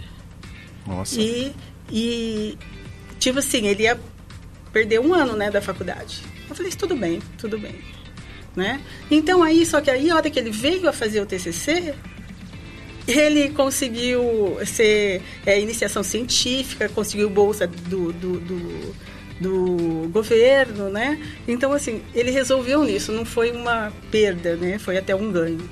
Nossa. 0.85 1.19
E, 1.19 1.51
e, 1.91 2.57
tipo 3.19 3.39
assim, 3.39 3.67
ele 3.67 3.83
ia 3.83 3.99
perder 4.71 4.99
um 4.99 5.13
ano, 5.13 5.35
né, 5.35 5.49
da 5.49 5.61
faculdade. 5.61 6.21
Eu 6.49 6.55
falei, 6.55 6.71
tudo 6.71 6.95
bem, 6.95 7.21
tudo 7.37 7.57
bem. 7.57 7.75
Né? 8.55 8.81
Então 9.11 9.43
aí, 9.43 9.65
só 9.65 9.81
que 9.81 9.89
aí, 9.89 10.09
a 10.09 10.15
hora 10.15 10.29
que 10.29 10.39
ele 10.39 10.49
veio 10.49 10.89
a 10.89 10.93
fazer 10.93 11.21
o 11.21 11.25
TCC, 11.25 11.93
ele 13.07 13.49
conseguiu 13.49 14.57
ser 14.65 15.21
é, 15.45 15.59
iniciação 15.59 16.03
científica, 16.03 16.89
conseguiu 16.89 17.29
bolsa 17.29 17.67
do, 17.67 18.11
do, 18.11 18.39
do, 18.39 18.95
do, 19.39 20.09
governo, 20.09 20.89
né? 20.89 21.21
Então, 21.47 21.71
assim, 21.71 22.01
ele 22.13 22.31
resolveu 22.31 22.83
nisso, 22.83 23.11
não 23.11 23.23
foi 23.23 23.51
uma 23.51 23.93
perda, 24.11 24.55
né? 24.55 24.77
Foi 24.79 24.97
até 24.97 25.15
um 25.15 25.31
ganho. 25.31 25.69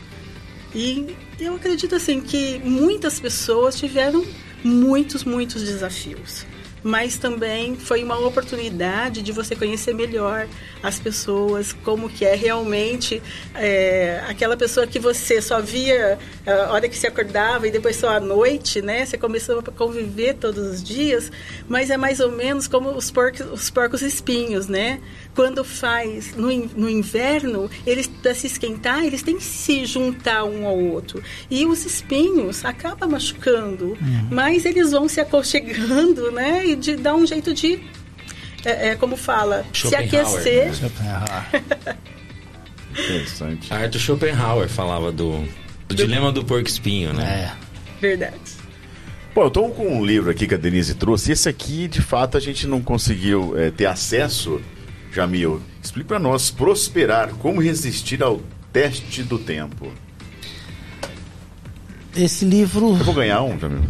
E 0.74 1.16
eu 1.40 1.56
acredito, 1.56 1.96
assim, 1.96 2.22
que 2.22 2.60
muitas 2.60 3.20
pessoas 3.20 3.76
tiveram 3.76 4.26
muitos, 4.64 5.24
muitos 5.24 5.64
desafios 5.64 6.46
mas 6.86 7.18
também 7.18 7.76
foi 7.76 8.04
uma 8.04 8.16
oportunidade 8.20 9.24
de 9.24 9.32
você 9.32 9.56
conhecer 9.56 9.92
melhor 9.96 10.48
as 10.84 11.00
pessoas, 11.00 11.74
como 11.74 12.08
que 12.08 12.24
é 12.24 12.36
realmente 12.36 13.24
é, 13.56 14.24
aquela 14.28 14.56
pessoa 14.56 14.86
que 14.86 15.00
você 15.00 15.42
só 15.42 15.60
via 15.60 16.20
é, 16.46 16.52
a 16.52 16.72
hora 16.72 16.88
que 16.88 16.96
se 16.96 17.08
acordava 17.08 17.68
e 17.68 17.72
depois 17.72 17.96
só 17.96 18.10
à 18.10 18.20
noite, 18.20 18.84
né? 18.84 19.04
Você 19.04 19.18
começou 19.18 19.58
a 19.58 19.64
conviver 19.64 20.36
todos 20.36 20.64
os 20.64 20.84
dias, 20.84 21.32
mas 21.68 21.90
é 21.90 21.98
mais 21.98 22.20
ou 22.20 22.32
menos 22.32 22.68
como 22.68 22.92
os 22.92 23.10
porcos, 23.10 23.42
os 23.52 23.72
porcos 23.72 24.04
espinhos, 24.04 24.68
né? 24.68 25.02
Quando 25.36 25.66
faz 25.66 26.34
no, 26.36 26.48
no 26.48 26.90
inverno, 26.90 27.70
eles 27.86 28.08
para 28.08 28.34
se 28.34 28.48
esquentar, 28.48 29.04
eles 29.04 29.22
têm 29.22 29.38
que 29.38 29.44
se 29.44 29.86
juntar 29.86 30.46
um 30.46 30.66
ao 30.66 30.80
outro. 30.80 31.22
E 31.52 31.66
os 31.66 31.86
espinhos 31.86 32.64
acabam 32.64 33.10
machucando, 33.10 33.98
uhum. 34.02 34.28
mas 34.32 34.64
eles 34.64 34.92
vão 34.92 35.10
se 35.10 35.20
aconchegando, 35.20 36.32
né? 36.34 36.76
de 36.76 36.96
dar 36.96 37.16
um 37.16 37.28
jeito 37.28 37.54
de, 37.54 37.80
é, 38.64 38.90
é, 38.90 38.96
como 38.96 39.18
fala, 39.18 39.66
se 39.74 39.94
aquecer. 39.94 40.72
Né? 40.72 41.98
Interessante. 42.98 43.74
Arthur 43.74 44.00
Schopenhauer 44.00 44.70
falava 44.70 45.12
do, 45.12 45.42
do, 45.42 45.48
do 45.90 45.96
dilema 45.96 46.32
do 46.32 46.46
porco 46.46 46.68
espinho, 46.68 47.14
né? 47.14 47.52
É. 47.62 47.66
Verdade. 48.00 48.56
Bom, 49.34 49.42
eu 49.42 49.48
estou 49.50 49.70
com 49.70 49.98
um 49.98 50.06
livro 50.06 50.32
aqui 50.32 50.48
que 50.48 50.56
a 50.56 50.58
Denise 50.58 50.96
trouxe. 50.96 51.34
Esse 51.34 51.50
aqui, 51.50 51.90
de 51.90 52.02
fato, 52.02 52.38
a 52.38 52.40
gente 52.40 52.66
não 52.66 52.82
conseguiu 52.82 53.54
é, 53.58 53.70
ter 53.70 53.86
acesso. 53.86 54.62
Jamil, 55.16 55.62
explique 55.82 56.10
para 56.10 56.20
nós: 56.20 56.52
prosperar, 56.52 57.30
como 57.36 57.62
resistir 57.62 58.22
ao 58.22 58.42
teste 58.74 59.24
do 59.24 59.40
tempo. 59.40 59.90
Esse 62.14 62.44
livro. 62.44 62.90
Eu 62.90 62.96
vou 62.96 63.14
ganhar 63.14 63.42
um, 63.42 63.58
Jamil. 63.58 63.84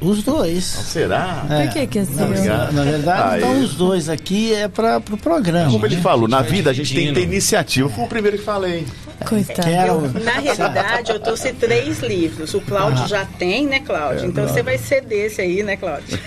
Os 0.00 0.22
dois. 0.22 0.64
será? 0.64 1.44
É. 1.48 1.64
Por 1.64 1.72
que 1.72 1.86
que 1.86 1.98
é 1.98 2.02
assim? 2.02 2.14
Na, 2.14 2.72
na 2.72 2.84
verdade, 2.84 3.22
ah, 3.22 3.38
então 3.38 3.54
eu... 3.54 3.62
os 3.62 3.74
dois 3.74 4.08
aqui 4.08 4.52
é 4.54 4.68
para 4.68 4.98
o 4.98 5.00
pro 5.00 5.16
programa. 5.16 5.70
Como 5.70 5.86
ele 5.86 5.96
né? 5.96 6.02
falou, 6.02 6.28
na 6.28 6.42
vida 6.42 6.70
a 6.70 6.72
gente 6.72 6.94
tem 6.94 7.08
que 7.08 7.14
ter 7.14 7.22
iniciativa. 7.22 7.88
Foi 7.88 8.04
o 8.04 8.08
primeiro 8.08 8.38
que 8.38 8.44
falei. 8.44 8.86
Coitado. 9.26 9.62
Quero... 9.62 10.00
Na 10.22 10.32
realidade, 10.32 11.12
eu 11.12 11.20
trouxe 11.20 11.52
três 11.52 12.00
livros. 12.00 12.52
O 12.54 12.60
Cláudio 12.60 13.04
ah. 13.04 13.08
já 13.08 13.24
tem, 13.24 13.66
né, 13.66 13.80
Cláudio? 13.80 14.24
É, 14.24 14.26
então 14.26 14.44
não. 14.44 14.52
você 14.52 14.62
vai 14.62 14.76
ser 14.76 15.02
desse 15.02 15.40
aí, 15.40 15.62
né, 15.62 15.76
Cláudio? 15.76 16.18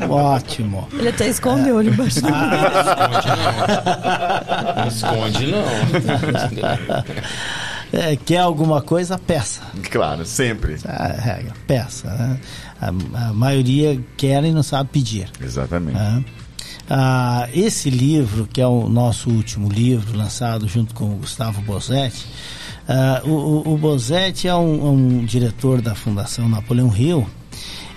Não, 0.00 0.10
ótimo. 0.34 0.88
Ele 0.92 1.08
até 1.08 1.28
escondeu 1.28 1.78
ali 1.78 1.90
embaixo 1.90 2.20
do 2.20 2.28
ah. 2.28 3.50
Não 4.76 4.88
esconde, 4.88 5.46
não. 5.46 5.64
É, 7.92 8.16
quer 8.16 8.38
alguma 8.38 8.80
coisa, 8.80 9.18
peça. 9.18 9.62
Claro, 9.90 10.24
sempre. 10.24 10.76
A 10.86 11.08
regra, 11.08 11.52
peça. 11.66 12.08
Né? 12.08 12.38
A, 12.80 12.88
a, 12.88 13.32
maioria 13.32 14.00
quer 14.16 14.42
e 14.44 14.52
não 14.52 14.62
sabe 14.62 14.90
pedir. 14.90 15.28
Exatamente. 15.40 15.96
Né? 15.96 16.24
Ah, 16.88 17.48
esse 17.54 17.90
livro, 17.90 18.48
que 18.52 18.60
é 18.60 18.66
o 18.66 18.88
nosso 18.88 19.30
último 19.30 19.68
livro, 19.68 20.16
lançado 20.16 20.66
junto 20.66 20.94
com 20.94 21.12
o 21.12 21.16
Gustavo 21.16 21.60
Bosetti, 21.62 22.26
ah, 22.88 23.22
o, 23.24 23.74
o, 23.74 23.78
Bosetti 23.78 24.48
é 24.48 24.54
um, 24.54 25.18
um, 25.18 25.24
diretor 25.24 25.80
da 25.80 25.94
Fundação 25.94 26.48
Napoleão 26.48 26.94
Hill 26.94 27.26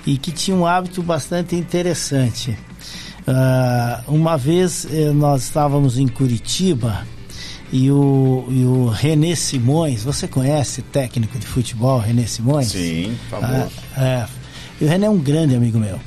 e 0.05 0.17
que 0.17 0.31
tinha 0.31 0.55
um 0.55 0.67
hábito 0.67 1.01
bastante 1.01 1.55
interessante. 1.55 2.57
Ah, 3.25 4.03
uma 4.07 4.37
vez 4.37 4.85
eh, 4.91 5.11
nós 5.11 5.43
estávamos 5.43 5.97
em 5.97 6.07
Curitiba 6.07 7.07
e 7.71 7.89
o, 7.89 8.45
e 8.49 8.63
o 8.65 8.89
René 8.89 9.33
Simões, 9.33 10.03
você 10.03 10.27
conhece 10.27 10.83
técnico 10.83 11.39
de 11.39 11.47
futebol, 11.47 11.97
René 11.99 12.27
Simões? 12.27 12.67
Sim, 12.67 13.17
famoso. 13.31 13.71
Ah, 13.97 14.03
é, 14.03 14.27
e 14.79 14.85
o 14.85 14.87
René 14.87 15.07
é 15.07 15.09
um 15.09 15.17
grande 15.17 15.55
amigo 15.55 15.77
meu. 15.77 15.99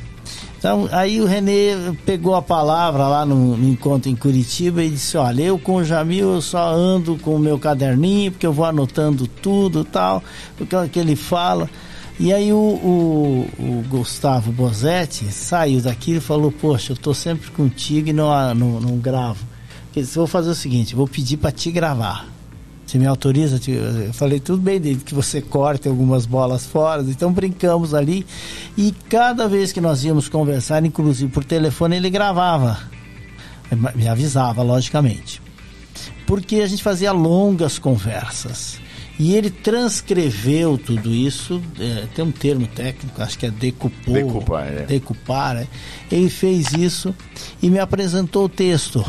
Então, 0.58 0.88
aí 0.90 1.20
o 1.20 1.26
Renê 1.26 1.74
pegou 2.04 2.34
a 2.34 2.42
palavra 2.42 3.06
lá 3.06 3.26
no, 3.26 3.56
no, 3.56 3.68
encontro 3.68 4.10
em 4.10 4.16
Curitiba 4.16 4.82
e 4.82 4.90
disse: 4.90 5.16
Olha, 5.16 5.42
eu 5.42 5.58
com 5.58 5.76
o 5.76 5.84
Jamil 5.84 6.34
eu 6.34 6.40
só 6.40 6.72
ando 6.72 7.16
com 7.18 7.36
o 7.36 7.38
meu 7.38 7.58
caderninho, 7.58 8.32
porque 8.32 8.46
eu 8.46 8.52
vou 8.52 8.64
anotando 8.64 9.26
tudo 9.26 9.84
tal, 9.84 10.22
é 10.58 10.76
o 10.76 10.88
que 10.88 10.98
ele 10.98 11.14
fala. 11.14 11.68
E 12.18 12.32
aí 12.32 12.52
o, 12.52 12.56
o, 12.56 13.48
o 13.58 13.84
Gustavo 13.88 14.50
Bozetti 14.50 15.30
saiu 15.30 15.80
daqui 15.80 16.16
e 16.16 16.20
falou: 16.20 16.50
Poxa, 16.50 16.92
eu 16.92 16.96
tô 16.96 17.12
sempre 17.12 17.50
contigo 17.50 18.08
e 18.08 18.12
não, 18.12 18.54
não, 18.54 18.80
não 18.80 18.96
gravo 18.96 19.56
vou 20.14 20.26
fazer 20.26 20.50
o 20.50 20.54
seguinte, 20.54 20.94
vou 20.94 21.08
pedir 21.08 21.36
para 21.36 21.50
te 21.50 21.70
gravar. 21.70 22.26
Você 22.86 22.98
me 22.98 23.06
autoriza? 23.06 23.58
Eu 23.68 24.12
falei, 24.12 24.38
tudo 24.38 24.62
bem, 24.62 24.80
desde 24.80 25.02
que 25.02 25.12
você 25.12 25.42
corte 25.42 25.88
algumas 25.88 26.24
bolas 26.24 26.64
fora. 26.64 27.02
Então 27.02 27.32
brincamos 27.32 27.92
ali. 27.92 28.24
E 28.78 28.94
cada 29.08 29.48
vez 29.48 29.72
que 29.72 29.80
nós 29.80 30.04
íamos 30.04 30.28
conversar, 30.28 30.84
inclusive 30.84 31.30
por 31.32 31.44
telefone, 31.44 31.96
ele 31.96 32.08
gravava. 32.08 32.78
Me 33.96 34.06
avisava, 34.06 34.62
logicamente. 34.62 35.42
Porque 36.26 36.56
a 36.56 36.66
gente 36.66 36.82
fazia 36.82 37.10
longas 37.10 37.76
conversas. 37.76 38.78
E 39.18 39.34
ele 39.34 39.50
transcreveu 39.50 40.76
tudo 40.76 41.12
isso, 41.12 41.60
é, 41.80 42.04
tem 42.14 42.22
um 42.24 42.30
termo 42.30 42.66
técnico, 42.66 43.22
acho 43.22 43.38
que 43.38 43.46
é 43.46 43.50
decupou. 43.50 44.14
Decupar, 44.14 44.66
é. 44.66 44.82
Decupar, 44.82 45.54
né? 45.54 45.66
Ele 46.12 46.28
fez 46.28 46.72
isso 46.74 47.14
e 47.62 47.70
me 47.70 47.78
apresentou 47.78 48.44
o 48.44 48.48
texto. 48.48 49.04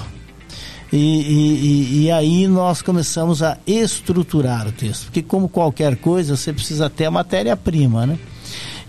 E, 0.91 0.97
e, 0.97 2.03
e, 2.03 2.11
aí 2.11 2.47
nós 2.47 2.81
começamos 2.81 3.43
a 3.43 3.57
estruturar 3.67 4.67
o 4.67 4.71
texto, 4.71 5.05
porque 5.05 5.21
como 5.21 5.49
qualquer 5.49 5.97
coisa 5.97 6.37
você 6.37 6.53
precisa 6.53 6.89
ter 6.89 7.05
a 7.05 7.11
matéria-prima, 7.11 8.05
né? 8.05 8.17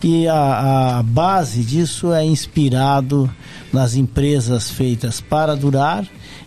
E 0.02 0.28
a, 0.28 0.98
a, 0.98 1.02
base 1.02 1.64
disso 1.64 2.12
é 2.12 2.24
inspirado 2.24 3.28
nas 3.72 3.96
empresas 3.96 4.70
feitas 4.70 5.20
para 5.20 5.56
durar 5.56 6.06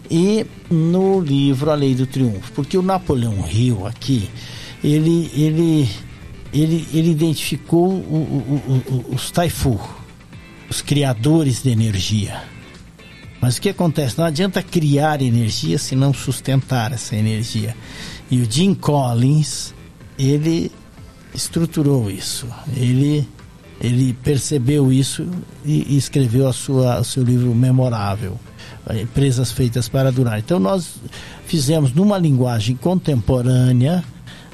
e 0.10 0.46
no 0.70 1.20
livro 1.20 1.70
A 1.70 1.76
Lei 1.76 1.96
do 1.96 2.06
Triunfo, 2.06 2.54
porque 2.54 2.78
o 2.78 2.82
Napoleão 2.82 3.46
Hill 3.46 3.86
aqui 3.86 4.30
ele 4.82 5.30
ele 5.36 5.90
ele, 6.54 6.88
ele 6.94 7.12
identificou 7.12 7.90
o, 7.90 7.94
o, 7.94 8.84
o, 9.12 9.16
os 9.16 9.32
Taifu, 9.32 9.80
os 10.70 10.82
criadores 10.82 11.62
de 11.62 11.72
energia 11.72 12.51
mas 13.42 13.58
o 13.58 13.62
que 13.62 13.70
acontece? 13.70 14.20
Não 14.20 14.26
adianta 14.26 14.62
criar 14.62 15.20
energia 15.22 15.80
se 15.80 15.96
não 15.96 16.14
sustentar 16.14 16.94
essa 16.94 17.16
energia. 17.16 17.76
E 18.30 18.40
o 18.40 18.50
Jim 18.50 18.76
Collins, 18.76 19.74
ele 20.18 20.72
estruturou 21.34 22.10
isso. 22.10 22.48
Ele, 22.78 23.28
ele 23.82 24.14
percebeu 24.14 24.94
isso 24.94 25.28
e, 25.66 25.94
e 25.94 25.98
escreveu 25.98 26.48
a 26.48 26.54
sua, 26.54 27.00
o 27.00 27.04
seu 27.04 27.24
livro 27.24 27.54
memorável, 27.56 28.40
Empresas 28.94 29.52
Feitas 29.52 29.90
para 29.90 30.12
Durar. 30.12 30.38
Então 30.38 30.60
nós 30.60 30.98
fizemos 31.48 31.94
numa 31.94 32.20
linguagem 32.20 32.76
contemporânea 32.76 34.04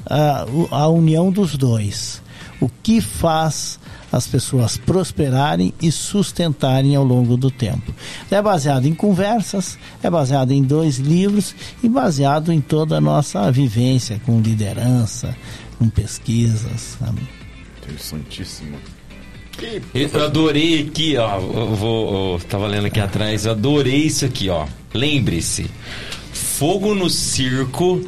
a, 0.06 0.46
a 0.70 0.88
união 0.88 1.30
dos 1.30 1.58
dois. 1.58 2.22
O 2.58 2.70
que 2.82 3.02
faz 3.02 3.78
as 4.10 4.26
pessoas 4.26 4.76
prosperarem 4.76 5.72
e 5.80 5.90
sustentarem 5.92 6.96
ao 6.96 7.04
longo 7.04 7.36
do 7.36 7.50
tempo. 7.50 7.94
É 8.30 8.40
baseado 8.40 8.86
em 8.86 8.94
conversas, 8.94 9.78
é 10.02 10.10
baseado 10.10 10.52
em 10.52 10.62
dois 10.62 10.96
livros 10.96 11.54
e 11.82 11.88
baseado 11.88 12.52
em 12.52 12.60
toda 12.60 12.96
a 12.96 13.00
nossa 13.00 13.50
vivência 13.50 14.20
com 14.24 14.40
liderança, 14.40 15.36
com 15.78 15.88
pesquisas. 15.88 16.96
Sabe? 16.98 17.20
Interessantíssimo. 17.82 18.76
Eu 19.92 20.24
adorei 20.24 20.86
aqui, 20.86 21.16
ó. 21.16 21.38
Eu 21.38 21.74
vou, 21.74 22.34
eu 22.34 22.40
tava 22.40 22.66
lendo 22.66 22.86
aqui 22.86 23.00
atrás, 23.00 23.44
eu 23.44 23.52
adorei 23.52 24.06
isso 24.06 24.24
aqui, 24.24 24.48
ó. 24.48 24.66
Lembre-se, 24.94 25.68
fogo 26.32 26.94
no 26.94 27.10
circo 27.10 28.00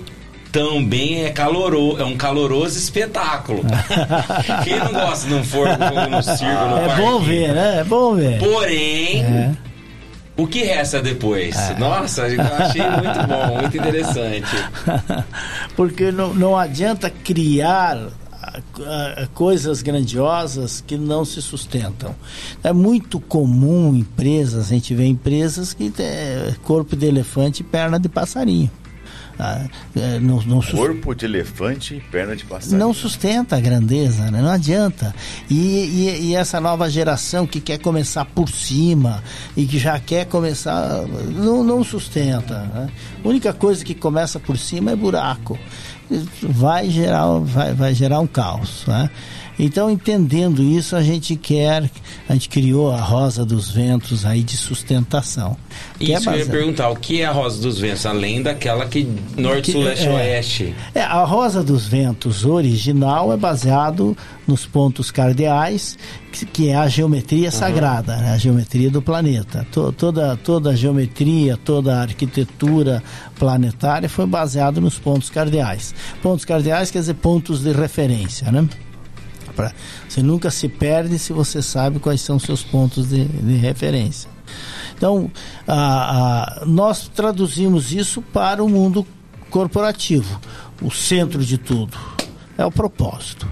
também 0.53 1.25
é 1.25 1.31
caloroso, 1.31 2.01
é 2.01 2.05
um 2.05 2.17
caloroso 2.17 2.79
espetáculo. 2.79 3.63
Quem 4.65 4.79
não 4.79 4.93
gosta 4.93 5.29
de 5.29 5.35
um 5.35 5.45
fogo 5.45 5.67
no 6.11 6.23
circo, 6.23 6.45
no 6.69 6.79
É 6.79 6.87
parque? 6.87 7.03
bom 7.03 7.21
ver, 7.21 7.55
né? 7.55 7.79
É 7.81 7.85
bom 7.85 8.15
ver. 8.15 8.39
Porém, 8.39 9.23
é. 9.23 9.53
o 10.37 10.47
que 10.47 10.63
resta 10.65 11.01
depois? 11.01 11.57
É. 11.57 11.79
Nossa, 11.79 12.29
eu 12.29 12.41
achei 12.41 12.83
muito 12.83 13.27
bom, 13.29 13.61
muito 13.61 13.77
interessante. 13.77 14.51
Porque 15.77 16.11
não, 16.11 16.35
não 16.35 16.57
adianta 16.57 17.09
criar 17.11 17.99
coisas 19.35 19.83
grandiosas 19.83 20.83
que 20.85 20.97
não 20.97 21.25
se 21.25 21.41
sustentam. 21.41 22.15
É 22.65 22.73
muito 22.73 23.21
comum 23.21 23.95
empresas, 23.95 24.67
a 24.67 24.69
gente 24.71 24.95
vê 24.95 25.07
empresas 25.07 25.73
que 25.73 25.91
tem 25.91 26.07
corpo 26.65 26.97
de 26.97 27.07
elefante 27.07 27.61
e 27.61 27.65
perna 27.65 27.99
de 28.01 28.09
passarinho. 28.09 28.71
Ah, 29.43 29.65
é, 29.97 30.19
não, 30.19 30.43
não 30.43 30.61
sus- 30.61 30.79
Corpo 30.79 31.15
de 31.15 31.25
elefante 31.25 31.95
e 31.95 32.01
perna 32.01 32.37
de 32.37 32.45
passarinho. 32.45 32.79
não 32.79 32.93
sustenta 32.93 33.57
a 33.57 33.61
grandeza, 33.61 34.31
né? 34.31 34.43
não 34.43 34.51
adianta. 34.51 35.15
E, 35.49 35.55
e- 35.57 36.27
e 36.27 36.35
essa 36.35 36.61
nova 36.61 36.91
geração 36.91 37.47
que 37.47 37.59
quer 37.61 37.79
começar 37.79 38.27
por 38.27 38.51
cima 38.51 39.23
e 39.57 39.65
que 39.65 39.79
já 39.79 39.99
quer 39.99 40.27
começar, 40.27 41.05
não, 41.31 41.65
não 41.65 41.83
sustenta. 41.83 42.59
né? 42.75 42.91
A 43.25 43.29
única 43.29 43.53
coisa 43.55 43.83
que 43.83 43.95
começa 43.95 44.39
por 44.39 44.59
cima 44.59 44.91
é 44.91 44.97
buraco. 44.97 45.59
Vai 46.43 46.91
gerar, 46.91 47.27
vai, 47.39 47.73
vai 47.73 47.95
gerar 47.95 48.21
um 48.21 48.27
caos. 48.27 48.85
né? 48.87 49.09
Então, 49.63 49.91
entendendo 49.91 50.63
isso, 50.63 50.97
a 50.97 51.03
gente 51.03 51.37
quer, 51.37 51.91
a 52.27 52.33
gente 52.33 52.49
criou 52.49 52.91
a 52.91 53.01
Rosa 53.01 53.45
dos 53.45 53.71
Ventos 53.71 54.25
aí 54.25 54.43
de 54.43 54.57
sustentação. 54.57 55.55
é 56.01 56.05
Isso 56.05 56.31
eu 56.31 56.39
ia 56.39 56.47
perguntar, 56.47 56.89
o 56.89 56.97
que 56.97 57.21
é 57.21 57.27
a 57.27 57.31
Rosa 57.31 57.61
dos 57.61 57.79
Ventos? 57.79 58.07
Além 58.07 58.43
daquela 58.43 58.87
que 58.87 59.07
norte, 59.37 59.67
Que- 59.67 59.73
sul, 59.73 59.83
leste, 59.83 60.07
é. 60.07 60.11
oeste. 60.15 60.75
É, 60.95 61.03
a 61.03 61.23
Rosa 61.25 61.63
dos 61.63 61.87
Ventos 61.87 62.47
original 62.47 63.33
é 63.35 63.37
baseado 63.37 64.17
nos 64.49 64.65
pontos 64.65 65.11
cardeais, 65.11 65.99
que, 66.33 66.47
que 66.47 66.69
é 66.71 66.77
a 66.77 66.89
geometria 66.89 67.51
sagrada, 67.51 68.17
né? 68.17 68.31
a 68.33 68.39
geometria 68.39 68.91
do 68.91 69.03
planeta. 69.03 69.67
To- 69.71 69.93
toda, 69.93 70.39
toda 70.39 70.71
a 70.71 70.75
geometria, 70.75 71.59
toda 71.59 71.97
a 71.99 72.01
arquitetura 72.01 73.03
planetária 73.39 74.09
foi 74.09 74.25
baseada 74.27 74.81
nos 74.81 74.99
pontos 74.99 75.29
cardeais. 75.29 75.95
Pontos 76.23 76.47
cardeais 76.47 76.91
quer 76.91 77.01
dizer 77.01 77.15
pontos 77.15 77.63
de 77.63 77.73
referência, 77.73 78.51
né? 78.51 78.67
Pra- 79.61 79.73
você 80.09 80.23
nunca 80.23 80.51
se 80.51 80.69
perde 80.69 81.19
se 81.19 81.33
você 81.33 81.61
sabe 81.63 81.99
quais 81.99 82.21
são 82.21 82.39
seus 82.39 82.63
pontos 82.63 83.09
de, 83.09 83.25
de 83.25 83.57
referência. 83.57 84.29
Então, 84.97 85.31
a- 85.67 86.61
a- 86.63 86.67
nós 86.67 87.09
traduzimos 87.09 87.93
isso 87.93 88.21
para 88.23 88.63
o 88.63 88.69
mundo 88.69 89.07
corporativo. 89.49 90.41
O 90.83 90.91
centro 90.91 91.45
de 91.45 91.59
tudo 91.59 91.97
é 92.57 92.65
o 92.65 92.71
propósito. 92.71 93.47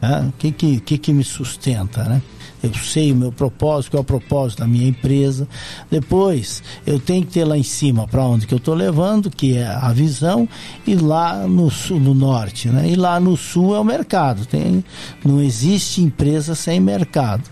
né? 0.00 0.26
O 0.28 0.32
que, 0.38 0.52
que, 0.52 0.80
que, 0.80 0.98
que 0.98 1.12
me 1.12 1.24
sustenta, 1.24 2.04
né? 2.04 2.20
Eu 2.66 2.74
sei 2.74 3.12
o 3.12 3.16
meu 3.16 3.32
propósito, 3.32 3.92
qual 3.92 4.00
é 4.00 4.02
o 4.02 4.04
propósito 4.04 4.60
da 4.60 4.66
minha 4.66 4.88
empresa. 4.88 5.46
Depois, 5.90 6.62
eu 6.86 6.98
tenho 6.98 7.24
que 7.24 7.32
ter 7.32 7.44
lá 7.44 7.56
em 7.56 7.62
cima 7.62 8.06
para 8.06 8.24
onde 8.24 8.46
que 8.46 8.54
eu 8.54 8.58
estou 8.58 8.74
levando, 8.74 9.30
que 9.30 9.56
é 9.56 9.66
a 9.66 9.92
visão, 9.92 10.48
e 10.86 10.94
lá 10.94 11.46
no 11.46 11.70
sul, 11.70 12.00
no 12.00 12.14
norte, 12.14 12.68
né? 12.68 12.88
E 12.88 12.96
lá 12.96 13.20
no 13.20 13.36
sul 13.36 13.74
é 13.74 13.80
o 13.80 13.84
mercado. 13.84 14.46
Tem, 14.46 14.84
não 15.24 15.40
existe 15.40 16.02
empresa 16.02 16.54
sem 16.54 16.80
mercado. 16.80 17.44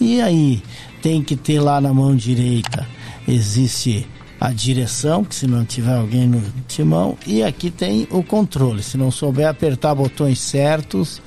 E 0.00 0.20
aí, 0.20 0.62
tem 1.02 1.22
que 1.22 1.36
ter 1.36 1.60
lá 1.60 1.80
na 1.80 1.92
mão 1.92 2.14
direita, 2.14 2.86
existe 3.26 4.06
a 4.40 4.50
direção, 4.50 5.22
que 5.22 5.34
se 5.34 5.46
não 5.46 5.64
tiver 5.64 5.94
alguém 5.94 6.26
no 6.26 6.42
timão, 6.66 7.16
e 7.26 7.42
aqui 7.42 7.70
tem 7.70 8.08
o 8.10 8.22
controle. 8.22 8.82
Se 8.82 8.96
não 8.96 9.10
souber 9.10 9.46
apertar 9.46 9.94
botões 9.94 10.40
certos, 10.40 11.20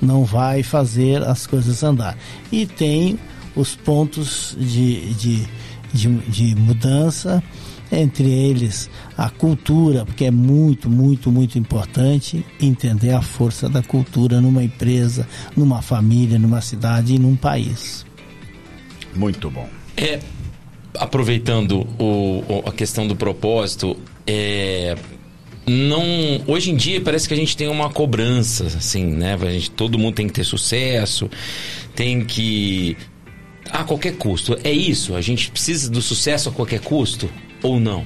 não 0.00 0.24
vai 0.24 0.62
fazer 0.62 1.22
as 1.22 1.46
coisas 1.46 1.82
andar. 1.82 2.16
E 2.52 2.66
tem 2.66 3.18
os 3.54 3.74
pontos 3.74 4.56
de, 4.58 5.14
de, 5.14 5.46
de, 5.92 6.08
de 6.28 6.54
mudança, 6.54 7.42
entre 7.90 8.28
eles 8.28 8.90
a 9.16 9.30
cultura, 9.30 10.04
porque 10.04 10.24
é 10.24 10.30
muito, 10.30 10.90
muito, 10.90 11.30
muito 11.30 11.56
importante 11.56 12.44
entender 12.60 13.10
a 13.12 13.22
força 13.22 13.68
da 13.68 13.80
cultura 13.82 14.40
numa 14.40 14.62
empresa, 14.64 15.26
numa 15.56 15.80
família, 15.80 16.36
numa 16.38 16.60
cidade 16.60 17.14
e 17.14 17.18
num 17.18 17.36
país. 17.36 18.04
Muito 19.14 19.48
bom. 19.50 19.68
É, 19.96 20.18
aproveitando 20.98 21.86
o- 21.98 22.42
o- 22.48 22.62
a 22.68 22.72
questão 22.72 23.06
do 23.06 23.14
propósito, 23.14 23.96
é, 24.26 24.96
não, 25.66 26.04
hoje 26.46 26.70
em 26.70 26.76
dia 26.76 27.00
parece 27.00 27.26
que 27.26 27.34
a 27.34 27.36
gente 27.36 27.56
tem 27.56 27.68
uma 27.68 27.90
cobrança, 27.90 28.66
assim, 28.66 29.04
né? 29.04 29.34
A 29.34 29.50
gente, 29.50 29.70
todo 29.70 29.98
mundo 29.98 30.14
tem 30.14 30.26
que 30.28 30.32
ter 30.32 30.44
sucesso, 30.44 31.28
tem 31.94 32.24
que 32.24 32.96
a 33.70 33.82
qualquer 33.82 34.16
custo. 34.16 34.56
É 34.62 34.70
isso? 34.70 35.14
A 35.14 35.20
gente 35.20 35.50
precisa 35.50 35.90
do 35.90 36.00
sucesso 36.00 36.48
a 36.48 36.52
qualquer 36.52 36.80
custo 36.80 37.28
ou 37.62 37.80
não? 37.80 38.04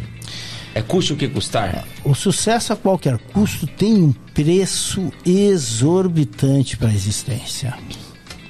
É 0.74 0.80
custe 0.80 1.12
o 1.12 1.16
que 1.16 1.28
custar? 1.28 1.86
O 2.04 2.14
sucesso 2.14 2.72
a 2.72 2.76
qualquer 2.76 3.18
custo 3.18 3.66
tem 3.66 3.94
um 3.94 4.12
preço 4.12 5.12
exorbitante 5.26 6.76
para 6.76 6.88
a 6.88 6.94
existência. 6.94 7.76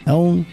Então, 0.03 0.45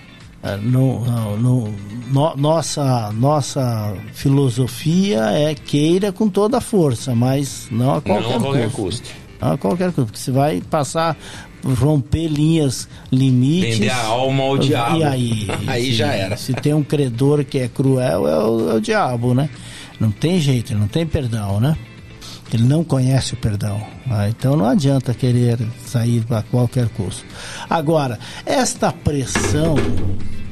no- 0.61 1.03
no- 1.05 1.37
no- 1.37 1.73
no- 2.11 2.35
nossa, 2.37 3.11
nossa 3.13 3.93
filosofia 4.13 5.19
é 5.31 5.53
queira 5.55 6.11
com 6.11 6.29
toda 6.29 6.57
a 6.57 6.61
força, 6.61 7.13
mas 7.15 7.67
não 7.71 7.95
a 7.95 8.01
qualquer, 8.01 8.29
não 8.29 8.37
a 8.37 8.39
qualquer 8.39 8.71
custo. 8.71 8.81
custo. 9.03 9.09
Não 9.41 9.51
a 9.51 9.57
qualquer 9.57 9.85
custo, 9.91 10.05
porque 10.05 10.19
você 10.19 10.31
vai 10.31 10.61
passar, 10.61 11.17
romper 11.79 12.27
linhas, 12.27 12.87
limites. 13.11 13.79
Vender 13.79 13.89
a 13.89 14.05
alma 14.05 14.43
ao 14.43 14.57
diabo. 14.57 14.97
E 14.97 15.03
aí? 15.03 15.47
Aí 15.67 15.85
se- 15.85 15.93
já 15.93 16.13
era. 16.13 16.37
Se 16.37 16.53
tem 16.53 16.73
um 16.73 16.83
credor 16.83 17.43
que 17.43 17.57
é 17.59 17.67
cruel, 17.67 18.27
é 18.27 18.37
o, 18.43 18.71
é 18.71 18.73
o 18.75 18.79
diabo, 18.81 19.33
né? 19.33 19.49
Não 19.99 20.11
tem 20.11 20.39
jeito, 20.39 20.75
não 20.75 20.87
tem 20.87 21.05
perdão, 21.05 21.59
né? 21.59 21.75
Ele 22.53 22.63
não 22.63 22.83
conhece 22.83 23.33
o 23.33 23.37
perdão. 23.37 23.81
Ah, 24.09 24.29
então 24.29 24.55
não 24.55 24.65
adianta 24.65 25.13
querer 25.13 25.57
sair 25.85 26.23
a 26.29 26.41
qualquer 26.43 26.87
custo. 26.89 27.25
Agora, 27.69 28.17
esta 28.45 28.91
pressão 28.91 29.75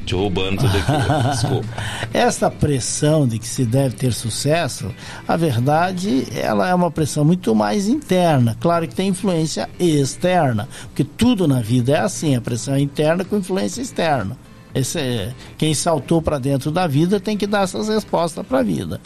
Te 0.04 0.14
roubando 0.14 0.58
tudo 0.60 0.76
aqui. 0.76 1.28
Desculpa. 1.30 1.66
esta 2.12 2.50
pressão 2.50 3.26
de 3.26 3.38
que 3.38 3.46
se 3.48 3.64
deve 3.64 3.96
ter 3.96 4.12
sucesso, 4.12 4.94
a 5.26 5.36
verdade, 5.36 6.26
ela 6.36 6.68
é 6.68 6.74
uma 6.74 6.90
pressão 6.90 7.24
muito 7.24 7.54
mais 7.54 7.88
interna. 7.88 8.56
Claro 8.60 8.86
que 8.86 8.94
tem 8.94 9.08
influência 9.08 9.68
externa, 9.80 10.68
porque 10.88 11.02
tudo 11.02 11.48
na 11.48 11.60
vida 11.60 11.92
é 11.92 11.98
assim, 12.00 12.36
a 12.36 12.40
pressão 12.40 12.74
é 12.74 12.80
interna 12.80 13.24
com 13.24 13.36
influência 13.38 13.80
externa. 13.82 14.36
Esse 14.74 14.98
é- 14.98 15.34
quem 15.56 15.72
saltou 15.74 16.20
para 16.20 16.38
dentro 16.38 16.70
da 16.70 16.86
vida 16.86 17.18
tem 17.18 17.36
que 17.36 17.46
dar 17.46 17.62
essas 17.64 17.88
respostas 17.88 18.46
para 18.46 18.58
a 18.58 18.62
vida. 18.62 19.00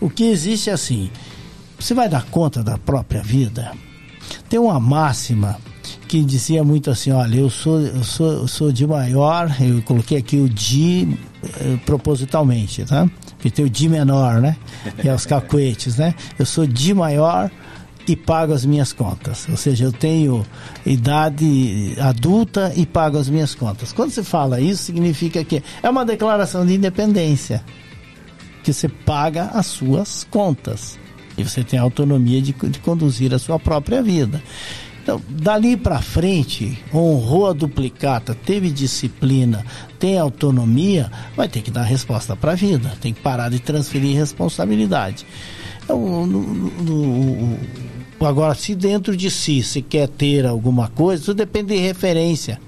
O 0.00 0.08
que 0.10 0.24
existe 0.24 0.68
é 0.70 0.74
assim, 0.74 1.10
você 1.78 1.94
vai 1.94 2.08
dar 2.08 2.24
conta 2.26 2.62
da 2.62 2.76
própria 2.76 3.22
vida? 3.22 3.72
Tem 4.48 4.58
uma 4.58 4.80
máxima 4.80 5.58
que 6.06 6.22
dizia 6.22 6.64
muito 6.64 6.90
assim, 6.90 7.10
olha, 7.12 7.36
eu 7.36 7.50
sou, 7.50 7.80
eu 7.80 8.04
sou, 8.04 8.32
eu 8.32 8.48
sou 8.48 8.72
de 8.72 8.86
maior, 8.86 9.54
eu 9.60 9.82
coloquei 9.82 10.18
aqui 10.18 10.36
o 10.36 10.48
de 10.48 11.16
eh, 11.42 11.78
propositalmente, 11.84 12.84
tá? 12.84 13.08
Porque 13.36 13.50
tem 13.50 13.64
o 13.64 13.70
de 13.70 13.88
menor, 13.88 14.40
né? 14.40 14.56
Que 15.00 15.08
é 15.08 15.14
os 15.14 15.24
cacuetes, 15.26 15.96
né? 15.96 16.14
Eu 16.38 16.46
sou 16.46 16.66
de 16.66 16.92
maior 16.94 17.50
e 18.06 18.16
pago 18.16 18.52
as 18.52 18.64
minhas 18.64 18.92
contas. 18.92 19.46
Ou 19.48 19.56
seja, 19.56 19.84
eu 19.84 19.92
tenho 19.92 20.44
idade 20.84 21.94
adulta 22.00 22.72
e 22.74 22.86
pago 22.86 23.18
as 23.18 23.28
minhas 23.28 23.54
contas. 23.54 23.92
Quando 23.92 24.10
você 24.10 24.22
fala 24.22 24.60
isso, 24.60 24.82
significa 24.82 25.44
que 25.44 25.62
é 25.82 25.90
uma 25.90 26.04
declaração 26.04 26.66
de 26.66 26.74
independência. 26.74 27.62
Que 28.64 28.72
você 28.72 28.88
paga 28.88 29.50
as 29.52 29.66
suas 29.66 30.26
contas. 30.30 30.98
E 31.38 31.44
você 31.44 31.62
tem 31.62 31.78
a 31.78 31.82
autonomia 31.82 32.42
de, 32.42 32.52
de 32.52 32.78
conduzir 32.80 33.32
a 33.32 33.38
sua 33.38 33.58
própria 33.58 34.02
vida. 34.02 34.42
Então, 35.02 35.22
dali 35.26 35.74
para 35.74 36.02
frente, 36.02 36.78
honrou 36.92 37.46
a 37.48 37.52
duplicata, 37.54 38.34
teve 38.34 38.70
disciplina, 38.70 39.64
tem 39.98 40.18
autonomia, 40.18 41.10
vai 41.34 41.48
ter 41.48 41.62
que 41.62 41.70
dar 41.70 41.84
resposta 41.84 42.36
para 42.36 42.52
a 42.52 42.54
vida, 42.54 42.92
tem 43.00 43.14
que 43.14 43.20
parar 43.22 43.48
de 43.48 43.58
transferir 43.58 44.14
responsabilidade. 44.14 45.24
Então, 45.82 46.26
no- 46.26 46.42
no- 46.42 46.82
no- 46.82 47.58
agora, 48.26 48.54
se 48.54 48.74
dentro 48.74 49.16
de 49.16 49.30
si 49.30 49.62
se 49.62 49.80
quer 49.80 50.08
ter 50.08 50.44
alguma 50.44 50.88
coisa, 50.88 51.22
isso 51.22 51.32
depende 51.32 51.68
de 51.74 51.80
referência. 51.80 52.60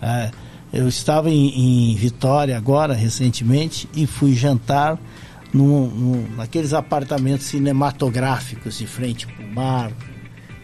É, 0.00 0.30
eu 0.72 0.88
estava 0.88 1.28
em, 1.30 1.90
em 1.92 1.94
Vitória 1.96 2.56
agora, 2.56 2.94
recentemente, 2.94 3.86
e 3.94 4.06
fui 4.06 4.34
jantar 4.34 4.98
num, 5.52 5.88
num, 5.88 6.28
naqueles 6.36 6.72
apartamentos 6.72 7.46
cinematográficos 7.46 8.78
de 8.78 8.86
frente 8.86 9.26
para 9.26 9.44
o 9.44 9.54
mar, 9.54 9.92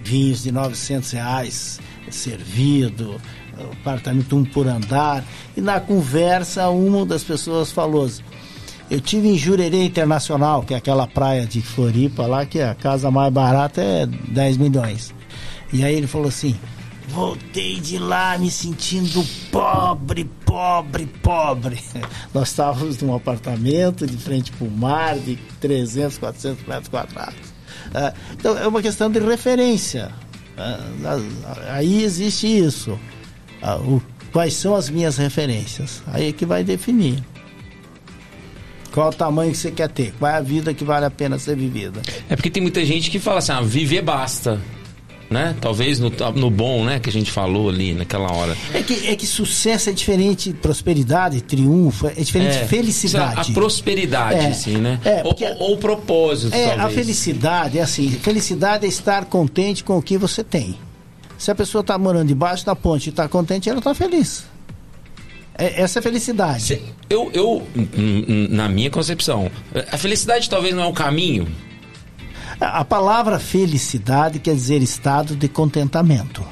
vinhos 0.02 0.42
de 0.42 0.52
900 0.52 1.10
reais 1.10 1.80
servido, 2.10 3.20
apartamento 3.80 4.36
um 4.36 4.44
por 4.44 4.66
andar. 4.66 5.24
E 5.56 5.60
na 5.60 5.80
conversa, 5.80 6.68
uma 6.68 7.04
das 7.04 7.22
pessoas 7.22 7.70
falou 7.70 8.06
assim, 8.06 8.22
eu 8.90 9.00
tive 9.00 9.28
em 9.28 9.36
Jurerê 9.36 9.84
Internacional, 9.84 10.62
que 10.62 10.72
é 10.72 10.76
aquela 10.76 11.06
praia 11.06 11.46
de 11.46 11.60
Floripa 11.60 12.26
lá, 12.26 12.46
que 12.46 12.60
a 12.60 12.74
casa 12.74 13.10
mais 13.10 13.32
barata 13.32 13.82
é 13.82 14.06
10 14.06 14.56
milhões. 14.56 15.14
E 15.72 15.84
aí 15.84 15.94
ele 15.94 16.06
falou 16.06 16.28
assim, 16.28 16.56
voltei 17.08 17.80
de 17.80 17.98
lá 17.98 18.38
me 18.38 18.50
sentindo 18.50 19.24
pobre, 19.50 20.24
pobre, 20.44 21.06
pobre. 21.22 21.78
Nós 22.32 22.48
estávamos 22.48 22.98
num 22.98 23.14
apartamento 23.14 24.06
de 24.06 24.16
frente 24.16 24.52
para 24.52 24.66
o 24.66 24.70
mar, 24.70 25.18
de 25.18 25.36
300, 25.60 26.18
400 26.18 26.66
metros 26.66 26.88
quadrados. 26.88 27.58
Ah, 27.94 28.12
então 28.32 28.56
é 28.56 28.66
uma 28.66 28.82
questão 28.82 29.10
de 29.10 29.18
referência. 29.18 30.10
Ah, 30.56 31.18
aí 31.70 32.02
existe 32.02 32.46
isso. 32.46 32.98
Ah, 33.62 33.78
quais 34.32 34.54
são 34.54 34.74
as 34.74 34.90
minhas 34.90 35.16
referências? 35.16 36.02
Aí 36.06 36.28
é 36.28 36.32
que 36.32 36.44
vai 36.44 36.62
definir. 36.62 37.22
Qual 38.92 39.10
o 39.10 39.12
tamanho 39.12 39.52
que 39.52 39.58
você 39.58 39.70
quer 39.70 39.88
ter? 39.88 40.12
Qual 40.18 40.30
é 40.30 40.34
a 40.36 40.40
vida 40.40 40.74
que 40.74 40.84
vale 40.84 41.06
a 41.06 41.10
pena 41.10 41.38
ser 41.38 41.56
vivida? 41.56 42.00
É 42.28 42.34
porque 42.34 42.50
tem 42.50 42.62
muita 42.62 42.84
gente 42.84 43.10
que 43.10 43.18
fala 43.18 43.38
assim, 43.38 43.52
ah, 43.52 43.60
viver 43.60 44.02
basta. 44.02 44.60
Né? 45.30 45.54
Talvez 45.60 46.00
no, 46.00 46.10
no 46.36 46.50
bom, 46.50 46.84
né? 46.86 46.98
Que 46.98 47.10
a 47.10 47.12
gente 47.12 47.30
falou 47.30 47.68
ali 47.68 47.92
naquela 47.92 48.32
hora. 48.32 48.56
É 48.72 48.82
que, 48.82 49.08
é 49.08 49.14
que 49.14 49.26
sucesso 49.26 49.90
é 49.90 49.92
diferente, 49.92 50.54
prosperidade, 50.54 51.42
triunfo, 51.42 52.06
é 52.06 52.12
diferente 52.14 52.56
É, 52.56 52.62
de 52.62 52.68
felicidade. 52.68 53.50
A 53.50 53.54
prosperidade, 53.54 54.40
É, 54.40 54.46
assim, 54.48 54.78
né? 54.78 54.98
é, 55.04 55.16
ou, 55.18 55.24
porque- 55.34 55.44
ou- 55.58 55.74
o 55.74 55.76
propósito, 55.76 56.54
É, 56.54 56.68
talvez. 56.68 56.80
a 56.86 56.88
felicidade 56.90 57.78
é 57.78 57.82
assim, 57.82 58.08
felicidade 58.10 58.86
é 58.86 58.88
estar 58.88 59.26
contente 59.26 59.84
com 59.84 59.98
o 59.98 60.02
que 60.02 60.16
você 60.16 60.42
tem. 60.42 60.78
Se 61.36 61.50
a 61.50 61.54
pessoa 61.54 61.80
está 61.82 61.98
morando 61.98 62.28
debaixo 62.28 62.64
da 62.64 62.74
ponte 62.74 63.08
e 63.08 63.10
está 63.10 63.28
contente, 63.28 63.68
ela 63.68 63.80
está 63.80 63.94
feliz. 63.94 64.44
É- 65.58 65.82
essa 65.82 65.98
é 65.98 66.00
a 66.00 66.02
felicidade. 66.02 66.80
Eu, 67.10 67.30
eu, 67.34 67.66
na 68.48 68.66
minha 68.68 68.88
concepção, 68.90 69.50
a 69.92 69.98
felicidade 69.98 70.48
talvez 70.48 70.74
não 70.74 70.84
é 70.84 70.86
o 70.86 70.92
caminho. 70.94 71.46
A 72.60 72.84
palavra 72.84 73.38
felicidade 73.38 74.38
quer 74.38 74.54
dizer 74.54 74.82
estado 74.82 75.36
de 75.36 75.48
contentamento. 75.48 76.42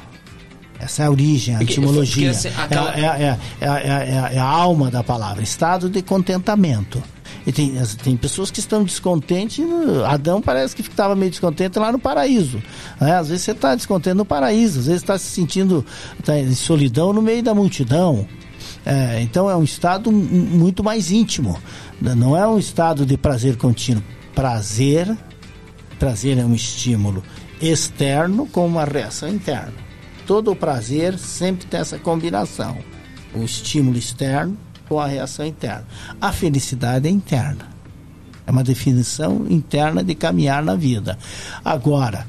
Essa 0.79 1.03
é 1.03 1.07
a 1.07 1.11
origem, 1.11 1.55
a 1.55 1.59
Porque- 1.59 1.73
etimologia. 1.73 2.33
porque, 2.33 2.49
assim, 2.49 2.61
aquela- 2.61 2.95
é, 2.95 3.01
é- 3.05 3.39
é- 3.61 3.67
é- 3.67 4.31
é- 4.33 4.37
é 4.37 4.39
a 4.39 4.45
alma 4.45 4.91
da 4.91 5.03
palavra, 5.03 5.43
estado 5.43 5.89
de 5.89 6.03
contentamento. 6.03 7.03
E 7.47 7.53
tem, 7.53 7.75
tem 8.03 8.17
pessoas 8.17 8.51
que 8.51 8.61
estão 8.61 8.85
descontentes. 8.85 9.65
Adão 10.07 10.41
parece 10.43 10.75
que 10.77 10.83
estava 10.83 11.15
meio 11.17 11.31
descontente 11.31 11.79
lá 11.79 11.91
no 11.91 11.99
paraíso. 11.99 12.61
né? 13.01 13.17
Às 13.17 13.29
vezes 13.29 13.45
você 13.45 13.53
está 13.53 13.75
descontente 13.75 14.17
no 14.17 14.25
paraíso, 14.25 14.81
às 14.81 14.87
vezes 14.87 15.03
está 15.03 15.17
se 15.19 15.27
sentindo 15.27 15.85
tá 16.25 16.39
em 16.39 16.55
solidão 16.55 17.13
no 17.13 17.23
meio 17.23 17.43
da 17.43 17.55
multidão. 17.55 18.27
É, 18.85 19.21
então 19.23 19.49
é 19.51 19.57
um 19.57 19.63
estado 19.65 20.13
muito 20.13 20.85
mais 20.85 21.11
íntimo. 21.11 21.59
Não 22.01 22.37
é 22.37 22.47
um 22.47 22.59
estado 22.59 23.07
de 23.07 23.17
prazer 23.17 23.57
contínuo. 23.57 24.03
Prazer 24.35 25.17
Prazer 25.99 26.39
é 26.39 26.45
um 26.45 26.55
estímulo 26.55 27.23
externo 27.61 28.47
com 28.47 28.67
uma 28.67 28.85
reação 28.85 29.29
interna. 29.29 29.75
Todo 30.27 30.51
o 30.51 30.57
prazer 30.57 31.19
sempre 31.19 31.67
tem 31.67 31.81
essa 31.81 31.99
combinação. 31.99 32.77
O 33.35 33.43
estímulo 33.43 33.97
externo 33.97 34.57
com 34.89 35.01
a 35.01 35.07
reação 35.07 35.47
interna. 35.47 35.87
A 36.21 36.33
felicidade 36.33 37.09
é 37.09 37.11
interna. 37.11 37.69
É 38.47 38.51
uma 38.51 38.63
definição 38.63 39.47
interna 39.49 40.05
de 40.05 40.15
caminhar 40.15 40.63
na 40.63 40.77
vida. 40.77 41.19
Agora, 41.65 42.27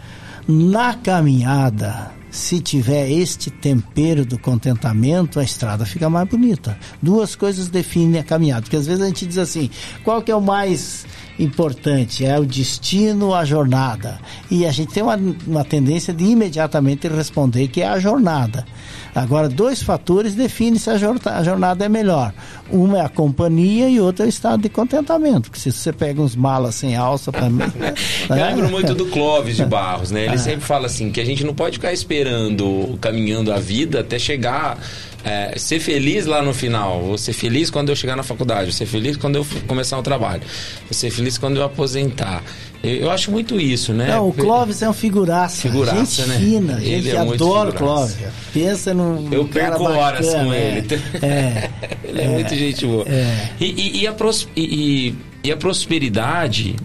na 0.48 0.95
caminhada, 0.95 2.11
se 2.31 2.60
tiver 2.60 3.10
este 3.10 3.49
tempero 3.49 4.26
do 4.26 4.38
contentamento, 4.38 5.39
a 5.39 5.44
estrada 5.44 5.85
fica 5.85 6.10
mais 6.10 6.27
bonita. 6.27 6.77
Duas 7.02 7.35
coisas 7.35 7.68
definem 7.68 8.22
a 8.22 8.23
caminhada. 8.23 8.61
Porque 8.61 8.76
às 8.76 8.88
vezes 8.88 9.02
a 9.02 9.07
gente 9.07 9.26
diz 9.26 9.38
assim: 9.38 9.69
qual 10.03 10.22
que 10.22 10.31
é 10.31 10.35
o 10.35 10.41
mais 10.41 11.06
importante? 11.40 12.26
É 12.26 12.40
o 12.40 12.46
destino 12.46 13.34
a 13.34 13.46
jornada? 13.46 14.20
E 14.50 14.66
a 14.66 14.72
gente 14.72 14.94
tem 14.94 15.04
uma, 15.04 15.20
uma 15.46 15.64
tendência 15.64 16.14
de 16.14 16.24
imediatamente 16.24 17.08
responder 17.08 17.68
que 17.68 17.82
é 17.82 17.88
a 17.88 18.00
jornada. 18.00 18.66
Agora, 19.14 19.50
dois 19.50 19.82
fatores 19.82 20.36
definem 20.36 20.78
se 20.78 20.90
a 20.90 20.98
jornada, 20.98 21.36
a 21.36 21.44
jornada 21.44 21.86
é 21.86 21.90
melhor. 21.90 22.34
Uma 22.70 23.00
é 23.00 23.02
a 23.02 23.10
companhia 23.10 23.90
e 23.90 24.00
outra 24.00 24.26
é 24.26 24.28
o 24.28 24.30
estado 24.30 24.62
de 24.62 24.70
contentamento. 24.70 25.50
Porque 25.50 25.60
se 25.60 25.72
você 25.72 25.92
pega 25.92 26.22
uns 26.22 26.36
malas 26.36 26.76
sem 26.76 26.96
alça 26.96 27.32
também. 27.32 27.68
Eu 28.30 28.36
lembro 28.36 28.70
muito 28.70 28.94
do 28.94 29.08
Clóvis 29.08 29.56
de 29.56 29.66
Barros, 29.66 30.12
né? 30.12 30.26
Ele 30.26 30.38
sempre 30.38 30.62
fala 30.62 30.86
assim, 30.86 31.12
que 31.12 31.20
a 31.20 31.26
gente 31.26 31.44
não 31.44 31.56
pode 31.56 31.78
ficar 31.78 31.92
esperando, 31.92 32.98
caminhando 33.02 33.52
a 33.52 33.58
vida 33.58 34.02
até 34.02 34.20
chegar... 34.20 34.78
é, 35.23 35.57
ser 35.57 35.80
feliz 35.80 36.26
lá 36.26 36.41
no 36.41 36.53
final, 36.53 37.02
vou 37.02 37.18
ser 37.18 37.34
feliz 37.34 37.69
quando 37.69 37.89
eu 37.89 37.95
chegar 37.95 38.15
na 38.15 38.23
faculdade, 38.23 38.65
vou 38.65 38.72
ser 38.72 38.85
feliz 38.85 39.18
quando 39.18 39.35
eu 39.35 39.45
começar 39.68 39.98
o 39.98 40.03
trabalho, 40.03 40.41
vou 40.84 40.94
ser 40.94 41.10
feliz 41.10 41.38
quando 41.38 41.57
eu 41.57 41.64
aposentar. 41.64 42.44
Eu, 42.84 42.91
eu 42.95 43.11
acho 43.11 43.31
muito 43.31 43.60
isso, 43.60 43.91
né? 43.94 44.07
Não, 44.10 44.30
o 44.30 44.34
Clóvis 44.34 44.81
é 44.81 44.89
um 44.89 44.94
figuraça. 44.94 45.61
Figuraça, 45.64 46.23
gente 46.23 46.30
né? 46.30 46.38
fina, 46.38 46.73
Ele 46.81 47.02
gente 47.02 47.15
é 47.15 47.23
muito 47.23 47.44
adora 47.44 47.69
o. 47.72 47.73
Clóvis. 47.73 48.15
Pensa 48.53 48.94
num 48.94 49.34
Eu 49.34 49.45
cara 49.48 49.72
perco 49.77 49.84
horas 49.91 50.26
bacana, 50.27 50.45
com 50.45 50.53
é. 50.53 50.77
ele. 50.77 50.88
É. 51.22 51.69
Ele 52.03 52.22
é, 52.22 52.27
muito 52.27 52.56
gente 52.56 52.85
boa. 52.85 53.06
é. 53.07 53.49
E, 53.60 53.65
e- 53.65 54.02
e 54.02 54.07
a 54.07 54.14
pros- 54.14 54.48
e- 54.56 55.15
e- 55.44 55.52
a 55.52 55.57
prosperidade 55.57 56.76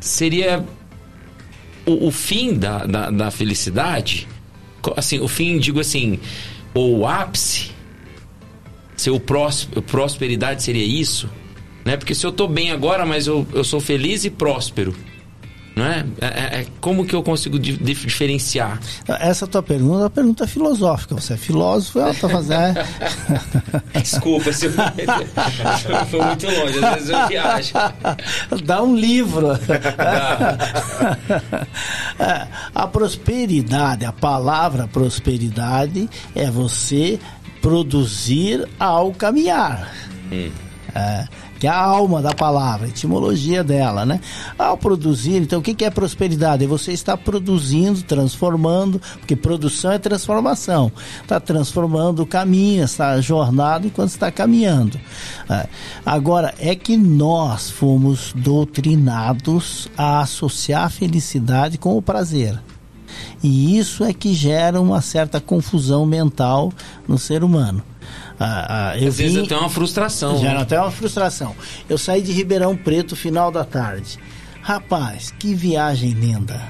seria 0.00 0.64
o, 1.86 2.08
o 2.08 2.10
fim 2.10 2.54
da, 2.54 2.84
da, 2.84 3.10
da 3.10 3.30
felicidade? 3.30 4.26
Assim, 4.96 5.20
o 5.20 5.28
fim, 5.28 5.58
digo 5.58 5.78
assim, 5.78 6.18
ou 6.74 6.98
o 6.98 7.06
ápice? 7.06 7.70
Se 8.96 9.10
o 9.10 9.18
prós, 9.18 9.68
prosperidade 9.86 10.62
seria 10.62 10.84
isso? 10.84 11.28
Né? 11.84 11.96
Porque 11.96 12.14
se 12.14 12.24
eu 12.24 12.32
tô 12.32 12.46
bem 12.46 12.70
agora, 12.70 13.04
mas 13.04 13.26
eu, 13.26 13.46
eu 13.52 13.64
sou 13.64 13.80
feliz 13.80 14.24
e 14.24 14.30
próspero. 14.30 14.94
Não 15.74 15.86
é? 15.86 16.04
É- 16.20 16.26
é- 16.26 16.60
é 16.60 16.66
como 16.82 17.04
que 17.06 17.14
eu 17.16 17.22
consigo 17.22 17.58
di- 17.58 17.78
dif- 17.78 18.06
diferenciar? 18.06 18.78
Essa 19.08 19.46
tua 19.46 19.62
pergunta 19.62 19.94
é 19.94 20.02
uma 20.02 20.10
pergunta 20.10 20.46
filosófica. 20.46 21.14
Você 21.14 21.32
é 21.32 21.36
filósofo, 21.38 21.98
ela 21.98 22.12
tá 22.14 22.28
fazendo. 22.28 22.74
Desculpa 24.00 24.52
se 24.52 24.66
eu 24.66 24.72
foi 26.10 26.20
muito 26.20 26.46
longe, 26.46 26.84
às 26.84 26.94
vezes 26.94 27.08
eu 27.08 27.26
viajo. 27.28 27.72
Dá 28.64 28.82
um 28.82 28.94
livro. 28.94 29.48
É, 32.18 32.46
a 32.74 32.86
prosperidade, 32.86 34.04
a 34.04 34.12
palavra 34.12 34.86
prosperidade 34.88 36.08
é 36.34 36.50
você 36.50 37.18
produzir 37.60 38.66
ao 38.78 39.12
caminhar. 39.12 39.90
É, 40.94 41.24
que 41.62 41.68
é 41.68 41.70
a 41.70 41.80
alma 41.80 42.20
da 42.20 42.34
palavra, 42.34 42.86
a 42.86 42.88
etimologia 42.88 43.62
dela, 43.62 44.04
né? 44.04 44.20
Ao 44.58 44.76
produzir, 44.76 45.36
então 45.36 45.60
o 45.60 45.62
que 45.62 45.84
é 45.84 45.90
prosperidade? 45.90 46.64
É 46.64 46.66
você 46.66 46.90
estar 46.90 47.16
produzindo, 47.16 48.02
transformando, 48.02 49.00
porque 49.20 49.36
produção 49.36 49.92
é 49.92 49.98
transformação. 50.00 50.90
Está 51.22 51.38
transformando 51.38 52.20
o 52.20 52.26
caminho, 52.26 52.82
está 52.82 53.20
jornada 53.20 53.86
enquanto 53.86 54.08
está 54.08 54.28
caminhando. 54.28 54.98
É. 55.48 55.68
Agora, 56.04 56.52
é 56.58 56.74
que 56.74 56.96
nós 56.96 57.70
fomos 57.70 58.32
doutrinados 58.34 59.88
a 59.96 60.18
associar 60.18 60.86
a 60.86 60.90
felicidade 60.90 61.78
com 61.78 61.96
o 61.96 62.02
prazer. 62.02 62.60
E 63.40 63.78
isso 63.78 64.02
é 64.02 64.12
que 64.12 64.34
gera 64.34 64.80
uma 64.80 65.00
certa 65.00 65.40
confusão 65.40 66.04
mental 66.04 66.72
no 67.06 67.16
ser 67.16 67.44
humano. 67.44 67.84
Ah, 68.44 68.90
ah, 68.92 68.98
eu 68.98 69.08
Às 69.08 69.18
vezes 69.18 69.36
vim- 69.36 69.44
até 69.44 69.56
uma 69.56 69.68
frustração. 69.70 70.38
Gera 70.38 70.54
né? 70.54 70.60
até 70.62 70.80
uma 70.80 70.90
frustração. 70.90 71.54
Eu 71.88 71.96
saí 71.96 72.20
de 72.22 72.32
Ribeirão 72.32 72.76
Preto 72.76 73.14
final 73.14 73.50
da 73.52 73.64
tarde. 73.64 74.18
Rapaz, 74.62 75.32
que 75.38 75.54
viagem 75.54 76.10
linda. 76.10 76.60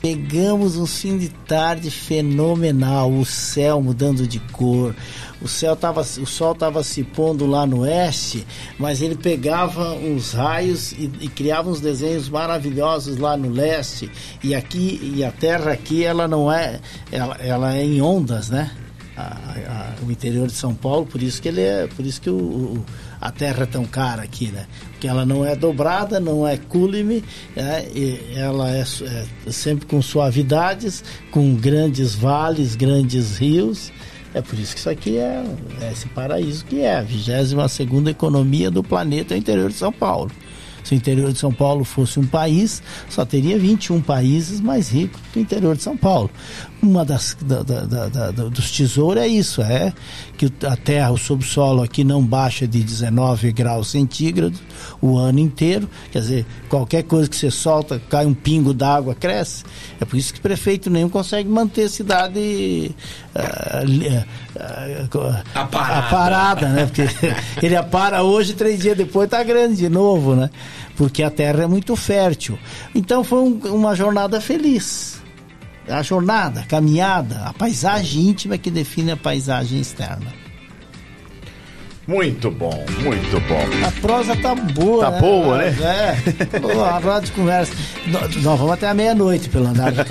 Pegamos 0.00 0.76
um 0.76 0.86
fim 0.86 1.18
de 1.18 1.28
tarde 1.30 1.90
fenomenal, 1.90 3.10
o 3.10 3.24
céu 3.24 3.80
mudando 3.82 4.26
de 4.26 4.38
cor. 4.38 4.94
O 5.42 5.48
céu 5.48 5.74
tava, 5.74 6.02
o 6.02 6.26
sol 6.26 6.52
estava 6.52 6.82
se 6.84 7.02
pondo 7.02 7.44
lá 7.46 7.66
no 7.66 7.80
oeste, 7.80 8.46
mas 8.78 9.02
ele 9.02 9.16
pegava 9.16 9.92
uns 9.94 10.32
raios 10.32 10.92
e, 10.92 11.10
e 11.20 11.28
criava 11.28 11.68
uns 11.70 11.80
desenhos 11.80 12.28
maravilhosos 12.28 13.16
lá 13.16 13.36
no 13.36 13.48
leste. 13.50 14.10
E 14.44 14.54
aqui 14.54 15.00
e 15.16 15.24
a 15.24 15.32
terra 15.32 15.72
aqui 15.72 16.04
ela 16.04 16.28
não 16.28 16.52
é, 16.52 16.80
ela, 17.10 17.36
ela 17.40 17.74
é 17.76 17.82
em 17.82 18.00
ondas, 18.00 18.48
né? 18.48 18.70
A- 19.16 19.22
a- 19.22 19.94
o 20.06 20.10
interior 20.10 20.46
de 20.46 20.52
São 20.54 20.74
Paulo, 20.74 21.06
por 21.06 21.22
isso 21.22 21.40
que 21.40 21.48
ele 21.48 21.60
é, 21.62 21.86
por 21.86 22.04
isso 22.04 22.20
que 22.20 22.28
o, 22.30 22.34
o- 22.36 22.84
a 23.20 23.30
terra 23.30 23.62
é 23.62 23.66
tão 23.66 23.84
cara 23.84 24.22
aqui, 24.22 24.48
né? 24.48 24.66
Porque 24.92 25.08
ela 25.08 25.24
não 25.24 25.44
é 25.44 25.56
dobrada, 25.56 26.20
não 26.20 26.46
é 26.46 26.56
cúlime? 26.56 27.24
E 27.94 28.20
ela 28.36 28.70
é, 28.70 28.80
é 29.46 29.50
sempre 29.50 29.86
com 29.86 30.02
suavidades, 30.02 31.02
com 31.30 31.54
grandes 31.54 32.14
vales, 32.14 32.74
grandes 32.76 33.38
rios. 33.38 33.90
É 34.34 34.42
por 34.42 34.58
isso 34.58 34.74
que 34.74 34.80
isso 34.80 34.90
aqui 34.90 35.16
é, 35.16 35.42
é 35.80 35.92
esse 35.92 36.06
paraíso 36.08 36.64
que 36.66 36.80
é 36.82 36.96
a 36.98 37.02
22 37.02 37.72
segunda 37.72 38.10
economia 38.10 38.70
do 38.70 38.82
planeta 38.82 39.32
é 39.32 39.36
o 39.36 39.38
interior 39.38 39.70
de 39.70 39.76
São 39.76 39.90
Paulo. 39.90 40.30
Se 40.86 40.94
o 40.94 40.96
interior 40.96 41.32
de 41.32 41.38
São 41.40 41.52
Paulo 41.52 41.82
fosse 41.82 42.20
um 42.20 42.26
país, 42.26 42.80
só 43.10 43.24
teria 43.24 43.58
21 43.58 44.00
países 44.00 44.60
mais 44.60 44.88
ricos 44.88 45.20
que 45.32 45.40
o 45.40 45.42
interior 45.42 45.76
de 45.76 45.82
São 45.82 45.96
Paulo. 45.96 46.30
Uma 46.80 47.04
das 47.04 47.36
da- 47.42 47.64
da- 47.64 48.08
da- 48.08 48.30
dos 48.30 48.70
tesouros 48.70 49.20
é 49.20 49.26
isso, 49.26 49.60
é 49.62 49.92
que 50.38 50.46
a 50.64 50.76
terra, 50.76 51.10
o 51.10 51.16
subsolo 51.18 51.82
aqui 51.82 52.04
não 52.04 52.22
baixa 52.24 52.68
de 52.68 52.84
19 52.84 53.50
graus 53.50 53.88
centígrados 53.88 54.60
o 55.02 55.16
ano 55.16 55.40
inteiro. 55.40 55.88
Quer 56.12 56.20
dizer, 56.20 56.46
qualquer 56.68 57.02
coisa 57.02 57.28
que 57.28 57.34
você 57.34 57.50
solta, 57.50 58.00
cai 58.08 58.24
um 58.24 58.34
pingo 58.34 58.72
d'água, 58.72 59.12
cresce. 59.14 59.64
É 60.00 60.04
por 60.04 60.16
isso 60.16 60.32
que 60.32 60.40
prefeito 60.40 60.88
nenhum 60.88 61.08
consegue 61.08 61.48
manter 61.48 61.84
a 61.84 61.88
cidade 61.88 62.94
ah, 63.36 63.82
ah, 64.58 65.60
Aparada. 65.60 65.98
aparada, 66.06 66.68
né? 66.68 66.86
Porque 66.86 67.02
ele 67.64 67.76
apara 67.76 68.22
hoje, 68.22 68.54
três 68.54 68.80
dias 68.80 68.96
depois 68.96 69.28
tá 69.28 69.42
grande 69.42 69.76
de 69.76 69.88
novo, 69.88 70.34
né? 70.34 70.50
Porque 70.96 71.22
a 71.22 71.30
terra 71.30 71.64
é 71.64 71.66
muito 71.66 71.94
fértil. 71.94 72.58
Então 72.94 73.22
foi 73.22 73.38
um- 73.40 73.60
uma 73.74 73.94
jornada 73.94 74.40
feliz. 74.40 75.20
A 75.88 76.02
jornada, 76.02 76.60
a 76.60 76.64
caminhada, 76.64 77.42
a 77.44 77.52
paisagem 77.52 78.28
íntima 78.30 78.58
que 78.58 78.70
define 78.70 79.12
a 79.12 79.16
paisagem 79.16 79.78
externa. 79.80 80.32
Muito 82.06 82.52
bom, 82.52 82.84
muito 83.00 83.40
bom. 83.48 83.66
A 83.84 83.90
prosa 84.00 84.36
tá 84.36 84.54
boa. 84.54 85.04
Tá 85.10 85.10
boa, 85.20 85.58
né? 85.58 85.76
É. 85.82 86.58
Pô, 86.60 86.80
a 86.84 86.98
roda 86.98 87.22
de 87.26 87.32
conversa. 87.32 87.72
Nós 88.06 88.32
vamos 88.58 88.70
até 88.70 88.88
a 88.88 88.94
meia-noite 88.94 89.48
pelo 89.48 89.66
andar 89.66 89.90
de 89.90 89.98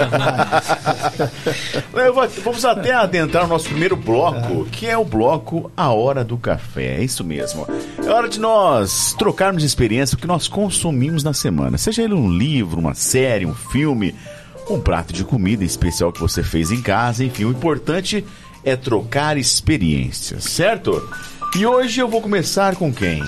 vou- 2.13 2.27
Vamos 2.43 2.65
até 2.65 2.91
adentrar 2.93 3.45
o 3.45 3.47
nosso 3.47 3.69
primeiro 3.69 3.95
bloco, 3.95 4.65
que 4.65 4.87
é 4.87 4.97
o 4.97 5.05
bloco 5.05 5.71
A 5.75 5.89
Hora 5.93 6.23
do 6.23 6.37
Café. 6.37 6.97
É 6.99 7.03
isso 7.03 7.23
mesmo. 7.23 7.65
É 8.05 8.09
hora 8.09 8.27
de 8.27 8.39
nós 8.41 9.15
trocarmos 9.17 9.63
experiência 9.63 10.15
o 10.15 10.19
que 10.19 10.27
nós 10.27 10.47
consumimos 10.49 11.23
na 11.23 11.33
semana. 11.33 11.77
Seja 11.77 12.03
ele 12.03 12.13
um 12.13 12.29
livro, 12.29 12.79
uma 12.79 12.93
série, 12.93 13.45
um 13.45 13.55
filme, 13.55 14.13
um 14.69 14.79
prato 14.81 15.13
de 15.13 15.23
comida 15.23 15.63
especial 15.63 16.11
que 16.11 16.19
você 16.19 16.43
fez 16.43 16.71
em 16.71 16.81
casa. 16.81 17.23
Enfim, 17.23 17.45
o 17.45 17.51
importante 17.51 18.25
é 18.65 18.75
trocar 18.75 19.37
experiências, 19.37 20.43
certo? 20.43 21.07
E 21.57 21.65
hoje 21.65 22.01
eu 22.01 22.07
vou 22.07 22.21
começar 22.21 22.75
com 22.75 22.93
quem? 22.93 23.23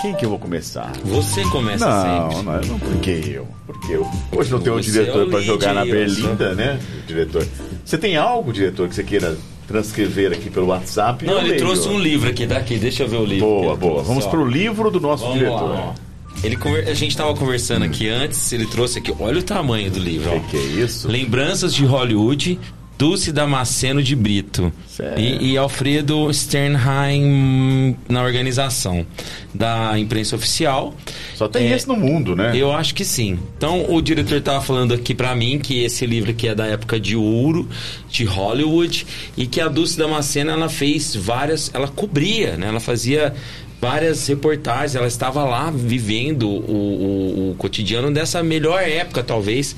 Quem 0.00 0.14
que 0.14 0.24
eu 0.24 0.30
vou 0.30 0.38
começar? 0.38 0.92
Você 1.04 1.42
começa 1.50 1.84
Não, 1.86 2.30
sempre. 2.30 2.44
não, 2.44 2.60
não, 2.60 2.78
por 2.78 2.96
que 3.00 3.10
eu? 3.34 3.48
Porque 3.66 3.92
eu. 3.92 4.06
Hoje 4.36 4.50
não 4.50 4.60
tem 4.60 4.72
um 4.72 4.76
Você 4.76 4.90
diretor 4.92 5.22
é 5.22 5.24
o 5.24 5.30
para 5.30 5.40
jogar 5.40 5.74
na 5.74 5.84
berlinda, 5.84 6.54
né? 6.54 6.78
Diretor. 7.06 7.46
Você 7.84 7.98
tem 7.98 8.16
algo, 8.16 8.52
diretor, 8.52 8.88
que 8.88 8.94
você 8.94 9.02
queira 9.02 9.36
transcrever 9.66 10.32
aqui 10.32 10.48
pelo 10.50 10.66
WhatsApp? 10.68 11.24
Não, 11.26 11.38
ele 11.38 11.48
leio. 11.50 11.60
trouxe 11.60 11.88
um 11.88 11.98
livro 11.98 12.30
aqui, 12.30 12.46
daqui, 12.46 12.76
deixa 12.78 13.02
eu 13.02 13.08
ver 13.08 13.16
o 13.16 13.24
livro. 13.24 13.46
Boa, 13.46 13.76
boa. 13.76 14.02
Vamos 14.02 14.24
ó. 14.24 14.30
pro 14.30 14.46
livro 14.46 14.90
do 14.90 15.00
nosso 15.00 15.24
Vamos 15.24 15.38
diretor. 15.38 15.68
lá. 15.70 15.94
Ele 16.44 16.56
conver- 16.56 16.88
A 16.88 16.94
gente 16.94 17.10
estava 17.10 17.34
conversando 17.34 17.84
aqui 17.84 18.08
antes, 18.08 18.52
ele 18.52 18.66
trouxe 18.66 19.00
aqui, 19.00 19.12
olha 19.18 19.40
o 19.40 19.42
tamanho 19.42 19.90
do 19.90 19.98
livro, 19.98 20.30
ó. 20.30 20.38
Que 20.38 20.50
que 20.50 20.56
é 20.56 20.60
isso? 20.84 21.08
Lembranças 21.08 21.74
de 21.74 21.84
Hollywood, 21.84 22.60
Dulce 22.98 23.30
Damasceno 23.30 24.02
de 24.02 24.16
Brito. 24.16 24.72
E, 25.16 25.52
e 25.52 25.56
Alfredo 25.56 26.28
Sternheim 26.34 27.96
na 28.08 28.22
organização 28.22 29.06
da 29.54 29.96
imprensa 29.98 30.34
oficial. 30.36 30.94
Só 31.36 31.46
tem 31.48 31.68
É, 31.72 31.76
esse 31.76 31.86
no 31.86 31.96
mundo, 31.96 32.34
né? 32.34 32.52
Eu 32.56 32.72
acho 32.72 32.94
que 32.94 33.04
sim. 33.04 33.38
Então, 33.56 33.86
o 33.88 34.00
diretor 34.02 34.38
estava 34.38 34.60
falando 34.60 34.92
aqui 34.92 35.14
pra 35.14 35.34
mim 35.34 35.58
que 35.58 35.82
esse 35.84 36.04
livro 36.06 36.30
aqui 36.32 36.48
é 36.48 36.54
da 36.54 36.66
época 36.66 36.98
de 36.98 37.14
ouro, 37.14 37.68
de 38.10 38.24
Hollywood, 38.24 39.06
e 39.36 39.46
que 39.46 39.60
a 39.60 39.68
Dulce 39.68 39.96
Damasceno, 39.96 40.50
ela 40.50 40.68
fez 40.68 41.14
várias... 41.14 41.70
Ela 41.72 41.86
cobria, 41.88 42.56
né? 42.56 42.66
Ela 42.68 42.80
fazia 42.80 43.32
várias 43.80 44.26
reportagens, 44.26 44.96
ela 44.96 45.06
estava 45.06 45.44
lá 45.44 45.70
vivendo 45.70 46.48
o, 46.48 46.52
o- 46.56 47.50
o 47.52 47.54
cotidiano 47.54 48.10
dessa 48.12 48.42
melhor 48.42 48.82
época, 48.82 49.22
talvez, 49.22 49.76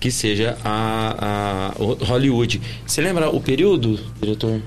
que 0.00 0.10
seja 0.10 0.56
a, 0.64 1.72
a 1.78 2.04
Hollywood. 2.06 2.60
Você 2.86 3.00
lembra 3.02 3.28
o 3.30 3.40
período, 3.40 4.00
diretor? 4.20 4.60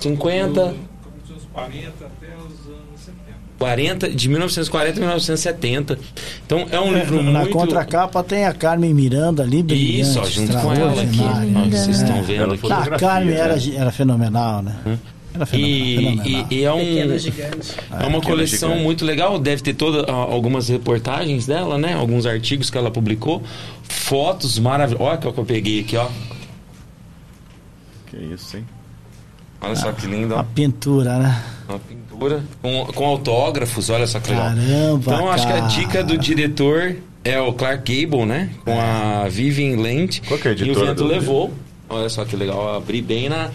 50... 0.00 0.50
Começou 0.52 1.36
os 1.36 1.44
40 1.52 1.88
até 1.88 2.26
os 2.36 2.66
anos 2.68 3.00
70. 3.04 3.16
40, 3.58 4.10
de 4.10 4.28
1940 4.28 4.96
a 4.98 5.00
1970. 5.00 5.98
Então 6.46 6.66
é 6.70 6.78
um 6.78 6.92
livro 6.92 7.22
Na 7.22 7.40
muito 7.40 7.52
contracapa 7.52 8.22
tem 8.22 8.44
a 8.44 8.52
Carmen 8.52 8.92
Miranda 8.94 9.42
ali, 9.42 9.62
brilhante, 9.62 10.00
Isso, 10.00 10.20
ó, 10.20 10.24
junto 10.24 10.52
com 10.58 10.72
ela 10.72 11.02
aqui. 11.02 11.70
vocês 11.70 12.00
estão 12.00 12.22
vendo 12.22 12.42
Ela 12.42 12.52
aqui. 12.54 12.60
foi- 12.60 12.72
A 12.72 12.98
Carmen 12.98 13.34
né? 13.34 13.40
era, 13.40 13.56
era 13.74 13.90
fenomenal, 13.90 14.62
né? 14.62 14.98
Era 15.36 15.46
fenomenal. 15.46 15.78
E, 15.78 15.96
fenomenal. 15.96 16.46
e- 16.50 16.54
e 16.54 16.64
é 16.64 16.72
um 16.72 16.78
Pequena 16.78 17.18
gigante. 17.18 17.74
é 18.00 18.06
uma 18.06 18.20
coleção 18.20 18.68
gigante. 18.70 18.84
muito 18.84 19.04
legal. 19.04 19.38
Deve 19.38 19.62
ter 19.62 19.74
toda 19.74 20.10
ó, 20.12 20.32
algumas 20.32 20.68
reportagens 20.68 21.46
dela, 21.46 21.78
né? 21.78 21.94
Alguns 21.94 22.26
artigos 22.26 22.70
que 22.70 22.76
ela 22.78 22.90
publicou, 22.90 23.42
fotos 23.84 24.58
maravilhosas. 24.58 25.06
Olha 25.08 25.28
o 25.30 25.32
que 25.32 25.40
eu 25.40 25.44
peguei 25.44 25.80
aqui, 25.80 25.96
ó. 25.96 26.08
Que 28.06 28.16
isso, 28.34 28.56
hein? 28.56 28.64
Olha 29.60 29.74
só 29.76 29.90
que 29.92 30.06
lindo, 30.06 30.34
ó. 30.34 30.38
A 30.40 30.44
pintura, 30.44 31.18
né? 31.18 31.42
Uma 31.68 31.78
pintura 31.78 32.44
com, 32.62 32.86
com 32.86 33.04
autógrafos. 33.06 33.90
Olha 33.90 34.06
só 34.06 34.20
que 34.20 34.30
legal. 34.30 34.46
Caramba, 34.46 35.12
Então 35.14 35.30
acho 35.30 35.46
que 35.46 35.52
a 35.52 35.56
cara. 35.56 35.66
dica 35.68 36.04
do 36.04 36.16
diretor 36.16 36.96
é 37.24 37.40
o 37.40 37.52
Clark 37.52 37.82
Gable, 38.06 38.26
né? 38.26 38.50
Com 38.64 38.78
a 38.78 39.26
Vivian 39.28 39.76
Land. 39.80 40.22
Qual 40.28 40.38
que 40.38 40.46
é 40.48 40.50
a 40.52 40.54
E 40.54 40.58
o 40.58 40.62
editora 40.62 40.86
vento 40.88 41.04
levou. 41.04 41.52
Olha 41.88 42.08
só 42.08 42.24
que 42.24 42.36
legal. 42.36 42.74
Abri 42.74 43.00
bem 43.00 43.28
na. 43.28 43.50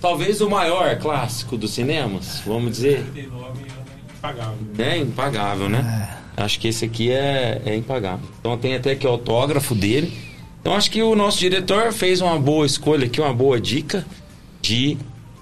Talvez 0.00 0.40
o 0.40 0.50
maior 0.50 0.96
clássico 0.98 1.56
dos 1.56 1.72
cinemas, 1.72 2.42
vamos 2.46 2.72
dizer. 2.72 3.04
39 3.12 3.60
anos 3.62 3.78
impagável. 4.18 4.58
É 4.78 4.98
impagável, 4.98 5.68
né? 5.68 6.18
Acho 6.36 6.60
que 6.60 6.68
esse 6.68 6.84
aqui 6.84 7.10
é, 7.10 7.62
é 7.64 7.74
impagável. 7.74 8.28
Então 8.40 8.56
tem 8.56 8.74
até 8.74 8.92
aqui 8.92 9.06
o 9.06 9.10
autógrafo 9.10 9.74
dele. 9.74 10.12
Então 10.60 10.74
acho 10.74 10.90
que 10.90 11.02
o 11.02 11.14
nosso 11.14 11.38
diretor 11.38 11.92
fez 11.92 12.20
uma 12.20 12.38
boa 12.38 12.66
escolha 12.66 13.06
aqui, 13.06 13.20
uma 13.20 13.32
boa 13.32 13.60
dica 13.60 14.04
de, 14.60 14.96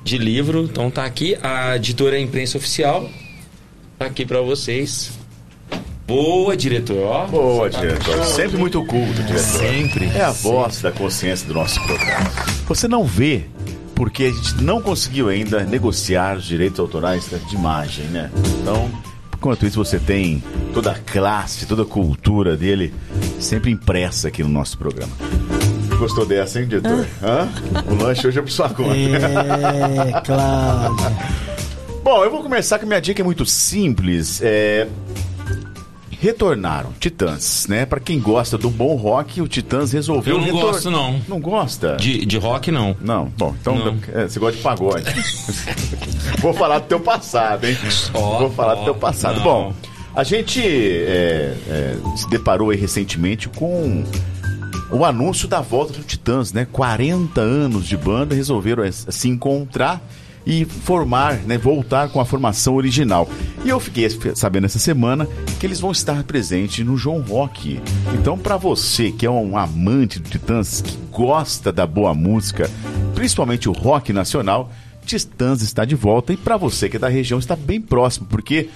de 0.05 0.19
livro. 0.19 0.65
Então 0.65 0.91
tá 0.91 1.05
aqui, 1.05 1.37
a 1.43 1.77
editora 1.77 2.17
é 2.17 2.19
a 2.19 2.23
Imprensa 2.23 2.59
Oficial. 2.59 3.11
Tá 3.99 4.07
aqui 4.07 4.25
pra 4.25 4.41
vocês. 4.41 5.16
Boa, 6.07 6.57
diretor, 6.57 7.03
ó. 7.03 7.27
Boa, 7.27 7.69
diretor. 7.69 8.25
Sempre 8.25 8.57
muito 8.57 8.85
culto, 8.85 9.13
diretor. 9.25 9.39
Sempre. 9.39 10.07
É 10.15 10.23
a 10.23 10.31
voz 10.31 10.81
da 10.81 10.93
consciência 10.93 11.49
do 11.49 11.55
nosso 11.55 11.85
programa. 11.85 12.31
Você 12.69 12.87
não 12.87 13.05
vê 13.05 13.47
porque 13.93 14.25
a 14.25 14.31
gente 14.31 14.63
não 14.63 14.81
conseguiu 14.81 15.29
ainda 15.29 15.65
negociar 15.65 16.37
os 16.37 16.45
direitos 16.45 16.79
autorais 16.79 17.29
de 17.29 17.57
imagem, 17.57 18.05
né? 18.07 18.31
Então, 18.61 18.89
enquanto 19.35 19.67
isso, 19.67 19.83
você 19.83 19.99
tem 19.99 20.41
toda 20.73 20.93
a 20.93 20.95
classe, 20.95 21.67
toda 21.67 21.83
a 21.83 21.87
cultura 21.87 22.57
dele 22.57 22.95
sempre 23.41 23.73
impressa 23.73 24.29
aqui 24.29 24.45
no 24.45 24.49
nosso 24.49 24.79
programa. 24.79 25.13
Gostou 25.99 26.25
dessa, 26.25 26.61
hein, 26.61 26.69
diretor? 26.69 27.05
Hã? 27.23 27.49
O 27.91 27.95
lanche 27.95 28.29
hoje 28.29 28.39
é 28.39 28.43
por 28.43 28.51
sua 28.51 28.69
conta. 28.69 28.95
É, 28.95 30.21
claro. 30.21 30.97
Bom, 32.05 32.23
eu 32.23 32.31
vou 32.31 32.43
começar 32.43 32.79
com 32.79 32.85
a 32.85 32.89
minha 32.89 33.01
dica 33.01 33.23
é 33.23 33.25
muito 33.25 33.45
simples. 33.45 34.41
É... 34.41 34.87
Retornaram 36.27 36.93
Titãs, 36.99 37.67
né? 37.69 37.87
Pra 37.87 38.01
quem 38.01 38.19
gosta 38.19 38.59
do 38.59 38.69
bom 38.69 38.97
rock, 38.97 39.41
o 39.41 39.47
Titãs 39.47 39.93
resolveu 39.93 40.35
Eu 40.35 40.41
não 40.41 40.47
retor- 40.47 40.73
gosto, 40.73 40.91
não. 40.91 41.21
Não 41.29 41.39
gosta? 41.39 41.97
De, 41.97 42.27
de 42.27 42.37
rock, 42.37 42.73
não. 42.73 42.97
Não, 43.01 43.27
bom, 43.39 43.55
então 43.61 43.77
Não. 43.77 43.97
é, 44.13 44.27
você 44.29 44.41
gosta 44.41 44.57
de 44.57 44.63
pagode. 44.65 45.05
Vou 46.43 46.53
falar 46.53 46.81
do 46.81 46.87
teu 46.87 46.99
passado, 46.99 47.65
hein? 47.65 47.77
Ó, 48.13 48.39
Vou 48.41 48.51
falar 48.51 48.75
do 48.75 48.81
ó, 48.81 48.85
teu 48.87 48.95
passado. 48.97 49.37
não. 49.37 49.45
Bom, 49.45 49.75
a 50.17 50.25
gente 50.25 50.61
é, 50.61 51.55
é, 51.69 51.97
se 52.17 52.29
deparou 52.29 52.71
aí 52.71 52.77
recentemente 52.77 53.49
com 53.49 54.05
o 54.91 55.05
anúncio 55.05 55.47
da 55.47 55.61
volta 55.61 55.93
do 55.93 56.03
Titãs, 56.03 56.53
né? 56.53 56.67
40 56.73 57.41
anos 57.41 57.87
de 57.87 57.97
banda, 57.97 58.35
resolveram 58.35 58.83
é, 58.83 58.91
se 58.91 59.29
encontrar 59.29 60.03
e 60.47 60.65
formar, 60.65 61.39
né? 61.41 61.59
Voltar 61.59 62.09
com 62.09 62.21
a 62.21 62.25
formação 62.25 62.77
original. 62.77 63.29
E 63.65 63.69
eu 63.69 63.81
fiquei 63.81 64.09
sabendo 64.35 64.67
essa 64.67 64.79
semana 64.79 65.27
que 65.59 65.67
eles 65.67 65.81
vão 65.81 65.91
estar 65.91 66.23
presentes 66.23 66.87
no 66.87 66.97
João 66.97 67.21
Rock. 67.21 67.81
Então, 68.15 68.39
para 68.39 68.57
você 68.57 69.11
que 69.11 69.27
é 69.27 69.31
um 69.31 69.59
amante 69.59 70.21
do 70.21 70.31
Titãs, 70.31 70.81
que 70.81 70.97
gosta 71.11 71.73
da 71.73 71.85
boa 71.85 72.15
música, 72.15 72.71
principalmente 73.15 73.69
o 73.69 73.73
rock 73.73 74.13
nacional, 74.13 74.71
Titãs 75.05 75.63
está 75.63 75.85
de 75.85 75.97
volta. 75.97 76.33
E 76.33 76.37
para 76.37 76.57
você 76.57 76.89
que 76.89 76.97
é 76.97 77.01
da 77.01 77.09
região, 77.09 77.41
está 77.41 77.57
bem 77.57 77.81
próximo, 77.81 78.27
porque 78.29 78.69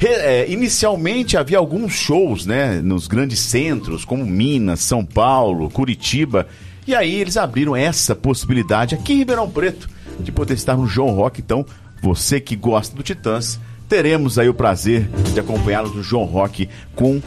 é, 0.00 0.50
inicialmente 0.50 1.36
havia 1.36 1.58
alguns 1.58 1.92
shows, 1.92 2.46
né, 2.46 2.80
nos 2.80 3.06
grandes 3.06 3.38
centros, 3.38 4.04
como 4.04 4.24
Minas, 4.24 4.80
São 4.80 5.04
Paulo, 5.04 5.70
Curitiba, 5.70 6.46
e 6.86 6.94
aí 6.94 7.14
eles 7.14 7.36
abriram 7.36 7.76
essa 7.76 8.14
possibilidade 8.14 8.94
aqui 8.94 9.12
em 9.12 9.18
Ribeirão 9.18 9.48
Preto 9.48 9.88
de 10.20 10.32
poder 10.32 10.54
estar 10.54 10.76
no 10.76 10.86
João 10.86 11.10
Rock. 11.10 11.40
Então, 11.40 11.64
você 12.02 12.40
que 12.40 12.56
gosta 12.56 12.96
do 12.96 13.02
Titãs, 13.02 13.58
teremos 13.88 14.38
aí 14.38 14.48
o 14.48 14.54
prazer 14.54 15.08
de 15.34 15.38
acompanhá-los 15.38 15.94
no 15.94 16.02
João 16.02 16.24
Rock 16.24 16.68
com, 16.94 17.20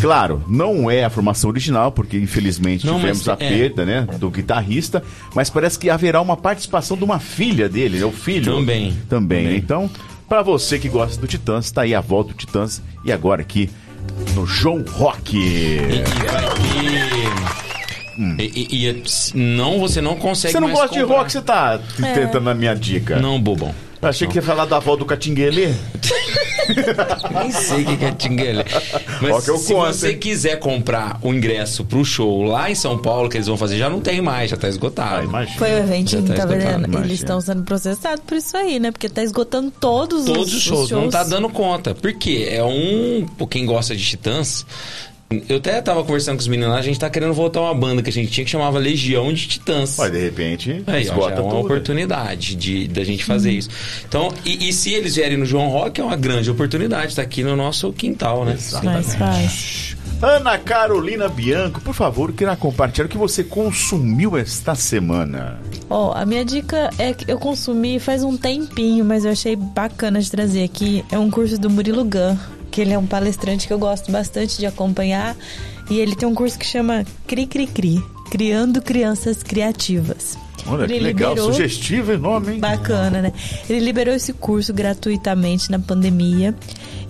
claro, 0.00 0.42
não 0.46 0.90
é 0.90 1.04
a 1.04 1.10
formação 1.10 1.50
original, 1.50 1.90
porque 1.90 2.16
infelizmente 2.16 2.86
Não, 2.86 2.96
tivemos 2.96 3.28
a 3.28 3.32
é. 3.32 3.36
perda, 3.36 3.84
né, 3.84 4.06
do 4.18 4.30
guitarrista, 4.30 5.02
mas 5.34 5.50
parece 5.50 5.78
que 5.78 5.90
haverá 5.90 6.20
uma 6.20 6.36
participação 6.36 6.96
de 6.96 7.02
uma 7.02 7.18
filha 7.18 7.68
dele, 7.68 7.98
né, 7.98 8.04
o 8.04 8.12
filho. 8.12 8.54
Também. 8.54 8.96
Também, 9.08 9.44
Também. 9.44 9.56
então, 9.58 9.90
para 10.28 10.42
você 10.42 10.78
que 10.78 10.88
gosta 10.88 11.20
do 11.20 11.26
Titãs, 11.26 11.70
tá 11.72 11.82
aí 11.82 11.94
a 11.94 12.00
volta 12.00 12.32
do 12.32 12.36
Titãs 12.36 12.80
e 13.04 13.10
agora 13.10 13.42
aqui 13.42 13.68
no 14.34 14.46
João 14.46 14.84
Rock. 14.92 15.36
E, 15.36 15.78
e 15.78 17.11
e- 18.38 18.42
e- 18.42 18.68
e- 18.70 18.88
e- 18.88 19.02
não, 19.36 19.78
você 19.78 20.00
não 20.00 20.16
consegue 20.16 20.52
Você 20.52 20.60
não 20.60 20.68
mais 20.68 20.80
gosta 20.80 20.94
de 20.96 21.02
comprar. 21.02 21.18
rock, 21.18 21.32
você 21.32 21.42
tá 21.42 21.80
tentando 22.14 22.44
na 22.44 22.54
minha 22.54 22.74
dica. 22.74 23.16
Não, 23.20 23.40
bobão. 23.40 23.74
Eu 24.00 24.08
achei 24.08 24.26
que 24.26 24.34
ia 24.36 24.42
falar 24.42 24.64
da 24.64 24.78
avó 24.78 24.96
do 24.96 25.04
Catinguele. 25.04 25.72
Nem 27.40 27.52
sei 27.52 27.82
o 27.84 27.96
que 27.96 28.04
é 28.04 28.10
tinguele. 28.12 28.64
Mas 29.20 29.46
eu 29.46 29.56
se 29.56 29.72
conto, 29.72 29.86
você 29.94 30.10
hein? 30.10 30.18
quiser 30.18 30.56
comprar 30.58 31.18
o 31.22 31.32
ingresso 31.32 31.84
pro 31.84 32.04
show 32.04 32.42
lá 32.42 32.70
em 32.70 32.74
São 32.74 32.98
Paulo, 32.98 33.28
que 33.28 33.36
eles 33.36 33.46
vão 33.46 33.56
fazer, 33.56 33.78
já 33.78 33.88
não 33.88 34.00
tem 34.00 34.20
mais, 34.20 34.50
já 34.50 34.56
tá 34.56 34.68
esgotado. 34.68 35.30
Ah. 35.34 35.46
Foi 35.56 35.70
o 35.72 35.78
eventinho, 35.78 36.22
tá 36.24 36.34
tá, 36.34 36.46
vendo? 36.46 36.62
imagina. 36.62 36.98
Eles 37.04 37.20
estão 37.20 37.40
sendo 37.40 37.62
processados 37.62 38.22
por 38.26 38.36
isso 38.36 38.56
aí, 38.56 38.80
né? 38.80 38.90
Porque 38.90 39.08
tá 39.08 39.22
esgotando 39.22 39.70
todos, 39.70 40.24
Todos 40.24 40.48
os, 40.48 40.54
os 40.54 40.62
shows, 40.62 40.90
não 40.90 41.08
tá 41.08 41.22
dando 41.22 41.48
conta. 41.48 41.94
Por 41.94 42.12
quê? 42.14 42.48
É 42.50 42.64
um. 42.64 43.26
Por 43.38 43.46
quem 43.48 43.64
gosta 43.64 43.94
de 43.94 44.02
Titãs. 44.04 44.66
Eu 45.48 45.56
até 45.58 45.80
tava 45.80 46.02
conversando 46.04 46.36
com 46.36 46.40
os 46.42 46.48
meninos 46.48 46.72
lá, 46.72 46.78
a 46.78 46.82
gente 46.82 46.98
tá 46.98 47.08
querendo 47.08 47.32
voltar 47.32 47.60
uma 47.60 47.74
banda 47.74 48.02
que 48.02 48.10
a 48.10 48.12
gente 48.12 48.30
tinha 48.30 48.44
que 48.44 48.50
chamava 48.50 48.78
Legião 48.78 49.32
de 49.32 49.46
Titãs. 49.46 49.96
Mas 49.98 50.12
de 50.12 50.18
repente, 50.18 50.82
Aí, 50.86 51.08
ó, 51.10 51.14
já 51.28 51.36
é 51.36 51.40
uma 51.40 51.50
tudo. 51.50 51.56
oportunidade 51.64 52.54
de 52.54 52.88
da 52.88 53.04
gente 53.04 53.24
fazer 53.24 53.52
isso. 53.52 53.68
Então, 54.08 54.32
e, 54.44 54.68
e 54.68 54.72
se 54.72 54.92
eles 54.92 55.16
vierem 55.16 55.36
no 55.38 55.46
João 55.46 55.68
Rock, 55.68 56.00
é 56.00 56.04
uma 56.04 56.16
grande 56.16 56.50
oportunidade, 56.50 57.14
tá 57.16 57.22
aqui 57.22 57.42
no 57.42 57.56
nosso 57.56 57.92
quintal, 57.92 58.44
né? 58.44 58.56
Fácil. 58.56 59.96
Ana 60.20 60.56
Carolina 60.56 61.28
Bianco, 61.28 61.80
por 61.80 61.94
favor, 61.94 62.32
queira 62.32 62.54
compartilhar 62.54 63.06
o 63.06 63.08
que 63.08 63.18
você 63.18 63.42
consumiu 63.42 64.36
esta 64.36 64.74
semana. 64.76 65.58
Ó, 65.90 66.12
a 66.14 66.24
minha 66.24 66.44
dica 66.44 66.90
é 66.96 67.12
que 67.12 67.28
eu 67.30 67.38
consumi 67.38 67.98
faz 67.98 68.22
um 68.22 68.36
tempinho, 68.36 69.04
mas 69.04 69.24
eu 69.24 69.32
achei 69.32 69.56
bacana 69.56 70.20
de 70.20 70.30
trazer 70.30 70.62
aqui. 70.62 71.04
É 71.10 71.18
um 71.18 71.28
curso 71.28 71.58
do 71.58 71.68
Murilo 71.68 72.04
Gun, 72.04 72.36
que 72.72 72.80
ele 72.80 72.92
é 72.92 72.98
um 72.98 73.06
palestrante 73.06 73.68
que 73.68 73.72
eu 73.72 73.78
gosto 73.78 74.10
bastante 74.10 74.58
de 74.58 74.66
acompanhar. 74.66 75.36
E 75.90 76.00
ele 76.00 76.16
tem 76.16 76.26
um 76.28 76.34
curso 76.34 76.58
que 76.58 76.66
chama 76.66 77.04
Cri 77.26 77.46
Cri 77.46 77.66
Cri 77.68 78.02
Criando 78.30 78.80
Crianças 78.82 79.42
Criativas. 79.42 80.36
Olha 80.66 80.84
Ele 80.84 80.94
que 80.94 81.00
legal, 81.00 81.30
liberou- 81.30 81.52
sugestivo 81.52 82.12
enorme, 82.12 82.52
hein? 82.54 82.60
Bacana, 82.60 83.20
né? 83.20 83.32
Ele 83.68 83.80
liberou 83.80 84.14
esse 84.14 84.32
curso 84.32 84.72
gratuitamente 84.72 85.70
na 85.70 85.78
pandemia. 85.78 86.54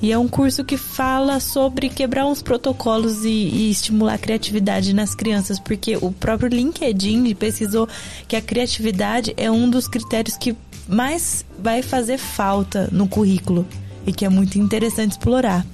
E 0.01 0.11
é 0.11 0.19
um 0.19 0.27
curso 0.27 0.65
que 0.65 0.77
fala 0.77 1.39
sobre 1.39 1.89
quebrar 1.89 2.27
uns 2.27 2.43
protocolos 2.43 3.25
e, 3.25 3.29
e 3.29 3.71
estimular 3.71 4.15
a 4.15 4.19
criatividade 4.19 4.93
nas 4.93 5.15
crianças, 5.15 5.61
porque 5.61 5.97
o 6.01 6.11
próprio 6.11 6.49
LinkedIn 6.49 7.33
pesquisou 7.35 7.87
que 8.27 8.35
a 8.35 8.41
criatividade 8.41 9.33
é 9.37 9.49
um 9.51 9.71
dos 9.71 9.87
critérios 9.87 10.37
que 10.37 10.57
mais 10.89 11.45
vai 11.63 11.83
fazer 11.83 12.19
falta 12.19 12.89
no 12.91 13.07
currículo 13.07 13.65
e 14.07 14.13
que 14.13 14.25
é 14.25 14.29
muito 14.29 14.59
interessante 14.59 15.13
explorar. 15.13 15.65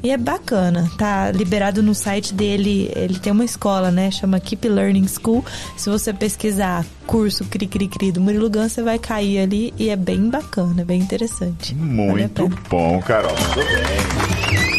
E 0.00 0.10
é 0.10 0.16
bacana, 0.16 0.88
tá 0.96 1.32
liberado 1.32 1.82
no 1.82 1.92
site 1.92 2.32
dele, 2.32 2.88
ele 2.94 3.18
tem 3.18 3.32
uma 3.32 3.44
escola, 3.44 3.90
né? 3.90 4.12
Chama 4.12 4.38
Keep 4.38 4.68
Learning 4.68 5.08
School. 5.08 5.44
Se 5.76 5.90
você 5.90 6.12
pesquisar 6.12 6.86
curso 7.04 7.44
Cri 7.46 7.66
Cri 7.66 7.88
Cri 7.88 8.12
do 8.12 8.20
Murilo 8.20 8.48
Gun, 8.48 8.68
você 8.68 8.80
vai 8.80 8.98
cair 8.98 9.40
ali 9.40 9.74
e 9.76 9.88
é 9.88 9.96
bem 9.96 10.30
bacana, 10.30 10.82
é 10.82 10.84
bem 10.84 11.00
interessante. 11.00 11.74
Vale 11.74 11.90
Muito 11.90 12.42
pena. 12.44 12.56
bom, 12.70 13.00
Carol. 13.00 13.34
Muito 13.34 13.56
bem. 13.56 14.77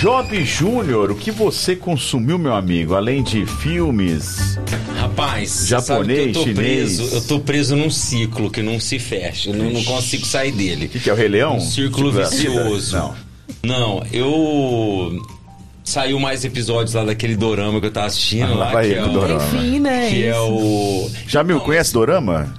Job 0.00 0.42
Júnior, 0.44 1.10
o 1.10 1.14
que 1.14 1.30
você 1.30 1.76
consumiu, 1.76 2.38
meu 2.38 2.54
amigo? 2.54 2.94
Além 2.94 3.22
de 3.22 3.44
filmes, 3.44 4.58
Rapaz, 4.96 5.66
Japonês, 5.66 5.84
sabe 5.86 6.14
que 6.14 6.20
eu 6.20 6.32
tô 6.32 6.42
chinês. 6.44 6.96
preso, 6.96 7.14
eu 7.14 7.20
tô 7.26 7.40
preso 7.40 7.76
num 7.76 7.90
ciclo 7.90 8.50
que 8.50 8.62
não 8.62 8.80
se 8.80 8.98
fecha, 8.98 9.50
eu 9.50 9.56
não, 9.56 9.70
não 9.70 9.84
consigo 9.84 10.24
sair 10.24 10.52
dele. 10.52 10.86
o 10.86 10.88
que, 10.88 11.00
que 11.00 11.10
é 11.10 11.12
o 11.12 11.16
Rei 11.16 11.28
Leão? 11.28 11.56
Um 11.56 11.60
círculo 11.60 12.10
Tipo 12.12 12.30
vicioso. 12.30 12.96
Não. 12.96 13.14
Não, 13.62 14.02
eu 14.10 15.20
saiu 15.84 16.18
mais 16.18 16.46
episódios 16.46 16.94
lá 16.94 17.04
daquele 17.04 17.36
dorama 17.36 17.78
que 17.78 17.86
eu 17.86 17.90
tava 17.90 18.06
assistindo 18.06 18.52
Ah, 18.54 18.56
lá 18.56 18.72
vai 18.72 18.88
que 18.88 18.94
é, 18.94 19.02
do 19.02 19.10
o, 19.10 19.12
dorama. 19.12 19.44
Enfim, 19.44 19.80
né? 19.80 20.08
que 20.08 20.24
é 20.24 20.40
o 20.40 21.10
Já 21.26 21.44
me 21.44 21.58
conhece 21.60 21.92
Dorama? 21.92 22.54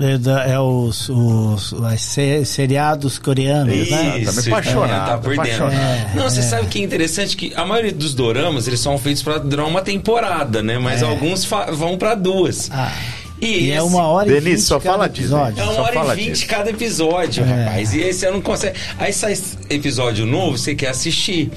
É, 0.00 0.52
é 0.52 0.60
os, 0.60 1.08
os, 1.08 1.72
os 1.72 2.00
se- 2.00 2.44
seriados 2.44 3.18
coreanos, 3.18 3.90
né? 3.90 4.22
Tá 4.24 4.32
me 4.32 4.38
apaixonado, 4.48 5.08
é, 5.08 5.10
tá 5.12 5.18
por 5.18 5.30
dentro. 5.36 5.42
apaixonado. 5.66 6.14
Não, 6.14 6.24
você 6.30 6.42
sabe 6.42 6.66
que 6.66 6.78
é 6.80 6.82
interessante 6.82 7.36
que 7.36 7.52
a 7.54 7.64
maioria 7.64 7.92
dos 7.92 8.14
doramas, 8.14 8.66
eles 8.66 8.80
são 8.80 8.96
feitos 8.98 9.22
pra 9.22 9.38
durar 9.38 9.66
uma 9.66 9.82
temporada, 9.82 10.62
né? 10.62 10.78
Mas 10.78 11.02
alguns 11.02 11.44
fa- 11.44 11.70
vão 11.70 11.96
pra 11.98 12.14
duas. 12.14 12.70
Ah, 12.70 12.92
e 13.40 13.46
e 13.66 13.70
é 13.70 13.76
esse- 13.76 13.84
uma 13.86 14.06
hora 14.06 14.34
e 14.34 14.40
vinte 14.40 14.60
só 14.62 14.80
fala 14.80 15.08
disso, 15.08 15.24
episódio. 15.34 15.60
É 15.60 15.64
uma 15.64 15.74
Só 15.74 15.82
hora 15.82 16.12
e 16.14 16.24
vinte 16.24 16.46
cada 16.46 16.70
episódio, 16.70 17.44
É. 17.44 17.64
rapaz. 17.64 17.94
E 17.94 18.02
aí 18.02 18.12
você 18.12 18.30
não 18.30 18.40
consegue. 18.40 18.78
Aí 18.98 19.12
sai 19.12 19.32
esse 19.32 19.56
episódio 19.68 20.24
novo, 20.26 20.56
você 20.56 20.74
quer 20.74 20.88
assistir. 20.88 21.50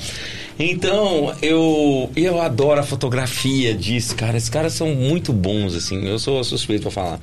Então, 0.62 1.34
eu, 1.42 2.12
eu 2.18 2.42
adoro 2.42 2.82
a 2.82 2.84
fotografia 2.84 3.74
disso, 3.74 4.14
cara. 4.14 4.36
Esses 4.36 4.50
caras 4.50 4.74
são 4.74 4.90
muito 4.94 5.32
bons, 5.32 5.74
assim. 5.74 6.06
Eu 6.06 6.20
sou 6.20 6.44
suspeito 6.44 6.82
pra 6.82 6.92
falar. 6.92 7.20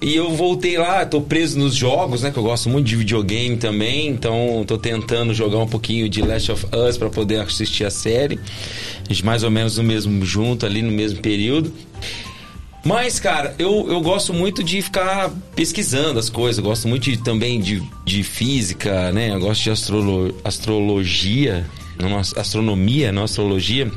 E 0.00 0.14
eu 0.14 0.30
voltei 0.34 0.76
lá, 0.76 1.06
tô 1.06 1.20
preso 1.20 1.58
nos 1.58 1.74
jogos, 1.74 2.22
né? 2.22 2.30
Que 2.30 2.36
eu 2.38 2.42
gosto 2.42 2.68
muito 2.68 2.86
de 2.86 2.96
videogame 2.96 3.56
também. 3.56 4.08
Então, 4.08 4.62
tô 4.66 4.76
tentando 4.76 5.32
jogar 5.32 5.58
um 5.58 5.66
pouquinho 5.66 6.08
de 6.08 6.20
Last 6.20 6.52
of 6.52 6.66
Us 6.74 6.98
pra 6.98 7.08
poder 7.08 7.40
assistir 7.40 7.84
a 7.84 7.90
série. 7.90 8.38
A 9.08 9.12
gente 9.12 9.24
mais 9.24 9.42
ou 9.42 9.50
menos 9.50 9.78
no 9.78 9.82
mesmo 9.84 10.24
junto, 10.26 10.66
ali 10.66 10.82
no 10.82 10.90
mesmo 10.90 11.20
período. 11.20 11.72
Mas, 12.84 13.18
cara, 13.18 13.54
eu, 13.58 13.86
eu 13.88 13.98
gosto 14.02 14.34
muito 14.34 14.62
de 14.62 14.82
ficar 14.82 15.30
pesquisando 15.56 16.18
as 16.18 16.28
coisas. 16.28 16.58
Eu 16.58 16.64
gosto 16.64 16.86
muito 16.86 17.04
de- 17.10 17.16
também 17.16 17.58
de, 17.58 17.82
de 18.04 18.22
física, 18.22 19.10
né? 19.10 19.30
Eu 19.32 19.40
gosto 19.40 19.62
de 19.62 19.70
astrolo- 19.70 20.34
astrologia, 20.44 21.64
não, 21.98 22.18
as- 22.18 22.36
astronomia, 22.36 23.10
não 23.10 23.22
astrologia. 23.24 23.90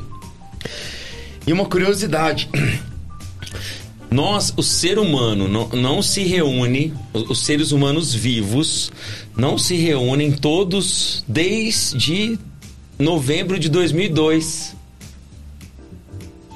E 1.46 1.52
uma 1.52 1.66
curiosidade. 1.66 2.48
Nós, 4.10 4.52
o 4.56 4.62
ser 4.62 4.98
humano, 4.98 5.46
não, 5.48 5.68
não 5.68 6.02
se 6.02 6.22
reúne, 6.22 6.94
os 7.12 7.40
seres 7.40 7.72
humanos 7.72 8.14
vivos 8.14 8.90
não 9.36 9.58
se 9.58 9.76
reúnem 9.76 10.32
todos 10.32 11.22
desde 11.28 12.38
novembro 12.98 13.58
de 13.58 13.68
2002. 13.68 14.76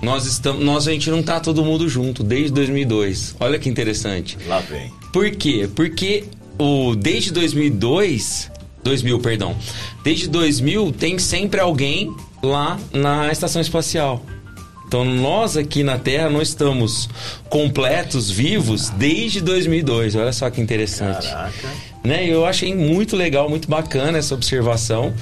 Nós 0.01 0.27
estamos, 0.27 0.65
nós 0.65 0.89
a 0.89 0.93
gente 0.93 1.11
não 1.11 1.23
tá 1.23 1.39
todo 1.39 1.65
mundo 1.65 1.89
junto 1.89 2.24
desde 2.24 2.51
2002. 2.53 3.37
Olha 3.39 3.59
que 3.59 3.69
interessante. 3.69 4.37
Lá 4.49 4.59
vem. 4.59 4.93
Por 5.12 5.31
quê? 5.31 5.69
Porque 5.73 6.24
o 6.59 6.97
desde 6.97 7.31
2002, 7.33 8.51
2000, 8.83 9.20
perdão. 9.20 9.57
Desde 10.03 10.29
2000 10.29 10.91
tem 10.93 11.19
sempre 11.19 11.61
alguém 11.61 12.12
lá 12.43 12.81
na 12.93 13.31
estação 13.31 13.62
espacial. 13.62 14.24
Então 14.93 15.06
nós 15.06 15.56
aqui 15.56 15.82
na 15.82 15.98
Terra 15.98 16.28
não 16.28 16.43
estamos 16.43 17.09
completos, 17.48 18.31
vivos 18.31 18.90
desde 18.90 19.40
2002. 19.40 20.14
Olha 20.16 20.35
só 20.35 20.51
que 20.51 20.60
interessante. 20.60 21.28
Caraca. 21.28 21.69
Né? 22.05 22.28
Eu 22.28 22.44
achei 22.44 22.74
muito 22.74 23.16
legal, 23.16 23.48
muito 23.48 23.70
bacana 23.70 24.19
essa 24.19 24.35
observação. 24.35 25.14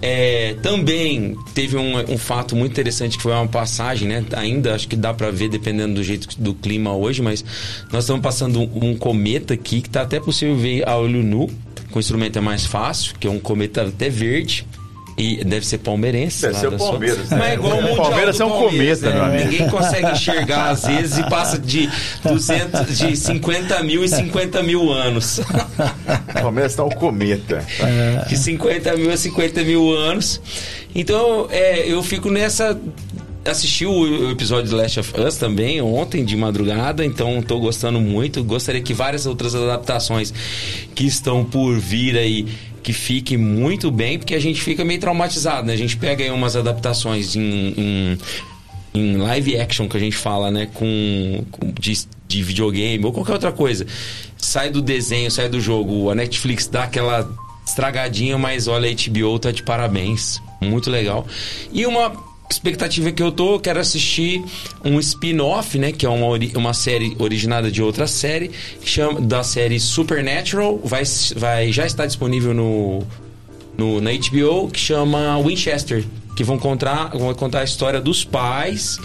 É, 0.00 0.56
também 0.62 1.36
teve 1.52 1.76
um, 1.76 1.98
um 2.10 2.16
fato 2.16 2.56
muito 2.56 2.72
interessante 2.72 3.18
que 3.18 3.22
foi 3.22 3.32
uma 3.32 3.46
passagem, 3.46 4.08
né? 4.08 4.24
Ainda 4.32 4.74
acho 4.74 4.88
que 4.88 4.96
dá 4.96 5.12
pra 5.12 5.30
ver 5.30 5.50
dependendo 5.50 5.96
do 5.96 6.02
jeito 6.02 6.28
do 6.40 6.54
clima 6.54 6.94
hoje, 6.94 7.20
mas 7.20 7.44
nós 7.92 8.04
estamos 8.04 8.22
passando 8.22 8.60
um, 8.60 8.92
um 8.92 8.96
cometa 8.96 9.52
aqui 9.52 9.82
que 9.82 9.90
tá 9.90 10.02
até 10.02 10.18
possível 10.18 10.56
ver 10.56 10.88
a 10.88 10.96
olho 10.96 11.22
nu. 11.22 11.50
Com 11.90 11.98
o 11.98 12.00
instrumento 12.00 12.38
é 12.38 12.40
mais 12.40 12.64
fácil, 12.64 13.14
que 13.20 13.26
é 13.26 13.30
um 13.30 13.38
cometa 13.38 13.82
até 13.82 14.08
verde. 14.08 14.64
E 15.18 15.44
deve 15.44 15.66
ser 15.66 15.78
palmeirense. 15.78 16.42
Deve 16.42 16.54
lá 16.54 16.60
ser 16.60 16.66
o 16.68 16.70
da 16.70 16.78
sua- 16.78 16.90
Palmeiras, 16.90 17.18
Mas 17.28 17.38
né? 17.40 17.50
é 17.50 17.54
igual 17.54 17.72
o 17.78 17.82
Mundial 17.82 17.96
Palmeiras 17.96 18.36
do 18.36 18.42
é 18.42 18.46
um 18.46 18.50
Palmeiras, 18.50 19.00
cometa, 19.00 19.14
né? 19.18 19.24
meu 19.28 19.34
amigo. 19.34 19.50
Ninguém 19.50 19.68
consegue 19.68 20.10
enxergar 20.12 20.70
às 20.70 20.86
vezes 20.86 21.18
e 21.18 21.22
passa 21.28 21.58
de 21.58 21.90
200, 22.24 22.96
de 22.98 23.16
50 23.16 23.82
mil 23.82 24.04
e 24.04 24.08
50 24.08 24.62
mil 24.62 24.92
anos. 24.92 25.38
O 25.38 26.32
Palmeiras 26.40 26.74
tá 26.74 26.84
o 26.84 26.94
cometa. 26.94 27.64
de 28.28 28.36
50 28.36 28.96
mil 28.96 29.12
a 29.12 29.16
50 29.16 29.64
mil 29.64 29.92
anos. 29.92 30.40
Então, 30.94 31.48
é, 31.50 31.90
eu 31.90 32.02
fico 32.02 32.30
nessa. 32.30 32.78
Assisti 33.44 33.86
o 33.86 34.30
episódio 34.30 34.68
de 34.68 34.74
Last 34.74 35.00
of 35.00 35.20
Us 35.20 35.36
também 35.36 35.80
ontem 35.80 36.22
de 36.22 36.36
madrugada, 36.36 37.02
então 37.02 37.40
tô 37.40 37.58
gostando 37.58 37.98
muito. 37.98 38.44
Gostaria 38.44 38.80
que 38.82 38.92
várias 38.92 39.24
outras 39.24 39.54
adaptações 39.54 40.34
que 40.94 41.06
estão 41.06 41.44
por 41.44 41.78
vir 41.78 42.16
aí 42.18 42.46
que 42.88 42.92
fiquem 42.94 43.36
muito 43.36 43.90
bem, 43.90 44.18
porque 44.18 44.34
a 44.34 44.40
gente 44.40 44.62
fica 44.62 44.82
meio 44.82 44.98
traumatizado, 44.98 45.66
né? 45.66 45.74
A 45.74 45.76
gente 45.76 45.94
pega 45.98 46.24
aí 46.24 46.30
umas 46.30 46.56
adaptações 46.56 47.36
em, 47.36 47.74
em, 47.76 48.18
em 48.94 49.16
live 49.18 49.58
action 49.60 49.86
que 49.86 49.94
a 49.94 50.00
gente 50.00 50.16
fala, 50.16 50.50
né? 50.50 50.70
Com, 50.72 51.44
com- 51.50 51.70
de, 51.78 51.92
de 52.26 52.42
videogame 52.42 53.04
ou 53.04 53.12
qualquer 53.12 53.32
outra 53.34 53.52
coisa. 53.52 53.86
Sai 54.38 54.70
do 54.70 54.80
desenho, 54.80 55.30
sai 55.30 55.50
do 55.50 55.60
jogo. 55.60 56.08
A 56.08 56.14
Netflix 56.14 56.66
dá 56.66 56.84
aquela 56.84 57.30
estragadinha, 57.66 58.38
mas 58.38 58.68
olha, 58.68 58.88
a 58.90 58.94
HBO 59.10 59.38
tá 59.38 59.50
de 59.52 59.62
parabéns. 59.62 60.40
Muito 60.58 60.88
legal. 60.90 61.26
E 61.70 61.84
uma 61.84 62.10
expectativa 62.50 63.12
que 63.12 63.22
eu 63.22 63.30
tô, 63.30 63.58
quero 63.58 63.78
assistir 63.78 64.42
um 64.84 64.98
spin-off, 64.98 65.78
né? 65.78 65.92
Que 65.92 66.06
é 66.06 66.08
uma, 66.08 66.26
uma 66.56 66.74
série 66.74 67.14
originada 67.18 67.70
de 67.70 67.82
outra 67.82 68.06
série, 68.06 68.50
chama, 68.84 69.20
da 69.20 69.42
série 69.42 69.78
Supernatural. 69.78 70.78
Vai, 70.82 71.02
vai, 71.36 71.72
já 71.72 71.86
está 71.86 72.06
disponível 72.06 72.54
no, 72.54 73.02
no, 73.76 74.00
na 74.00 74.10
HBO, 74.12 74.70
que 74.70 74.80
chama 74.80 75.40
Winchester. 75.42 76.04
Que 76.36 76.44
vão 76.44 76.58
contar, 76.58 77.08
vão 77.16 77.34
contar 77.34 77.60
a 77.60 77.64
história 77.64 78.00
dos 78.00 78.24
pais 78.24 78.98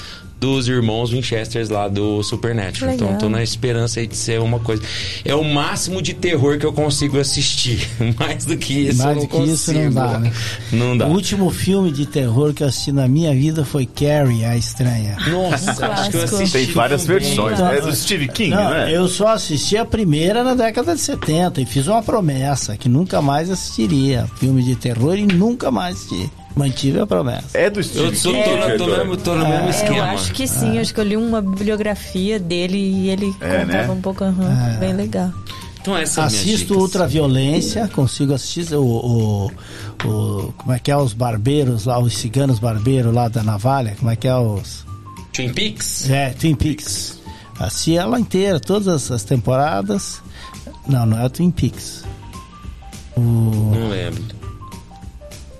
dos 0.43 0.67
irmãos 0.67 1.09
Winchesters 1.11 1.69
lá 1.69 1.87
do 1.87 2.21
Supernatural. 2.21 2.91
Legal. 2.91 3.07
Então 3.07 3.17
tô 3.17 3.29
na 3.29 3.41
esperança 3.41 4.01
aí 4.01 4.07
de 4.07 4.17
ser 4.17 4.41
uma 4.41 4.59
coisa. 4.59 4.83
É 5.23 5.33
o 5.33 5.41
máximo 5.41 6.01
de 6.01 6.13
terror 6.13 6.57
que 6.57 6.65
eu 6.65 6.73
consigo 6.73 7.17
assistir. 7.17 7.87
Mais 8.19 8.43
do 8.43 8.57
que 8.57 8.73
isso, 8.89 9.01
eu 9.01 9.05
Mais 9.05 9.17
do 9.21 9.27
que 9.29 9.37
isso 9.45 9.71
não 9.73 9.83
consigo. 9.83 9.95
dá, 9.95 10.19
né? 10.19 10.33
Não 10.73 10.97
dá. 10.97 11.07
O 11.07 11.11
último 11.11 11.49
filme 11.49 11.93
de 11.93 12.05
terror 12.05 12.53
que 12.53 12.61
eu 12.61 12.67
assisti 12.67 12.91
na 12.91 13.07
minha 13.07 13.33
vida 13.33 13.63
foi 13.63 13.85
Carrie, 13.85 14.43
a 14.43 14.57
Estranha. 14.57 15.15
Nossa, 15.31 15.71
acho 15.87 16.09
que 16.11 16.17
eu 16.17 16.23
assisti. 16.23 16.51
Tem 16.51 16.65
várias 16.73 17.03
também. 17.05 17.19
versões. 17.19 17.59
Não, 17.59 17.67
É 17.71 17.79
do 17.79 17.95
Steve 17.95 18.27
King, 18.27 18.49
Não, 18.49 18.69
né? 18.69 18.91
eu 18.93 19.07
só 19.07 19.29
assisti 19.29 19.77
a 19.77 19.85
primeira 19.85 20.43
na 20.43 20.55
década 20.55 20.93
de 20.93 20.99
70 20.99 21.61
e 21.61 21.65
fiz 21.65 21.87
uma 21.87 22.03
promessa 22.03 22.75
que 22.75 22.89
nunca 22.89 23.21
mais 23.21 23.49
assistiria 23.49 24.27
filme 24.37 24.61
de 24.61 24.75
terror 24.75 25.15
e 25.17 25.25
nunca 25.25 25.71
mais 25.71 25.95
assisti. 25.95 26.29
Mantive 26.55 26.99
a 26.99 27.07
promessa. 27.07 27.57
É 27.57 27.69
do 27.69 27.79
Eu 27.79 27.83
Steve 27.83 28.17
tô, 28.21 28.31
King, 28.31 28.43
tô, 28.43 28.55
no- 28.57 28.77
tô 28.77 28.85
mesmo, 28.97 29.17
tô 29.17 29.35
no 29.35 29.47
mesmo 29.49 29.67
É, 29.67 29.69
esquema. 29.71 29.97
eu 29.97 30.03
acho 30.03 30.33
que 30.33 30.47
sim, 30.47 30.75
eu 30.77 30.81
escolhi 30.81 31.17
uma 31.17 31.41
bibliografia 31.41 32.39
dele 32.39 32.77
e 32.77 33.09
ele 33.09 33.35
É, 33.41 33.59
contava 33.61 33.87
né? 33.87 33.89
um 33.89 34.01
pouco, 34.01 34.23
aham, 34.23 34.77
bem 34.79 34.93
legal. 34.93 35.31
Então 35.81 35.97
essa 35.97 36.21
é 36.21 36.23
Assisto. 36.25 36.77
Ultraviolência, 36.79 37.87
consigo 37.89 38.33
assistir 38.33 38.73
o, 38.75 38.81
o, 38.83 39.51
o- 40.07 40.53
Como 40.57 40.71
é 40.73 40.79
que 40.79 40.91
é 40.91 40.95
os 40.95 41.11
barbeiros 41.11 41.85
lá, 41.85 41.99
os 41.99 42.15
ciganos 42.17 42.59
barbeiros 42.59 43.13
lá 43.13 43.27
da 43.27 43.41
navalha? 43.43 43.95
Como 43.99 44.09
é 44.11 44.15
que 44.15 44.27
é 44.27 44.35
os. 44.35 44.85
Twin 45.33 45.51
Peaks? 45.51 46.09
É, 46.09 46.29
Twin 46.29 46.53
Peaks. 46.55 47.19
Assisti 47.59 47.97
ela 47.97 48.19
inteira, 48.19 48.59
todas 48.59 48.87
as, 48.87 49.11
as 49.11 49.23
temporadas. 49.23 50.21
Não, 50.87 51.05
não 51.05 51.17
é 51.19 51.25
o 51.25 51.29
Twin 51.29 51.49
Peaks. 51.51 52.03
O. 53.17 53.21
Não 53.21 53.89
lembro. 53.89 54.23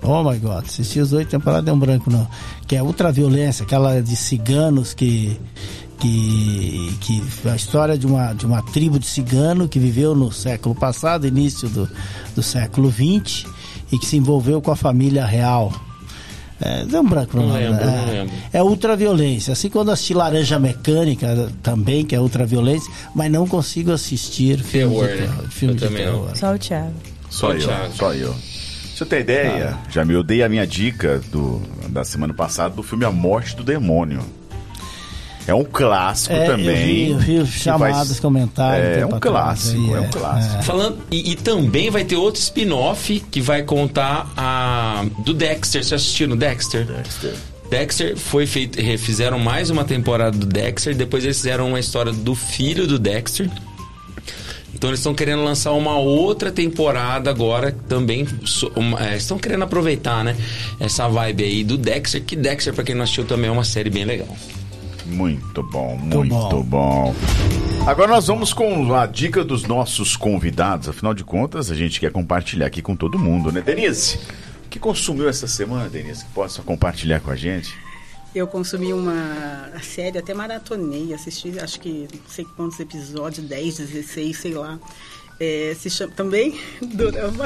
Oh 0.03 0.23
my 0.30 0.38
god, 0.38 0.65
assisti 0.65 0.99
as 0.99 1.13
oito 1.13 1.30
temporadas, 1.30 1.65
deu 1.65 1.73
um 1.73 1.80
branco 1.80 2.11
não. 2.11 2.27
Que 2.67 2.75
é 2.75 2.84
ultraviolência, 2.84 3.63
aquela 3.63 4.01
de 4.01 4.15
ciganos 4.15 4.93
que. 4.93 5.39
Que, 5.99 6.97
que 6.99 7.23
a 7.47 7.55
história 7.55 7.97
de 7.97 8.05
uma, 8.05 8.34
de 8.34 8.45
uma 8.45 8.61
tribo 8.61 8.99
de 8.99 9.05
cigano 9.07 9.69
que 9.69 9.80
viveu 9.80 10.13
no 10.13 10.34
século 10.34 10.75
passado, 10.75 11.25
início 11.25 11.69
do, 11.69 11.89
do 12.35 12.43
século 12.43 12.91
XX, 12.91 13.45
e 13.89 13.97
que 13.97 14.05
se 14.05 14.17
envolveu 14.17 14.61
com 14.61 14.69
a 14.69 14.75
família 14.75 15.25
real. 15.25 15.71
É, 16.59 16.84
deu 16.85 17.01
um 17.01 17.07
branco 17.07 17.38
Não 17.38 17.53
lembro, 17.53 17.73
né? 17.85 17.85
não 17.85 18.09
é, 18.09 18.11
lembro. 18.19 18.34
é 18.51 18.61
ultraviolência. 18.63 19.53
Assim 19.53 19.69
quando 19.69 19.91
assisti 19.91 20.13
Laranja 20.13 20.59
Mecânica 20.59 21.49
também, 21.61 22.05
que 22.05 22.13
é 22.15 22.19
ultraviolência, 22.19 22.91
mas 23.15 23.31
não 23.31 23.47
consigo 23.47 23.91
assistir 23.93 24.59
filmes 24.61 24.99
Terror, 24.99 25.07
de 25.07 25.21
né? 25.21 25.27
terror. 25.27 25.49
filme 25.49 25.73
Eu 25.75 25.77
de 25.80 25.85
também 25.85 26.05
não. 26.05 26.13
terror. 26.19 26.35
Só 26.38 26.53
o 26.53 26.57
Thiago. 26.59 26.93
Só 27.30 27.47
Ô, 27.47 27.53
eu, 27.53 27.59
Thiago. 27.59 27.93
só 27.95 28.13
eu. 28.13 28.35
Deixa 28.94 29.03
eu 29.06 29.07
ter 29.07 29.22
ideia, 29.22 29.76
Jamil, 29.90 30.18
eu 30.18 30.24
dei 30.24 30.44
a 30.44 30.49
minha 30.49 30.68
dica 30.68 31.20
do, 31.32 31.60
da 31.90 32.03
semana 32.03 32.32
passada 32.32 32.76
do 32.76 32.84
filme 32.84 33.03
A 33.03 33.11
Morte 33.11 33.56
do 33.56 33.64
Demônio. 33.64 34.22
É 35.48 35.53
um 35.53 35.64
clássico 35.64 36.34
É, 36.34 36.45
também. 36.45 37.10
Eu 37.10 37.18
vi, 37.18 37.36
eu 37.38 37.45
vi 37.45 37.52
chamadas, 37.60 38.07
faz- 38.07 38.20
comentários. 38.20 38.88
É, 38.98 38.99
é 38.99 39.06
um 39.06 39.20
clássico, 39.20 39.82
aí, 39.82 39.94
é 39.94 39.99
um 39.99 40.10
clássico. 40.11 40.64
Falando, 40.64 40.99
e, 41.11 41.32
e 41.32 41.36
também 41.36 41.90
vai 41.90 42.06
ter 42.06 42.15
outro 42.15 42.40
spin-off 42.40 43.20
que 43.32 43.41
vai 43.41 43.64
contar 43.64 44.32
a 44.38 45.03
do 45.26 45.34
Dexter. 45.34 45.84
Você 45.84 45.95
assistiu 45.95 46.28
no 46.28 46.36
Dexter? 46.36 46.86
Dexter. 46.86 47.34
Dexter 47.72 48.15
foi 48.15 48.45
feito, 48.45 48.80
refizeram 48.80 49.40
mais 49.40 49.72
uma 49.72 49.84
temporada 49.84 50.38
do 50.38 50.45
Dexter, 50.45 50.95
depois 50.95 51.24
eles 51.24 51.38
fizeram 51.38 51.68
uma 51.70 51.80
história 51.80 52.14
do 52.14 52.36
filho 52.36 52.86
do 52.86 52.99
Dexter. 52.99 53.49
Então 54.74 54.90
eles 54.90 55.00
estão 55.00 55.14
querendo 55.14 55.44
lançar 55.44 55.72
uma 55.74 55.98
outra 55.98 56.52
temporada 56.52 57.30
agora 57.30 57.72
também. 57.88 58.28
so- 58.45 58.72
uma- 58.76 59.00
é, 59.06 59.16
estão 59.16 59.38
querendo 59.38 59.64
aproveitar, 59.64 60.24
né? 60.24 60.36
Essa 60.80 61.08
vibe 61.08 61.44
aí 61.44 61.64
do 61.64 61.78
Dexter, 61.78 62.24
que 62.24 62.36
Dexter, 62.36 62.74
pra 62.74 62.84
quem 62.84 62.95
não 62.95 63.04
assistiu, 63.04 63.24
também 63.26 63.50
é 63.50 63.52
uma 63.52 63.64
série 63.64 63.90
bem 63.90 64.04
legal. 64.06 64.36
Muito 65.06 65.62
bom, 65.64 65.95
Muito 65.98 66.34
muito 66.34 66.64
bom. 66.64 67.14
bom. 67.14 67.16
Agora 67.86 68.10
nós 68.12 68.28
vamos 68.28 68.54
com 68.54 68.94
a 68.95 69.06
dica 69.06 69.44
dos 69.44 69.64
nossos 69.64 70.16
convidados. 70.16 70.88
Afinal 70.90 71.14
de 71.14 71.24
contas, 71.24 71.70
a 71.70 71.76
gente 71.76 72.00
quer 72.00 72.12
compartilhar 72.12 72.66
aqui 72.66 72.82
com 72.82 72.95
todo 72.95 73.20
mundo, 73.20 73.52
né? 73.52 73.62
Denise, 73.62 74.18
o 74.66 74.70
que 74.70 74.80
consumiu 74.80 75.28
essa 75.30 75.45
semana, 75.48 75.90
Denise, 75.90 76.24
que 76.26 76.32
possa 76.32 76.62
compartilhar 76.62 77.20
com 77.20 77.30
a 77.30 77.36
gente? 77.36 77.74
Eu 78.35 78.47
consumi 78.47 78.93
uma 78.93 79.72
série, 79.84 80.18
até 80.18 80.34
maratonei, 80.34 81.14
assisti 81.14 81.60
acho 81.60 81.80
que 81.80 82.07
não 82.11 82.30
sei 82.30 82.45
quantos 82.55 82.80
episódios, 82.80 83.45
10, 83.47 83.77
16, 83.77 84.38
sei 84.38 84.53
lá. 84.53 84.80
É, 85.39 85.76
se 85.77 85.89
chama 85.89 86.14
também 86.15 86.60
Dorama. 86.81 87.45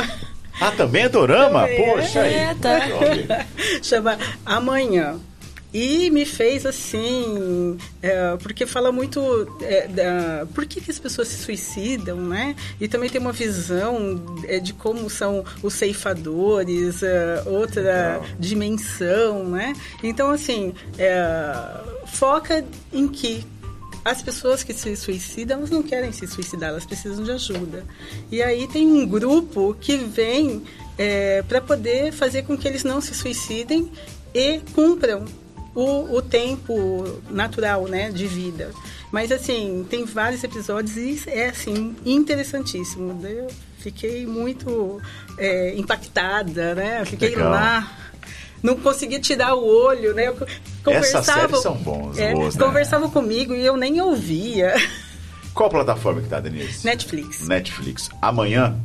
Ah, 0.60 0.72
também 0.72 1.04
é 1.04 1.10
Dorama? 1.10 1.68
É, 1.68 1.76
Poxa 1.78 2.22
aí. 2.22 2.34
é, 2.34 2.56
tá. 2.56 2.80
chama 3.84 4.18
Amanhã. 4.46 5.20
E 5.80 6.10
me 6.10 6.26
fez 6.26 6.66
assim, 6.66 7.78
é, 8.02 8.36
porque 8.38 8.66
fala 8.66 8.92
muito 8.92 9.48
é, 9.62 9.88
da, 9.88 10.48
por 10.56 10.66
que, 10.66 10.82
que 10.82 10.90
as 10.90 10.98
pessoas 10.98 11.28
se 11.28 11.38
suicidam, 11.38 12.18
né? 12.18 12.56
E 12.82 12.88
também 12.88 13.08
tem 13.12 13.22
uma 13.22 13.32
visão 13.32 14.20
é, 14.46 14.58
de 14.60 14.74
como 14.74 15.08
são 15.08 15.46
os 15.62 15.76
ceifadores, 15.76 17.04
é, 17.04 17.44
outra 17.46 17.82
Legal. 17.84 18.26
dimensão, 18.40 19.50
né? 19.50 19.76
Então, 20.02 20.32
assim, 20.32 20.74
é, 20.98 21.54
foca 22.08 22.66
em 22.92 23.08
que 23.08 23.46
as 24.04 24.24
pessoas 24.24 24.64
que 24.64 24.74
se 24.74 24.96
suicidam, 24.96 25.60
elas 25.60 25.70
não 25.70 25.84
querem 25.84 26.12
se 26.12 26.26
suicidar, 26.26 26.70
elas 26.70 26.88
precisam 26.88 27.24
de 27.24 27.30
ajuda. 27.30 27.86
E 28.32 28.42
aí 28.42 28.68
tem 28.68 28.88
um 28.88 29.06
grupo 29.06 29.78
que 29.80 29.96
vem 29.96 30.64
para 31.48 31.62
poder 31.62 32.12
fazer 32.12 32.42
com 32.42 32.58
que 32.58 32.68
eles 32.68 32.84
não 32.84 33.00
se 33.00 33.14
suicidem 33.14 33.92
e 34.34 34.60
cumpram 34.74 35.24
o, 35.80 36.16
o 36.16 36.22
tempo 36.24 37.22
natural 37.30 37.86
né, 37.88 38.10
de 38.10 38.26
vida. 38.26 38.72
Mas, 39.12 39.32
assim, 39.32 39.86
tem 39.88 40.06
vários 40.06 40.44
episódios 40.44 40.98
e 40.98 41.22
é, 41.30 41.50
assim, 41.50 41.96
interessantíssimo. 42.04 43.20
Eu 43.24 43.48
fiquei 43.78 44.26
muito 44.26 45.00
é, 45.38 45.76
impactada, 45.78 46.74
né? 46.74 47.02
Eu 47.02 47.06
Fiquei 47.06 47.30
Legal. 47.30 47.52
lá 47.52 47.92
não 48.64 48.76
conseguia 48.76 49.20
tirar 49.20 49.54
o 49.54 49.64
olho, 49.64 50.16
né? 50.16 50.30
Eu 50.30 50.36
co- 50.36 50.46
Essas 50.46 50.82
conversava, 50.84 51.24
séries 51.42 51.62
são 51.62 51.76
bons, 51.76 52.18
é, 52.18 52.34
boas, 52.34 52.56
né? 52.56 52.66
conversava 52.66 53.10
comigo 53.10 53.54
e 53.54 53.64
eu 53.64 53.78
nem 53.78 54.02
ouvia. 54.02 54.74
Qual 55.54 55.70
plataforma 55.70 56.22
que 56.22 56.28
tá, 56.28 56.40
Denise? 56.40 56.84
Netflix. 56.84 57.48
Netflix. 57.48 58.10
Amanhã? 58.20 58.76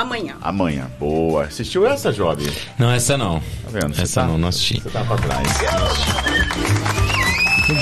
Amanhã. 0.00 0.36
Amanhã. 0.42 0.90
Boa. 0.98 1.44
Assistiu 1.44 1.86
essa, 1.86 2.12
Job? 2.12 2.44
Não, 2.78 2.90
essa 2.90 3.16
não. 3.16 3.40
Tá 3.40 3.70
vendo? 3.72 3.94
Você 3.94 4.02
Essa 4.02 4.20
tá- 4.22 4.26
não, 4.26 4.38
não 4.38 4.48
assisti. 4.48 4.80
Você 4.80 4.90
tá 4.90 5.04
pra 5.04 5.16
trás. 5.16 5.48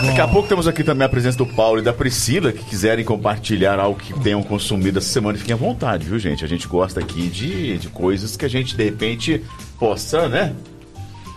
Daqui 0.06 0.20
a 0.20 0.28
pouco 0.28 0.48
temos 0.48 0.66
aqui 0.66 0.82
também 0.82 1.04
a 1.04 1.08
presença 1.08 1.36
do 1.36 1.44
Paulo 1.46 1.78
e 1.80 1.82
da 1.82 1.92
Priscila, 1.92 2.52
que 2.52 2.64
quiserem 2.64 3.04
compartilhar 3.04 3.78
algo 3.78 3.98
que 3.98 4.18
tenham 4.20 4.42
consumido 4.42 4.98
essa 4.98 5.08
semana, 5.08 5.36
fiquem 5.36 5.52
à 5.52 5.56
vontade, 5.56 6.06
viu, 6.06 6.18
gente? 6.18 6.42
A 6.44 6.48
gente 6.48 6.66
gosta 6.66 7.00
aqui 7.00 7.28
de, 7.28 7.76
de 7.78 7.88
coisas 7.88 8.34
que 8.36 8.44
a 8.46 8.48
gente, 8.48 8.74
de 8.76 8.84
repente, 8.84 9.42
possa, 9.78 10.26
né? 10.28 10.52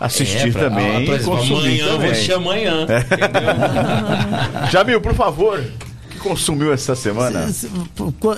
Assistir 0.00 0.48
É, 0.48 0.52
pra- 0.52 0.60
também 0.70 0.96
ah, 0.96 1.00
e 1.02 1.18
consumir 1.24 1.52
amanhã, 1.58 1.82
eu 1.82 1.86
vou 1.88 1.96
também. 1.96 2.10
assistir 2.12 2.32
amanhã. 2.32 2.86
Jamil, 4.70 5.00
por 5.00 5.14
favor, 5.14 5.62
que 6.18 6.28
consumiu 6.28 6.72
essa 6.72 6.94
semana? 6.94 7.48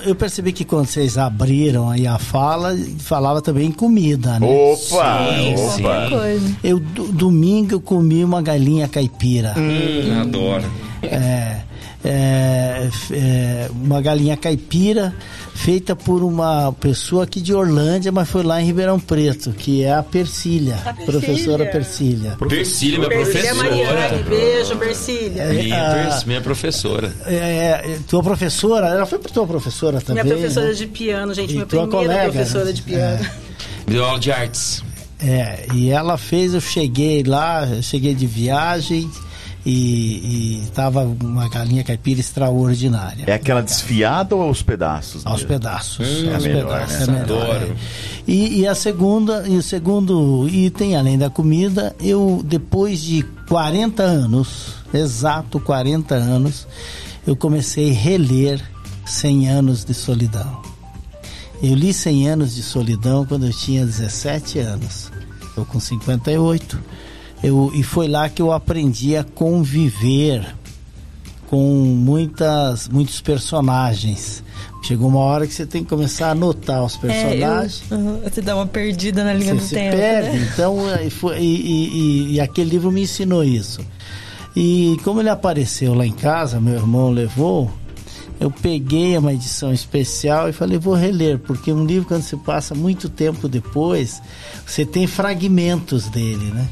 Eu 0.05 0.15
percebi 0.15 0.51
que 0.53 0.63
quando 0.63 0.85
vocês 0.87 1.17
abriram 1.17 1.89
aí 1.89 2.05
a 2.07 2.17
fala, 2.17 2.77
falava 2.99 3.41
também 3.41 3.67
em 3.67 3.71
comida, 3.71 4.39
né? 4.39 4.47
Opa! 4.47 5.27
Sim, 5.35 5.57
sim. 5.57 5.85
opa! 5.85 6.09
Coisa. 6.09 6.57
Eu, 6.63 6.79
do- 6.79 7.07
domingo, 7.11 7.73
eu 7.73 7.81
comi 7.81 8.23
uma 8.23 8.41
galinha 8.41 8.87
caipira. 8.87 9.53
Hum, 9.57 10.19
adoro. 10.21 10.63
É, 11.03 11.61
é, 12.03 12.89
é, 13.11 13.69
uma 13.71 14.01
galinha 14.01 14.35
caipira 14.35 15.13
feita 15.53 15.95
por 15.95 16.23
uma 16.23 16.71
pessoa 16.73 17.23
aqui 17.25 17.39
de 17.39 17.53
Orlândia, 17.53 18.11
mas 18.11 18.27
foi 18.29 18.41
lá 18.43 18.61
em 18.61 18.65
Ribeirão 18.65 18.99
Preto, 18.99 19.51
que 19.51 19.83
é 19.83 19.93
a 19.93 20.01
Persília, 20.01 20.75
Persília. 20.77 21.05
professora 21.05 21.65
Persília. 21.67 22.37
Persília, 22.49 22.97
minha 22.99 23.09
Persília 23.09 23.53
Mariane, 23.53 24.23
professora. 24.23 24.23
beijo, 24.29 24.75
Persília. 24.77 25.45
Minha, 25.45 25.93
pers- 25.93 26.23
minha 26.25 26.41
professora. 26.41 27.13
É, 27.25 27.35
é, 27.35 27.97
tua 28.07 28.23
professora, 28.23 28.87
ela 28.87 29.05
foi 29.05 29.19
tua 29.19 29.45
professora 29.45 30.01
também. 30.01 30.23
Minha 30.23 30.35
professora 30.35 30.67
né? 30.69 30.73
de 30.73 30.87
piano, 30.87 31.33
gente, 31.33 31.51
E 31.51 31.53
minha 31.53 31.65
tua 31.67 31.87
primeira 31.87 32.13
colega, 32.13 32.31
professora 32.31 32.65
né? 32.65 32.71
de 32.71 32.81
piano. 32.81 33.25
Deu 33.85 34.03
aula 34.05 34.19
de 34.19 34.31
artes. 34.31 34.83
É, 35.23 35.67
e 35.75 35.91
ela 35.91 36.17
fez, 36.17 36.55
eu 36.55 36.61
cheguei 36.61 37.21
lá, 37.21 37.67
eu 37.67 37.83
cheguei 37.83 38.15
de 38.15 38.25
viagem 38.25 39.07
e, 39.65 40.63
e 40.63 40.71
tava 40.73 41.01
uma 41.03 41.47
galinha 41.49 41.83
caipira 41.83 42.19
extraordinária. 42.19 43.25
É 43.27 43.33
aquela 43.33 43.61
desfiada 43.61 44.35
ou 44.35 44.41
aos 44.41 44.61
pedaços? 44.61 45.25
Aos 45.25 45.41
mesmo? 45.41 45.47
pedaços. 45.47 46.07
Hum, 46.07 46.33
aos 46.33 46.45
é 46.45 46.47
melhor, 46.47 46.73
pedaços, 46.73 47.07
né? 47.07 47.17
é 47.17 47.21
melhor, 47.21 47.41
Adoro. 47.45 47.65
é. 47.65 48.11
E, 48.27 48.59
e 48.61 48.67
a 48.67 48.75
segunda, 48.75 49.47
e 49.47 49.57
o 49.57 49.61
segundo 49.61 50.47
item, 50.49 50.95
além 50.95 51.17
da 51.17 51.29
comida, 51.29 51.95
eu 51.99 52.41
depois 52.43 53.01
de 53.01 53.23
40 53.47 54.03
anos, 54.03 54.75
exato 54.93 55.59
40 55.59 56.15
anos, 56.15 56.67
eu 57.25 57.35
comecei 57.35 57.91
a 57.91 57.93
reler 57.93 58.61
100 59.05 59.49
anos 59.49 59.85
de 59.85 59.93
solidão. 59.93 60.61
Eu 61.61 61.75
li 61.75 61.93
100 61.93 62.29
anos 62.29 62.55
de 62.55 62.63
solidão 62.63 63.23
quando 63.25 63.45
eu 63.45 63.53
tinha 63.53 63.85
17 63.85 64.57
anos. 64.59 65.11
Estou 65.43 65.63
com 65.65 65.79
58. 65.79 66.79
Eu, 67.43 67.71
e 67.73 67.81
foi 67.83 68.07
lá 68.07 68.29
que 68.29 68.41
eu 68.41 68.51
aprendi 68.51 69.15
a 69.15 69.23
conviver 69.23 70.45
com 71.47 71.57
muitas, 71.83 72.87
muitos 72.87 73.19
personagens. 73.19 74.43
Chegou 74.83 75.09
uma 75.09 75.19
hora 75.19 75.45
que 75.45 75.53
você 75.53 75.65
tem 75.65 75.83
que 75.83 75.89
começar 75.89 76.27
a 76.27 76.31
anotar 76.31 76.83
os 76.83 76.95
É, 76.95 76.99
personagens. 76.99 77.83
eu, 77.89 77.97
uhum, 77.97 78.19
você 78.21 78.41
dá 78.41 78.55
uma 78.55 78.65
perdida 78.67 79.23
na 79.23 79.33
linha 79.33 79.53
Você 79.55 79.59
do 79.61 79.67
se 79.67 79.75
tempo. 79.75 79.97
perde. 79.97 80.37
né? 80.39 80.49
Então, 80.53 80.89
é, 80.89 81.09
foi- 81.09 81.39
e, 81.39 81.43
e- 81.55 81.87
e- 81.89 82.31
e 82.33 82.39
aquele 82.39 82.69
livro 82.69 82.91
me 82.91 83.01
ensinou 83.03 83.43
isso. 83.43 83.81
E 84.55 84.97
como 85.03 85.19
ele 85.19 85.29
apareceu 85.29 85.93
lá 85.93 86.05
em 86.05 86.11
casa, 86.11 86.59
meu 86.59 86.73
irmão 86.75 87.09
levou, 87.11 87.71
eu 88.39 88.49
peguei 88.51 89.17
uma 89.17 89.33
edição 89.33 89.71
especial 89.73 90.49
e 90.49 90.53
falei, 90.53 90.77
vou 90.77 90.93
reler, 90.95 91.37
porque 91.39 91.71
um 91.71 91.85
livro, 91.85 92.07
quando 92.07 92.21
você 92.23 92.35
passa 92.37 92.73
muito 92.75 93.07
tempo 93.09 93.47
depois, 93.47 94.21
você 94.65 94.85
tem 94.85 95.05
fragmentos 95.07 96.07
dele, 96.09 96.45
né? 96.51 96.67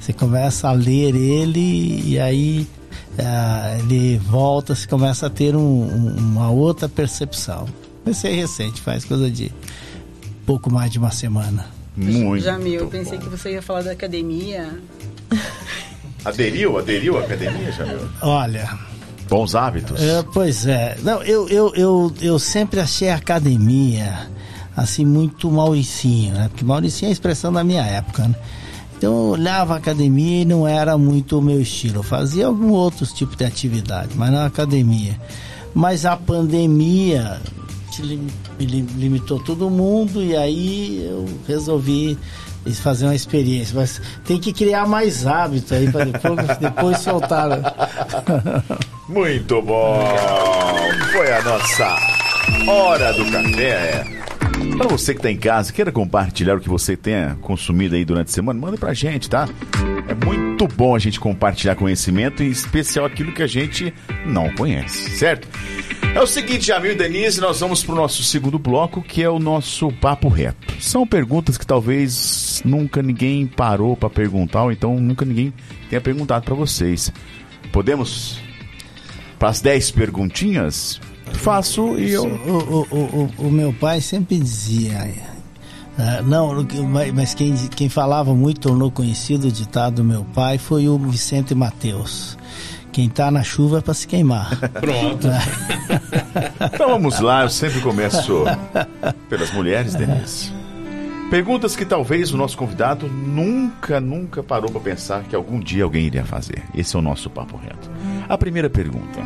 Você 0.00 0.12
começa 0.12 0.68
a 0.68 0.72
ler 0.72 1.14
ele 1.14 2.02
e 2.06 2.18
aí 2.18 2.66
ah, 3.18 3.76
ele 3.80 4.16
volta, 4.18 4.74
você 4.74 4.86
começa 4.86 5.26
a 5.26 5.30
ter 5.30 5.54
um- 5.54 5.60
um- 5.60 6.16
uma 6.16 6.50
outra 6.50 6.88
percepção. 6.88 7.66
Esse 8.06 8.28
é 8.28 8.32
recente, 8.32 8.80
faz 8.80 9.04
coisa 9.04 9.30
de 9.30 9.52
pouco 10.46 10.72
mais 10.72 10.90
de 10.90 10.98
uma 10.98 11.10
semana. 11.10 11.66
Muito. 11.96 12.42
Jamil, 12.42 12.80
eu 12.80 12.84
bom. 12.86 12.90
pensei 12.90 13.18
que 13.18 13.28
você 13.28 13.52
ia 13.52 13.62
falar 13.62 13.82
da 13.82 13.90
academia. 13.92 14.80
Aderiu? 16.24 16.78
Aderiu 16.78 17.18
à 17.18 17.20
academia, 17.20 17.70
Jamil? 17.72 17.98
Olha, 18.22 18.68
Bons 19.28 19.54
hábitos. 19.54 20.00
É, 20.02 20.24
pois 20.34 20.66
é. 20.66 20.96
Não, 21.04 21.22
eu, 21.22 21.48
eu, 21.48 21.72
eu, 21.76 22.12
eu 22.20 22.38
sempre 22.38 22.80
achei 22.80 23.10
a 23.10 23.14
academia 23.14 24.28
assim 24.76 25.04
muito 25.04 25.48
Mauricinho, 25.50 26.34
né? 26.34 26.48
Porque 26.48 26.64
Mauricinho 26.64 27.06
é 27.08 27.10
a 27.10 27.12
expressão 27.12 27.52
da 27.52 27.62
minha 27.62 27.84
época, 27.84 28.26
né? 28.26 28.34
Então 29.00 29.14
eu 29.14 29.30
olhava 29.30 29.72
a 29.72 29.76
academia 29.78 30.42
e 30.42 30.44
não 30.44 30.68
era 30.68 30.98
muito 30.98 31.38
o 31.38 31.42
meu 31.42 31.58
estilo. 31.58 32.00
Eu 32.00 32.02
fazia 32.02 32.46
algum 32.46 32.68
outros 32.68 33.14
tipos 33.14 33.34
de 33.34 33.46
atividade, 33.46 34.10
mas 34.14 34.30
não 34.30 34.40
a 34.40 34.44
academia. 34.44 35.18
Mas 35.74 36.04
a 36.04 36.18
pandemia 36.18 37.40
limitou 38.58 39.40
todo 39.40 39.70
mundo 39.70 40.22
e 40.22 40.36
aí 40.36 41.02
eu 41.02 41.26
resolvi 41.48 42.18
fazer 42.74 43.06
uma 43.06 43.14
experiência. 43.14 43.74
Mas 43.74 44.02
tem 44.26 44.38
que 44.38 44.52
criar 44.52 44.86
mais 44.86 45.26
hábito 45.26 45.74
aí 45.74 45.90
para 45.90 46.04
depois, 46.04 46.36
depois 46.60 46.98
soltar. 46.98 47.48
né? 47.48 47.62
Muito 49.08 49.62
bom! 49.62 49.98
Foi 51.10 51.32
a 51.32 51.42
nossa 51.42 51.96
hora 52.70 53.14
do 53.14 53.24
café. 53.32 54.04
Para 54.80 54.88
você 54.88 55.12
que 55.12 55.18
está 55.18 55.30
em 55.30 55.36
casa, 55.36 55.74
queira 55.74 55.92
compartilhar 55.92 56.56
o 56.56 56.60
que 56.60 56.66
você 56.66 56.96
tenha 56.96 57.36
consumido 57.42 57.94
aí 57.96 58.02
durante 58.02 58.28
a 58.28 58.32
semana, 58.32 58.58
manda 58.58 58.78
pra 58.78 58.94
gente, 58.94 59.28
tá? 59.28 59.46
É 60.08 60.24
muito 60.24 60.66
bom 60.68 60.96
a 60.96 60.98
gente 60.98 61.20
compartilhar 61.20 61.74
conhecimento, 61.74 62.42
em 62.42 62.46
especial 62.46 63.04
aquilo 63.04 63.30
que 63.30 63.42
a 63.42 63.46
gente 63.46 63.92
não 64.24 64.48
conhece, 64.54 65.10
certo? 65.18 65.46
É 66.14 66.20
o 66.22 66.26
seguinte, 66.26 66.68
Jamil 66.68 66.92
e 66.92 66.94
Denise, 66.94 67.42
nós 67.42 67.60
vamos 67.60 67.84
pro 67.84 67.94
nosso 67.94 68.22
segundo 68.22 68.58
bloco, 68.58 69.02
que 69.02 69.22
é 69.22 69.28
o 69.28 69.38
nosso 69.38 69.92
papo 70.00 70.28
reto. 70.28 70.72
São 70.80 71.06
perguntas 71.06 71.58
que 71.58 71.66
talvez 71.66 72.62
nunca 72.64 73.02
ninguém 73.02 73.46
parou 73.46 73.94
para 73.94 74.08
perguntar, 74.08 74.62
ou 74.62 74.72
então 74.72 74.98
nunca 74.98 75.26
ninguém 75.26 75.52
tenha 75.90 76.00
perguntado 76.00 76.46
para 76.46 76.54
vocês. 76.54 77.12
Podemos 77.70 78.40
para 79.38 79.50
as 79.50 79.60
10 79.60 79.90
perguntinhas? 79.90 80.98
Faço 81.34 81.98
e 81.98 82.10
eu. 82.12 82.24
O, 82.24 82.86
o, 82.90 82.96
o, 82.96 83.46
o 83.46 83.50
meu 83.50 83.72
pai 83.72 84.00
sempre 84.00 84.38
dizia. 84.38 85.08
ah, 85.98 86.22
não, 86.22 86.66
mas 87.14 87.34
quem, 87.34 87.54
quem 87.68 87.88
falava 87.88 88.34
muito, 88.34 88.60
tornou 88.60 88.90
conhecido 88.90 89.48
o 89.48 89.52
ditado 89.52 89.96
do 89.96 90.04
meu 90.04 90.24
pai 90.34 90.58
foi 90.58 90.88
o 90.88 90.98
Vicente 90.98 91.54
Mateus. 91.54 92.36
Quem 92.92 93.08
tá 93.08 93.30
na 93.30 93.42
chuva 93.42 93.78
é 93.78 93.80
para 93.80 93.94
se 93.94 94.06
queimar. 94.06 94.58
Pronto. 94.80 95.28
Então 96.72 96.88
vamos 96.90 97.18
lá, 97.20 97.42
eu 97.42 97.48
sempre 97.48 97.80
começo 97.80 98.44
pelas 99.28 99.50
mulheres, 99.52 99.94
Denise. 99.94 100.52
Perguntas 101.30 101.74
que 101.76 101.84
talvez 101.84 102.32
o 102.32 102.36
nosso 102.36 102.56
convidado 102.56 103.06
nunca, 103.08 104.00
nunca 104.00 104.42
parou 104.42 104.70
para 104.70 104.80
pensar 104.80 105.22
que 105.24 105.34
algum 105.34 105.58
dia 105.60 105.84
alguém 105.84 106.06
iria 106.06 106.24
fazer. 106.24 106.62
Esse 106.74 106.96
é 106.96 106.98
o 106.98 107.02
nosso 107.02 107.30
papo 107.30 107.56
reto. 107.56 107.90
A 108.28 108.36
primeira 108.36 108.68
pergunta: 108.70 109.20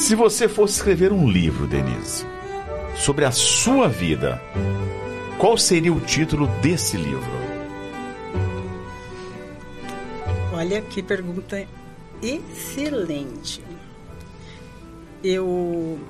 Se 0.00 0.14
você 0.14 0.48
fosse 0.48 0.76
escrever 0.76 1.12
um 1.12 1.30
livro, 1.30 1.66
Denise, 1.66 2.24
sobre 2.96 3.26
a 3.26 3.30
sua 3.30 3.86
vida, 3.86 4.42
qual 5.38 5.58
seria 5.58 5.92
o 5.92 6.00
título 6.00 6.46
desse 6.62 6.96
livro? 6.96 7.30
Olha 10.54 10.80
que 10.80 11.02
pergunta 11.02 11.68
excelente. 12.22 13.62
Eu, 15.22 16.00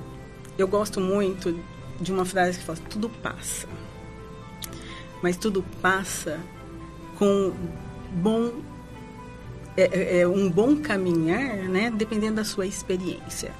eu 0.57 0.67
gosto 0.69 1.01
muito 1.01 1.59
de 1.99 2.13
uma 2.13 2.23
frase 2.23 2.59
que 2.59 2.63
fala: 2.63 2.79
tudo 2.89 3.09
passa. 3.09 3.67
Mas 5.21 5.35
tudo 5.35 5.65
passa 5.81 6.39
com 7.19 7.53
bom 8.13 8.53
é, 9.83 10.17
é, 10.17 10.19
é 10.21 10.27
um 10.27 10.49
bom 10.49 10.75
caminhar, 10.77 11.57
né? 11.69 11.91
Dependendo 11.91 12.35
da 12.35 12.43
sua 12.43 12.65
experiência. 12.65 13.51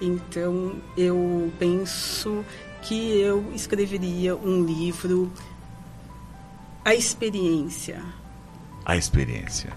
Então, 0.00 0.76
eu 0.96 1.52
penso 1.58 2.44
que 2.82 3.20
eu 3.20 3.52
escreveria 3.54 4.34
um 4.34 4.64
livro 4.64 5.30
a 6.84 6.94
experiência. 6.94 8.02
A 8.86 8.96
experiência. 8.96 9.70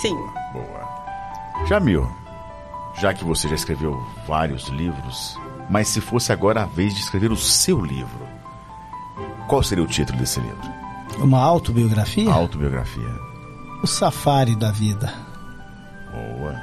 Sim, 0.00 0.14
Boa. 0.52 1.66
Jamil, 1.66 2.08
já 3.00 3.12
que 3.12 3.24
você 3.24 3.48
já 3.48 3.54
escreveu 3.54 4.00
vários 4.26 4.68
livros, 4.68 5.36
mas 5.68 5.88
se 5.88 6.00
fosse 6.00 6.32
agora 6.32 6.62
a 6.62 6.66
vez 6.66 6.94
de 6.94 7.00
escrever 7.00 7.32
o 7.32 7.36
seu 7.36 7.84
livro, 7.84 8.28
qual 9.48 9.62
seria 9.62 9.82
o 9.82 9.86
título 9.86 10.18
desse 10.18 10.40
livro? 10.40 10.72
Uma 11.18 11.42
autobiografia? 11.42 12.30
Autobiografia. 12.30 13.31
O 13.82 13.86
safari 13.86 14.54
da 14.54 14.70
vida. 14.70 15.12
Boa. 16.12 16.52
Boa. 16.52 16.62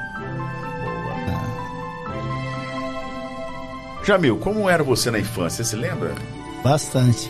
Jamil, 4.06 4.38
como 4.38 4.70
era 4.70 4.84
você 4.84 5.12
na 5.12 5.20
infância? 5.20 5.64
Você 5.64 5.72
se 5.72 5.76
lembra? 5.76 6.16
Bastante. 6.64 7.30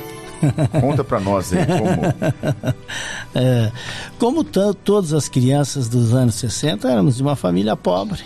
Conta 0.79 1.03
pra 1.03 1.19
nós 1.19 1.51
aí 1.53 1.65
como. 1.65 2.75
É, 3.35 3.71
como 4.17 4.43
todas 4.43 5.13
as 5.13 5.29
crianças 5.29 5.87
dos 5.87 6.15
anos 6.15 6.33
60, 6.35 6.89
éramos 6.89 7.17
de 7.17 7.21
uma 7.21 7.35
família 7.35 7.75
pobre, 7.75 8.23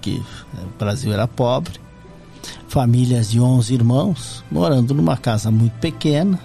que 0.00 0.22
é, 0.56 0.60
o 0.62 0.78
Brasil 0.78 1.12
era 1.12 1.26
pobre. 1.26 1.72
Famílias 2.68 3.28
de 3.28 3.40
11 3.40 3.74
irmãos, 3.74 4.44
morando 4.48 4.94
numa 4.94 5.16
casa 5.16 5.50
muito 5.50 5.72
pequena. 5.80 6.38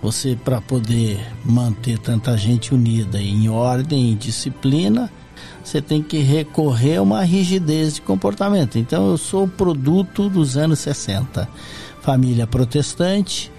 Você, 0.00 0.36
para 0.36 0.60
poder 0.60 1.20
manter 1.44 1.98
tanta 1.98 2.36
gente 2.36 2.72
unida 2.72 3.20
em 3.20 3.48
ordem 3.48 4.12
e 4.12 4.14
disciplina, 4.14 5.10
você 5.62 5.82
tem 5.82 6.02
que 6.02 6.18
recorrer 6.18 6.96
a 6.96 7.02
uma 7.02 7.22
rigidez 7.22 7.96
de 7.96 8.02
comportamento. 8.02 8.78
Então, 8.78 9.10
eu 9.10 9.18
sou 9.18 9.48
produto 9.48 10.28
dos 10.28 10.56
anos 10.56 10.78
60. 10.78 11.48
Família 12.00 12.46
protestante, 12.46 13.50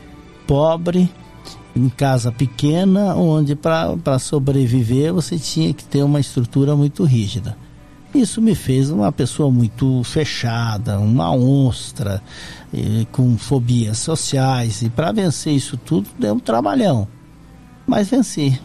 pobre, 0.47 1.09
em 1.75 1.89
casa 1.89 2.31
pequena, 2.31 3.15
onde 3.15 3.55
para 3.55 4.17
sobreviver 4.19 5.13
você 5.13 5.37
tinha 5.37 5.73
que 5.73 5.83
ter 5.83 6.03
uma 6.03 6.19
estrutura 6.19 6.75
muito 6.75 7.03
rígida. 7.03 7.57
Isso 8.13 8.41
me 8.41 8.55
fez 8.55 8.89
uma 8.89 9.11
pessoa 9.11 9.51
muito 9.51 10.03
fechada, 10.03 10.99
uma 10.99 11.31
onstra, 11.31 12.21
eh, 12.73 13.05
com 13.11 13.37
fobias 13.37 13.99
sociais. 13.99 14.81
E 14.81 14.89
para 14.89 15.11
vencer 15.11 15.53
isso 15.53 15.77
tudo 15.77 16.09
deu 16.17 16.33
um 16.33 16.39
trabalhão. 16.39 17.07
Mas 17.85 18.09
venci. 18.09 18.59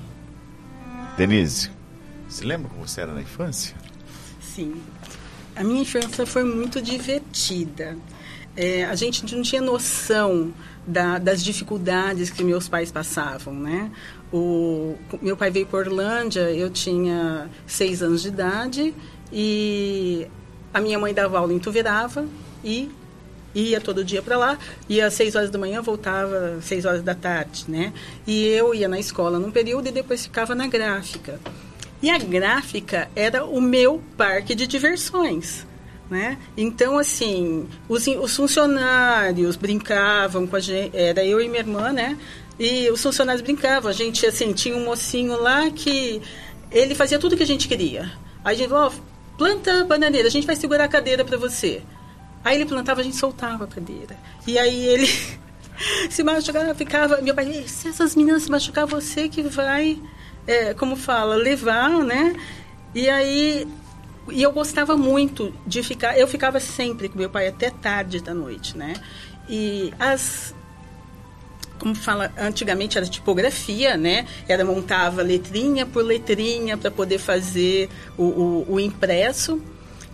Denise, 1.16 1.71
se 2.29 2.45
lembra 2.45 2.69
como 2.71 2.87
você 2.89 3.01
era 3.03 3.12
na 3.12 3.21
infância? 3.23 3.75
sim. 4.41 4.75
A 5.57 5.62
minha 5.62 5.83
infância 5.83 6.27
foi 6.27 6.43
muito 6.43 6.83
divertida. 6.83 7.97
É, 8.57 8.85
a 8.87 8.95
gente 8.97 9.25
não 9.37 9.43
tinha 9.43 9.62
noção 9.62 10.53
da- 10.85 11.19
das 11.19 11.45
dificuldades 11.45 12.29
que 12.31 12.43
meus 12.43 12.69
pais 12.69 12.91
passavam, 12.91 13.55
né? 13.55 13.89
O, 14.33 14.97
meu 15.23 15.37
pai 15.37 15.51
veio 15.53 15.66
para 15.66 15.79
Orlândia, 15.79 16.51
eu 16.51 16.71
tinha 16.71 17.49
seis 17.69 18.03
anos 18.03 18.23
de 18.23 18.29
idade 18.29 18.93
e 19.32 20.26
a 20.72 20.80
minha 20.80 20.98
mãe 20.98 21.14
dava 21.14 21.38
aula 21.38 21.52
em 21.52 21.59
Tuverava 21.59 22.26
e 22.62 22.90
ia 23.55 23.80
todo 23.80 24.05
dia 24.05 24.20
para 24.20 24.36
lá, 24.36 24.59
ia 24.88 25.06
às 25.06 25.14
seis 25.14 25.36
horas 25.36 25.51
da 25.51 25.59
manhã, 25.59 25.80
voltava 25.80 26.56
às 26.59 26.64
seis 26.64 26.84
horas 26.84 27.02
da 27.02 27.14
tarde, 27.14 27.64
né? 27.68 27.92
E 28.26 28.46
eu 28.48 28.74
ia 28.74 28.88
na 28.88 28.98
escola 28.98 29.38
num 29.38 29.51
período 29.51 29.88
e 29.88 29.92
depois 29.92 30.24
ficava 30.24 30.55
na 30.55 30.66
gráfica. 30.66 31.38
E 32.02 32.10
a 32.10 32.18
gráfica 32.18 33.09
era 33.14 33.44
o 33.44 33.60
meu 33.60 34.02
parque 34.16 34.55
de 34.55 34.66
diversões. 34.66 35.66
Né? 36.10 36.36
Então, 36.55 36.98
assim, 36.98 37.66
os, 37.88 38.06
os 38.06 38.36
funcionários 38.36 39.56
brincavam 39.56 40.46
com 40.46 40.55
a 40.55 40.60
gente, 40.60 40.94
era 40.94 41.24
eu 41.24 41.40
e 41.40 41.48
minha 41.48 41.60
irmã, 41.60 41.92
né? 41.92 42.18
E 42.59 42.90
os 42.90 43.02
funcionários 43.02 43.42
brincavam, 43.42 43.90
a 43.90 43.94
gente, 43.94 44.26
assim, 44.26 44.52
tinha 44.52 44.76
um 44.76 44.84
mocinho 44.84 45.40
lá 45.40 45.70
que 45.70 46.20
ele 46.70 46.94
fazia 46.94 47.18
tudo 47.18 47.36
que 47.38 47.42
a 47.42 47.46
gente 47.46 47.66
queria. 47.66 48.12
Aí 48.44 48.55
a 48.55 48.59
gente 48.59 48.68
falou, 48.68 48.88
ó, 48.88 49.14
planta 49.36 49.85
bananeira, 49.85 50.28
a 50.28 50.31
gente 50.31 50.47
vai 50.47 50.56
segurar 50.56 50.85
a 50.85 50.89
cadeira 50.89 51.24
para 51.24 51.36
você. 51.36 51.82
Aí 52.44 52.56
ele 52.56 52.66
plantava, 52.66 53.01
a 53.01 53.05
gente 53.05 53.16
soltava 53.16 53.65
a 53.65 53.66
cadeira. 53.66 54.16
E 54.47 54.59
aí 54.59 54.86
ele 54.86 55.09
se 56.11 56.23
machucava, 56.23 56.74
ficava. 56.74 57.20
Meu 57.23 57.35
pai, 57.35 57.65
se 57.66 57.89
essas 57.89 58.15
meninas 58.15 58.44
se 58.44 58.51
machucar, 58.51 58.86
você 58.86 59.28
que 59.28 59.43
vai, 59.43 59.98
é, 60.47 60.74
como 60.74 60.97
fala, 60.97 61.36
levar, 61.36 61.90
né? 62.05 62.35
E 62.94 63.09
aí 63.09 63.66
e 64.31 64.43
eu 64.43 64.52
gostava 64.52 64.97
muito 64.97 65.52
de 65.66 65.82
ficar. 65.82 66.19
Eu 66.19 66.27
ficava 66.27 66.61
sempre 66.61 67.09
com 67.09 67.19
meu 67.19 67.31
pai 67.31 67.48
até 67.48 67.70
tarde 67.70 68.20
da 68.20 68.32
noite, 68.32 68.77
né? 68.77 68.94
E 69.48 69.93
as 69.98 70.55
como 71.85 71.94
fala, 71.94 72.32
antigamente 72.39 72.97
era 72.97 73.06
tipografia, 73.06 73.94
né? 73.94 74.27
Era 74.48 74.65
montava 74.65 75.20
letrinha 75.20 75.85
por 75.85 76.02
letrinha 76.02 76.78
para 76.78 76.90
poder 76.90 77.19
fazer 77.19 77.90
o, 78.16 78.23
o, 78.23 78.73
o, 78.73 78.81
impresso. 78.81 79.61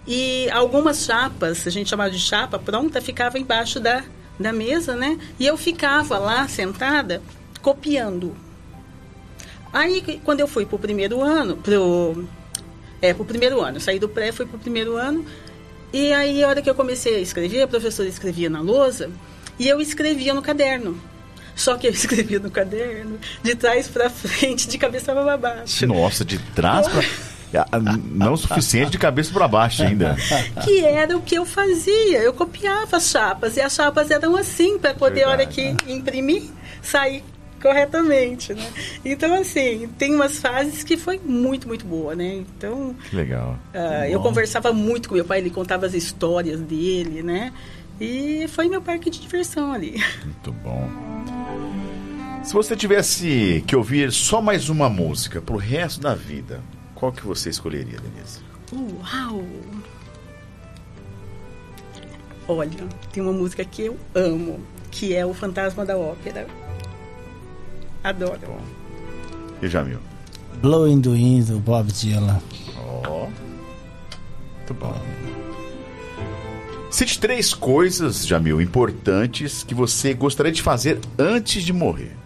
E 0.05 0.51
algumas 0.51 1.05
chapas, 1.05 1.65
a 1.69 1.71
gente 1.71 1.89
chamava 1.89 2.11
de 2.11 2.19
chapa 2.19 2.59
pronta, 2.59 3.01
ficava 3.01 3.39
embaixo 3.39 3.79
da, 3.79 4.03
da 4.37 4.53
mesa, 4.53 4.97
né? 4.97 5.17
E 5.39 5.47
eu 5.47 5.57
ficava 5.57 6.19
lá 6.19 6.49
sentada 6.49 7.23
copiando. 7.63 8.37
Aí, 9.73 10.21
quando 10.25 10.41
eu 10.41 10.49
fui 10.49 10.67
para 10.67 10.75
o 10.75 10.79
primeiro 10.81 11.23
ano, 11.23 11.57
pro, 11.57 12.25
é, 13.01 13.15
pro 13.15 13.25
primeiro 13.25 13.61
ano, 13.61 13.79
saí 13.79 14.01
do 14.01 14.09
pré, 14.09 14.33
fui 14.33 14.45
para 14.45 14.57
o 14.57 14.61
primeiro 14.61 14.97
ano, 14.97 15.25
e 15.93 16.13
aí, 16.13 16.43
a 16.43 16.49
hora 16.49 16.61
que 16.61 16.69
eu 16.69 16.75
comecei 16.75 17.15
a 17.15 17.21
escrever, 17.21 17.63
a 17.63 17.69
professora 17.69 18.09
escrevia 18.09 18.51
na 18.51 18.61
lousa, 18.61 19.09
e 19.57 19.69
eu 19.69 19.81
escrevia 19.81 20.35
no 20.35 20.43
caderno. 20.43 21.01
Só 21.55 21.77
que 21.77 21.87
eu 21.87 21.93
escrevia 21.93 22.39
no 22.39 22.51
caderno 22.51 23.19
de 23.43 23.55
trás 23.55 23.89
para 23.89 24.09
frente, 24.11 24.69
de 24.69 24.79
cabeça 24.79 25.13
para 25.13 25.37
baixo. 25.37 25.87
Nossa, 25.87 26.25
de 26.25 26.39
trás 26.39 26.87
para 26.89 27.03
não 28.13 28.35
o 28.35 28.37
suficiente 28.37 28.93
de 28.93 28.99
cabeça 28.99 29.33
para 29.33 29.49
baixo 29.49 29.83
ainda. 29.83 30.17
Que 30.65 30.85
era 30.85 31.17
o 31.17 31.21
que 31.21 31.35
eu 31.35 31.45
fazia. 31.45 32.19
Eu 32.19 32.33
copiava 32.33 32.97
as 32.97 33.09
chapas 33.09 33.57
e 33.57 33.61
as 33.61 33.75
chapas 33.75 34.11
eram 34.11 34.37
assim 34.37 34.79
para 34.79 34.95
poder, 34.95 35.25
a 35.25 35.31
hora 35.31 35.47
que 35.47 35.75
imprimir, 35.87 36.45
sair 36.83 37.25
corretamente, 37.61 38.55
né? 38.55 38.67
Então, 39.05 39.35
assim, 39.35 39.89
tem 39.99 40.15
umas 40.15 40.39
fases 40.39 40.83
que 40.83 40.97
foi 40.97 41.21
muito, 41.23 41.69
muito 41.69 41.85
boa, 41.85 42.15
né? 42.15 42.43
Então... 42.57 42.95
Que 43.09 43.15
legal. 43.15 43.59
Uh, 43.75 44.07
eu 44.09 44.21
conversava 44.21 44.73
muito 44.73 45.09
com 45.09 45.15
meu 45.15 45.25
pai, 45.25 45.39
ele 45.39 45.51
contava 45.51 45.85
as 45.87 45.93
histórias 45.95 46.59
dele, 46.59 47.23
né? 47.23 47.53
E 48.01 48.49
foi 48.49 48.69
meu 48.69 48.81
parque 48.81 49.11
de 49.11 49.21
diversão 49.21 49.73
ali. 49.73 50.03
Muito 50.25 50.53
bom. 50.53 50.89
Se 52.43 52.55
você 52.55 52.75
tivesse 52.75 53.63
que 53.67 53.77
ouvir 53.77 54.11
só 54.11 54.41
mais 54.41 54.71
uma 54.71 54.89
música 54.89 55.43
pro 55.43 55.59
resto 55.59 56.01
da 56.01 56.15
vida, 56.15 56.63
qual 56.95 57.13
que 57.13 57.27
você 57.27 57.51
escolheria, 57.51 57.99
Denise? 58.01 58.41
Uau! 58.73 59.45
Olha, 62.49 62.89
tem 63.13 63.23
uma 63.23 63.33
música 63.33 63.65
que 63.65 63.83
eu 63.83 63.99
amo, 64.15 64.59
que 64.91 65.15
é 65.15 65.25
o 65.27 65.35
Fantasma 65.35 65.85
da 65.85 65.97
Ópera. 65.99 66.47
Adoro. 68.03 68.41
Bom. 68.47 68.61
E 69.61 69.69
Jamil? 69.69 69.99
Blowing 70.63 71.03
the 71.03 71.11
Wind, 71.11 71.49
do 71.49 71.59
Bob 71.59 71.93
Dylan. 71.93 72.41
Ó. 72.77 73.27
Oh. 73.27 73.31
Muito 74.57 74.75
bom. 74.75 74.95
Cite 76.91 77.21
três 77.21 77.55
coisas, 77.55 78.27
Jamil, 78.27 78.61
importantes 78.61 79.63
que 79.63 79.75
você 79.75 80.13
gostaria 80.13 80.51
de 80.51 80.61
fazer 80.61 80.99
antes 81.17 81.63
de 81.63 81.73
morrer. 81.73 82.17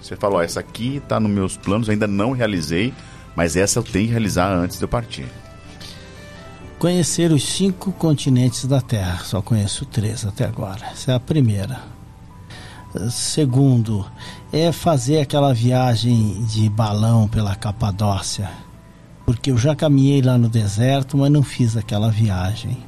Você 0.00 0.14
falou, 0.14 0.40
essa 0.40 0.60
aqui 0.60 0.96
está 0.96 1.18
nos 1.18 1.30
meus 1.30 1.56
planos, 1.56 1.88
ainda 1.88 2.06
não 2.06 2.30
realizei, 2.30 2.94
mas 3.34 3.56
essa 3.56 3.80
eu 3.80 3.82
tenho 3.82 4.06
que 4.06 4.12
realizar 4.12 4.52
antes 4.52 4.78
de 4.78 4.84
eu 4.84 4.88
partir. 4.88 5.26
Conhecer 6.78 7.32
os 7.32 7.42
cinco 7.42 7.90
continentes 7.90 8.64
da 8.64 8.80
Terra. 8.80 9.24
Só 9.24 9.42
conheço 9.42 9.84
três 9.84 10.24
até 10.24 10.44
agora. 10.44 10.86
Essa 10.92 11.10
é 11.10 11.14
a 11.16 11.20
primeira. 11.20 11.80
Segundo, 13.10 14.06
é 14.52 14.70
fazer 14.70 15.20
aquela 15.20 15.52
viagem 15.52 16.44
de 16.44 16.68
balão 16.68 17.26
pela 17.26 17.56
Capadócia. 17.56 18.48
Porque 19.26 19.50
eu 19.50 19.58
já 19.58 19.74
caminhei 19.74 20.22
lá 20.22 20.38
no 20.38 20.48
deserto, 20.48 21.18
mas 21.18 21.32
não 21.32 21.42
fiz 21.42 21.76
aquela 21.76 22.12
viagem. 22.12 22.78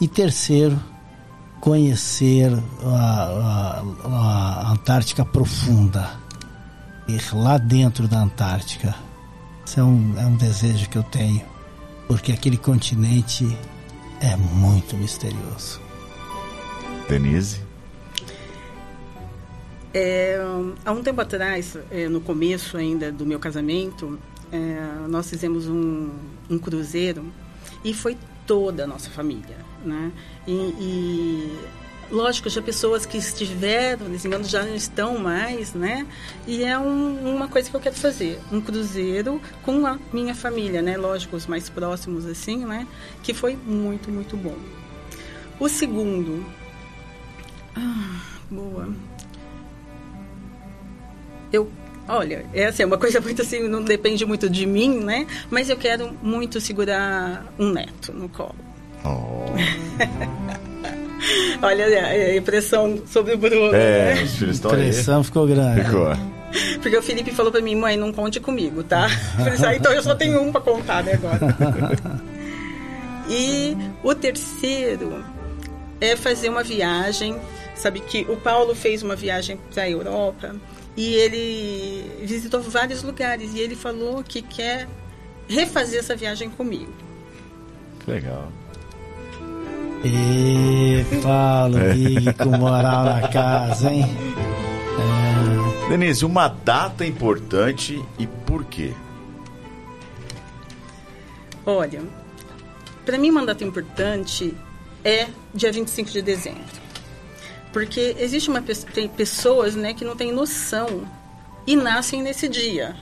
E 0.00 0.06
terceiro, 0.06 0.78
conhecer 1.60 2.52
a, 2.84 3.82
a, 4.04 4.68
a 4.68 4.72
Antártica 4.72 5.24
profunda 5.24 6.26
ir 7.08 7.34
lá 7.34 7.58
dentro 7.58 8.08
da 8.08 8.20
Antártica. 8.20 8.94
Isso 9.64 9.80
é 9.80 9.82
um, 9.82 10.14
é 10.18 10.26
um 10.26 10.36
desejo 10.36 10.88
que 10.88 10.98
eu 10.98 11.02
tenho, 11.02 11.42
porque 12.06 12.32
aquele 12.32 12.56
continente 12.56 13.46
é 14.20 14.36
muito 14.36 14.96
misterioso. 14.96 15.80
Denise? 17.08 17.60
É, 19.94 20.38
há 20.84 20.92
um 20.92 21.02
tempo 21.02 21.20
atrás, 21.20 21.76
é, 21.90 22.08
no 22.08 22.20
começo 22.20 22.76
ainda 22.76 23.10
do 23.10 23.24
meu 23.24 23.38
casamento, 23.38 24.18
é, 24.52 25.08
nós 25.08 25.28
fizemos 25.30 25.66
um, 25.66 26.10
um, 26.50 26.58
cruzeiro 26.58 27.24
e 27.82 27.94
foi 27.94 28.16
toda 28.46 28.84
a 28.84 28.86
nossa 28.86 29.10
família, 29.10 29.56
né? 29.84 30.12
E, 30.46 30.52
e 30.52 31.58
Lógico, 32.10 32.48
já 32.48 32.62
pessoas 32.62 33.04
que 33.04 33.18
estiveram 33.18 34.08
nesse 34.08 34.28
engano 34.28 34.44
já 34.44 34.62
não 34.62 34.76
estão 34.76 35.18
mais, 35.18 35.74
né? 35.74 36.06
E 36.46 36.62
é 36.62 36.78
um, 36.78 37.34
uma 37.34 37.48
coisa 37.48 37.68
que 37.68 37.74
eu 37.74 37.80
quero 37.80 37.96
fazer, 37.96 38.38
um 38.52 38.60
cruzeiro 38.60 39.40
com 39.64 39.84
a 39.84 39.98
minha 40.12 40.34
família, 40.34 40.80
né? 40.80 40.96
Lógico, 40.96 41.34
os 41.34 41.48
mais 41.48 41.68
próximos 41.68 42.24
assim, 42.24 42.64
né? 42.64 42.86
Que 43.24 43.34
foi 43.34 43.56
muito, 43.56 44.08
muito 44.08 44.36
bom. 44.36 44.54
O 45.58 45.68
segundo, 45.68 46.46
ah, 47.74 48.20
boa. 48.48 48.88
Eu 51.52 51.68
Olha, 52.08 52.44
é 52.54 52.66
assim, 52.66 52.84
é 52.84 52.86
uma 52.86 52.98
coisa 52.98 53.20
muito 53.20 53.42
assim, 53.42 53.66
não 53.68 53.82
depende 53.82 54.24
muito 54.24 54.48
de 54.48 54.64
mim, 54.64 55.00
né? 55.00 55.26
Mas 55.50 55.68
eu 55.68 55.76
quero 55.76 56.16
muito 56.22 56.60
segurar 56.60 57.52
um 57.58 57.72
neto 57.72 58.12
no 58.12 58.28
colo. 58.28 58.54
Oh. 59.04 59.46
Olha 61.62 61.86
a 61.86 62.36
impressão 62.36 63.02
sobre 63.06 63.34
o 63.34 63.38
Bruno. 63.38 63.74
É, 63.74 64.14
né? 64.14 64.20
a 64.20 64.22
impressão 64.54 65.24
ficou 65.24 65.46
grande. 65.46 65.84
Ficou. 65.84 66.12
Porque 66.80 66.96
o 66.96 67.02
Felipe 67.02 67.32
falou 67.32 67.50
pra 67.50 67.60
mim, 67.60 67.74
mãe, 67.74 67.96
não 67.96 68.12
conte 68.12 68.38
comigo, 68.38 68.82
tá? 68.82 69.08
ah, 69.66 69.74
então 69.74 69.92
eu 69.92 70.02
só 70.02 70.14
tenho 70.14 70.40
um 70.40 70.52
pra 70.52 70.60
contar, 70.60 71.02
né, 71.02 71.14
agora. 71.14 71.40
e 73.28 73.76
o 74.02 74.14
terceiro 74.14 75.24
é 76.00 76.14
fazer 76.14 76.48
uma 76.48 76.62
viagem. 76.62 77.36
Sabe 77.74 78.00
que 78.00 78.22
o 78.28 78.36
Paulo 78.36 78.74
fez 78.74 79.02
uma 79.02 79.16
viagem 79.16 79.58
para 79.72 79.82
a 79.82 79.90
Europa 79.90 80.54
e 80.96 81.14
ele 81.14 82.26
visitou 82.26 82.62
vários 82.62 83.02
lugares 83.02 83.52
e 83.54 83.60
ele 83.60 83.76
falou 83.76 84.24
que 84.24 84.40
quer 84.40 84.88
refazer 85.48 86.00
essa 86.00 86.16
viagem 86.16 86.48
comigo. 86.48 86.92
Legal. 88.06 88.50
E 90.04 91.04
Paulo 91.22 91.78
Big 91.92 92.32
com 92.34 92.56
moral 92.56 93.04
na 93.04 93.28
casa, 93.28 93.90
hein? 93.90 94.04
É... 95.86 95.88
Denise, 95.88 96.24
uma 96.24 96.48
data 96.48 97.04
importante 97.04 98.02
e 98.18 98.26
por 98.26 98.64
quê? 98.64 98.92
Olha, 101.64 102.02
para 103.04 103.18
mim 103.18 103.30
uma 103.30 103.44
data 103.44 103.64
importante 103.64 104.54
é 105.04 105.28
dia 105.54 105.72
25 105.72 106.10
de 106.10 106.22
dezembro. 106.22 106.85
Porque 107.72 108.16
existe 108.18 108.48
uma 108.48 108.62
tem 108.62 109.08
pessoas, 109.08 109.74
né, 109.74 109.92
que 109.92 110.04
não 110.04 110.16
têm 110.16 110.32
noção 110.32 111.06
e 111.66 111.76
nascem 111.76 112.22
nesse 112.22 112.48
dia. 112.48 112.96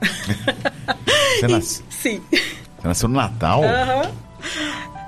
Você 1.40 1.48
nasce... 1.48 1.82
e, 1.88 1.94
sim. 1.94 2.22
Você 2.30 2.88
nasceu 2.88 3.08
no 3.08 3.16
Natal? 3.16 3.62
Uhum. 3.62 4.14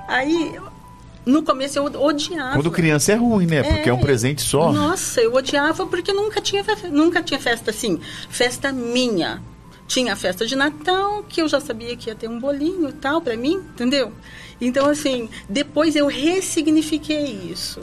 Aí 0.07 0.59
no 1.25 1.43
começo 1.43 1.77
eu 1.77 1.85
odiava. 1.85 2.55
Quando 2.55 2.71
criança 2.71 3.11
é 3.11 3.15
ruim, 3.15 3.45
né? 3.45 3.61
Porque 3.61 3.89
é, 3.89 3.91
é 3.91 3.93
um 3.93 3.99
presente 3.99 4.41
só. 4.41 4.71
Nossa, 4.71 5.21
eu 5.21 5.33
odiava 5.33 5.85
porque 5.85 6.11
nunca 6.11 6.41
tinha, 6.41 6.63
nunca 6.91 7.21
tinha 7.21 7.39
festa 7.39 7.71
assim. 7.71 7.99
Festa 8.29 8.71
minha. 8.71 9.41
Tinha 9.87 10.13
a 10.13 10.15
festa 10.15 10.45
de 10.45 10.55
Natal, 10.55 11.23
que 11.27 11.41
eu 11.41 11.47
já 11.47 11.59
sabia 11.59 11.95
que 11.95 12.09
ia 12.09 12.15
ter 12.15 12.29
um 12.29 12.39
bolinho 12.39 12.89
e 12.89 12.93
tal 12.93 13.21
para 13.21 13.35
mim, 13.35 13.55
entendeu? 13.55 14.11
Então, 14.61 14.87
assim, 14.87 15.29
depois 15.47 15.95
eu 15.95 16.07
ressignifiquei 16.07 17.51
isso. 17.51 17.79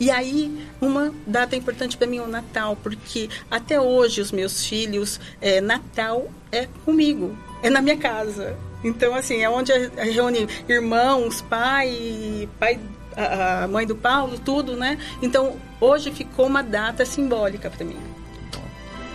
E 0.00 0.10
aí, 0.10 0.66
uma 0.80 1.12
data 1.26 1.54
importante 1.54 1.94
para 1.98 2.06
mim 2.06 2.16
é 2.16 2.22
o 2.22 2.26
Natal, 2.26 2.74
porque 2.82 3.28
até 3.50 3.78
hoje 3.78 4.22
os 4.22 4.32
meus 4.32 4.64
filhos, 4.64 5.20
é, 5.42 5.60
Natal 5.60 6.26
é 6.50 6.66
comigo, 6.86 7.36
é 7.62 7.68
na 7.68 7.82
minha 7.82 7.98
casa. 7.98 8.56
Então, 8.82 9.14
assim, 9.14 9.42
é 9.42 9.50
onde 9.50 9.70
reúne 9.98 10.48
irmãos, 10.66 11.42
pai, 11.42 12.48
pai, 12.58 12.80
a 13.14 13.68
mãe 13.68 13.86
do 13.86 13.94
Paulo, 13.94 14.38
tudo, 14.38 14.74
né? 14.74 14.96
Então, 15.20 15.56
hoje 15.78 16.10
ficou 16.10 16.46
uma 16.46 16.62
data 16.62 17.04
simbólica 17.04 17.68
para 17.68 17.84
mim. 17.84 17.98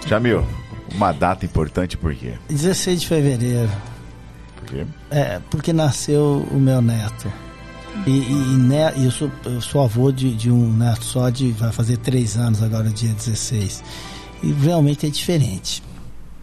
Jamil, 0.06 0.46
uma 0.94 1.12
data 1.12 1.46
importante 1.46 1.98
por 1.98 2.14
quê? 2.14 2.36
16 2.48 3.02
de 3.02 3.08
fevereiro. 3.08 3.72
Por 4.58 4.68
quê? 4.68 4.86
É, 5.10 5.40
porque 5.50 5.74
nasceu 5.74 6.46
o 6.52 6.60
meu 6.60 6.80
neto. 6.80 7.32
E, 8.06 8.09
e, 8.09 8.57
né, 8.57 8.93
eu, 8.98 9.09
sou, 9.09 9.32
eu 9.45 9.61
sou 9.61 9.83
avô 9.83 10.11
de, 10.11 10.35
de 10.35 10.51
um 10.51 10.72
neto 10.72 11.03
só 11.03 11.30
de. 11.30 11.51
vai 11.51 11.72
fazer 11.72 11.98
três 11.98 12.38
anos 12.38 12.61
agora, 12.61 12.90
dia 12.90 13.14
16. 13.14 13.83
E 14.43 14.51
realmente 14.51 15.06
é 15.06 15.09
diferente. 15.09 15.82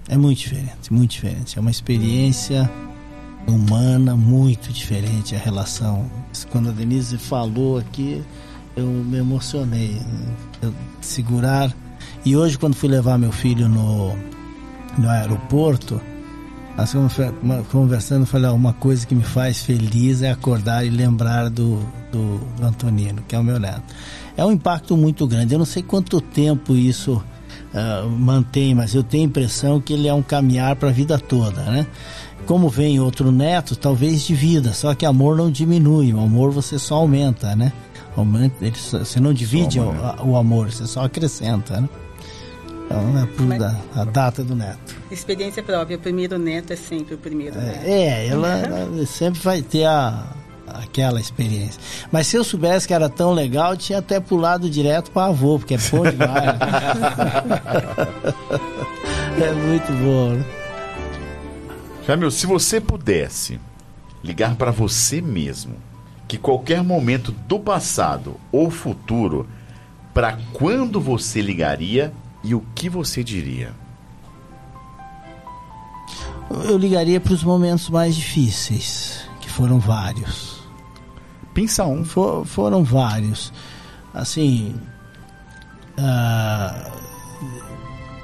É 0.08 0.16
muito 0.16 0.39
diferente, 0.39 0.92
muito 0.92 1.10
diferente. 1.12 1.56
É 1.56 1.60
uma 1.60 1.70
experiência 1.70 2.70
humana, 3.47 4.16
muito 4.16 4.72
diferente 4.72 5.34
a 5.34 5.39
relação. 5.39 6.10
Quando 6.50 6.70
a 6.70 6.72
Denise 6.72 7.16
falou 7.18 7.78
aqui, 7.78 8.22
eu 8.76 8.86
me 8.86 9.18
emocionei. 9.18 10.00
Eu 10.60 10.74
segurar. 11.00 11.74
E 12.24 12.36
hoje, 12.36 12.58
quando 12.58 12.74
fui 12.74 12.89
levar 12.89 13.18
meu 13.18 13.32
filho 13.32 13.68
no, 13.68 14.16
no 14.98 15.08
aeroporto, 15.08 16.00
nós 16.76 16.94
conversando, 17.70 18.25
falei: 18.25 18.49
ah, 18.49 18.52
uma 18.52 18.73
coisa 18.73 19.07
que 19.07 19.15
me 19.15 19.23
faz 19.23 19.62
feliz 19.62 20.23
é 20.23 20.31
acordar 20.31 20.84
e 20.84 20.91
lembrar 20.91 21.51
do, 21.51 21.81
do, 22.10 22.41
Antonino, 22.62 23.23
que 23.28 23.34
é 23.34 23.39
o 23.39 23.44
meu 23.44 23.59
neto. 23.59 23.83
É 24.36 24.44
um 24.44 24.52
impacto 24.52 24.97
muito 24.97 25.26
grande. 25.26 25.55
Eu 25.55 25.59
não 25.59 25.67
sei 25.67 25.83
quanto 25.83 26.20
tempo 26.20 26.75
isso 26.75 27.23
uh, 27.75 28.09
mantém, 28.09 28.75
mas 28.75 28.94
eu 28.94 29.02
tenho 29.02 29.25
a 29.25 29.26
impressão 29.26 29.81
que 29.81 29.92
ele 29.92 30.09
é 30.09 30.15
um 30.15 30.23
caminhar 30.23 30.75
para 30.76 30.89
a 30.89 30.92
vida 30.92 31.18
toda, 31.18 31.62
né? 31.62 31.86
Como 32.47 32.68
vem 32.68 32.99
outro 32.99 33.31
neto, 33.31 33.76
talvez 33.76 34.23
de 34.23 34.34
vida, 34.34 34.73
só 34.73 34.94
que 34.94 35.07
amor 35.07 35.36
não 35.36 35.51
diminui, 35.51 36.12
o 36.12 36.20
amor 36.20 36.51
você 36.51 36.78
só 36.78 36.97
aumenta, 36.97 37.55
né? 37.55 37.73
Ele, 38.60 38.73
você 38.76 39.20
não 39.20 39.33
divide 39.33 39.78
o, 39.78 39.92
o, 40.25 40.36
amor, 40.36 40.70
você 40.70 40.86
só 40.86 41.05
acrescenta, 41.05 41.81
né? 41.81 41.89
Então 42.86 43.18
é 43.23 43.26
por 43.26 43.59
da, 43.59 43.76
a 43.94 44.05
data 44.05 44.42
do 44.42 44.55
neto. 44.55 45.01
Experiência 45.12 45.62
própria, 45.62 45.99
o 45.99 46.00
primeiro 46.00 46.39
neto 46.39 46.73
é 46.73 46.76
sempre 46.76 47.15
o 47.15 47.18
primeiro 47.18 47.58
é, 47.58 47.62
neto. 47.62 47.84
É, 47.84 48.26
ela, 48.28 48.49
ela 48.58 49.07
sempre 49.07 49.41
vai 49.41 49.60
ter 49.60 49.84
a, 49.84 50.24
aquela 50.66 51.20
experiência. 51.20 51.78
Mas 52.10 52.28
se 52.28 52.36
eu 52.36 52.42
soubesse 52.42 52.89
que 52.89 52.94
era 52.94 53.10
tão 53.10 53.32
legal, 53.32 53.73
eu 53.73 53.76
tinha 53.76 53.99
até 53.99 54.18
pulado 54.18 54.70
direto 54.70 55.10
para 55.10 55.26
avô, 55.26 55.58
porque 55.58 55.74
é 55.74 55.78
bom 55.78 56.02
demais. 56.08 56.49
é 59.39 59.52
muito 59.52 59.92
bom, 60.02 60.31
né? 60.31 60.44
Jamil, 62.07 62.31
se 62.31 62.47
você 62.47 62.81
pudesse 62.81 63.60
ligar 64.24 64.57
para 64.57 64.70
você 64.70 65.20
mesmo, 65.20 65.76
que 66.26 66.39
qualquer 66.39 66.82
momento 66.82 67.32
do 67.47 67.60
passado 67.60 68.41
ou 68.50 68.70
futuro, 68.70 69.47
para 70.15 70.39
quando 70.55 70.99
você 71.00 71.42
ligaria 71.42 72.12
e 72.42 72.55
o 72.55 72.65
que 72.74 72.89
você 72.89 73.23
diria? 73.23 73.82
Eu 76.51 76.77
ligaria 76.77 77.21
para 77.21 77.33
os 77.33 77.43
momentos 77.43 77.89
mais 77.89 78.15
difíceis, 78.15 79.21
que 79.41 79.51
foram 79.51 79.79
vários. 79.79 80.62
Pensa 81.55 81.85
um. 81.85 82.05
For, 82.05 82.45
foram 82.45 82.85
vários. 82.85 83.53
Assim. 84.15 84.75
Uh, 85.99 87.03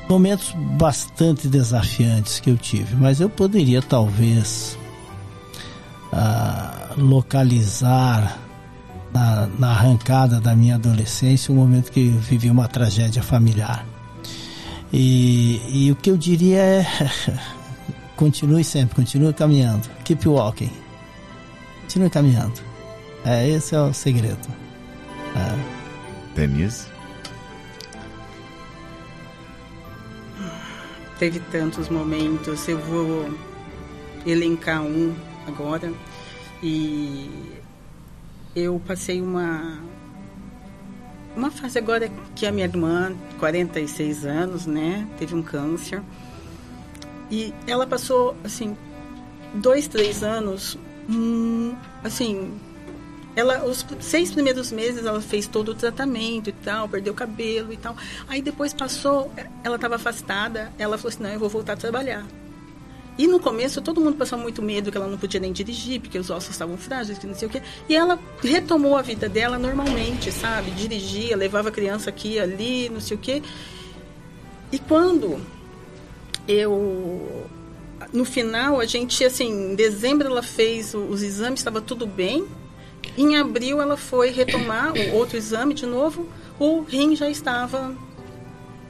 momentos 0.09 0.55
bastante 0.77 1.49
desafiantes 1.49 2.41
que 2.41 2.51
eu 2.51 2.57
tive, 2.57 2.97
mas 2.97 3.21
eu 3.21 3.29
poderia 3.29 3.83
talvez 3.83 4.79
uh, 6.13 7.01
localizar 7.01 8.39
na, 9.13 9.47
na, 9.59 9.71
arrancada 9.71 10.41
da 10.41 10.57
minha 10.57 10.77
adolescência 10.77 11.53
um 11.53 11.57
momento 11.57 11.93
que 11.93 12.09
eu 12.09 12.19
vivi 12.19 12.51
uma 12.51 12.67
tragédia 12.67 13.23
familiar. 13.23 13.85
E, 14.91 15.61
e 15.69 15.93
o 15.93 15.97
que 15.97 16.11
eu 16.11 16.17
diria 16.17 16.59
é 16.59 16.87
continue 18.19 18.65
sempre, 18.65 18.97
continue 18.97 19.33
caminhando, 19.33 19.89
keep 20.05 20.29
walking, 20.29 20.73
continue 21.83 22.11
caminhando. 22.11 22.61
É, 23.25 23.49
esse 23.49 23.75
é 23.77 23.81
o 23.81 23.93
segredo. 23.95 24.49
É. 25.37 26.35
Denise? 26.35 26.87
Teve 31.19 31.41
tantos 31.51 31.89
momentos, 31.89 32.67
eu 32.69 32.79
vou 32.79 33.31
elencar 34.27 34.83
um 34.83 35.15
agora. 35.47 35.93
E 36.61 37.31
eu 38.55 38.83
passei 38.85 39.23
uma 39.23 39.79
uma 41.37 41.53
fase 41.53 41.79
agora 41.79 42.11
que 42.35 42.47
a 42.47 42.51
minha 42.51 42.67
irmã, 42.67 43.15
46 43.39 44.27
anos, 44.27 44.67
né, 44.67 45.07
teve 45.19 45.37
um 45.37 45.43
câncer. 45.43 46.03
E 47.31 47.53
ela 47.67 47.87
passou, 47.87 48.37
assim, 48.43 48.77
dois, 49.55 49.87
três 49.87 50.23
anos, 50.23 50.79
hum, 51.09 51.75
assim, 52.03 52.59
ela, 53.37 53.65
os 53.65 53.85
seis 54.01 54.33
primeiros 54.33 54.73
meses 54.73 55.05
ela 55.05 55.21
fez 55.21 55.47
todo 55.47 55.71
o 55.71 55.75
tratamento 55.75 56.51
e 56.51 56.53
tal, 56.53 56.89
perdeu 56.89 57.13
o 57.13 57.17
cabelo 57.17 57.73
e 57.73 57.77
tal. 57.77 57.97
Aí 58.27 58.43
depois 58.43 58.73
passou, 58.73 59.33
ela 59.63 59.77
estava 59.77 59.95
afastada, 59.95 60.73
ela 60.79 60.99
falou 60.99 61.11
assim, 61.11 61.23
não, 61.23 61.31
eu 61.31 61.39
vou 61.39 61.49
voltar 61.49 61.75
a 61.75 61.77
trabalhar. 61.77 62.27
E 63.17 63.27
no 63.27 63.41
começo 63.41 63.81
todo 63.81 64.01
mundo 64.01 64.17
passou 64.17 64.39
muito 64.39 64.63
medo 64.63 64.91
que 64.91 64.97
ela 64.97 65.09
não 65.09 65.19
podia 65.19 65.41
nem 65.41 65.53
dirigir, 65.53 66.01
porque 66.01 66.19
os 66.19 66.31
ossos 66.31 66.51
estavam 66.51 66.77
frágeis, 66.77 67.19
que 67.19 67.27
não 67.27 67.35
sei 67.35 67.49
o 67.49 67.51
quê. 67.51 67.63
E 67.89 67.95
ela 67.95 68.19
retomou 68.43 68.97
a 68.97 69.03
vida 69.03 69.29
dela 69.29 69.59
normalmente, 69.59 70.31
sabe? 70.31 70.71
Dirigia, 70.71 71.37
levava 71.37 71.69
a 71.69 71.73
criança 71.73 72.11
aqui 72.11 72.39
ali, 72.39 72.89
não 72.89 73.01
sei 73.01 73.17
o 73.17 73.21
quê. 73.21 73.43
E 74.71 74.79
quando 74.79 75.41
eu 76.49 77.47
no 78.13 78.25
final 78.25 78.81
a 78.81 78.87
gente 78.87 79.23
assim, 79.25 79.73
em 79.73 79.75
dezembro 79.75 80.27
ela 80.27 80.43
fez 80.43 80.95
os 80.95 81.23
exames, 81.23 81.61
estava 81.61 81.81
tudo 81.81 82.07
bem. 82.07 82.47
Em 83.17 83.37
abril 83.37 83.81
ela 83.81 83.97
foi 83.97 84.31
retomar 84.31 84.93
o 84.93 85.15
outro 85.15 85.37
exame 85.37 85.75
de 85.75 85.87
novo, 85.87 86.29
o 86.59 86.81
rim 86.81 87.15
já 87.15 87.29
estava 87.29 87.95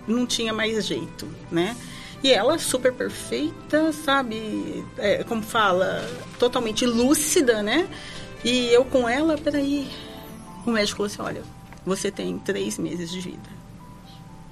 não 0.06 0.26
tinha 0.26 0.52
mais 0.52 0.86
jeito, 0.86 1.28
né? 1.50 1.76
E 2.22 2.32
ela 2.32 2.58
super 2.58 2.92
perfeita, 2.92 3.92
sabe? 3.92 4.84
É, 4.96 5.22
como 5.22 5.42
fala, 5.42 6.08
totalmente 6.38 6.84
lúcida, 6.84 7.62
né? 7.62 7.88
E 8.44 8.72
eu 8.72 8.84
com 8.84 9.08
ela, 9.08 9.36
peraí. 9.36 9.88
O 10.66 10.70
médico 10.70 10.96
falou 10.96 11.06
assim: 11.06 11.22
olha, 11.22 11.42
você 11.84 12.10
tem 12.10 12.38
três 12.38 12.78
meses 12.78 13.10
de 13.10 13.20
vida. 13.20 13.50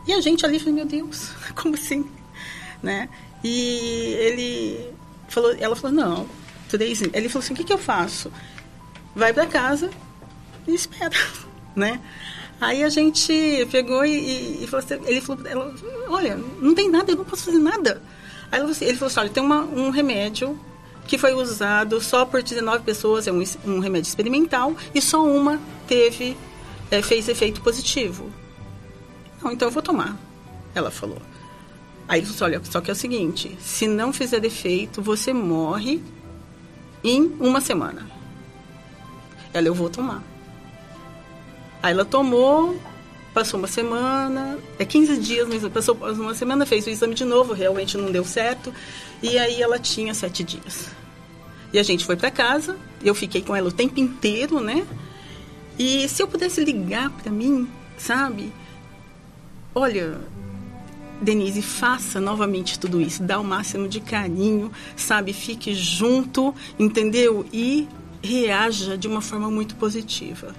E 0.07 0.13
a 0.13 0.21
gente 0.21 0.47
ali 0.47 0.59
falou: 0.59 0.75
meu 0.75 0.85
Deus, 0.85 1.31
como 1.57 1.75
assim? 1.75 2.09
Né? 2.83 3.09
E 3.43 4.17
ele 4.19 4.91
falou: 5.29 5.55
ela 5.59 5.77
falou: 5.77 5.97
não, 5.97 6.29
três 6.69 7.03
Ele 7.03 7.29
falou 7.29 7.45
assim: 7.45 7.55
o 7.55 7.57
que, 7.57 7.65
que 7.65 7.73
eu 7.73 7.79
faço? 7.79 8.33
Vai 9.15 9.33
para 9.33 9.47
casa 9.47 9.91
e 10.67 10.75
espera, 10.75 11.17
né? 11.75 12.01
Aí 12.61 12.83
a 12.83 12.89
gente 12.89 13.69
pegou 13.71 14.05
e, 14.05 14.65
e 14.65 14.67
falou 14.67 14.85
assim, 14.85 14.95
ele 15.07 15.21
falou, 15.21 15.47
ela, 15.47 15.75
olha, 16.09 16.37
não 16.61 16.75
tem 16.75 16.91
nada, 16.91 17.13
eu 17.13 17.17
não 17.17 17.25
posso 17.25 17.45
fazer 17.45 17.59
nada. 17.59 18.03
Aí 18.51 18.61
assim, 18.61 18.87
ele 18.87 18.97
falou 18.97 19.09
assim, 19.09 19.21
olha, 19.21 19.29
tem 19.29 19.43
uma, 19.43 19.61
um 19.63 19.91
remédio 19.91 20.59
que 21.07 21.19
foi 21.19 21.35
usado 21.35 22.01
só 22.01 22.25
por 22.25 22.43
19 22.43 22.83
pessoas, 22.83 23.27
é 23.27 23.33
um, 23.33 23.43
um 23.65 23.79
remédio 23.79 24.09
experimental, 24.09 24.75
e 24.95 25.01
só 25.01 25.25
uma 25.25 25.61
teve, 25.87 26.37
é, 26.91 27.03
fez 27.03 27.29
efeito 27.29 27.61
positivo. 27.61 28.31
Não, 29.43 29.53
então 29.53 29.69
eu 29.69 29.73
vou 29.73 29.83
tomar, 29.83 30.17
ela 30.75 30.91
falou. 30.91 31.21
Aí 32.09 32.21
ele 32.21 32.27
falou 32.27 32.37
assim, 32.37 32.57
olha, 32.57 32.71
só 32.71 32.81
que 32.81 32.91
é 32.91 32.93
o 32.93 32.97
seguinte, 32.97 33.57
se 33.61 33.89
não 33.89 34.13
fizer 34.13 34.45
efeito, 34.45 35.03
você 35.03 35.33
morre 35.33 36.01
em 37.03 37.33
uma 37.41 37.61
semana. 37.61 38.07
Ela, 39.53 39.67
eu 39.67 39.75
vou 39.75 39.91
tomar. 39.91 40.23
Aí 41.83 41.93
ela 41.93 42.05
tomou, 42.05 42.81
passou 43.35 43.59
uma 43.59 43.69
semana, 43.69 44.59
é 44.79 44.85
15 44.85 45.19
dias, 45.19 45.49
mas 45.49 45.67
passou 45.69 45.95
uma 45.95 46.35
semana, 46.35 46.65
fez 46.65 46.87
o 46.87 46.91
exame 46.91 47.15
de 47.15 47.25
novo, 47.25 47.53
realmente 47.53 47.97
não 47.97 48.11
deu 48.11 48.25
certo. 48.25 48.73
E 49.23 49.39
aí 49.39 49.61
ela 49.61 49.79
tinha 49.79 50.15
sete 50.15 50.45
dias. 50.45 50.89
E 51.73 51.79
a 51.79 51.83
gente 51.83 52.05
foi 52.05 52.17
para 52.17 52.31
casa, 52.31 52.77
eu 53.03 53.15
fiquei 53.15 53.43
com 53.43 53.55
ela 53.55 53.69
o 53.69 53.73
tempo 53.73 53.99
inteiro, 53.99 54.61
né? 54.61 54.87
E 55.79 56.09
se 56.09 56.23
eu 56.23 56.29
pudesse 56.29 56.65
ligar 56.65 57.11
para 57.11 57.31
mim, 57.31 57.69
sabe? 57.99 58.53
Olha, 59.75 60.19
Denise, 61.21 61.63
faça 61.63 62.21
novamente 62.21 62.79
tudo 62.79 63.01
isso, 63.01 63.23
dá 63.23 63.41
o 63.41 63.45
máximo 63.45 63.89
de 63.89 64.01
carinho, 64.01 64.71
sabe? 64.95 65.33
Fique 65.33 65.75
junto, 65.75 66.55
entendeu? 66.79 67.47
E 67.53 67.89
reaja 68.23 68.99
de 68.99 69.09
uma 69.09 69.21
forma 69.21 69.51
muito 69.51 69.77
positiva. 69.77 70.55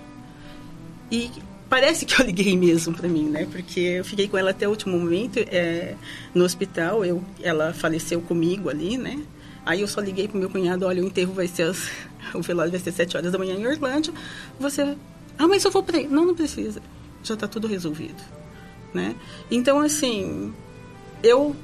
E 1.11 1.29
parece 1.69 2.05
que 2.05 2.19
eu 2.19 2.25
liguei 2.25 2.57
mesmo 2.57 2.93
para 2.95 3.07
mim, 3.07 3.29
né? 3.29 3.47
Porque 3.51 3.79
eu 3.79 4.05
fiquei 4.05 4.27
com 4.27 4.37
ela 4.37 4.51
até 4.51 4.67
o 4.67 4.71
último 4.71 4.97
momento 4.97 5.37
é, 5.39 5.95
no 6.33 6.43
hospital. 6.43 7.05
Eu, 7.05 7.23
ela 7.41 7.73
faleceu 7.73 8.21
comigo 8.21 8.69
ali, 8.69 8.97
né? 8.97 9.21
Aí 9.65 9.81
eu 9.81 9.87
só 9.87 9.99
liguei 9.99 10.27
pro 10.27 10.39
meu 10.39 10.49
cunhado, 10.49 10.85
olha, 10.85 11.03
o 11.03 11.07
enterro 11.07 11.33
vai 11.33 11.47
ser 11.47 11.63
as, 11.63 11.89
o 12.33 12.41
velório 12.41 12.71
vai 12.71 12.79
ser 12.79 12.91
sete 12.91 13.17
horas 13.17 13.31
da 13.31 13.37
manhã 13.37 13.55
em 13.55 13.67
Orlândia. 13.67 14.13
Você, 14.59 14.95
ah, 15.37 15.47
mas 15.47 15.63
eu 15.63 15.71
vou 15.71 15.83
para 15.83 16.01
Não, 16.03 16.25
não 16.25 16.35
precisa. 16.35 16.81
Já 17.23 17.33
está 17.33 17.47
tudo 17.47 17.67
resolvido, 17.67 18.23
né? 18.97 19.15
Então 19.49 19.79
assim, 19.79 20.53
eu 21.23 21.55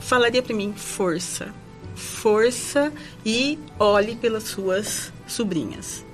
falaria 0.00 0.42
para 0.42 0.54
mim 0.54 0.74
força, 0.76 1.54
força 1.94 2.92
e 3.24 3.58
olhe 3.78 4.16
pelas 4.16 4.42
suas 4.42 5.12
sobrinhas, 5.26 6.04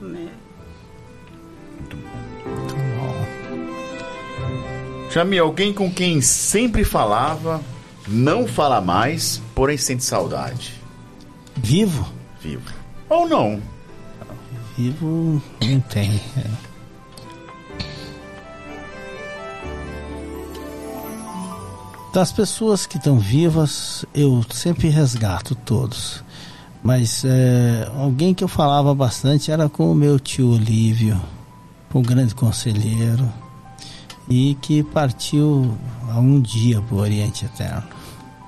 né? 0.00 0.30
Chame 5.10 5.38
alguém 5.38 5.72
com 5.72 5.92
quem 5.92 6.20
sempre 6.20 6.82
falava, 6.82 7.62
não 8.08 8.48
fala 8.48 8.80
mais, 8.80 9.40
porém 9.54 9.76
sente 9.76 10.02
saudade. 10.02 10.74
Vivo? 11.54 12.10
Vivo. 12.40 12.72
Ou 13.08 13.28
não? 13.28 13.62
Vivo 14.76 15.40
não 15.62 15.80
tem. 15.80 16.20
é. 16.36 16.73
Das 22.14 22.30
pessoas 22.30 22.86
que 22.86 22.96
estão 22.96 23.18
vivas, 23.18 24.04
eu 24.14 24.44
sempre 24.52 24.88
resgato 24.88 25.54
todos. 25.56 26.22
Mas 26.82 27.24
é, 27.24 27.90
alguém 27.98 28.32
que 28.32 28.44
eu 28.44 28.48
falava 28.48 28.94
bastante 28.94 29.50
era 29.50 29.68
com 29.68 29.90
o 29.90 29.94
meu 29.94 30.20
tio 30.20 30.50
Olívio, 30.52 31.20
um 31.92 32.02
grande 32.02 32.34
conselheiro, 32.34 33.28
e 34.28 34.56
que 34.62 34.82
partiu 34.84 35.76
há 36.10 36.18
um 36.20 36.40
dia 36.40 36.80
para 36.82 36.94
o 36.94 37.00
Oriente 37.00 37.46
Eterno, 37.46 37.82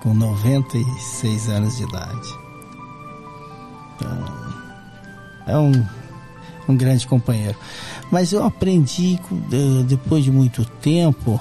com 0.02 0.14
96 0.14 1.48
anos 1.48 1.76
de 1.76 1.82
idade. 1.82 2.28
Então, 3.96 4.24
é 5.46 5.58
um, 5.58 5.84
um 6.68 6.76
grande 6.76 7.06
companheiro. 7.06 7.56
Mas 8.12 8.32
eu 8.32 8.44
aprendi, 8.44 9.18
de- 9.48 9.82
depois 9.84 10.22
de 10.24 10.30
muito 10.30 10.64
tempo, 10.64 11.40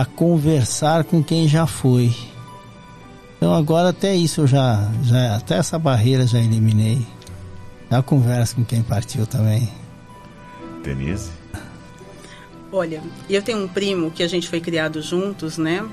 a 0.00 0.04
conversar 0.04 1.02
com 1.02 1.22
quem 1.24 1.48
já 1.48 1.66
foi. 1.66 2.14
Então 3.36 3.52
agora 3.52 3.88
até 3.88 4.14
isso 4.14 4.42
eu 4.42 4.46
já, 4.46 4.88
já 5.02 5.34
até 5.36 5.56
essa 5.56 5.76
barreira 5.76 6.24
já 6.24 6.38
eliminei. 6.38 7.04
Já 7.90 8.00
converso 8.02 8.54
com 8.56 8.64
quem 8.64 8.80
partiu 8.82 9.26
também. 9.26 9.68
Denise? 10.84 11.30
Olha, 12.70 13.02
eu 13.28 13.42
tenho 13.42 13.64
um 13.64 13.66
primo 13.68 14.10
que 14.10 14.22
a 14.22 14.28
gente 14.28 14.48
foi 14.48 14.60
criado 14.60 15.02
juntos, 15.02 15.58
né? 15.58 15.84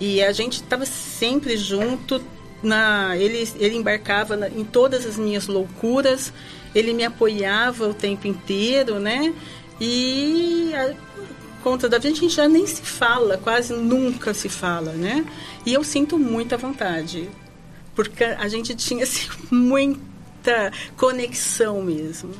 E 0.00 0.22
a 0.22 0.32
gente 0.32 0.54
estava 0.54 0.84
sempre 0.84 1.56
junto. 1.56 2.20
Na, 2.62 3.16
ele, 3.16 3.48
ele 3.60 3.76
embarcava 3.76 4.34
na- 4.36 4.48
em 4.48 4.64
todas 4.64 5.06
as 5.06 5.16
minhas 5.16 5.46
loucuras. 5.46 6.32
Ele 6.74 6.92
me 6.94 7.04
apoiava 7.04 7.86
o 7.86 7.94
tempo 7.94 8.26
inteiro, 8.26 8.98
né? 8.98 9.32
E 9.80 10.72
a, 10.74 10.94
conta 11.62 11.88
da 11.88 11.98
vida 11.98 12.14
a 12.14 12.20
gente 12.20 12.34
já 12.34 12.48
nem 12.48 12.66
se 12.66 12.82
fala, 12.82 13.36
quase 13.38 13.72
nunca 13.72 14.32
se 14.32 14.48
fala, 14.48 14.92
né? 14.92 15.24
E 15.64 15.74
eu 15.74 15.82
sinto 15.82 16.18
muita 16.18 16.56
vontade, 16.56 17.28
porque 17.94 18.24
a 18.24 18.48
gente 18.48 18.74
tinha 18.74 19.04
assim, 19.04 19.28
muita 19.50 20.72
conexão 20.96 21.82
mesmo. 21.82 22.30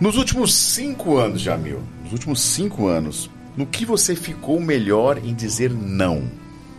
Nos 0.00 0.16
últimos 0.16 0.54
cinco 0.54 1.16
anos, 1.16 1.40
Jamil, 1.40 1.80
nos 2.02 2.12
últimos 2.12 2.40
cinco 2.40 2.88
anos, 2.88 3.30
no 3.56 3.66
que 3.66 3.84
você 3.84 4.16
ficou 4.16 4.60
melhor 4.60 5.18
em 5.18 5.34
dizer 5.34 5.70
não? 5.70 6.30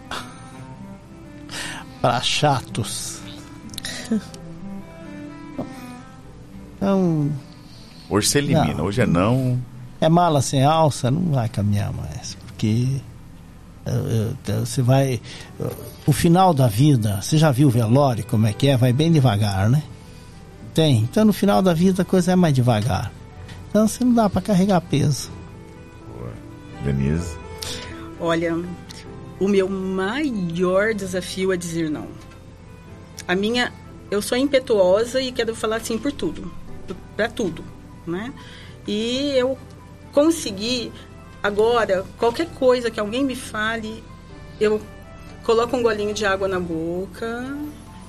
Para 2.02 2.22
chatos. 2.22 3.20
Então, 6.84 7.32
Hoje 8.10 8.28
você 8.28 8.38
elimina, 8.40 8.74
Não. 8.76 8.86
hoje 8.86 9.02
é 9.02 9.06
não. 9.06 9.60
é 10.00 10.10
mala 10.10 10.42
sem 10.42 10.64
alça, 10.64 11.10
não 11.10 11.32
vai 11.32 11.48
caminhar 11.50 11.92
mais, 11.94 12.36
porque 12.46 12.88
você 14.66 14.82
vai. 14.82 15.22
O 16.06 16.12
final 16.14 16.54
da 16.54 16.68
vida, 16.68 17.22
você 17.22 17.38
já 17.38 17.52
viu 17.52 17.68
o 17.68 17.72
velório, 17.72 18.26
como 18.26 18.46
é 18.48 18.54
que 18.54 18.68
é? 18.68 18.78
Vai 18.78 18.94
bem 18.94 19.12
devagar, 19.12 19.70
né? 19.70 19.84
Tem. 20.74 21.00
Então 21.00 21.26
no 21.26 21.34
final 21.34 21.62
da 21.62 21.74
vida 21.74 22.02
a 22.02 22.06
coisa 22.06 22.32
é 22.32 22.36
mais 22.36 22.54
devagar. 22.54 23.12
Então 23.70 23.88
você 23.88 24.04
não 24.04 24.14
dá 24.14 24.30
para 24.30 24.42
carregar 24.42 24.82
peso. 24.82 25.32
Denise? 26.84 27.38
Olha, 28.20 28.56
o 29.40 29.48
meu 29.48 29.70
maior 29.70 30.94
desafio 30.94 31.52
é 31.54 31.58
dizer 31.58 31.90
não. 31.90 32.08
A 33.28 33.36
minha, 33.36 33.72
eu 34.12 34.22
sou 34.22 34.38
impetuosa 34.38 35.22
e 35.22 35.32
quero 35.32 35.56
falar 35.56 35.80
sim 35.82 35.98
por 35.98 36.12
tudo, 36.12 36.52
para 37.16 37.30
tudo, 37.30 37.64
né? 38.06 38.34
E 38.88 39.32
eu 39.36 39.58
consegui 40.12 40.92
agora 41.42 42.06
qualquer 42.18 42.48
coisa 42.50 42.92
que 42.92 43.00
alguém 43.00 43.24
me 43.24 43.36
fale, 43.36 44.04
eu 44.60 44.82
coloco 45.44 45.76
um 45.76 45.84
golinho 45.84 46.14
de 46.14 46.26
água 46.26 46.48
na 46.48 46.60
boca 46.60 47.46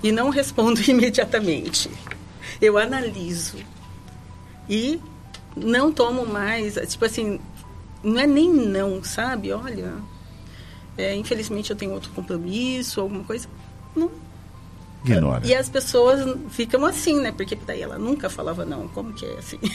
e 0.02 0.12
não 0.12 0.30
respondo 0.30 0.80
imediatamente. 0.88 1.90
Eu 2.60 2.78
analiso 2.78 3.58
e 4.68 5.00
não 5.56 5.92
tomo 5.92 6.26
mais, 6.26 6.74
tipo 6.88 7.04
assim, 7.04 7.40
não 8.02 8.20
é 8.20 8.26
nem 8.26 8.52
não, 8.52 9.02
sabe? 9.02 9.52
Olha, 9.52 9.94
é, 10.96 11.14
infelizmente 11.14 11.70
eu 11.70 11.76
tenho 11.76 11.92
outro 11.92 12.10
compromisso, 12.10 13.00
alguma 13.00 13.24
coisa. 13.24 13.48
Não. 13.96 14.10
Ignora. 15.04 15.46
E 15.46 15.54
as 15.54 15.68
pessoas 15.68 16.36
ficam 16.50 16.84
assim, 16.84 17.20
né? 17.20 17.30
Porque 17.30 17.54
daí 17.54 17.82
ela 17.82 17.98
nunca 17.98 18.30
falava 18.30 18.64
não. 18.64 18.88
Como 18.88 19.12
que 19.12 19.26
é 19.26 19.36
assim? 19.38 19.58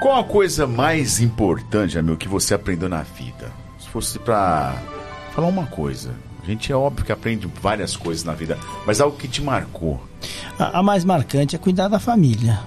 Qual 0.00 0.20
a 0.20 0.24
coisa 0.24 0.66
mais 0.66 1.20
importante, 1.20 1.94
Jamil, 1.94 2.16
que 2.16 2.28
você 2.28 2.54
aprendeu 2.54 2.88
na 2.88 3.02
vida? 3.02 3.50
Se 3.80 3.88
fosse 3.88 4.18
pra 4.18 4.80
falar 5.34 5.48
uma 5.48 5.66
coisa. 5.66 6.14
A 6.42 6.46
gente 6.46 6.70
é 6.70 6.76
óbvio 6.76 7.04
que 7.04 7.12
aprende 7.12 7.50
várias 7.60 7.96
coisas 7.96 8.24
na 8.24 8.32
vida, 8.32 8.56
mas 8.86 9.00
algo 9.00 9.16
que 9.16 9.28
te 9.28 9.42
marcou. 9.42 10.00
A, 10.58 10.78
a 10.78 10.82
mais 10.82 11.04
marcante 11.04 11.56
é 11.56 11.58
cuidar 11.58 11.88
da 11.88 11.98
família. 11.98 12.60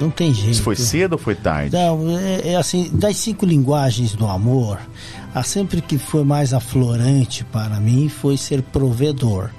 Não 0.00 0.10
tem 0.10 0.34
jeito. 0.34 0.50
Isso 0.50 0.62
foi 0.62 0.76
cedo 0.76 1.12
ou 1.14 1.18
foi 1.18 1.34
tarde? 1.34 1.74
Não, 1.74 2.18
é, 2.18 2.52
é 2.52 2.56
assim, 2.56 2.90
das 2.92 3.16
cinco 3.16 3.46
linguagens 3.46 4.14
do 4.14 4.26
amor, 4.26 4.78
a 5.34 5.42
sempre 5.42 5.82
que 5.82 5.98
foi 5.98 6.24
mais 6.24 6.54
aflorante 6.54 7.44
para 7.44 7.80
mim 7.80 8.08
foi 8.08 8.36
ser 8.36 8.62
provedor. 8.62 9.50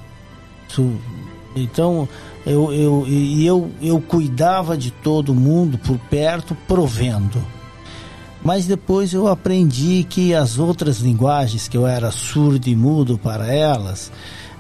Então, 1.56 2.08
eu, 2.46 2.72
eu, 2.74 3.08
eu, 3.08 3.72
eu 3.82 4.02
cuidava 4.02 4.78
de 4.78 4.92
todo 4.92 5.36
mundo 5.36 5.78
por 5.78 5.98
perto, 5.98 6.56
provendo. 6.68 7.44
Mas 8.44 8.68
depois 8.68 9.14
eu 9.14 9.28
aprendi 9.28 10.06
que 10.08 10.34
as 10.34 10.60
outras 10.60 11.00
linguagens, 11.00 11.68
que 11.68 11.76
eu 11.76 11.88
era 11.88 12.12
surdo 12.12 12.68
e 12.70 12.76
mudo 12.76 13.18
para 13.18 13.52
elas, 13.52 14.12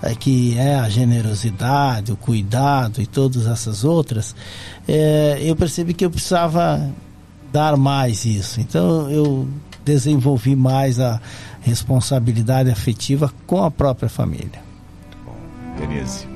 eh, 0.02 0.16
que 0.16 0.58
é 0.58 0.76
a 0.76 0.90
generosidade, 0.90 2.11
o 2.11 2.18
cuidado 2.18 3.00
e 3.00 3.06
todas 3.06 3.45
essas 3.45 3.84
outras, 3.84 4.35
eh, 4.88 5.40
eu 5.42 5.56
percebi 5.56 5.94
que 5.94 6.03
eu 6.03 6.10
precisava 6.10 6.90
dar 7.53 7.77
mais 7.77 8.26
isso. 8.26 8.60
Então 8.60 9.10
eu 9.11 9.48
desenvolvi 9.86 10.56
mais 10.56 11.00
a 11.00 11.22
responsabilidade 11.62 12.70
afetiva 12.70 13.32
com 13.46 13.64
a 13.64 13.72
própria 13.72 14.10
família. 14.10 14.64
Denise. 15.80 16.28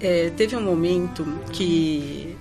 É, 0.00 0.30
teve 0.30 0.56
um 0.56 0.62
momento 0.62 1.26
que 1.52 2.36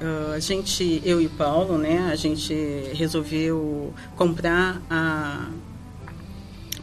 ah, 0.00 0.32
a 0.34 0.40
gente, 0.40 1.00
eu 1.04 1.20
e 1.20 1.26
o 1.26 1.30
Paulo, 1.30 1.78
né, 1.78 2.08
a 2.12 2.16
gente 2.16 2.54
resolveu 2.94 3.92
comprar 4.16 4.82
a 4.90 5.48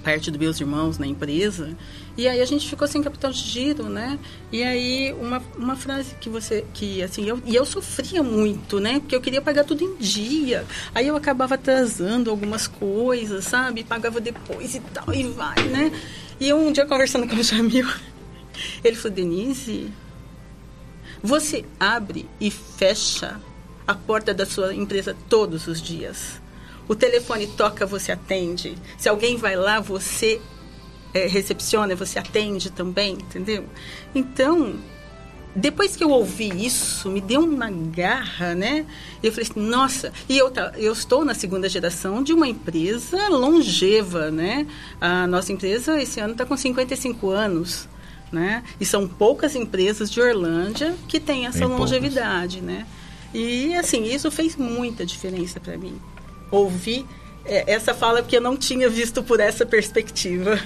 parte 0.04 0.32
dos 0.32 0.40
meus 0.40 0.60
irmãos 0.60 0.98
na 0.98 1.08
empresa 1.08 1.76
e 2.18 2.28
aí 2.28 2.42
a 2.42 2.46
gente 2.46 2.68
ficou 2.68 2.88
sem 2.88 3.04
capital 3.04 3.32
de 3.32 3.40
giro, 3.40 3.90
né? 3.90 4.18
E 4.52 4.64
aí 4.64 5.14
uma, 5.20 5.44
uma 5.58 5.76
frase 5.76 6.16
que 6.16 6.30
você 6.30 6.66
que 6.74 7.04
assim 7.04 7.26
eu 7.28 7.42
e 7.46 7.56
eu 7.56 7.66
sofria 7.66 8.24
muito, 8.24 8.80
né? 8.80 9.00
Porque 9.00 9.16
eu 9.16 9.22
queria 9.22 9.42
pagar 9.42 9.66
tudo 9.66 9.84
em 9.84 9.96
dia. 9.98 10.66
Aí 10.94 11.08
eu 11.08 11.16
acabava 11.16 11.56
atrasando 11.56 12.30
algumas 12.30 12.68
coisas, 12.68 13.44
sabe? 13.44 13.84
Pagava 13.84 14.22
depois 14.22 14.76
e 14.76 14.80
tal 14.80 15.14
e 15.14 15.24
vai, 15.24 15.62
né? 15.68 15.92
E 16.40 16.54
um 16.54 16.72
dia 16.72 16.86
conversando 16.86 17.28
com 17.28 17.36
o 17.36 17.44
Jamil, 17.44 17.88
ele 18.84 18.96
falou: 18.96 19.16
"Denise, 19.16 19.92
você 21.22 21.66
abre 21.78 22.30
e 22.40 22.50
fecha 22.50 23.42
a 23.86 23.94
porta 23.94 24.34
da 24.34 24.46
sua 24.46 24.74
empresa 24.74 25.16
todos 25.30 25.68
os 25.68 25.82
dias. 25.82 26.42
O 26.88 26.96
telefone 26.96 27.48
toca, 27.48 27.86
você 27.86 28.12
atende. 28.12 28.78
Se 28.98 29.10
alguém 29.10 29.38
vai 29.38 29.56
lá, 29.56 29.80
você 29.80 30.40
eh, 31.16 31.28
recepciona, 31.28 31.96
você 31.96 32.20
atende 32.20 32.70
também, 32.70 33.14
entendeu? 33.14 33.64
Então, 34.14 34.76
depois 35.56 35.96
que 35.96 36.04
eu 36.04 36.10
ouvi 36.10 36.66
isso, 36.66 37.10
me 37.10 37.22
deu 37.22 37.40
uma 37.40 37.72
garra, 37.72 38.54
né? 38.54 38.86
Eu 39.24 39.32
falei 39.32 39.50
assim, 39.50 39.62
nossa, 39.62 40.12
e 40.28 40.38
eu, 40.38 40.52
eu 40.76 40.92
estou 40.92 41.24
na 41.24 41.34
segunda 41.34 41.70
geração 41.70 42.22
de 42.22 42.34
uma 42.34 42.46
empresa 42.46 43.30
longeva, 43.30 44.30
né? 44.30 44.68
A 45.00 45.26
nossa 45.26 45.54
empresa 45.54 46.02
esse 46.02 46.20
ano 46.20 46.34
está 46.34 46.46
com 46.46 46.58
55 46.58 47.30
anos, 47.30 47.88
né? 48.30 48.62
E 48.78 48.86
são 48.86 49.08
poucas 49.08 49.56
empresas 49.56 50.12
de 50.12 50.20
Orlândia 50.20 50.94
que 51.08 51.18
têm 51.18 51.46
essa 51.46 51.60
Bem 51.60 51.70
poucas. 51.70 51.92
longevidade, 51.92 52.60
né? 52.60 52.86
E 53.34 53.74
assim, 53.76 54.04
isso 54.04 54.30
fez 54.30 54.58
muita 54.58 55.06
diferença 55.06 55.62
para 55.62 55.78
mim. 55.78 55.98
Ouvir 56.52 57.06
eh, 57.46 57.64
essa 57.68 57.94
fala 57.94 58.22
porque 58.22 58.36
eu 58.36 58.42
não 58.42 58.58
tinha 58.58 58.90
visto 58.90 59.24
por 59.24 59.40
essa 59.40 59.66
perspectiva. 59.66 60.60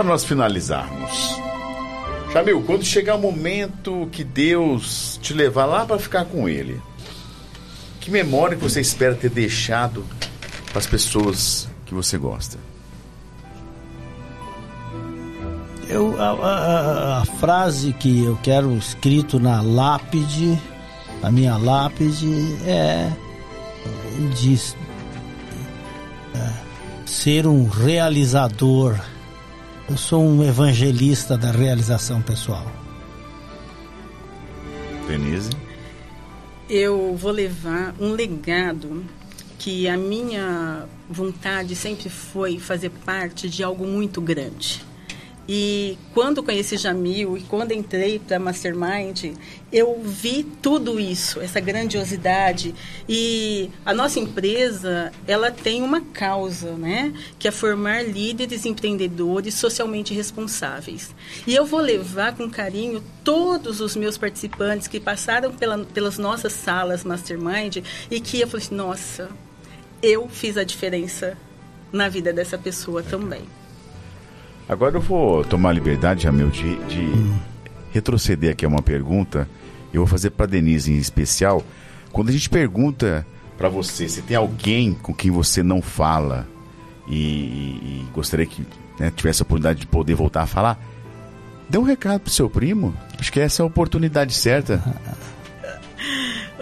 Para 0.00 0.08
nós 0.08 0.24
finalizarmos. 0.24 1.38
Jamil, 2.32 2.62
quando 2.62 2.82
chegar 2.82 3.16
o 3.16 3.18
momento 3.20 4.08
que 4.10 4.24
Deus 4.24 5.20
te 5.20 5.34
levar 5.34 5.66
lá 5.66 5.84
para 5.84 5.98
ficar 5.98 6.24
com 6.24 6.48
Ele, 6.48 6.80
que 8.00 8.10
memória 8.10 8.56
que 8.56 8.62
você 8.62 8.80
espera 8.80 9.14
ter 9.14 9.28
deixado 9.28 10.02
para 10.70 10.78
as 10.78 10.86
pessoas 10.86 11.68
que 11.84 11.92
você 11.92 12.16
gosta? 12.16 12.56
Eu, 15.86 16.18
a, 16.18 16.30
a- 16.30 17.20
a 17.20 17.24
frase 17.38 17.92
que 17.92 18.24
eu 18.24 18.38
quero 18.42 18.74
escrito 18.78 19.38
na 19.38 19.60
lápide, 19.60 20.58
na 21.20 21.30
minha 21.30 21.58
lápide, 21.58 22.56
é 22.64 23.12
de 24.40 24.54
é, 26.34 26.52
ser 27.04 27.46
um 27.46 27.68
realizador. 27.68 28.98
Eu 29.90 29.96
sou 29.96 30.22
um 30.22 30.44
evangelista 30.44 31.36
da 31.36 31.50
realização 31.50 32.22
pessoal. 32.22 32.64
Denise. 35.08 35.50
eu 36.68 37.16
vou 37.16 37.32
levar 37.32 37.92
um 37.98 38.12
legado 38.12 39.04
que 39.58 39.88
a 39.88 39.96
minha 39.96 40.86
vontade 41.08 41.74
sempre 41.74 42.08
foi 42.08 42.60
fazer 42.60 42.90
parte 43.04 43.50
de 43.50 43.64
algo 43.64 43.84
muito 43.84 44.20
grande. 44.20 44.80
E 45.48 45.98
quando 46.14 46.40
conheci 46.40 46.76
Jamil 46.76 47.36
e 47.36 47.42
quando 47.42 47.72
entrei 47.72 48.20
para 48.20 48.38
Mastermind, 48.38 49.34
eu 49.72 50.00
vi 50.02 50.42
tudo 50.42 50.98
isso, 50.98 51.40
essa 51.40 51.60
grandiosidade. 51.60 52.74
E 53.08 53.70
a 53.84 53.94
nossa 53.94 54.18
empresa, 54.18 55.12
ela 55.26 55.50
tem 55.50 55.82
uma 55.82 56.00
causa, 56.00 56.72
né? 56.72 57.12
Que 57.38 57.46
é 57.46 57.50
formar 57.50 58.02
líderes 58.02 58.66
empreendedores 58.66 59.54
socialmente 59.54 60.12
responsáveis. 60.12 61.14
E 61.46 61.54
eu 61.54 61.64
vou 61.64 61.80
levar 61.80 62.34
com 62.34 62.50
carinho 62.50 63.02
todos 63.22 63.80
os 63.80 63.94
meus 63.94 64.18
participantes 64.18 64.88
que 64.88 64.98
passaram 64.98 65.52
pela, 65.52 65.78
pelas 65.78 66.18
nossas 66.18 66.52
salas 66.52 67.04
Mastermind 67.04 67.78
e 68.10 68.20
que 68.20 68.40
eu 68.40 68.48
falei 68.48 68.66
assim, 68.66 68.74
nossa, 68.74 69.28
eu 70.02 70.28
fiz 70.28 70.56
a 70.56 70.64
diferença 70.64 71.36
na 71.92 72.08
vida 72.08 72.32
dessa 72.32 72.58
pessoa 72.58 73.02
também. 73.02 73.42
Agora 74.68 74.96
eu 74.96 75.00
vou 75.00 75.44
tomar 75.44 75.72
liberdade, 75.72 76.22
Jamil, 76.22 76.48
de, 76.48 76.76
de 76.86 77.12
retroceder 77.92 78.52
aqui 78.52 78.64
a 78.64 78.68
uma 78.68 78.82
pergunta. 78.82 79.48
Eu 79.92 80.00
vou 80.02 80.06
fazer 80.06 80.30
para 80.30 80.46
Denise 80.46 80.92
em 80.92 80.96
especial. 80.96 81.62
Quando 82.12 82.28
a 82.28 82.32
gente 82.32 82.48
pergunta 82.50 83.26
para 83.58 83.68
você 83.68 84.08
se 84.08 84.22
tem 84.22 84.36
alguém 84.36 84.94
com 84.94 85.12
quem 85.14 85.30
você 85.30 85.62
não 85.62 85.82
fala 85.82 86.46
e, 87.06 87.16
e- 87.16 88.06
e 88.06 88.06
gostaria 88.14 88.46
que 88.46 88.66
né, 88.98 89.12
tivesse 89.14 89.42
a 89.42 89.44
oportunidade 89.44 89.80
de 89.80 89.86
poder 89.86 90.14
voltar 90.14 90.42
a 90.42 90.46
falar, 90.46 90.78
dê 91.68 91.76
um 91.78 91.82
recado 91.82 92.20
pro 92.20 92.30
seu 92.32 92.48
primo. 92.48 92.94
Acho 93.18 93.30
que 93.32 93.40
essa 93.40 93.62
é 93.62 93.64
a 93.64 93.66
oportunidade 93.66 94.32
certa. 94.34 94.82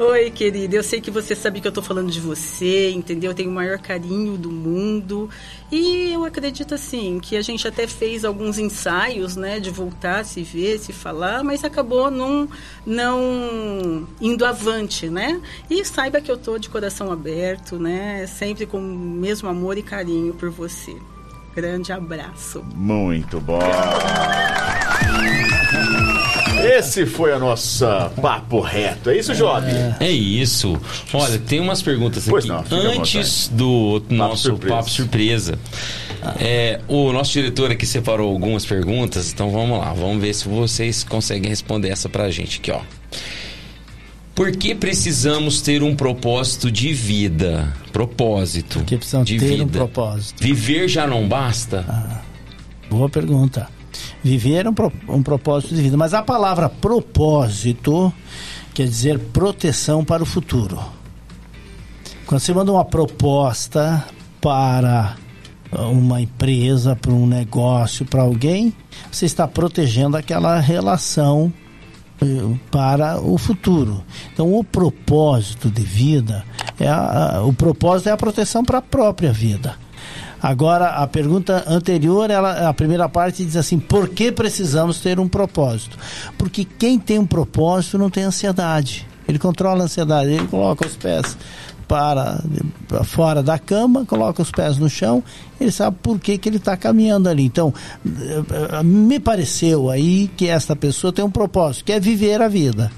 Oi, 0.01 0.31
querida, 0.31 0.77
eu 0.77 0.83
sei 0.85 1.01
que 1.01 1.11
você 1.11 1.35
sabe 1.35 1.61
que 1.61 1.67
eu 1.67 1.73
tô 1.73 1.83
falando 1.83 2.09
de 2.09 2.21
você, 2.21 2.89
entendeu? 2.91 3.33
Eu 3.33 3.35
tenho 3.35 3.51
o 3.51 3.53
maior 3.53 3.79
carinho 3.79 4.37
do 4.37 4.49
mundo. 4.49 5.29
E 5.73 6.13
eu 6.13 6.25
acredito, 6.25 6.73
assim, 6.73 7.19
que 7.19 7.37
a 7.37 7.43
gente 7.43 7.67
até 7.67 7.85
fez 7.89 8.25
alguns 8.25 8.61
ensaios, 8.61 9.35
né, 9.35 9.59
de 9.59 9.71
voltar, 9.71 10.25
se 10.25 10.45
ver, 10.45 10.79
se 10.79 10.93
falar, 10.93 11.43
mas 11.43 11.65
acabou 11.65 12.13
não, 12.13 12.49
não 12.87 14.07
indo 14.21 14.47
avante, 14.47 15.09
né? 15.11 15.41
E 15.69 15.85
saiba 15.85 16.21
que 16.21 16.31
eu 16.31 16.39
tô 16.39 16.59
de 16.59 16.69
coração 16.69 17.11
aberto, 17.11 17.77
né? 17.77 18.25
Sempre 18.29 18.67
com 18.67 18.79
o 18.79 18.81
mesmo 18.81 19.49
amor 19.49 19.77
e 19.79 19.83
carinho 19.83 20.33
por 20.33 20.49
você. 20.49 20.97
Grande 21.57 21.93
abraço. 21.93 22.65
Muito 22.73 23.41
bom. 23.41 23.59
Esse 26.61 27.07
foi 27.07 27.33
a 27.33 27.39
nossa 27.39 28.11
papo 28.21 28.61
reto. 28.61 29.11
É 29.11 29.17
isso, 29.19 29.35
Job? 29.35 29.65
É 30.01 30.11
isso. 30.11 30.79
Olha, 31.13 31.39
tem 31.39 31.61
umas 31.61 31.83
perguntas 31.83 32.27
Pois 32.29 32.49
aqui. 32.49 32.71
não, 32.71 32.79
Antes 32.93 33.49
do 33.53 34.03
nosso 34.11 34.43
surpresa. 34.45 34.75
papo 34.77 34.91
surpresa. 34.91 35.59
É, 36.41 36.81
o 36.89 37.13
nosso 37.13 37.33
diretor 37.33 37.71
aqui 37.71 37.87
separou 37.87 38.31
algumas 38.33 38.67
perguntas, 38.67 39.33
então 39.33 39.51
vamos 39.51 39.79
lá, 39.79 39.93
vamos 39.93 40.21
ver 40.21 40.35
se 40.35 40.49
vocês 40.49 41.05
conseguem 41.05 41.49
responder 41.49 41.91
essa 41.91 42.09
pra 42.09 42.29
gente 42.31 42.59
aqui, 42.59 42.73
ó. 42.73 42.81
Por 44.35 44.51
que 44.53 44.75
precisamos 44.75 45.61
ter 45.61 45.83
um 45.83 45.95
propósito 45.97 46.71
de 46.71 46.93
vida? 46.93 47.73
Propósito. 47.93 48.79
Porque 48.81 48.97
precisam 48.97 49.25
de 49.25 49.39
ter 49.39 49.49
vida. 49.49 49.65
um 49.65 49.69
propósito. 49.69 50.43
Viver 50.43 50.89
já 50.89 51.07
não 51.07 51.27
basta? 51.29 52.23
Boa 52.91 53.09
pergunta. 53.09 53.69
Viver 54.23 54.67
é 54.67 54.69
um, 54.69 54.75
um 55.17 55.23
propósito 55.23 55.75
de 55.75 55.83
vida. 55.83 55.97
Mas 55.97 56.15
a 56.15 56.23
palavra 56.23 56.69
propósito 56.69 58.13
quer 58.75 58.87
dizer 58.87 59.19
proteção 59.19 60.05
para 60.05 60.23
o 60.23 60.27
futuro. 60.27 60.79
Quando 62.27 62.41
você 62.41 62.53
manda 62.53 62.73
uma 62.73 62.85
proposta 62.85 64.05
para 64.41 65.17
uma 65.91 66.21
empresa, 66.21 66.95
para 66.97 67.13
um 67.13 67.27
negócio, 67.27 68.05
para 68.05 68.23
alguém, 68.23 68.73
você 69.11 69.27
está 69.27 69.47
protegendo 69.49 70.17
aquela 70.17 70.59
relação 70.61 71.53
eh, 72.21 72.27
para 72.71 73.21
o 73.21 73.39
futuro. 73.39 74.03
Então, 74.33 74.53
o 74.55 74.65
propósito 74.65 75.71
de 75.71 75.83
vida 75.83 76.45
é 76.81 76.89
a- 76.89 77.43
o 77.45 77.53
propósito 77.53 78.09
é 78.09 78.13
a 78.13 78.17
proteção 78.17 78.65
para 78.65 78.79
a 78.79 78.83
própria 78.83 79.33
vida. 79.33 79.77
Agora, 80.43 80.91
a 80.91 81.07
pergunta 81.07 81.65
anterior, 81.67 82.31
ela, 82.31 82.69
a 82.69 82.75
primeira 82.75 83.09
parte 83.09 83.45
diz 83.45 83.57
assim: 83.57 83.79
por 83.79 84.09
que 84.09 84.31
precisamos 84.31 85.01
ter 85.01 85.19
um 85.19 85.29
propósito? 85.29 85.99
Porque 86.37 86.65
quem 86.65 86.99
tem 86.99 87.19
um 87.19 87.27
propósito 87.27 87.99
não 87.99 88.09
tem 88.09 88.25
ansiedade. 88.25 89.07
Ele 89.27 89.39
controla 89.39 89.83
a 89.83 89.85
ansiedade, 89.85 90.31
ele 90.31 90.47
coloca 90.47 90.87
os 90.87 90.97
pés 90.97 91.37
para, 91.89 92.43
fora 93.05 93.43
da 93.43 93.59
cama, 93.59 94.05
coloca 94.05 94.43
os 94.43 94.51
pés 94.51 94.79
no 94.79 94.89
chão, 94.89 95.25
ele 95.59 95.71
sabe 95.71 95.97
por 96.03 96.21
que, 96.21 96.37
que 96.37 96.49
ele 96.49 96.59
está 96.59 96.77
caminhando 96.77 97.29
ali. 97.29 97.45
Então, 97.45 97.73
me 98.85 99.19
pareceu 99.19 99.91
aí 99.91 100.29
que 100.29 100.47
esta 100.49 100.77
pessoa 100.77 101.13
tem 101.13 101.25
um 101.25 101.31
propósito, 101.31 101.87
que 101.87 101.93
é 101.93 101.99
viver 101.99 102.43
a 102.43 102.49
vida. 102.49 102.93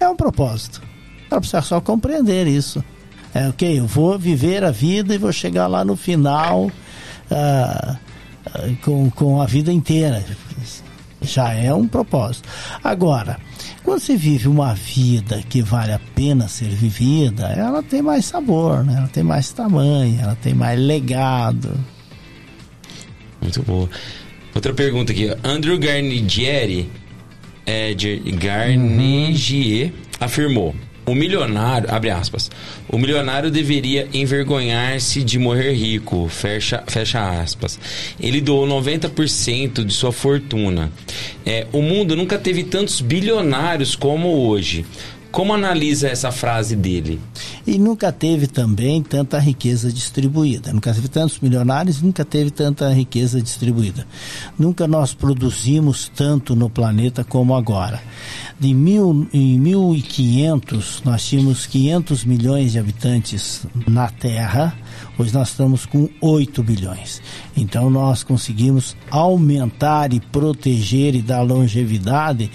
É 0.00 0.08
um 0.08 0.16
propósito. 0.16 0.82
Ela 1.30 1.40
precisa 1.40 1.62
só 1.62 1.80
compreender 1.80 2.46
isso. 2.46 2.84
É, 3.34 3.48
ok, 3.48 3.80
eu 3.80 3.86
vou 3.86 4.16
viver 4.16 4.62
a 4.62 4.70
vida 4.70 5.12
e 5.12 5.18
vou 5.18 5.32
chegar 5.32 5.66
lá 5.66 5.84
no 5.84 5.96
final 5.96 6.70
ah, 7.28 7.96
ah, 8.46 8.60
com, 8.82 9.10
com 9.10 9.42
a 9.42 9.46
vida 9.46 9.72
inteira. 9.72 10.24
Já 11.20 11.52
é 11.52 11.72
um 11.74 11.88
propósito. 11.88 12.48
Agora, 12.82 13.38
quando 13.82 13.98
você 14.00 14.16
vive 14.16 14.46
uma 14.46 14.74
vida 14.74 15.42
que 15.48 15.62
vale 15.62 15.92
a 15.92 16.00
pena 16.14 16.46
ser 16.46 16.68
vivida, 16.68 17.46
ela 17.46 17.82
tem 17.82 18.02
mais 18.02 18.26
sabor, 18.26 18.84
né? 18.84 18.94
ela 18.98 19.08
tem 19.08 19.24
mais 19.24 19.50
tamanho, 19.52 20.20
ela 20.20 20.36
tem 20.36 20.54
mais 20.54 20.78
legado. 20.78 21.72
Muito 23.40 23.62
boa. 23.62 23.88
Outra 24.54 24.72
pergunta 24.72 25.12
aqui. 25.12 25.34
Andrew 25.42 25.78
Garnigieri, 25.78 26.88
é, 27.66 27.94
de 27.94 28.16
Garnigier, 28.32 29.92
afirmou: 30.20 30.74
o 31.06 31.14
milionário, 31.14 31.88
abre 31.92 32.10
aspas, 32.10 32.50
o 32.88 32.98
milionário 32.98 33.50
deveria 33.50 34.08
envergonhar-se 34.12 35.22
de 35.22 35.38
morrer 35.38 35.72
rico, 35.72 36.28
fecha, 36.28 36.82
fecha 36.86 37.40
aspas. 37.40 37.78
Ele 38.18 38.40
doou 38.40 38.66
90% 38.66 39.84
de 39.84 39.92
sua 39.92 40.12
fortuna. 40.12 40.90
É, 41.44 41.66
o 41.72 41.82
mundo 41.82 42.16
nunca 42.16 42.38
teve 42.38 42.64
tantos 42.64 43.00
bilionários 43.00 43.94
como 43.94 44.48
hoje. 44.48 44.84
Como 45.34 45.52
analisa 45.52 46.06
essa 46.06 46.30
frase 46.30 46.76
dele? 46.76 47.20
E 47.66 47.76
nunca 47.76 48.12
teve 48.12 48.46
também 48.46 49.02
tanta 49.02 49.36
riqueza 49.36 49.92
distribuída. 49.92 50.72
Nunca 50.72 50.94
teve 50.94 51.08
tantos 51.08 51.40
milionários, 51.40 52.00
nunca 52.00 52.24
teve 52.24 52.52
tanta 52.52 52.88
riqueza 52.92 53.42
distribuída. 53.42 54.06
Nunca 54.56 54.86
nós 54.86 55.12
produzimos 55.12 56.08
tanto 56.14 56.54
no 56.54 56.70
planeta 56.70 57.24
como 57.24 57.56
agora. 57.56 58.00
De 58.60 58.72
mil, 58.72 59.26
em 59.32 59.58
1500, 59.58 61.02
nós 61.04 61.26
tínhamos 61.26 61.66
500 61.66 62.24
milhões 62.24 62.70
de 62.70 62.78
habitantes 62.78 63.66
na 63.88 64.08
Terra. 64.08 64.72
Hoje 65.18 65.32
nós 65.32 65.50
estamos 65.50 65.86
com 65.86 66.08
8 66.20 66.62
bilhões. 66.62 67.22
Então 67.56 67.88
nós 67.90 68.22
conseguimos 68.22 68.96
aumentar 69.10 70.12
e 70.12 70.20
proteger 70.20 71.14
e 71.14 71.22
dar 71.22 71.42
longevidade 71.42 72.50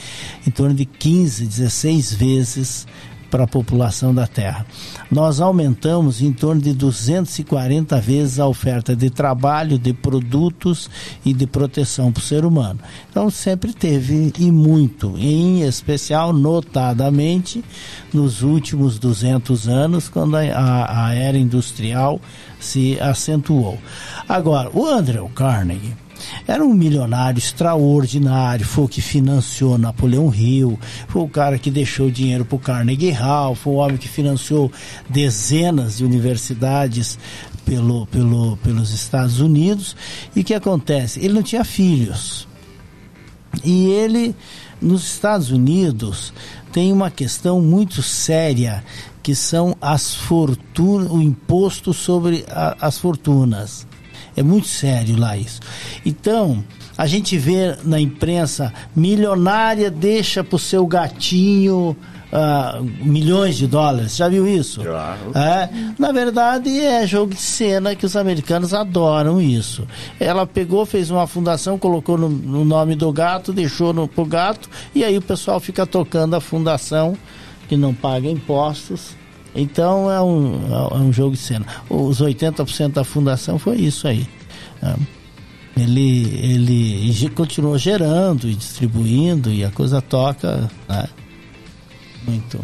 em 0.45 0.51
torno 0.51 0.75
de 0.75 0.85
15, 0.85 1.45
16 1.45 2.13
vezes 2.13 2.87
para 3.30 3.43
a 3.43 3.48
população 3.48 4.14
da 4.14 4.27
Terra. 4.27 4.66
Nós 5.11 5.40
aumentamos 5.40 6.22
em 6.22 6.33
torno 6.33 6.61
de 6.61 6.74
240 6.74 7.99
vezes 8.01 8.40
a 8.40 8.48
oferta 8.48 8.95
de 8.95 9.09
trabalho, 9.09 9.77
de 9.77 9.93
produtos 9.93 10.90
e 11.24 11.33
de 11.33 11.45
proteção 11.48 12.11
para 12.11 12.19
o 12.19 12.24
ser 12.24 12.45
humano. 12.45 12.80
Então 13.09 13.30
sempre 13.30 13.74
teve 13.74 14.33
e 14.38 14.51
muito, 14.51 15.16
em 15.17 15.61
especial, 15.61 16.33
notadamente, 16.33 17.64
nos 18.14 18.41
últimos 18.41 18.99
200 18.99 19.67
anos, 19.67 20.09
quando 20.09 20.35
a, 20.35 20.41
a, 20.41 21.08
a 21.08 21.14
era 21.14 21.38
industrial 21.38 22.19
se 22.59 22.99
acentuou. 22.99 23.77
Agora, 24.27 24.69
o 24.74 24.85
Andrew 24.85 25.30
Carnegie 25.30 26.08
era 26.48 26.64
um 26.64 26.74
milionário 26.74 27.38
extraordinário, 27.38 28.66
foi 28.66 28.85
o 28.85 28.88
que 28.88 29.01
financiou 29.01 29.77
Napoleão 29.77 30.33
Hill, 30.33 30.80
foi 31.08 31.22
o 31.22 31.30
cara 31.30 31.58
que 31.58 31.72
deixou 31.72 32.09
dinheiro 32.09 32.45
para 32.45 32.56
o 32.56 32.59
Carnegie 32.59 33.11
Hall, 33.11 33.56
foi 33.56 33.74
o 33.74 33.77
homem 33.77 33.98
que 33.98 34.08
financiou 34.08 34.72
dezenas 35.09 35.98
de 35.98 36.06
universidades 36.06 37.17
pelo, 37.66 38.08
pelo, 38.08 38.58
pelos 38.58 38.91
Estados 38.91 39.40
Unidos. 39.40 39.95
E 40.35 40.41
o 40.41 40.43
que 40.43 40.53
acontece? 40.53 41.19
Ele 41.19 41.33
não 41.33 41.43
tinha 41.43 41.64
filhos. 41.64 42.48
E 43.64 43.88
ele, 43.88 44.35
nos 44.82 45.03
Estados 45.03 45.51
Unidos, 45.51 46.33
tem 46.72 46.91
uma 46.91 47.11
questão 47.11 47.61
muito 47.61 48.01
séria 48.01 48.83
que 49.22 49.35
são 49.35 49.75
as 49.82 50.16
fortunas, 50.16 51.11
o 51.11 51.22
imposto 51.22 51.93
sobre 51.93 52.45
a, 52.49 52.77
as 52.82 52.98
fortunas. 52.98 53.85
É 54.39 54.43
muito 54.43 54.67
sério 54.67 55.19
lá 55.19 55.35
isso. 55.35 55.59
Então, 56.05 56.63
a 56.97 57.05
gente 57.05 57.37
vê 57.37 57.75
na 57.83 57.99
imprensa 57.99 58.73
milionária 58.95 59.91
deixa 59.91 60.45
para 60.45 60.55
o 60.55 60.59
seu 60.59 60.87
gatinho 60.87 61.93
uh, 62.31 62.81
milhões 63.03 63.57
de 63.57 63.67
dólares. 63.67 64.15
Já 64.15 64.29
viu 64.29 64.47
isso? 64.47 64.81
Claro. 64.81 65.37
É, 65.37 65.69
na 65.99 66.13
verdade, 66.13 66.69
é 66.79 67.05
jogo 67.05 67.33
de 67.33 67.41
cena 67.41 67.93
que 67.95 68.05
os 68.05 68.15
americanos 68.15 68.73
adoram 68.73 69.41
isso. 69.41 69.85
Ela 70.17 70.47
pegou, 70.47 70.85
fez 70.85 71.11
uma 71.11 71.27
fundação, 71.27 71.77
colocou 71.77 72.17
no, 72.17 72.29
no 72.29 72.63
nome 72.63 72.95
do 72.95 73.11
gato, 73.11 73.51
deixou 73.51 73.91
no, 73.91 74.07
pro 74.07 74.23
gato, 74.23 74.69
e 74.95 75.03
aí 75.03 75.17
o 75.17 75.21
pessoal 75.21 75.59
fica 75.59 75.85
tocando 75.85 76.33
a 76.33 76.39
fundação 76.39 77.17
que 77.67 77.75
não 77.75 77.93
paga 77.93 78.29
impostos. 78.29 79.18
Então 79.55 80.09
é 80.11 80.21
um, 80.21 80.61
é 80.93 80.95
um 80.97 81.11
jogo 81.11 81.31
de 81.35 81.41
cena. 81.41 81.65
Os 81.89 82.21
80% 82.21 82.93
da 82.93 83.03
fundação 83.03 83.57
foi 83.57 83.77
isso 83.77 84.07
aí. 84.07 84.27
É. 84.83 84.95
Ele, 85.77 86.27
ele 86.43 87.29
continuou 87.29 87.77
gerando 87.77 88.49
e 88.49 88.53
distribuindo 88.55 89.51
e 89.51 89.63
a 89.63 89.71
coisa 89.71 90.01
toca 90.01 90.69
né? 90.87 91.07
muito. 92.27 92.59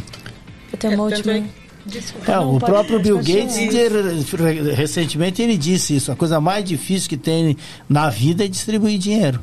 Eu 0.72 0.78
tenho 0.78 0.94
uma 0.96 1.08
É, 1.08 1.16
tanto 1.16 1.30
última. 1.30 1.46
é- 1.48 1.66
Desculpa. 1.88 2.32
É, 2.32 2.40
o 2.40 2.58
próprio 2.60 3.00
Bill. 3.00 3.18
Gates, 3.18 3.58
ele- 3.58 4.74
recentemente, 4.74 5.40
ele 5.42 5.56
disse 5.56 5.96
isso. 5.96 6.12
A 6.12 6.16
coisa 6.16 6.42
mais 6.42 6.66
difícil 6.66 7.08
que 7.08 7.16
tem 7.16 7.56
na 7.88 8.10
vida 8.10 8.44
é 8.44 8.48
distribuir 8.48 8.98
dinheiro. 8.98 9.40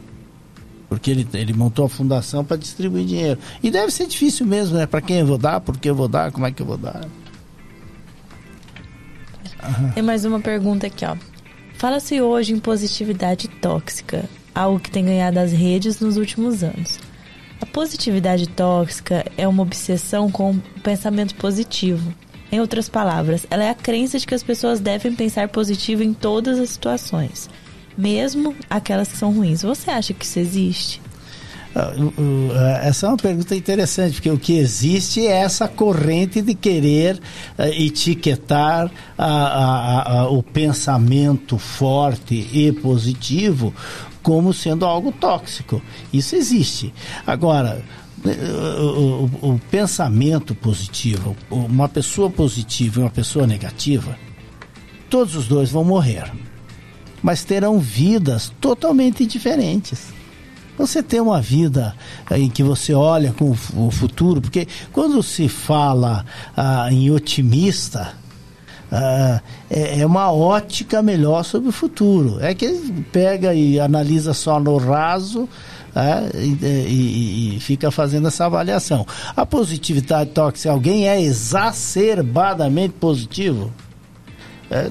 Porque 0.89 1.11
ele, 1.13 1.27
ele 1.35 1.53
montou 1.53 1.85
a 1.87 1.89
fundação 1.89 2.45
para 2.45 2.57
distribuir 2.57 3.07
dinheiro. 3.07 3.39
E 3.63 3.71
deve 3.71 3.93
ser 3.93 4.07
difícil 4.09 4.45
mesmo, 4.45 4.77
né? 4.77 4.87
Para 4.87 5.01
quem 5.01 5.19
eu 5.21 5.27
vou 5.27 5.39
dar, 5.39 5.61
por 5.61 5.79
que 5.79 5.89
eu 5.89 5.95
vou 5.95 6.09
dar, 6.09 6.33
como 6.33 6.45
é 6.45 6.51
que 6.51 6.61
eu 6.61 6.67
vou 6.67 6.77
dar. 6.77 7.07
Tem 9.95 10.03
mais 10.03 10.25
uma 10.25 10.41
pergunta 10.41 10.87
aqui, 10.87 11.05
ó. 11.05 11.17
Fala-se 11.75 12.21
hoje 12.21 12.53
em 12.53 12.59
positividade 12.61 13.49
tóxica, 13.49 14.29
algo 14.55 14.79
que 14.79 14.91
tem 14.91 15.05
ganhado 15.05 15.39
as 15.39 15.53
redes 15.53 16.01
nos 16.01 16.17
últimos 16.17 16.63
anos. 16.63 16.99
A 17.61 17.67
positividade 17.67 18.49
tóxica 18.49 19.25
é 19.37 19.47
uma 19.47 19.63
obsessão 19.63 20.31
com 20.31 20.53
o 20.53 20.81
pensamento 20.83 21.35
positivo. 21.35 22.15
Em 22.53 22.61
outras 22.61 22.89
palavras, 22.89 23.47
ela 23.51 23.65
é 23.65 23.71
a 23.71 23.75
crença 23.75 24.17
de 24.19 24.27
que 24.27 24.35
as 24.35 24.43
pessoas 24.45 24.79
devem 24.79 25.15
pensar 25.15 25.49
positivo 25.49 26.05
em 26.05 26.15
todas 26.15 26.61
as 26.61 26.71
situações, 26.71 27.51
mesmo 27.99 28.55
aquelas 28.71 29.09
que 29.09 29.17
são 29.17 29.33
ruins. 29.33 29.63
Você 29.63 29.91
acha 29.91 30.15
que 30.15 30.25
isso 30.25 30.39
existe? 30.39 31.02
Ah, 31.75 31.93
ah, 32.55 32.81
Essa 32.87 33.07
é 33.07 33.09
uma 33.09 33.17
pergunta 33.17 33.55
interessante, 33.57 34.15
porque 34.15 34.31
o 34.31 34.39
que 34.39 34.59
existe 34.59 35.27
é 35.27 35.33
essa 35.41 35.67
corrente 35.67 36.43
de 36.43 36.55
querer 36.55 37.19
ah, 37.59 37.69
etiquetar 37.69 38.91
a- 39.17 39.27
a- 39.27 40.19
a- 40.21 40.29
o 40.31 40.43
pensamento 40.43 41.57
forte 41.59 42.35
e 42.53 42.73
positivo 42.73 43.73
como 44.23 44.53
sendo 44.53 44.85
algo 44.85 45.11
tóxico. 45.13 45.81
Isso 46.13 46.37
existe. 46.37 46.93
Agora, 47.27 47.83
o, 48.25 49.25
o- 49.49 49.55
o 49.55 49.61
pensamento 49.71 50.55
positivo, 50.55 51.35
uma 51.51 51.89
pessoa 51.89 52.31
positiva 52.31 53.01
e 53.01 53.03
uma 53.03 53.11
pessoa 53.11 53.47
negativa, 53.47 54.17
todos 55.11 55.35
os 55.35 55.49
dois 55.49 55.71
vão 55.71 55.83
morrer, 55.85 56.31
mas 57.23 57.45
terão 57.45 57.79
vidas 57.81 58.53
totalmente 58.61 59.27
diferentes. 59.27 60.13
Você 60.79 61.03
tem 61.03 61.21
uma 61.21 61.41
vida 61.41 61.95
eh, 62.31 62.39
em 62.39 62.49
que 62.51 62.63
você 62.63 62.93
olha 62.95 63.33
com 63.33 63.51
o 63.51 63.55
fu- 63.55 63.87
o 63.87 63.91
futuro, 63.91 64.41
porque 64.41 64.67
quando 64.93 65.23
se 65.23 65.49
fala 65.49 66.25
ah, 66.57 66.89
em 66.91 67.11
otimista, 67.11 68.15
ah, 68.91 69.41
é, 69.71 70.01
é 70.01 70.07
uma 70.07 70.33
ótica 70.33 71.03
melhor 71.03 71.45
sobre 71.45 71.69
o 71.69 71.73
futuro. 71.73 72.39
É 72.41 72.55
que 72.55 72.69
pega 73.13 73.55
e 73.55 73.79
analisa 73.79 74.33
só 74.35 74.59
no 74.59 74.77
raso 74.79 75.49
ah, 75.95 76.23
e, 76.35 76.57
e- 76.65 77.57
e 77.57 77.61
fica 77.61 77.91
fazendo 77.91 78.29
essa 78.29 78.47
avaliação. 78.47 79.07
A 79.37 79.45
positividade 79.47 80.31
tóxica, 80.31 80.71
alguém 80.73 81.07
é 81.09 81.21
exacerbadamente 81.21 82.95
positivo? 82.95 83.71
É, 84.73 84.91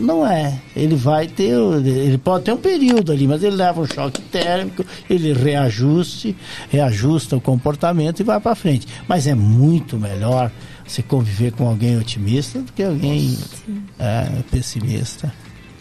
não 0.00 0.26
é. 0.26 0.58
Ele 0.74 0.96
vai 0.96 1.26
ter, 1.26 1.52
ele 1.52 2.16
pode 2.16 2.46
ter 2.46 2.52
um 2.52 2.56
período 2.56 3.12
ali, 3.12 3.28
mas 3.28 3.42
ele 3.42 3.54
leva 3.54 3.82
um 3.82 3.86
choque 3.86 4.22
térmico, 4.22 4.82
ele 5.10 5.34
reajuste, 5.34 6.34
reajusta 6.70 7.36
o 7.36 7.40
comportamento 7.40 8.20
e 8.20 8.22
vai 8.22 8.40
para 8.40 8.54
frente. 8.54 8.86
Mas 9.06 9.26
é 9.26 9.34
muito 9.34 9.98
melhor 9.98 10.50
você 10.86 11.02
conviver 11.02 11.52
com 11.52 11.68
alguém 11.68 11.98
otimista 11.98 12.60
do 12.60 12.72
que 12.72 12.82
alguém 12.82 13.36
é, 13.98 14.42
pessimista. 14.50 15.30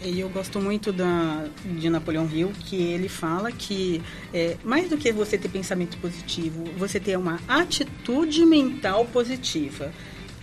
E 0.03 0.19
eu 0.19 0.27
gosto 0.29 0.59
muito 0.59 0.91
da, 0.91 1.45
de 1.63 1.89
Napoleão 1.89 2.29
Hill, 2.31 2.51
que 2.65 2.75
ele 2.75 3.07
fala 3.07 3.49
que 3.49 4.01
é, 4.33 4.57
mais 4.63 4.89
do 4.89 4.97
que 4.97 5.11
você 5.13 5.37
ter 5.37 5.47
pensamento 5.47 5.97
positivo, 5.99 6.65
você 6.77 6.99
ter 6.99 7.17
uma 7.17 7.39
atitude 7.47 8.45
mental 8.45 9.05
positiva. 9.05 9.91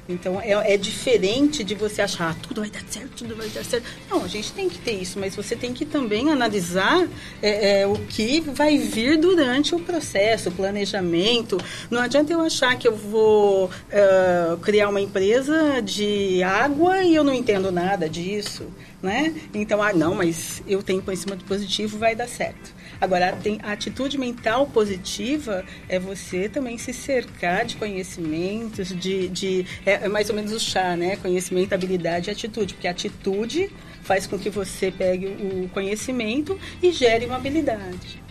Então 0.09 0.41
é, 0.41 0.75
é 0.75 0.77
diferente 0.77 1.63
de 1.63 1.75
você 1.75 2.03
achar 2.03 2.31
ah, 2.31 2.37
tudo 2.43 2.61
vai 2.61 2.71
dar 2.71 2.83
certo, 2.89 3.11
tudo 3.19 3.37
vai 3.37 3.49
dar 3.49 3.65
certo. 3.65 3.85
Não, 4.11 4.25
a 4.25 4.29
gente 4.29 4.53
tem 4.53 4.69
que 4.69 4.79
ter 4.79 4.93
isso, 4.93 5.19
mas 5.19 5.35
você 5.35 5.55
tem 5.55 5.73
que 5.73 5.85
também 5.85 6.31
analisar 6.31 7.07
é, 7.41 7.81
é, 7.81 7.87
o 7.87 7.95
que 7.95 8.41
vai 8.41 8.79
vir 8.79 9.19
durante 9.19 9.75
o 9.75 9.81
processo, 9.81 10.49
o 10.49 10.53
planejamento. 10.53 11.59
Não 11.91 12.01
adianta 12.01 12.33
eu 12.33 12.41
achar 12.41 12.77
que 12.77 12.87
eu 12.87 12.97
vou 12.97 13.71
ah, 13.93 14.59
criar 14.63 14.89
uma 14.89 15.01
empresa 15.01 15.81
de 15.81 16.43
água 16.43 17.03
e 17.03 17.15
eu 17.15 17.23
não 17.23 17.33
entendo 17.33 17.71
nada 17.71 18.09
disso, 18.09 18.67
né? 19.03 19.35
Então, 19.55 19.83
ah, 19.83 19.93
não, 19.93 20.15
mas 20.15 20.63
eu 20.67 20.83
tenho 20.83 21.03
conhecimento 21.03 21.45
positivo, 21.45 21.99
vai 21.99 22.15
dar 22.15 22.29
certo. 22.29 22.82
Agora, 23.03 23.33
tem, 23.33 23.59
a 23.65 23.73
atitude 23.73 24.17
mental 24.17 24.65
positiva 24.69 25.65
é 25.89 25.99
você 25.99 26.49
também 26.49 26.79
se 26.79 26.93
cercar 26.93 27.65
de 27.65 27.75
conhecimentos, 27.75 28.97
de, 28.97 29.29
de 29.29 29.67
é, 29.85 30.05
é 30.05 30.09
mais 30.09 30.31
ou 30.31 30.37
menos 30.37 30.53
o 30.53 30.61
chá, 30.61 30.97
né? 30.97 31.17
Conhecimento, 31.17 31.73
habilidade 31.73 32.31
e 32.31 32.33
atitude. 32.33 32.75
Porque 32.75 32.87
atitude 32.87 33.69
faz 34.03 34.25
com 34.29 34.39
que 34.39 34.49
você 34.49 34.93
pegue 34.93 35.27
o 35.27 35.69
conhecimento 35.71 36.57
e 36.81 36.93
gere 36.93 37.27
uma 37.27 37.35
habilidade. 37.35 38.23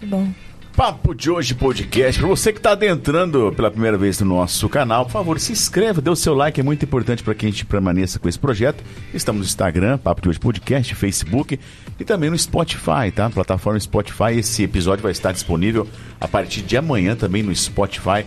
Muito 0.00 0.06
bom. 0.06 0.49
Papo 0.80 1.14
de 1.14 1.30
hoje 1.30 1.54
podcast. 1.54 2.18
Para 2.18 2.28
você 2.30 2.54
que 2.54 2.58
está 2.58 2.72
adentrando 2.72 3.52
pela 3.54 3.70
primeira 3.70 3.98
vez 3.98 4.18
no 4.20 4.34
nosso 4.34 4.66
canal, 4.66 5.04
por 5.04 5.12
favor, 5.12 5.38
se 5.38 5.52
inscreva, 5.52 6.00
dê 6.00 6.08
o 6.08 6.16
seu 6.16 6.32
like, 6.32 6.58
é 6.58 6.62
muito 6.62 6.82
importante 6.82 7.22
para 7.22 7.34
que 7.34 7.44
a 7.44 7.50
gente 7.50 7.66
permaneça 7.66 8.18
com 8.18 8.26
esse 8.26 8.38
projeto. 8.38 8.82
Estamos 9.12 9.40
no 9.40 9.46
Instagram, 9.46 9.98
Papo 9.98 10.22
de 10.22 10.30
hoje 10.30 10.40
podcast, 10.40 10.94
Facebook 10.94 11.60
e 11.98 12.02
também 12.02 12.30
no 12.30 12.38
Spotify, 12.38 13.12
tá? 13.14 13.28
Plataforma 13.28 13.78
Spotify. 13.78 14.38
Esse 14.38 14.62
episódio 14.62 15.02
vai 15.02 15.12
estar 15.12 15.32
disponível 15.32 15.86
a 16.18 16.26
partir 16.26 16.62
de 16.62 16.78
amanhã 16.78 17.14
também 17.14 17.42
no 17.42 17.54
Spotify. 17.54 18.24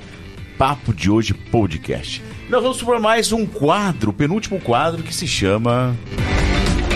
Papo 0.56 0.94
de 0.94 1.10
hoje 1.10 1.34
podcast. 1.34 2.24
Nós 2.50 2.62
vamos 2.62 2.84
para 2.84 3.00
mais 3.00 3.32
um 3.32 3.48
quadro, 3.48 4.14
penúltimo 4.14 4.60
quadro 4.60 5.02
que 5.02 5.16
se 5.16 5.26
chama 5.26 5.96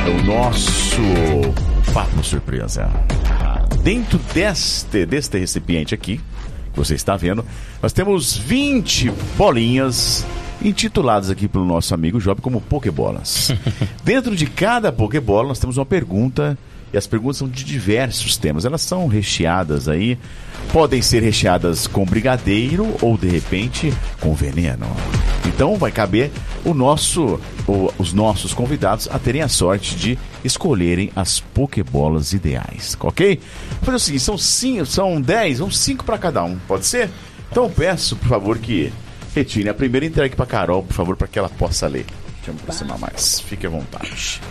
o 0.05 0.23
nosso 0.23 1.01
Papo 1.91 2.23
Surpresa. 2.23 2.91
Dentro 3.81 4.19
deste, 4.33 5.05
deste 5.05 5.37
recipiente 5.37 5.95
aqui, 5.95 6.17
que 6.73 6.77
você 6.77 6.95
está 6.95 7.15
vendo, 7.15 7.45
nós 7.81 7.93
temos 7.93 8.35
20 8.35 9.11
bolinhas 9.37 10.25
intituladas 10.61 11.29
aqui 11.29 11.47
pelo 11.47 11.65
nosso 11.65 11.93
amigo 11.93 12.19
Job 12.19 12.41
como 12.41 12.61
Pokébolas. 12.61 13.53
Dentro 14.03 14.35
de 14.35 14.45
cada 14.45 14.91
Pokébola 14.91 15.49
nós 15.49 15.59
temos 15.59 15.77
uma 15.77 15.85
pergunta 15.85 16.57
e 16.93 16.97
as 16.97 17.05
perguntas 17.07 17.37
são 17.37 17.47
de 17.47 17.63
diversos 17.63 18.37
temas. 18.37 18.65
Elas 18.65 18.81
são 18.81 19.07
recheadas 19.07 19.87
aí, 19.87 20.17
podem 20.71 21.01
ser 21.01 21.21
recheadas 21.23 21.87
com 21.87 22.05
brigadeiro 22.05 22.95
ou 23.01 23.17
de 23.17 23.27
repente 23.27 23.93
com 24.19 24.33
veneno. 24.33 24.87
Então 25.45 25.75
vai 25.77 25.91
caber 25.91 26.31
o 26.65 26.73
nosso, 26.73 27.39
o- 27.67 27.91
os 27.97 28.13
nossos 28.13 28.53
convidados 28.53 29.07
a 29.11 29.17
terem 29.17 29.41
a 29.41 29.47
sorte 29.47 29.95
de 29.95 30.17
escolherem 30.43 31.09
as 31.15 31.39
Pokébolas 31.39 32.33
ideais, 32.33 32.95
ok? 32.99 33.39
Vou 33.71 33.79
fazer 33.85 33.95
o 33.95 33.99
seguinte, 33.99 34.23
são 34.23 34.37
cinco, 34.37 34.85
são 34.85 35.19
10, 35.21 35.57
são 35.59 35.71
5 35.71 36.03
para 36.05 36.17
cada 36.17 36.43
um, 36.43 36.57
pode 36.67 36.85
ser? 36.85 37.09
Então 37.49 37.69
peço, 37.69 38.15
por 38.17 38.27
favor, 38.27 38.57
que 38.57 38.91
retire 39.33 39.69
a 39.69 39.73
primeira 39.73 40.05
entregue 40.05 40.35
para 40.35 40.45
Carol, 40.45 40.83
por 40.83 40.93
favor, 40.93 41.15
para 41.15 41.27
que 41.27 41.39
ela 41.39 41.49
possa 41.49 41.87
ler. 41.87 42.05
Deixa 42.35 42.49
eu 42.51 42.53
me 42.53 42.59
aproximar 42.61 42.99
mais. 42.99 43.39
Fique 43.41 43.65
à 43.65 43.69
vontade. 43.69 44.41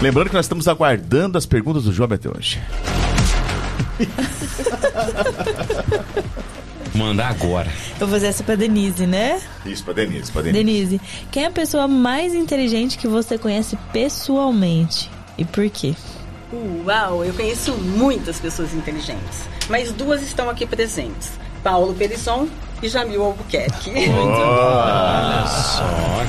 Lembrando 0.00 0.28
que 0.28 0.34
nós 0.34 0.44
estamos 0.44 0.68
aguardando 0.68 1.38
as 1.38 1.46
perguntas 1.46 1.84
do 1.84 1.92
Job 1.92 2.14
até 2.14 2.28
hoje. 2.28 2.60
Mandar 6.94 7.30
agora. 7.30 7.68
Eu 7.92 8.06
vou 8.06 8.10
fazer 8.10 8.26
essa 8.26 8.44
pra 8.44 8.54
Denise, 8.54 9.06
né? 9.06 9.40
Isso, 9.64 9.82
pra 9.82 9.94
Denise, 9.94 10.30
pra 10.30 10.42
Denise. 10.42 10.64
Denise, 10.64 11.00
quem 11.30 11.44
é 11.44 11.46
a 11.46 11.50
pessoa 11.50 11.88
mais 11.88 12.34
inteligente 12.34 12.98
que 12.98 13.08
você 13.08 13.36
conhece 13.36 13.76
pessoalmente? 13.92 15.10
E 15.36 15.44
por 15.44 15.68
quê? 15.70 15.94
Uau, 16.84 17.24
eu 17.24 17.34
conheço 17.34 17.72
muitas 17.72 18.38
pessoas 18.38 18.72
inteligentes, 18.74 19.40
mas 19.68 19.90
duas 19.90 20.22
estão 20.22 20.48
aqui 20.48 20.66
presentes: 20.66 21.32
Paulo 21.64 21.94
Perisson 21.94 22.46
e 22.84 22.88
Jamil 22.88 23.22
Albuquerque. 23.24 23.90
Olha 24.10 25.46
só, 25.46 25.84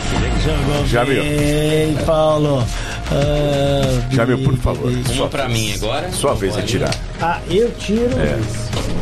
que 0.09 0.15
legal. 0.23 0.85
Jamil. 0.85 1.23
bem, 1.23 1.95
Paulo. 2.05 2.65
Ah, 3.11 4.07
Jamil, 4.09 4.43
por 4.43 4.57
favor. 4.57 4.91
Uma 5.11 5.27
pra 5.27 5.49
mim 5.49 5.73
agora. 5.73 6.09
Sua 6.11 6.33
vez 6.33 6.53
de 6.53 6.59
Pode. 6.61 6.71
tirar. 6.71 6.95
Ah, 7.21 7.39
eu 7.49 7.71
tiro. 7.71 8.09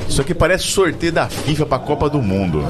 Isso 0.09 0.21
aqui 0.21 0.33
parece 0.33 0.63
sorteio 0.65 1.11
da 1.11 1.27
FIFA 1.29 1.65
pra 1.67 1.79
Copa 1.79 2.09
do 2.09 2.21
Mundo. 2.21 2.65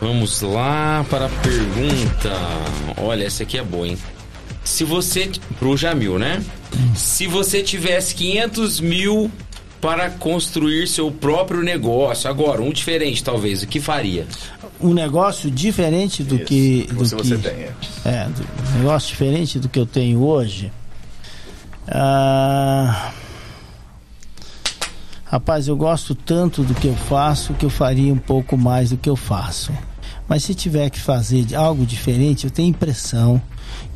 Vamos 0.00 0.40
lá 0.42 1.04
para 1.08 1.26
a 1.26 1.28
pergunta. 1.28 2.30
Olha, 2.98 3.24
essa 3.24 3.42
aqui 3.42 3.58
é 3.58 3.62
boa, 3.62 3.86
hein? 3.86 3.98
Se 4.64 4.82
você. 4.82 5.30
Pro 5.58 5.76
Jamil, 5.76 6.18
né? 6.18 6.42
Se 6.96 7.26
você 7.26 7.62
tivesse 7.62 8.14
500 8.14 8.80
mil 8.80 9.30
para 9.80 10.08
construir 10.10 10.88
seu 10.88 11.10
próprio 11.10 11.62
negócio, 11.62 12.28
agora, 12.30 12.62
um 12.62 12.72
diferente 12.72 13.22
talvez, 13.22 13.62
o 13.62 13.66
que 13.66 13.78
faria? 13.80 14.26
Um 14.80 14.94
negócio 14.94 15.50
diferente 15.50 16.22
do 16.24 16.36
Isso, 16.36 16.44
que. 16.46 16.86
Do 16.90 16.94
você, 16.96 17.16
que 17.16 17.22
você 17.22 17.38
tem. 17.38 17.52
é. 17.52 17.72
É, 18.04 18.28
do- 18.28 18.42
um 18.74 18.78
negócio 18.78 19.08
diferente 19.10 19.58
do 19.58 19.68
que 19.68 19.78
eu 19.78 19.86
tenho 19.86 20.22
hoje. 20.24 20.72
Ah, 21.86 23.12
rapaz, 25.24 25.68
eu 25.68 25.76
gosto 25.76 26.14
tanto 26.14 26.62
do 26.62 26.74
que 26.74 26.86
eu 26.88 26.96
faço 26.96 27.52
que 27.54 27.64
eu 27.66 27.70
faria 27.70 28.12
um 28.12 28.18
pouco 28.18 28.56
mais 28.56 28.90
do 28.90 28.96
que 28.96 29.08
eu 29.10 29.16
faço. 29.16 29.72
Mas 30.26 30.42
se 30.44 30.54
tiver 30.54 30.88
que 30.88 30.98
fazer 30.98 31.54
algo 31.54 31.84
diferente, 31.84 32.44
eu 32.44 32.50
tenho 32.50 32.68
a 32.68 32.70
impressão 32.70 33.40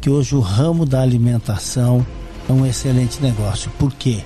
que 0.00 0.08
hoje 0.10 0.34
o 0.34 0.40
ramo 0.40 0.84
da 0.86 1.00
alimentação 1.02 2.06
é 2.48 2.52
um 2.52 2.64
excelente 2.66 3.20
negócio. 3.22 3.70
Por 3.78 3.92
quê? 3.92 4.20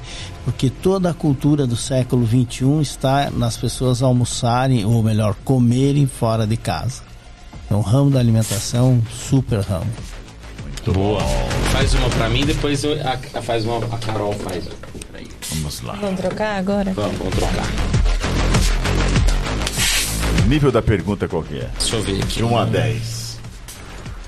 Porque 0.45 0.69
toda 0.71 1.11
a 1.11 1.15
cultura 1.15 1.67
do 1.67 1.77
século 1.77 2.27
XXI 2.27 2.81
está 2.83 3.31
nas 3.31 3.57
pessoas 3.57 4.03
almoçarem, 4.03 4.85
ou 4.85 5.03
melhor, 5.03 5.35
comerem 5.45 6.07
fora 6.07 6.47
de 6.47 6.57
casa. 6.57 7.03
É 7.71 7.75
um 7.75 7.81
ramo 7.81 8.11
da 8.11 8.19
alimentação, 8.21 8.95
um 8.95 9.03
super 9.11 9.61
ramo. 9.61 9.87
Boa. 10.93 11.21
Faz 11.73 11.95
uma 11.95 12.09
pra 12.11 12.29
mim, 12.29 12.45
depois 12.45 12.83
eu- 12.83 13.01
a, 13.07 13.39
a- 13.39 13.43
faz 13.43 13.65
uma, 13.65 13.79
a 13.79 13.99
Carol 13.99 14.33
faz. 14.35 14.65
Peraí. 15.13 15.29
Vamos 15.53 15.81
lá. 15.83 15.95
Vamos 16.01 16.21
trocar 16.21 16.59
agora? 16.59 16.93
Vamos, 16.93 17.17
vamos 17.19 17.35
trocar. 17.35 17.67
Nível 20.49 20.73
da 20.73 20.83
pergunta 20.83 21.29
qual 21.29 21.43
que 21.45 21.55
é? 21.59 21.71
Deixa 21.79 21.97
eu 21.97 22.03
ver 22.03 22.21
aqui. 22.23 22.37
De 22.39 22.45
1 22.45 22.59
a 22.59 22.65
10. 22.65 23.22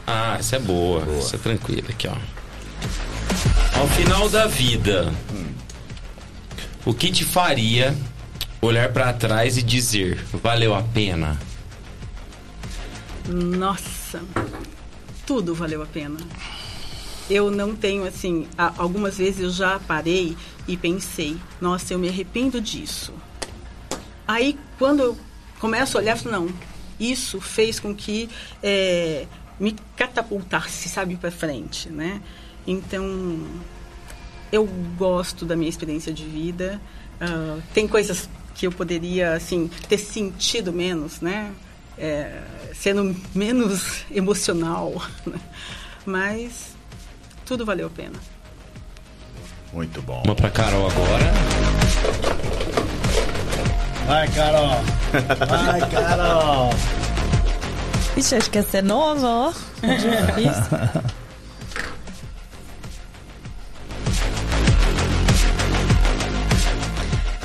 Ah, 0.06 0.36
essa 0.38 0.56
é 0.56 0.58
boa. 0.58 1.02
Essa 1.18 1.36
é 1.36 1.38
tranquila 1.38 1.88
aqui, 1.88 2.08
ó. 2.08 2.16
Ao 3.78 3.88
final 3.88 4.28
da 4.28 4.46
vida, 4.46 5.12
o 6.84 6.94
que 6.94 7.10
te 7.10 7.24
faria 7.24 7.96
olhar 8.60 8.92
pra 8.92 9.12
trás 9.12 9.56
e 9.56 9.62
dizer 9.62 10.24
valeu 10.42 10.74
a 10.74 10.82
pena? 10.82 11.38
Nossa, 13.28 14.22
tudo 15.26 15.54
valeu 15.54 15.82
a 15.82 15.86
pena. 15.86 16.18
Eu 17.28 17.50
não 17.50 17.74
tenho 17.74 18.06
assim, 18.06 18.46
algumas 18.76 19.16
vezes 19.16 19.40
eu 19.40 19.50
já 19.50 19.78
parei 19.80 20.36
e 20.68 20.76
pensei, 20.76 21.38
nossa, 21.60 21.94
eu 21.94 21.98
me 21.98 22.08
arrependo 22.08 22.60
disso. 22.60 23.12
Aí 24.28 24.58
quando 24.78 25.00
eu 25.00 25.18
começo 25.58 25.96
a 25.96 26.00
olhar, 26.00 26.16
eu 26.16 26.22
falo, 26.22 26.32
não, 26.32 26.48
isso 27.00 27.40
fez 27.40 27.80
com 27.80 27.94
que 27.94 28.28
eh, 28.62 29.26
me 29.58 29.76
catapultasse, 29.96 30.88
sabe, 30.88 31.16
para 31.16 31.30
frente, 31.30 31.88
né? 31.88 32.20
Então, 32.66 33.46
eu 34.50 34.66
gosto 34.96 35.44
da 35.44 35.56
minha 35.56 35.68
experiência 35.68 36.12
de 36.12 36.24
vida. 36.24 36.80
Ah, 37.20 37.58
tem 37.72 37.86
coisas 37.86 38.28
que 38.54 38.66
eu 38.66 38.72
poderia 38.72 39.34
assim 39.34 39.68
ter 39.88 39.98
sentido 39.98 40.72
menos, 40.72 41.20
né? 41.20 41.52
É, 41.98 42.42
sendo 42.74 43.14
menos 43.34 44.04
emocional, 44.10 45.00
né? 45.26 45.38
mas 46.04 46.74
tudo 47.46 47.64
valeu 47.64 47.86
a 47.86 47.90
pena. 47.90 48.18
Muito 49.72 50.00
bom. 50.02 50.22
Uma 50.24 50.34
pra 50.34 50.50
Carol 50.50 50.88
agora. 50.88 51.32
Vai, 54.06 54.28
Carol! 54.28 54.68
Vai, 55.48 55.90
Carol! 55.90 56.70
Ixi, 58.16 58.34
acho 58.36 58.50
que 58.50 58.58
essa 58.58 58.78
é 58.78 58.82
nova, 58.82 59.26
ó. 59.26 59.52
Difícil. 59.82 61.04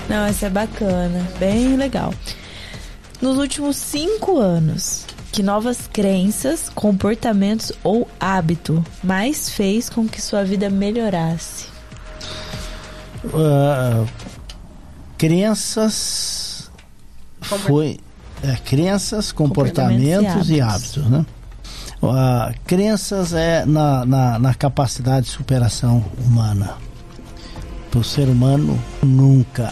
Não, 0.08 0.26
essa 0.26 0.48
é 0.48 0.50
bacana, 0.50 1.28
bem 1.40 1.76
legal. 1.76 2.14
Nos 3.22 3.38
últimos 3.38 3.78
cinco 3.78 4.40
anos, 4.40 5.06
que 5.32 5.44
novas 5.44 5.88
crenças, 5.92 6.70
comportamentos 6.70 7.72
ou 7.84 8.08
hábito 8.20 8.84
mais 9.04 9.50
fez 9.50 9.90
com 9.90 10.08
que 10.08 10.22
sua 10.22 10.44
vida 10.44 10.70
melhorasse? 10.70 11.68
Ah, 13.34 14.06
crenças 15.18 16.72
foi 17.42 18.00
é, 18.44 18.56
crenças, 18.58 19.32
comportamentos, 19.32 20.34
Comportamentos 20.34 20.50
e 20.50 20.56
e 20.56 20.62
hábitos, 20.62 21.10
né? 21.10 21.26
Ah, 22.02 22.54
crenças 22.66 23.34
é 23.34 23.66
na, 23.66 24.06
na, 24.06 24.40
na 24.40 24.54
capacidade 24.54 25.26
de 25.26 25.32
superação 25.32 26.04
humana. 26.26 26.76
O 27.94 28.04
ser 28.04 28.30
humano 28.30 28.80
nunca 29.04 29.72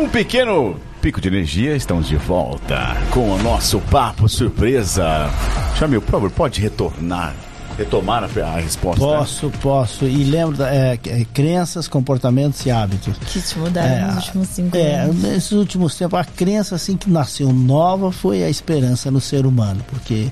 um 0.00 0.08
pequeno 0.08 0.76
pico 1.00 1.20
de 1.20 1.28
energia, 1.28 1.74
estamos 1.76 2.06
de 2.08 2.16
volta 2.16 2.96
com 3.10 3.30
o 3.30 3.42
nosso 3.42 3.78
papo 3.80 4.28
surpresa. 4.28 5.30
Jamil, 5.78 6.00
por 6.02 6.10
favor, 6.10 6.30
pode 6.30 6.60
retornar, 6.60 7.34
retomar 7.76 8.22
a, 8.24 8.26
a 8.26 8.56
resposta. 8.60 9.00
Posso, 9.00 9.50
posso. 9.62 10.04
E 10.04 10.24
lembra, 10.24 10.68
é, 10.68 10.98
é, 11.06 11.24
crenças, 11.32 11.88
comportamentos 11.88 12.64
e 12.66 12.70
hábitos. 12.70 13.16
Que 13.18 13.40
te 13.40 13.58
mudaram 13.58 13.88
É, 13.88 14.00
nos 14.06 14.16
últimos 14.26 14.48
cinco 14.48 14.76
É, 14.76 14.94
anos. 15.00 15.16
nesses 15.16 15.52
últimos 15.52 15.94
tempos, 15.94 16.18
a 16.20 16.24
crença 16.24 16.74
assim 16.74 16.96
que 16.96 17.10
nasceu 17.10 17.52
nova 17.52 18.10
foi 18.12 18.42
a 18.42 18.50
esperança 18.50 19.10
no 19.10 19.20
ser 19.20 19.46
humano, 19.46 19.82
porque 19.88 20.30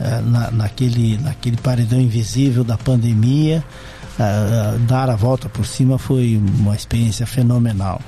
é, 0.00 0.20
na- 0.20 0.50
naquele, 0.50 1.18
naquele 1.18 1.56
paredão 1.56 2.00
invisível 2.00 2.62
da 2.64 2.76
pandemia, 2.76 3.62
é, 4.18 4.78
dar 4.78 5.08
a 5.08 5.14
volta 5.14 5.48
por 5.48 5.64
cima 5.64 5.98
foi 5.98 6.36
uma 6.36 6.74
experiência 6.74 7.26
fenomenal. 7.26 8.00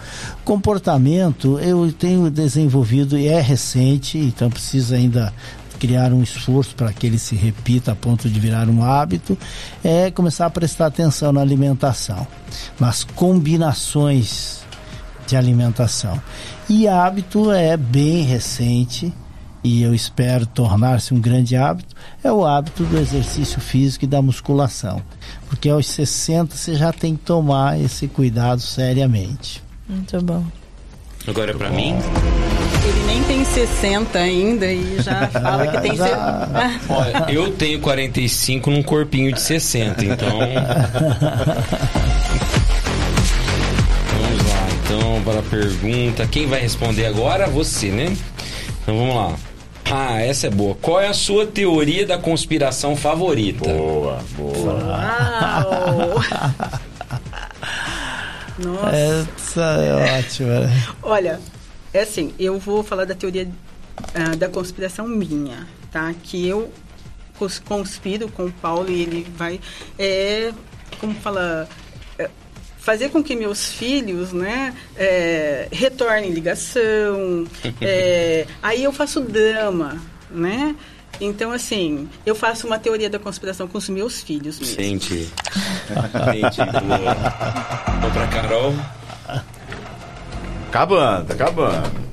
Comportamento 0.44 1.58
eu 1.60 1.92
tenho 1.92 2.30
desenvolvido 2.30 3.16
e 3.16 3.28
é 3.28 3.40
recente, 3.40 4.18
então 4.18 4.50
precisa 4.50 4.96
ainda 4.96 5.32
criar 5.78 6.12
um 6.12 6.22
esforço 6.22 6.74
para 6.74 6.92
que 6.92 7.06
ele 7.06 7.18
se 7.18 7.34
repita 7.34 7.92
a 7.92 7.96
ponto 7.96 8.28
de 8.28 8.38
virar 8.38 8.68
um 8.68 8.84
hábito, 8.84 9.38
é 9.82 10.10
começar 10.10 10.46
a 10.46 10.50
prestar 10.50 10.86
atenção 10.86 11.32
na 11.32 11.40
alimentação, 11.40 12.26
nas 12.78 13.02
combinações 13.02 14.60
de 15.26 15.36
alimentação. 15.36 16.20
E 16.68 16.86
hábito 16.86 17.50
é 17.50 17.76
bem 17.76 18.24
recente 18.24 19.12
e 19.62 19.82
eu 19.82 19.94
espero 19.94 20.46
tornar-se 20.46 21.12
um 21.12 21.20
grande 21.20 21.56
hábito, 21.56 21.94
é 22.24 22.32
o 22.32 22.44
hábito 22.44 22.84
do 22.84 22.98
exercício 22.98 23.60
físico 23.60 24.04
e 24.04 24.08
da 24.08 24.22
musculação. 24.22 25.02
Porque 25.48 25.68
aos 25.68 25.86
60 25.86 26.56
você 26.56 26.74
já 26.74 26.92
tem 26.92 27.14
que 27.14 27.22
tomar 27.22 27.78
esse 27.80 28.08
cuidado 28.08 28.60
seriamente. 28.60 29.62
Muito 29.88 30.20
bom. 30.22 30.44
Agora 31.26 31.50
é 31.50 31.54
pra 31.54 31.70
mim. 31.70 31.96
Ele 32.82 33.06
nem 33.06 33.22
tem 33.24 33.44
60 33.44 34.18
ainda 34.18 34.72
e 34.72 35.02
já 35.02 35.26
fala 35.28 35.66
que 35.66 35.80
tem. 35.82 35.92
Olha, 36.88 37.30
eu 37.30 37.52
tenho 37.52 37.78
45 37.80 38.70
num 38.70 38.82
corpinho 38.82 39.32
de 39.32 39.40
60, 39.40 40.04
então. 40.04 40.38
Vamos 44.18 44.46
lá, 44.48 44.68
então, 44.84 45.22
para 45.22 45.40
a 45.40 45.42
pergunta. 45.42 46.26
Quem 46.26 46.46
vai 46.46 46.60
responder 46.60 47.04
agora? 47.04 47.46
Você, 47.48 47.90
né? 47.90 48.16
Então 48.82 48.96
vamos 48.96 49.14
lá. 49.14 49.49
Ah, 49.84 50.20
essa 50.20 50.46
é 50.46 50.50
boa. 50.50 50.74
Qual 50.80 51.00
é 51.00 51.08
a 51.08 51.12
sua 51.14 51.46
teoria 51.46 52.06
da 52.06 52.16
conspiração 52.18 52.94
favorita? 52.96 53.68
Boa, 53.68 54.18
boa. 54.36 54.72
Uau! 54.74 56.14
Nossa. 58.58 58.96
Essa 58.96 59.62
é 59.82 60.18
ótima. 60.18 60.70
Olha, 61.02 61.40
é 61.92 62.00
assim, 62.00 62.32
eu 62.38 62.58
vou 62.58 62.82
falar 62.82 63.04
da 63.04 63.14
teoria 63.14 63.48
ah, 64.14 64.36
da 64.36 64.48
conspiração 64.48 65.06
minha, 65.08 65.66
tá? 65.90 66.14
Que 66.22 66.46
eu 66.46 66.70
cons- 67.38 67.58
conspiro 67.58 68.28
com 68.28 68.44
o 68.46 68.52
Paulo 68.52 68.90
e 68.90 69.02
ele 69.02 69.26
vai, 69.36 69.58
é, 69.98 70.52
como 71.00 71.14
fala, 71.14 71.68
fazer 72.90 73.10
com 73.10 73.22
que 73.22 73.36
meus 73.36 73.72
filhos, 73.72 74.32
né, 74.32 74.74
é, 74.96 75.68
retornem 75.70 76.32
ligação. 76.32 77.46
é, 77.80 78.44
aí 78.60 78.82
eu 78.82 78.92
faço 78.92 79.20
drama, 79.20 79.96
né? 80.28 80.74
Então, 81.20 81.52
assim, 81.52 82.08
eu 82.26 82.34
faço 82.34 82.66
uma 82.66 82.80
teoria 82.80 83.08
da 83.08 83.18
conspiração 83.18 83.68
com 83.68 83.78
os 83.78 83.88
meus 83.88 84.20
filhos 84.22 84.58
mesmo. 84.58 84.74
Sente. 84.74 85.28
Sente. 86.32 86.58
boa. 86.82 87.14
Vou 88.00 88.10
pra 88.10 88.26
Carol. 88.26 88.74
Acabando, 90.68 91.26
tá 91.26 91.34
acabando. 91.34 92.09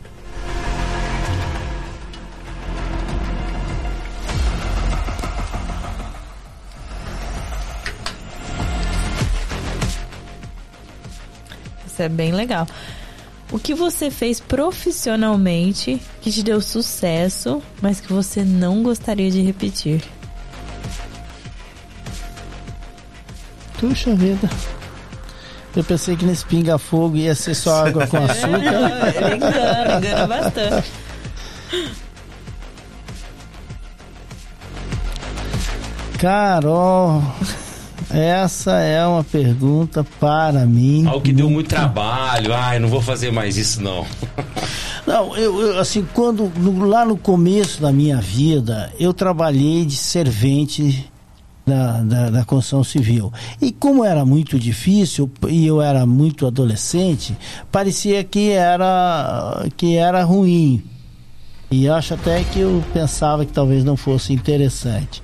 Isso 11.98 12.04
é 12.04 12.10
bem 12.10 12.32
legal. 12.32 12.68
O 13.52 13.58
que 13.58 13.74
você 13.74 14.12
fez 14.12 14.40
profissionalmente 14.40 16.00
que 16.22 16.32
te 16.32 16.44
deu 16.44 16.62
sucesso, 16.62 17.60
mas 17.82 18.00
que 18.00 18.14
você 18.14 18.44
não 18.44 18.84
gostaria 18.84 19.32
de 19.32 19.42
repetir? 19.42 20.04
Puxa 23.80 24.14
vida. 24.14 24.48
Eu 25.76 25.84
pensei 25.84 26.16
que 26.16 26.24
nesse 26.24 26.46
pinga-fogo 26.46 27.18
ia 27.18 27.34
ser 27.34 27.56
só 27.56 27.88
água 27.88 28.06
com 28.06 28.18
açúcar. 28.24 29.16
Ele 29.16 29.36
engana, 29.38 29.98
engana 29.98 30.28
bastante. 30.28 30.92
Carol, 36.20 37.24
essa 38.10 38.80
é 38.80 39.06
uma 39.06 39.24
pergunta 39.24 40.06
para 40.20 40.66
mim. 40.66 41.06
Algo 41.06 41.22
que 41.22 41.34
deu 41.34 41.50
muito 41.50 41.68
trabalho. 41.70 42.54
Ai, 42.54 42.80
não 42.80 42.88
vou 42.88 43.02
fazer 43.02 43.32
mais 43.32 43.58
isso, 43.58 43.82
não. 43.82 44.06
Não, 45.08 45.38
eu, 45.38 45.62
eu, 45.62 45.80
assim, 45.80 46.06
quando 46.14 46.52
no- 46.58 46.86
lá 46.86 47.06
no 47.06 47.16
começo 47.16 47.82
da 47.82 47.94
minha 47.94 48.18
vida, 48.18 48.92
eu 49.00 49.14
trabalhei 49.14 49.86
de 49.86 49.96
servente 49.96 51.10
da, 51.66 52.02
da, 52.02 52.30
da 52.30 52.44
construção 52.44 52.84
civil. 52.84 53.32
E 53.62 53.72
como 53.72 54.04
era 54.04 54.26
muito 54.26 54.60
difícil 54.60 55.32
e 55.48 55.66
eu 55.66 55.82
era 55.82 56.06
muito 56.06 56.46
adolescente, 56.46 57.38
parecia 57.72 58.22
que 58.22 58.50
era, 58.52 59.66
que 59.78 59.96
era 59.96 60.26
ruim. 60.26 60.84
E 61.72 61.88
acho 61.88 62.14
até 62.14 62.44
que 62.44 62.60
eu 62.60 62.84
pensava 62.94 63.46
que 63.46 63.54
talvez 63.54 63.86
não 63.86 63.96
fosse 63.96 64.34
interessante. 64.34 65.24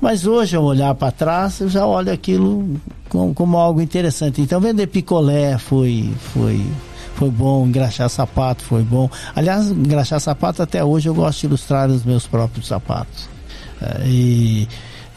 Mas 0.00 0.26
hoje, 0.26 0.54
ao 0.56 0.64
olhar 0.64 0.94
para 0.94 1.10
trás, 1.10 1.60
eu 1.60 1.68
já 1.68 1.84
olho 1.84 2.12
aquilo 2.12 2.80
como, 3.08 3.34
como 3.34 3.56
algo 3.56 3.80
interessante. 3.80 4.40
Então, 4.40 4.60
vender 4.60 4.86
picolé 4.86 5.58
foi, 5.58 6.08
foi, 6.32 6.64
foi 7.16 7.30
bom, 7.30 7.66
engraxar 7.66 8.08
sapato 8.08 8.62
foi 8.62 8.82
bom. 8.82 9.10
Aliás, 9.34 9.70
engraxar 9.70 10.20
sapato 10.20 10.62
até 10.62 10.84
hoje 10.84 11.08
eu 11.08 11.14
gosto 11.14 11.40
de 11.40 11.46
ilustrar 11.46 11.90
os 11.90 12.04
meus 12.04 12.26
próprios 12.26 12.68
sapatos. 12.68 13.28
Eh, 13.82 14.02
E 14.06 14.68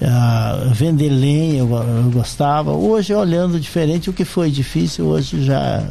ah, 0.04 0.70
vender 0.74 1.10
lenha 1.10 1.60
eu, 1.60 1.70
eu 1.72 2.12
gostava. 2.12 2.72
Hoje, 2.72 3.14
olhando 3.14 3.60
diferente, 3.60 4.10
o 4.10 4.14
que 4.14 4.26
foi 4.26 4.50
difícil 4.50 5.06
hoje 5.06 5.44
já, 5.44 5.84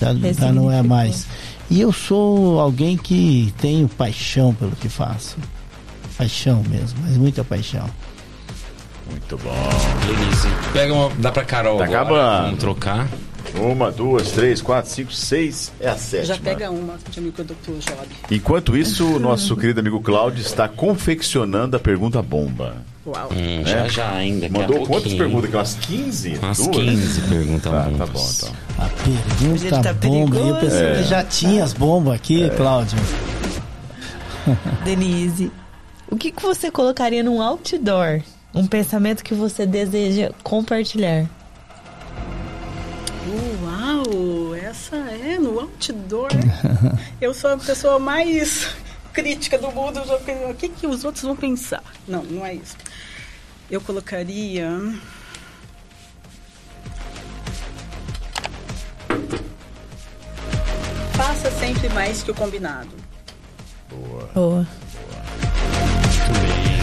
já, 0.00 0.14
já 0.32 0.52
não 0.52 0.70
é 0.72 0.82
mais. 0.82 1.26
E 1.70 1.80
eu 1.80 1.92
sou 1.92 2.58
alguém 2.58 2.96
que 2.96 3.52
tenho 3.58 3.86
paixão 3.88 4.54
pelo 4.54 4.72
que 4.72 4.88
faço. 4.88 5.36
Paixão 6.16 6.62
mesmo, 6.68 6.98
mas 7.02 7.16
muita 7.16 7.44
paixão. 7.44 7.88
Muito 9.12 9.38
bom. 9.38 9.54
Denise, 10.06 10.48
pega 10.72 10.92
uma. 10.94 11.10
Dá 11.18 11.30
pra 11.30 11.44
Carol 11.44 11.78
Tá 11.78 11.84
agora. 11.84 12.00
acabando. 12.02 12.44
Vamos 12.46 12.60
trocar. 12.60 13.08
Uma, 13.54 13.90
duas, 13.92 14.30
três, 14.30 14.62
quatro, 14.62 14.90
cinco, 14.90 15.12
seis. 15.12 15.70
É 15.78 15.88
a 15.88 15.96
sétima. 15.96 16.34
Já 16.34 16.38
pega 16.42 16.70
uma 16.70 16.94
de 17.10 17.18
amigo 17.18 17.36
do 17.44 17.52
Dr. 17.54 17.72
Job. 17.80 18.06
Enquanto 18.30 18.74
isso, 18.76 19.06
o 19.06 19.18
nosso 19.18 19.54
querido 19.56 19.78
amigo 19.80 20.00
Cláudio 20.00 20.40
está 20.40 20.66
confeccionando 20.68 21.76
a 21.76 21.80
pergunta 21.80 22.22
bomba. 22.22 22.76
Uau. 23.06 23.28
Hum, 23.30 23.62
já, 23.66 23.78
É? 23.84 23.88
já, 23.90 24.10
ainda. 24.12 24.48
Mandou 24.48 24.86
quantas 24.86 25.12
perguntas? 25.12 25.44
aqui? 25.50 25.56
Umas 25.56 25.74
15? 25.74 26.38
Umas 26.42 26.58
Duas? 26.58 26.76
15 26.76 27.20
perguntas. 27.22 27.72
Tá, 27.72 27.90
tá 27.98 28.06
bom, 28.06 28.30
então. 28.38 28.52
A 28.78 28.88
pergunta 28.88 29.82
tá 29.82 29.92
bomba. 29.92 30.36
Eu 30.36 30.54
perigoso. 30.56 30.60
pensei 30.60 30.94
que 30.96 31.02
já 31.04 31.22
tinha 31.24 31.64
as 31.64 31.72
bombas 31.74 32.14
aqui, 32.14 32.48
Cláudio. 32.56 32.98
Denise, 34.84 35.50
o 36.10 36.16
que, 36.16 36.30
que 36.32 36.42
você 36.42 36.70
colocaria 36.70 37.22
num 37.22 37.40
outdoor? 37.42 38.22
Um 38.54 38.66
pensamento 38.66 39.24
que 39.24 39.34
você 39.34 39.64
deseja 39.64 40.30
compartilhar? 40.42 41.26
Uau, 43.62 44.54
essa 44.54 44.96
é 44.96 45.38
no 45.38 45.58
outdoor. 45.58 46.28
Eu 47.20 47.32
sou 47.32 47.52
a 47.52 47.56
pessoa 47.56 47.98
mais 47.98 48.74
crítica 49.12 49.56
do 49.56 49.70
mundo. 49.70 50.00
O 50.50 50.54
que, 50.54 50.68
que 50.68 50.86
os 50.86 51.04
outros 51.04 51.24
vão 51.24 51.34
pensar? 51.34 51.82
Não, 52.06 52.22
não 52.24 52.44
é 52.44 52.54
isso. 52.54 52.76
Eu 53.70 53.80
colocaria. 53.80 54.68
Faça 61.14 61.50
sempre 61.52 61.88
mais 61.90 62.22
que 62.22 62.30
o 62.30 62.34
combinado. 62.34 62.90
Boa. 64.34 64.66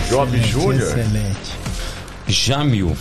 Job 0.10 0.38
Júnior. 0.42 0.82
Excelente. 0.82 1.58
Jamil, 2.28 2.98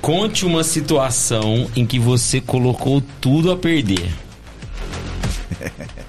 conte 0.00 0.44
uma 0.46 0.64
situação 0.64 1.70
em 1.76 1.86
que 1.86 1.98
você 1.98 2.40
colocou 2.40 3.02
tudo 3.20 3.52
a 3.52 3.56
perder. 3.56 4.10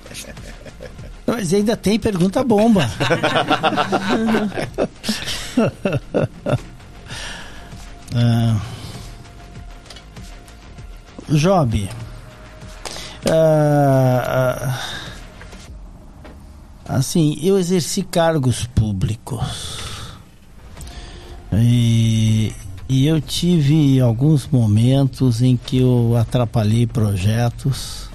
Mas 1.28 1.54
ainda 1.54 1.76
tem 1.76 2.00
pergunta 2.00 2.44
bomba. 2.44 2.90
Ah. 8.16 8.60
Job, 11.30 11.90
Ah, 13.28 14.78
ah, 16.86 16.96
assim, 16.96 17.40
eu 17.42 17.58
exerci 17.58 18.04
cargos 18.04 18.68
públicos. 18.68 19.93
E, 21.60 22.54
e 22.88 23.08
eu 23.08 23.20
tive 23.20 24.00
alguns 24.00 24.48
momentos 24.48 25.42
em 25.42 25.58
que 25.58 25.80
eu 25.80 26.16
atrapalhei 26.18 26.88
projetos 26.88 28.10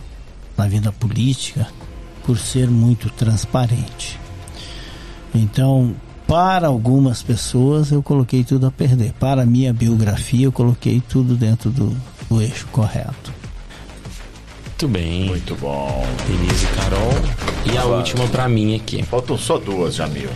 na 0.57 0.67
vida 0.67 0.91
política 0.93 1.67
por 2.25 2.39
ser 2.39 2.69
muito 2.69 3.11
transparente. 3.11 4.19
Então, 5.35 5.95
para 6.27 6.69
algumas 6.69 7.23
pessoas 7.23 7.91
eu 7.91 8.03
coloquei 8.03 8.45
tudo 8.45 8.67
a 8.67 8.71
perder. 8.71 9.13
Para 9.15 9.43
a 9.43 9.47
minha 9.47 9.73
biografia 9.73 10.47
eu 10.47 10.53
coloquei 10.53 11.01
tudo 11.01 11.35
dentro 11.35 11.71
do, 11.71 11.97
do 12.29 12.43
eixo 12.43 12.67
correto. 12.69 13.33
Muito 14.67 14.89
bem. 14.89 15.27
Muito 15.27 15.55
bom. 15.57 16.07
Denise 16.27 16.67
e 16.67 16.69
Carol. 16.69 17.73
E 17.73 17.79
a 17.79 17.85
última 17.85 18.29
pra 18.29 18.49
mim 18.49 18.77
aqui. 18.77 19.03
Faltam 19.03 19.37
só 19.37 19.59
duas, 19.59 19.95
Jamil. 19.95 20.31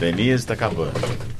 Denise 0.00 0.46
tá 0.46 0.54
acabando. 0.54 1.35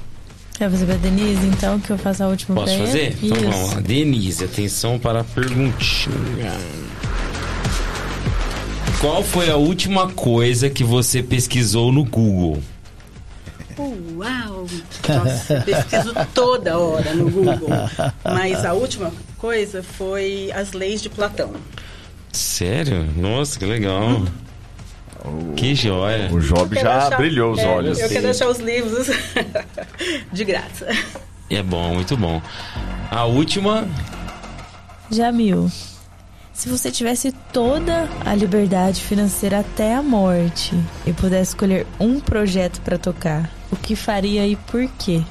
Quer 0.56 0.70
fazer 0.70 0.86
pra 0.86 0.94
Denise, 0.96 1.46
então, 1.46 1.78
que 1.78 1.90
eu 1.90 1.98
faço 1.98 2.24
a 2.24 2.28
última 2.28 2.54
Posso 2.54 2.74
pra 2.74 2.86
fazer? 2.86 3.16
Então 3.22 3.50
vamos 3.50 3.74
lá. 3.74 3.80
Denise, 3.80 4.44
atenção 4.44 4.98
para 4.98 5.20
a 5.20 5.24
perguntinha. 5.24 6.52
Qual 9.00 9.22
foi 9.22 9.50
a 9.50 9.56
última 9.56 10.10
coisa 10.12 10.70
que 10.70 10.82
você 10.82 11.22
pesquisou 11.22 11.92
no 11.92 12.04
Google? 12.04 12.62
Uau! 13.78 14.66
Nossa, 15.06 15.60
pesquiso 15.60 16.14
toda 16.32 16.78
hora 16.78 17.12
no 17.12 17.30
Google. 17.30 17.68
Mas 18.24 18.64
a 18.64 18.72
última 18.72 19.12
coisa 19.36 19.82
foi 19.82 20.50
as 20.52 20.72
leis 20.72 21.02
de 21.02 21.10
Platão. 21.10 21.52
Sério? 22.32 23.06
Nossa, 23.14 23.58
que 23.58 23.66
legal. 23.66 24.24
Que 25.56 25.74
joia. 25.74 26.28
O 26.32 26.40
Job 26.40 26.74
já 26.78 26.98
deixar- 27.00 27.16
brilhou 27.16 27.52
os 27.52 27.58
é, 27.58 27.66
olhos. 27.66 27.98
Eu 27.98 28.08
quero 28.08 28.22
deixar 28.22 28.48
os 28.48 28.58
livros 28.58 29.08
de 30.32 30.44
graça. 30.44 30.86
É 31.50 31.62
bom, 31.62 31.94
muito 31.94 32.16
bom. 32.16 32.40
A 33.10 33.24
última. 33.24 33.88
Jamil, 35.10 35.70
se 36.52 36.68
você 36.68 36.90
tivesse 36.90 37.32
toda 37.52 38.08
a 38.24 38.34
liberdade 38.34 39.00
financeira 39.00 39.60
até 39.60 39.94
a 39.94 40.02
morte 40.02 40.74
e 41.06 41.12
pudesse 41.12 41.50
escolher 41.50 41.86
um 42.00 42.18
projeto 42.18 42.80
pra 42.80 42.98
tocar, 42.98 43.50
o 43.70 43.76
que 43.76 43.94
faria 43.94 44.46
e 44.46 44.56
por 44.56 44.88
quê? 44.98 45.22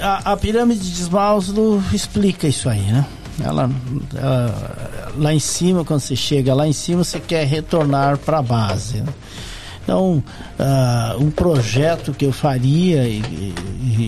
A, 0.00 0.32
a 0.32 0.36
pirâmide 0.36 0.92
de 0.94 1.10
Maslow 1.10 1.82
explica 1.92 2.46
isso 2.46 2.68
aí, 2.68 2.82
né? 2.82 3.04
Ela, 3.42 3.70
ela- 4.14 5.12
lá 5.16 5.34
em 5.34 5.38
cima, 5.38 5.84
quando 5.84 6.00
você 6.00 6.16
chega 6.16 6.54
lá 6.54 6.66
em 6.66 6.72
cima, 6.72 7.04
você 7.04 7.20
quer 7.20 7.46
retornar 7.46 8.16
para 8.18 8.38
a 8.38 8.42
base. 8.42 8.98
né? 8.98 9.12
Então, 9.82 10.20
ah, 10.58 11.14
um 11.20 11.30
projeto 11.30 12.12
que 12.12 12.24
eu 12.24 12.32
faria 12.32 13.04
e, 13.04 13.20
e- 13.20 13.54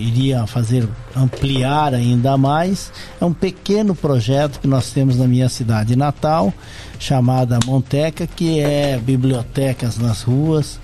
iria 0.09 0.45
fazer 0.45 0.85
ampliar 1.15 1.93
ainda 1.93 2.37
mais 2.37 2.91
é 3.21 3.23
um 3.23 3.31
pequeno 3.33 3.95
projeto 3.95 4.59
que 4.59 4.67
nós 4.67 4.91
temos 4.91 5.15
na 5.17 5.25
minha 5.25 5.47
cidade 5.47 5.95
natal, 5.95 6.53
chamada 6.99 7.57
Monteca, 7.65 8.27
que 8.27 8.59
é 8.59 8.97
bibliotecas 8.97 9.97
nas 9.97 10.21
ruas. 10.23 10.79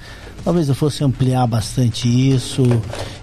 Talvez 0.46 0.70
eu 0.70 0.76
fosse 0.76 1.04
ampliar 1.04 1.46
bastante 1.48 2.08
isso. 2.08 2.62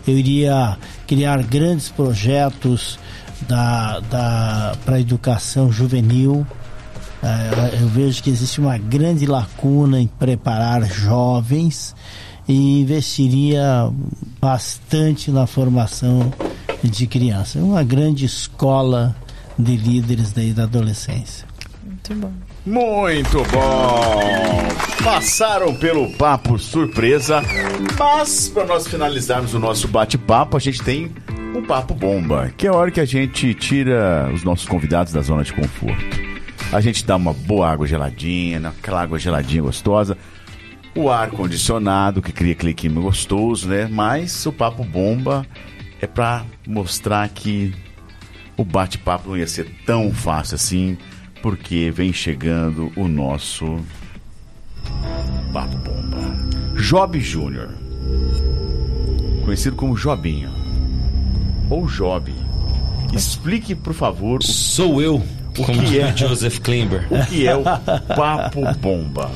Eu 0.07 0.19
iria 0.19 0.77
criar 1.07 1.43
grandes 1.43 1.89
projetos 1.89 2.99
da, 3.49 4.01
da, 4.01 4.77
para 4.85 4.97
a 4.97 5.01
educação 5.01 5.71
juvenil. 5.71 6.47
Eh, 7.23 7.79
eu 7.81 7.89
vejo 7.89 8.23
que 8.23 8.31
existe 8.31 8.61
uma 8.61 8.77
grande 8.79 9.27
lacuna 9.27 10.01
em 10.01 10.07
preparar 10.07 10.83
jovens 10.85 11.95
e 12.49 12.81
investiria 12.81 13.91
bastante 14.41 15.31
na 15.31 15.47
formação 15.47 16.33
de 16.83 17.07
crianças. 17.07 17.63
Uma 17.63 17.83
grande 17.83 18.25
escola 18.25 19.15
de 19.59 19.77
líderes 19.77 20.33
daí 20.33 20.53
da 20.53 20.65
adolescência. 20.65 21.47
Muito 21.85 22.15
bom. 22.15 22.33
Muito 22.65 23.39
bom! 23.51 25.03
Passaram 25.03 25.75
pelo 25.75 26.11
papo 26.13 26.59
surpresa, 26.59 27.43
mas 27.99 28.49
para 28.49 28.65
nós 28.65 28.87
finalizarmos 28.87 29.53
o 29.53 29.59
nosso 29.59 29.89
bate-papo, 29.89 30.57
a 30.57 30.61
gente 30.61 30.81
tem 30.83 31.11
um 31.55 31.63
papo 31.63 31.95
bomba, 31.95 32.53
que 32.57 32.67
é 32.67 32.71
a 32.71 32.75
hora 32.75 32.91
que 32.91 33.01
a 33.01 33.05
gente 33.05 33.53
tira 33.55 34.31
os 34.33 34.43
nossos 34.43 34.67
convidados 34.67 35.13
da 35.13 35.21
zona 35.21 35.45
de 35.45 35.53
conforto. 35.53 36.03
A 36.73 36.81
gente 36.81 37.05
dá 37.05 37.17
uma 37.17 37.35
boa 37.35 37.71
água 37.71 37.87
geladinha, 37.87 38.69
aquela 38.69 39.03
água 39.03 39.19
geladinha 39.19 39.63
gostosa, 39.63 40.17
o 40.95 41.11
ar 41.11 41.31
condicionado 41.31 42.23
que 42.23 42.33
cria 42.33 42.53
aquele 42.53 42.73
clima 42.73 43.01
gostoso, 43.01 43.69
né? 43.69 43.87
Mas 43.91 44.47
o 44.47 44.53
papo 44.53 44.83
bomba 44.83 45.47
é 46.01 46.07
para 46.07 46.45
mostrar 46.67 47.29
que 47.29 47.75
o 48.57 48.65
bate-papo 48.65 49.31
não 49.31 49.37
ia 49.37 49.47
ser 49.47 49.71
tão 49.85 50.13
fácil 50.13 50.55
assim, 50.55 50.97
porque 51.43 51.91
vem 51.91 52.13
chegando 52.13 52.91
o 52.97 53.09
nosso 53.09 53.81
Papo 55.53 55.77
Bomba. 55.79 56.81
Job 56.81 57.21
Júnior, 57.21 57.69
conhecido 59.45 59.77
como 59.77 59.97
Jobinho, 59.97 60.62
ou 61.73 61.87
Job. 61.87 62.33
Explique, 63.15 63.75
por 63.75 63.95
favor, 63.95 64.41
o, 64.41 64.47
Sou 64.47 65.01
eu, 65.01 65.23
como 65.57 65.83
que 65.83 65.99
é? 65.99 66.15
Joseph 66.17 66.59
Klimber. 66.59 67.07
o 67.11 67.27
que 67.27 67.47
é 67.47 67.57
o 67.57 67.63
Papo 67.63 68.61
Bomba. 68.79 69.31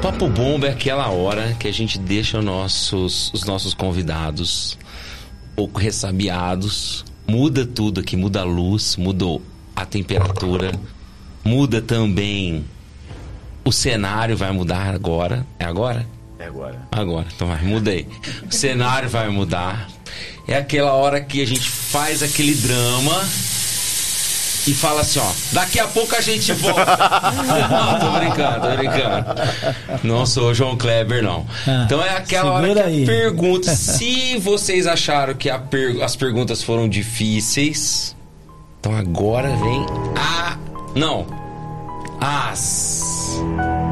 Papo 0.00 0.28
Bomba 0.28 0.68
é 0.68 0.70
aquela 0.70 1.08
hora 1.08 1.54
que 1.58 1.68
a 1.68 1.72
gente 1.72 1.98
deixa 1.98 2.40
nossos, 2.40 3.30
os 3.34 3.44
nossos 3.44 3.74
convidados 3.74 4.78
pouco 5.54 5.78
ressabiados. 5.78 7.04
Muda 7.26 7.64
tudo 7.66 8.00
aqui, 8.00 8.16
muda 8.16 8.40
a 8.40 8.44
luz, 8.44 8.96
muda 8.96 9.24
a 9.76 9.84
temperatura, 9.84 10.72
muda 11.44 11.80
também 11.80 12.64
o 13.64 13.70
cenário, 13.70 14.36
vai 14.36 14.50
mudar 14.50 14.94
agora. 14.94 15.46
É 15.58 15.64
agora? 15.64 16.06
É 16.38 16.46
agora. 16.46 16.80
Agora, 16.90 17.26
então 17.34 17.46
vai, 17.46 17.62
mudei. 17.62 18.08
O 18.50 18.52
cenário 18.52 19.08
vai 19.08 19.28
mudar. 19.28 19.88
É 20.48 20.56
aquela 20.56 20.92
hora 20.94 21.20
que 21.20 21.42
a 21.42 21.46
gente 21.46 21.68
faz 21.68 22.22
aquele 22.22 22.54
drama 22.54 23.22
e 24.66 24.74
fala 24.74 25.00
assim, 25.00 25.18
ó, 25.20 25.30
daqui 25.52 25.78
a 25.80 25.86
pouco 25.88 26.14
a 26.14 26.20
gente 26.20 26.52
volta. 26.52 26.84
não, 27.70 27.98
tô 27.98 28.10
brincando, 28.18 28.60
tô 28.60 28.76
brincando. 28.76 29.26
Não 30.04 30.26
sou 30.26 30.50
o 30.50 30.54
João 30.54 30.76
Kleber, 30.76 31.22
não. 31.22 31.46
Ah, 31.66 31.82
Então 31.86 32.02
é 32.04 32.16
aquela 32.16 32.52
hora 32.52 32.62
que 32.62 32.68
segura 32.68 32.84
a 32.84 32.88
aí. 32.88 33.06
pergunta, 33.06 33.74
se 33.76 34.38
vocês 34.38 34.86
acharam 34.86 35.34
que 35.34 35.48
a 35.48 35.58
per- 35.58 36.02
as 36.02 36.14
perguntas 36.16 36.62
foram 36.62 36.88
difíceis, 36.88 38.14
então 38.78 38.94
agora 38.96 39.48
vem 39.56 39.86
a... 40.16 40.56
Não. 40.94 41.26
As... 42.20 43.40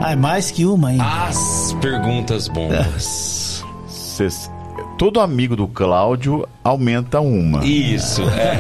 Ah, 0.03 0.13
é 0.13 0.17
mais 0.17 0.51
que 0.51 0.65
uma 0.67 0.89
ainda. 0.91 1.05
As 1.05 1.75
perguntas 1.81 2.47
bombas. 2.49 3.65
Cês- 3.89 4.51
todo 4.99 5.21
amigo 5.21 5.55
do 5.57 5.67
Cláudio 5.69 6.47
aumenta 6.63 7.19
uma. 7.21 7.65
Isso, 7.65 8.23
é. 8.31 8.59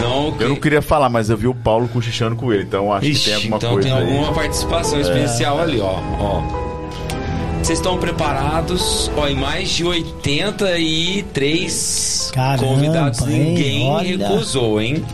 Não, 0.00 0.34
Eu 0.40 0.48
não 0.48 0.56
queria 0.56 0.82
falar, 0.82 1.08
mas 1.08 1.30
eu 1.30 1.36
vi 1.36 1.46
o 1.46 1.54
Paulo 1.54 1.86
cochichando 1.88 2.34
com 2.34 2.52
ele, 2.52 2.64
então 2.64 2.92
acho 2.92 3.02
que 3.06 3.12
Ixi, 3.12 3.24
tem 3.26 3.34
alguma 3.34 3.56
então 3.58 3.72
coisa 3.74 3.88
tem 3.88 3.96
aí. 3.96 4.02
alguma 4.16 4.32
participação 4.32 5.00
especial 5.00 5.60
ali, 5.60 5.78
ó. 5.80 5.94
ó. 6.18 6.42
Vocês 7.62 7.78
estão 7.78 7.96
preparados? 7.98 9.08
Ó, 9.16 9.28
em 9.28 9.36
mais 9.36 9.70
de 9.70 9.84
83 9.84 12.32
Caramba, 12.34 12.66
convidados, 12.66 13.20
hein? 13.22 13.28
ninguém 13.28 13.88
Olha. 13.88 14.28
recusou, 14.28 14.80
hein? 14.80 15.04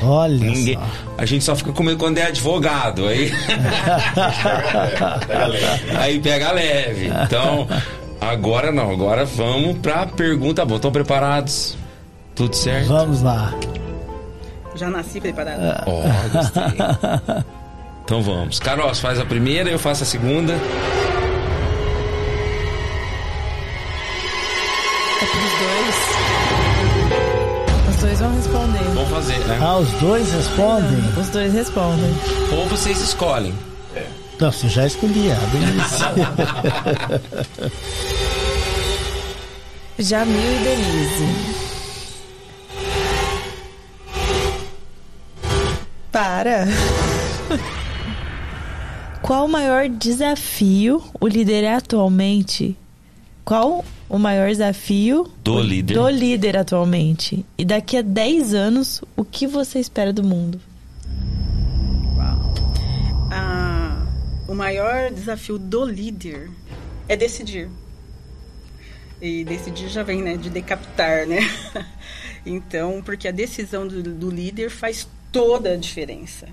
Olha 0.00 0.38
Ninguém. 0.50 0.74
só. 0.74 0.82
A 1.16 1.26
gente 1.26 1.42
só 1.42 1.56
fica 1.56 1.72
com 1.72 1.82
medo 1.82 1.98
quando 1.98 2.18
é 2.18 2.26
advogado, 2.26 3.08
aí. 3.08 3.32
aí 5.98 6.20
pega 6.20 6.52
leve. 6.52 7.10
Então, 7.24 7.66
agora 8.20 8.70
não, 8.72 8.90
agora 8.90 9.24
vamos 9.24 9.78
pra 9.78 10.06
pergunta. 10.06 10.64
Bom, 10.64 10.76
estão 10.76 10.92
preparados? 10.92 11.76
Tudo 12.34 12.54
certo? 12.54 12.88
Vamos 12.88 13.22
lá. 13.22 13.52
Já 14.74 14.88
nasci 14.88 15.20
preparada. 15.20 15.84
Ó, 15.86 16.02
gostei. 16.32 17.42
Então 18.04 18.22
vamos. 18.22 18.58
Carol, 18.58 18.88
você 18.94 19.02
faz 19.02 19.18
a 19.18 19.24
primeira, 19.24 19.68
eu 19.68 19.78
faço 19.78 20.02
a 20.02 20.06
segunda. 20.06 20.52
É 25.20 25.26
pros 25.26 25.52
dois. 25.60 25.96
Os 27.88 27.96
dois 27.96 28.20
vão 28.20 28.34
responder. 28.36 28.84
Vamos 28.94 29.10
fazer, 29.10 29.38
né? 29.40 29.58
Ah, 29.60 29.76
os 29.78 29.92
dois 29.94 30.32
respondem? 30.32 30.98
Os 31.20 31.28
dois 31.28 31.52
respondem. 31.52 32.14
Ou 32.52 32.66
vocês 32.66 33.00
escolhem. 33.00 33.52
Não, 34.40 34.52
você 34.52 34.68
já 34.68 34.84
ah, 34.84 34.88
beleza. 35.52 36.14
Jamil 39.98 40.40
e 40.40 40.58
Denise. 40.62 41.26
Para! 46.12 46.66
Qual 49.20 49.44
o 49.44 49.48
maior 49.48 49.88
desafio 49.88 51.02
o 51.20 51.26
líder 51.26 51.64
é 51.64 51.74
atualmente? 51.74 52.76
Qual 53.44 53.84
o 54.08 54.18
maior 54.18 54.50
desafio 54.50 55.26
Do 55.42 55.60
líder. 55.60 55.94
do 55.94 56.08
líder 56.08 56.56
atualmente? 56.56 57.44
E 57.58 57.64
daqui 57.64 57.96
a 57.96 58.02
10 58.02 58.54
anos, 58.54 59.02
o 59.16 59.24
que 59.24 59.48
você 59.48 59.80
espera 59.80 60.12
do 60.12 60.22
mundo? 60.22 60.60
O 64.48 64.54
maior 64.54 65.10
desafio 65.12 65.58
do 65.58 65.84
líder 65.84 66.50
é 67.06 67.14
decidir. 67.14 67.68
E 69.20 69.44
decidir 69.44 69.88
já 69.88 70.02
vem, 70.02 70.22
né, 70.22 70.36
de 70.36 70.50
decapitar, 70.50 71.26
né? 71.26 71.38
Então, 72.46 73.02
porque 73.04 73.28
a 73.28 73.32
decisão 73.32 73.86
do, 73.86 74.02
do 74.02 74.30
líder 74.30 74.70
faz 74.70 75.06
toda 75.30 75.72
a 75.72 75.76
diferença. 75.76 76.48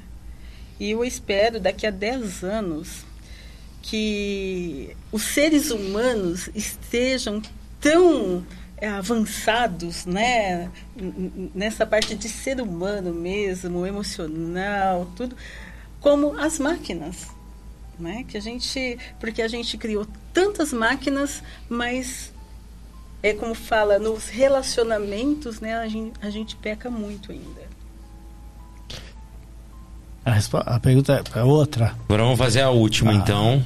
E 0.77 0.91
eu 0.91 1.05
espero 1.05 1.57
daqui 1.57 1.87
a 1.87 1.91
10 1.91 2.43
anos 2.43 3.05
que 3.81 4.97
os 5.11 5.21
seres 5.21 5.71
humanos 5.71 6.49
estejam 6.53 7.41
tão 7.79 8.43
é, 8.77 8.89
avançados, 8.89 10.05
né, 10.05 10.69
nessa 11.53 11.85
parte 11.85 12.15
de 12.15 12.27
ser 12.27 12.59
humano 12.59 13.13
mesmo, 13.13 13.85
emocional, 13.85 15.09
tudo, 15.15 15.37
como 16.01 16.37
as 16.37 16.59
máquinas, 16.59 17.27
né, 17.99 18.25
que 18.27 18.37
a 18.37 18.41
gente, 18.41 18.97
porque 19.19 19.41
a 19.41 19.47
gente 19.47 19.77
criou 19.77 20.05
tantas 20.33 20.73
máquinas, 20.73 21.41
mas 21.69 22.33
é 23.23 23.33
como 23.33 23.55
fala 23.55 23.97
nos 23.97 24.27
relacionamentos, 24.29 25.59
né, 25.59 25.75
a 25.75 25.87
gente, 25.87 26.13
a 26.21 26.29
gente 26.29 26.55
peca 26.55 26.89
muito 26.89 27.31
ainda. 27.31 27.65
A, 30.25 30.75
a 30.75 30.79
pergunta 30.79 31.23
é 31.35 31.43
outra. 31.43 31.95
Agora 32.05 32.23
vamos 32.23 32.39
fazer 32.39 32.61
a 32.61 32.69
última, 32.71 33.11
Ah. 33.11 33.15
então. 33.15 33.63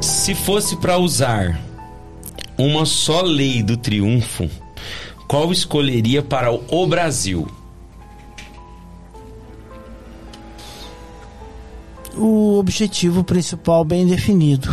Se 0.00 0.34
fosse 0.34 0.76
para 0.76 0.96
usar 0.96 1.60
uma 2.56 2.86
só 2.86 3.20
lei 3.20 3.62
do 3.62 3.76
triunfo, 3.76 4.48
qual 5.26 5.50
escolheria 5.50 6.22
para 6.22 6.52
o 6.52 6.86
Brasil? 6.86 7.48
O 12.18 12.58
objetivo 12.58 13.22
principal 13.22 13.84
bem 13.84 14.04
definido 14.04 14.68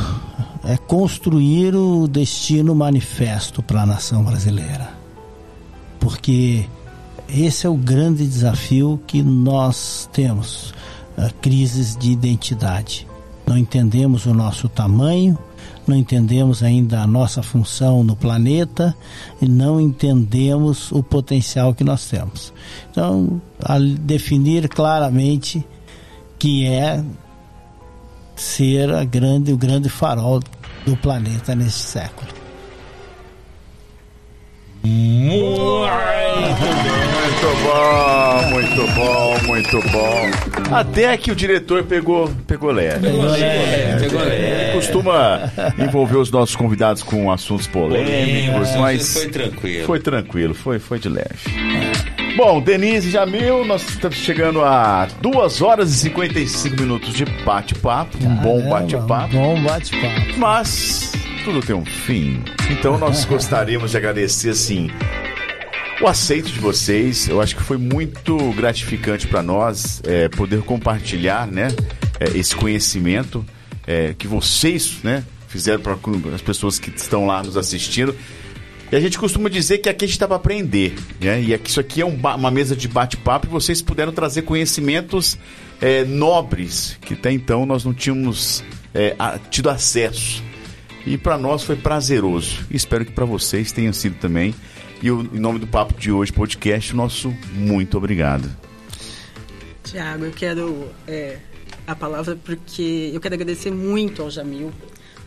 é 0.64 0.78
construir 0.78 1.76
o 1.76 2.08
destino 2.08 2.74
manifesto 2.74 3.62
para 3.62 3.84
a 3.84 3.86
nação 3.86 4.24
brasileira. 4.24 4.90
Porque 6.00 6.66
esse 7.30 7.68
é 7.68 7.70
o 7.70 7.78
grande 7.78 8.26
desafio 8.26 9.00
que 9.06 9.22
nós 9.22 10.10
temos, 10.12 10.74
crises 11.40 11.96
de 11.96 12.12
identidade. 12.12 13.08
Não 13.46 13.56
entendemos 13.56 14.26
o 14.26 14.34
nosso 14.34 14.68
tamanho, 14.68 15.38
não 15.86 15.96
entendemos 15.96 16.64
ainda 16.64 17.02
a 17.02 17.08
nossa 17.08 17.44
função 17.44 18.04
no 18.04 18.16
planeta 18.16 18.96
e 19.40 19.48
não 19.48 19.80
entendemos 19.80 20.92
o 20.92 21.04
potencial 21.04 21.76
que 21.76 21.84
nós 21.84 22.08
temos. 22.10 22.52
Então, 22.90 23.40
definir 24.00 24.68
claramente 24.68 25.64
que 26.40 26.66
é 26.66 27.04
ser 28.42 28.92
a 28.94 29.04
grande, 29.04 29.52
o 29.52 29.58
grande 29.58 29.90
farol 29.90 30.42
do 30.86 30.96
planeta 30.98 31.56
nesse 31.56 31.80
século. 31.80 32.35
Muito 34.86 35.88
bom, 37.64 38.50
muito 38.52 38.88
bom, 38.94 39.38
muito 39.48 39.82
bom. 39.92 40.76
Até 40.76 41.16
que 41.18 41.32
o 41.32 41.36
diretor 41.36 41.84
pegou, 41.84 42.30
pegou 42.48 42.72
leve. 42.72 43.08
Pegou 43.08 43.24
leve, 43.24 44.04
pegou 44.04 44.22
leve. 44.22 44.46
Ele 44.46 44.74
costuma 44.74 45.52
envolver 45.78 46.18
os 46.18 46.32
nossos 46.32 46.56
convidados 46.56 47.04
com 47.04 47.32
assuntos 47.32 47.68
polêmicos, 47.68 48.76
mas 48.76 49.14
foi 49.14 49.28
tranquilo. 49.30 49.86
foi 49.86 50.00
tranquilo, 50.00 50.54
foi, 50.54 50.80
foi 50.80 51.00
de 51.00 51.10
leve. 51.10 51.36
Bom, 52.38 52.62
Denise 52.62 53.08
e 53.08 53.12
Jamil, 53.12 53.64
nós 53.64 53.88
estamos 53.88 54.18
chegando 54.18 54.62
a 54.62 55.08
2 55.22 55.62
horas 55.62 55.94
e 55.94 55.98
55 55.98 56.82
minutos 56.82 57.14
de 57.14 57.24
bate-papo, 57.46 58.18
um 58.22 58.36
bom 58.36 58.70
bate-papo. 58.70 59.38
Um 59.38 59.56
bom 59.56 59.62
bate-papo. 59.64 60.38
Mas 60.38 61.14
tudo 61.46 61.62
tem 61.62 61.76
um 61.76 61.86
fim. 61.86 62.44
Então 62.72 62.98
nós 62.98 63.24
gostaríamos 63.30 63.92
de 63.92 63.98
agradecer 63.98 64.50
assim 64.50 64.90
o 66.02 66.08
aceito 66.08 66.52
de 66.52 66.60
vocês. 66.60 67.28
Eu 67.30 67.40
acho 67.40 67.56
que 67.56 67.62
foi 67.62 67.78
muito 67.78 68.36
gratificante 68.54 69.28
para 69.28 69.44
nós 69.44 70.02
é, 70.04 70.28
poder 70.28 70.64
compartilhar, 70.64 71.46
né, 71.46 71.68
é, 72.20 72.36
esse 72.36 72.56
conhecimento 72.56 73.46
é, 73.86 74.16
que 74.18 74.28
vocês, 74.28 74.98
né, 75.04 75.24
fizeram 75.48 75.82
para 75.82 75.96
as 76.34 76.42
pessoas 76.42 76.80
que 76.80 76.90
estão 76.90 77.28
lá 77.28 77.44
nos 77.44 77.56
assistindo. 77.56 78.16
E 78.92 78.96
a 78.96 79.00
gente 79.00 79.18
costuma 79.20 79.48
dizer 79.48 79.78
que 79.78 79.88
aqui 79.88 80.06
a 80.06 80.08
gente 80.08 80.16
está 80.16 80.28
para 80.28 80.38
aprender, 80.38 80.96
né? 81.20 81.42
E 81.42 81.54
aqui, 81.54 81.70
isso 81.70 81.80
aqui 81.80 82.02
é 82.02 82.06
um 82.06 82.16
uma 82.16 82.52
mesa 82.52 82.76
de 82.76 82.88
bate-papo 82.88 83.48
e 83.48 83.50
vocês 83.50 83.82
puderam 83.82 84.12
trazer 84.12 84.44
conhecimentos 84.44 85.38
é, 85.82 86.04
nobres 86.06 86.98
que 87.02 87.14
até 87.14 87.32
então 87.32 87.66
nós 87.66 87.84
não 87.84 87.94
tínhamos 87.94 88.64
é, 88.94 89.16
tido 89.50 89.70
acesso. 89.70 90.44
E 91.06 91.18
para 91.18 91.38
nós 91.38 91.64
foi 91.64 91.76
prazeroso. 91.76 92.66
Espero 92.72 93.06
que 93.06 93.12
para 93.12 93.26
vocês 93.26 93.72
tenha 93.72 93.94
sido 93.94 94.16
também. 94.16 94.56
E 95.02 95.12
o- 95.12 95.22
em 95.34 95.40
nome 95.40 95.60
do 95.60 95.68
Papo 95.68 95.94
de 96.00 96.12
Hoje 96.12 96.32
Podcast, 96.34 96.96
nosso 96.96 97.34
muito 97.54 97.98
obrigado. 97.98 98.50
Tiago, 99.84 100.26
eu 100.26 100.32
quero 100.32 100.88
é, 101.08 101.38
a 101.86 101.96
palavra 101.96 102.36
porque 102.44 103.12
eu 103.14 103.22
quero 103.22 103.36
agradecer 103.36 103.72
muito 103.72 104.22
ao 104.24 104.32
Jamil 104.32 104.72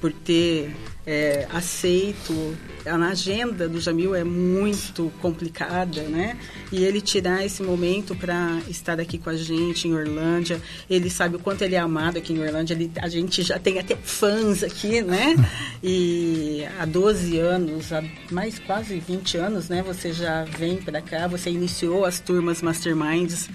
por 0.01 0.13
ter 0.13 0.75
é, 1.07 1.47
aceito. 1.51 2.57
A 2.85 2.95
agenda 2.97 3.69
do 3.69 3.81
Jamil 3.81 4.15
é 4.15 4.23
muito 4.23 5.11
complicada, 5.21 6.03
né? 6.03 6.37
E 6.71 6.85
ele 6.85 7.01
tirar 7.01 7.45
esse 7.45 7.63
momento 7.63 8.15
para 8.15 8.61
estar 8.69 9.01
aqui 9.01 9.19
com 9.19 9.31
a 9.31 9.37
gente 9.37 9.89
em 9.89 9.95
Orlândia. 9.95 10.61
Ele 10.89 11.09
sabe 11.09 11.37
o 11.37 11.39
quanto 11.39 11.63
ele 11.63 11.75
é 11.75 11.79
amado 11.79 12.19
aqui 12.19 12.33
em 12.33 12.41
Orlândia. 12.41 12.75
Ele, 12.75 12.91
a 13.01 13.09
gente 13.09 13.43
já 13.43 13.59
tem 13.59 13.79
até 13.79 13.97
fãs 13.97 14.63
aqui, 14.63 15.03
né? 15.03 15.35
E 15.81 16.67
há 16.81 16.85
12 16.85 17.39
anos, 17.39 17.93
há 17.93 18.03
mais 18.33 18.59
quase 18.59 18.99
20 18.99 19.37
anos, 19.37 19.69
né? 19.69 19.81
Você 19.83 20.13
já 20.13 20.43
vem 20.45 20.77
para 20.77 21.01
cá, 21.01 21.29
você 21.29 21.51
iniciou 21.51 22.05
as 22.05 22.19
turmas 22.19 22.61
Masterminds 22.61 23.49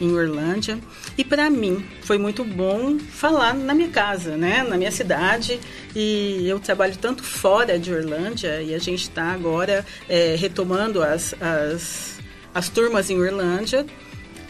em 0.00 0.12
Orlândia. 0.12 0.78
E 1.16 1.24
para 1.24 1.50
mim 1.50 1.84
foi 2.02 2.18
muito 2.18 2.44
bom 2.44 2.98
falar 2.98 3.54
na 3.54 3.74
minha 3.74 3.88
casa, 3.88 4.36
né, 4.36 4.62
na 4.62 4.76
minha 4.76 4.90
cidade. 4.90 5.58
E 5.94 6.46
eu 6.48 6.58
trabalho 6.58 6.96
tanto 6.96 7.22
fora 7.22 7.78
de 7.78 7.92
Orlândia 7.92 8.62
e 8.62 8.74
a 8.74 8.78
gente 8.78 9.02
está 9.02 9.32
agora 9.32 9.84
é, 10.08 10.36
retomando 10.36 11.02
as, 11.02 11.34
as, 11.40 12.18
as 12.54 12.68
turmas 12.68 13.10
em 13.10 13.20
Orlândia. 13.20 13.86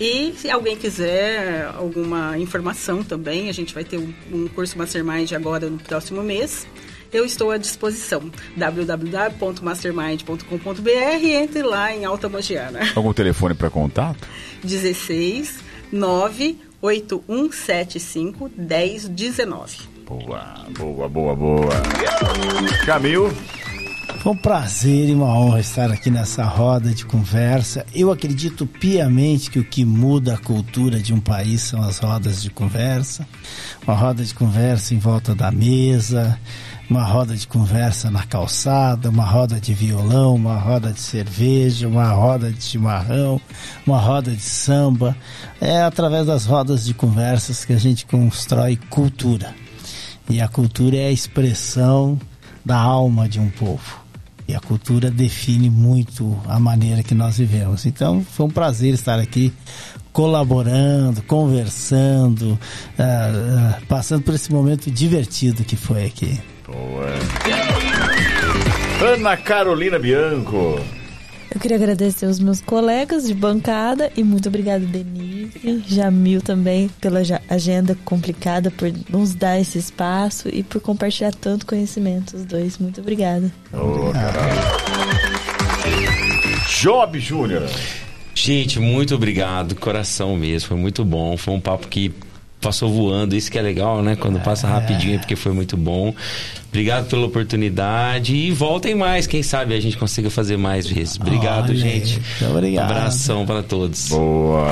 E 0.00 0.32
se 0.36 0.48
alguém 0.48 0.76
quiser 0.76 1.64
alguma 1.74 2.38
informação 2.38 3.02
também, 3.02 3.48
a 3.48 3.52
gente 3.52 3.74
vai 3.74 3.82
ter 3.82 3.98
um, 3.98 4.14
um 4.32 4.46
curso 4.46 4.78
Mastermind 4.78 5.32
agora 5.32 5.68
no 5.68 5.78
próximo 5.78 6.22
mês. 6.22 6.68
Eu 7.12 7.24
estou 7.24 7.50
à 7.50 7.56
disposição. 7.56 8.30
www.mastermind.com.br 8.56 11.24
entre 11.24 11.62
lá 11.62 11.92
em 11.94 12.04
Alta 12.04 12.28
Mogiana. 12.28 12.80
Algum 12.94 13.12
telefone 13.12 13.54
para 13.54 13.68
contato? 13.70 14.28
16 14.62 15.58
98175 15.92 18.50
1019. 18.56 19.76
Boa, 20.06 20.66
boa, 20.78 21.08
boa, 21.08 21.34
boa. 21.36 21.70
Jamil, 22.86 23.30
Foi 24.22 24.32
um 24.32 24.36
prazer 24.36 25.08
e 25.10 25.14
uma 25.14 25.26
honra 25.38 25.60
estar 25.60 25.90
aqui 25.92 26.10
nessa 26.10 26.44
roda 26.44 26.94
de 26.94 27.04
conversa. 27.04 27.84
Eu 27.94 28.10
acredito 28.10 28.66
piamente 28.66 29.50
que 29.50 29.58
o 29.58 29.64
que 29.64 29.84
muda 29.84 30.34
a 30.34 30.38
cultura 30.38 30.98
de 30.98 31.12
um 31.12 31.20
país 31.20 31.60
são 31.62 31.82
as 31.82 31.98
rodas 31.98 32.42
de 32.42 32.48
conversa. 32.50 33.26
Uma 33.86 33.94
roda 33.94 34.24
de 34.24 34.32
conversa 34.34 34.94
em 34.94 34.98
volta 34.98 35.34
da 35.34 35.50
mesa, 35.50 36.38
uma 36.88 37.04
roda 37.04 37.36
de 37.36 37.46
conversa 37.46 38.10
na 38.10 38.24
calçada, 38.24 39.10
uma 39.10 39.24
roda 39.24 39.60
de 39.60 39.74
violão, 39.74 40.34
uma 40.34 40.56
roda 40.56 40.90
de 40.90 41.00
cerveja, 41.00 41.86
uma 41.86 42.10
roda 42.10 42.50
de 42.50 42.62
chimarrão, 42.62 43.40
uma 43.86 43.98
roda 44.00 44.30
de 44.30 44.40
samba. 44.40 45.16
É 45.60 45.82
através 45.82 46.26
das 46.26 46.46
rodas 46.46 46.84
de 46.84 46.94
conversas 46.94 47.64
que 47.64 47.74
a 47.74 47.78
gente 47.78 48.06
constrói 48.06 48.76
cultura. 48.88 49.54
E 50.30 50.40
a 50.40 50.48
cultura 50.48 50.96
é 50.96 51.06
a 51.06 51.12
expressão 51.12 52.18
da 52.64 52.76
alma 52.76 53.28
de 53.28 53.38
um 53.38 53.50
povo. 53.50 54.00
E 54.46 54.54
a 54.54 54.60
cultura 54.60 55.10
define 55.10 55.68
muito 55.68 56.38
a 56.46 56.58
maneira 56.58 57.02
que 57.02 57.14
nós 57.14 57.36
vivemos. 57.36 57.84
Então, 57.84 58.24
foi 58.24 58.46
um 58.46 58.50
prazer 58.50 58.94
estar 58.94 59.18
aqui 59.18 59.52
colaborando, 60.10 61.22
conversando, 61.22 62.58
ah, 62.98 63.74
ah, 63.76 63.80
passando 63.86 64.22
por 64.22 64.34
esse 64.34 64.50
momento 64.50 64.90
divertido 64.90 65.64
que 65.64 65.76
foi 65.76 66.06
aqui. 66.06 66.40
Boa. 66.68 67.06
Ana 69.00 69.36
Carolina 69.36 69.98
Bianco. 69.98 70.80
Eu 71.50 71.58
queria 71.58 71.78
agradecer 71.78 72.26
os 72.26 72.38
meus 72.38 72.60
colegas 72.60 73.26
de 73.26 73.32
bancada 73.32 74.12
e 74.14 74.22
muito 74.22 74.48
obrigado, 74.48 74.84
Denise, 74.84 75.82
Jamil 75.86 76.42
também, 76.42 76.88
pela 77.00 77.20
agenda 77.48 77.96
complicada, 78.04 78.70
por 78.70 78.92
nos 79.08 79.34
dar 79.34 79.58
esse 79.58 79.78
espaço 79.78 80.48
e 80.52 80.62
por 80.62 80.80
compartilhar 80.80 81.32
tanto 81.32 81.64
conhecimento, 81.64 82.36
os 82.36 82.44
dois. 82.44 82.76
Muito 82.76 83.00
obrigada. 83.00 83.50
Job 86.80 87.18
Júnior. 87.18 87.68
Gente, 88.34 88.78
muito 88.78 89.14
obrigado, 89.14 89.74
coração 89.74 90.36
mesmo, 90.36 90.68
foi 90.68 90.76
muito 90.76 91.04
bom, 91.04 91.36
foi 91.36 91.54
um 91.54 91.60
papo 91.60 91.88
que 91.88 92.12
passou 92.60 92.92
voando, 92.92 93.36
isso 93.36 93.50
que 93.50 93.58
é 93.58 93.62
legal, 93.62 94.02
né? 94.02 94.16
Quando 94.16 94.40
passa 94.40 94.66
rapidinho 94.66 95.14
é 95.14 95.18
porque 95.18 95.36
foi 95.36 95.52
muito 95.52 95.76
bom. 95.76 96.14
Obrigado 96.68 97.08
pela 97.08 97.26
oportunidade 97.26 98.34
e 98.34 98.50
voltem 98.50 98.94
mais, 98.94 99.26
quem 99.26 99.42
sabe 99.42 99.74
a 99.74 99.80
gente 99.80 99.96
consiga 99.96 100.28
fazer 100.28 100.56
mais 100.56 100.86
vezes. 100.86 101.18
Obrigado, 101.18 101.70
Olha 101.70 101.78
gente. 101.78 102.20
muito 102.40 102.56
obrigado. 102.56 102.90
Abração 102.90 103.46
para 103.46 103.62
todos. 103.62 104.08
Boa. 104.10 104.68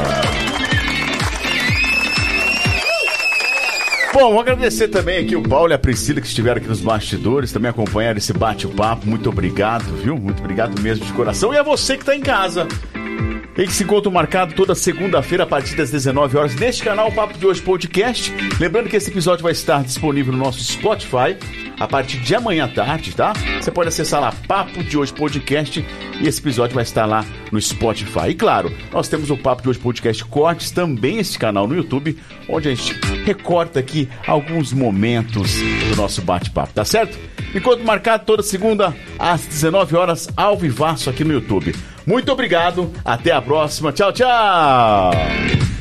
Bom, 4.13 4.31
vou 4.31 4.41
agradecer 4.41 4.89
também 4.89 5.19
aqui 5.19 5.37
o 5.37 5.43
Paulo 5.43 5.73
e 5.73 5.75
a 5.75 5.79
Priscila 5.79 6.23
que 6.23 6.27
estiveram 6.27 6.57
aqui 6.57 6.69
nos 6.69 6.81
bastidores, 6.81 7.53
também 7.53 7.71
acompanharam 7.71 8.17
esse 8.17 8.33
bate-papo. 8.33 9.07
Muito 9.07 9.29
obrigado, 9.29 9.85
viu? 10.03 10.17
Muito 10.17 10.41
obrigado 10.41 10.81
mesmo 10.81 11.05
de 11.05 11.13
coração. 11.13 11.53
E 11.53 11.59
a 11.59 11.63
você 11.63 11.97
que 11.97 12.03
está 12.03 12.17
em 12.17 12.23
casa. 12.23 12.67
Esse 13.57 13.85
encontro 13.85 14.13
marcado 14.13 14.55
toda 14.55 14.75
segunda-feira 14.75 15.45
a 15.45 15.47
partir 15.47 15.77
das 15.77 15.91
19 15.91 16.37
horas 16.37 16.55
neste 16.57 16.85
canal 16.85 17.11
Papo 17.11 17.39
de 17.39 17.47
Hoje 17.47 17.63
Podcast. 17.63 18.31
Lembrando 18.61 18.91
que 18.91 18.97
esse 18.97 19.11
episódio 19.11 19.43
vai 19.43 19.53
estar 19.53 19.83
disponível 19.83 20.31
no 20.31 20.39
nosso 20.39 20.63
Spotify 20.63 21.35
a 21.81 21.89
partir 21.89 22.19
de 22.19 22.35
amanhã 22.35 22.67
à 22.67 22.69
tarde, 22.69 23.17
tá? 23.17 23.33
Você 23.59 23.71
pode 23.71 23.89
acessar 23.89 24.21
lá 24.21 24.31
Papo 24.47 24.85
de 24.85 24.99
Hoje 24.99 25.11
Podcast 25.11 25.83
e 26.21 26.29
esse 26.29 26.39
episódio 26.39 26.75
vai 26.75 26.85
estar 26.85 27.07
lá 27.07 27.25
no 27.51 27.59
Spotify. 27.59 28.29
E 28.29 28.35
claro, 28.35 28.71
nós 28.93 29.09
temos 29.09 29.31
o 29.31 29.39
Papo 29.39 29.63
de 29.63 29.71
Hoje 29.71 29.79
Podcast 29.79 30.23
Cortes, 30.27 30.71
também 30.71 31.17
esse 31.17 31.39
canal 31.39 31.67
no 31.67 31.75
YouTube, 31.75 32.19
onde 32.51 32.69
a 32.69 32.75
gente 32.75 32.93
recorta 33.25 33.81
aqui 33.81 34.07
alguns 34.27 34.71
momentos 34.75 35.55
do 35.89 35.97
nosso 35.97 36.21
bate-papo, 36.21 36.75
tá 36.75 36.85
certo? 36.85 37.19
Encontro 37.55 37.87
marcado 37.87 38.27
toda 38.27 38.43
segunda 38.43 38.95
às 39.19 39.47
19 39.47 39.97
horas 39.97 40.29
ao 40.37 40.59
vivaço 40.59 41.09
aqui 41.09 41.25
no 41.25 41.33
YouTube. 41.33 41.75
Muito 42.07 42.31
obrigado, 42.31 42.93
até 43.05 43.33
a 43.33 43.43
próxima. 43.43 43.93
Tchau, 43.93 44.13
tchau! 44.13 45.76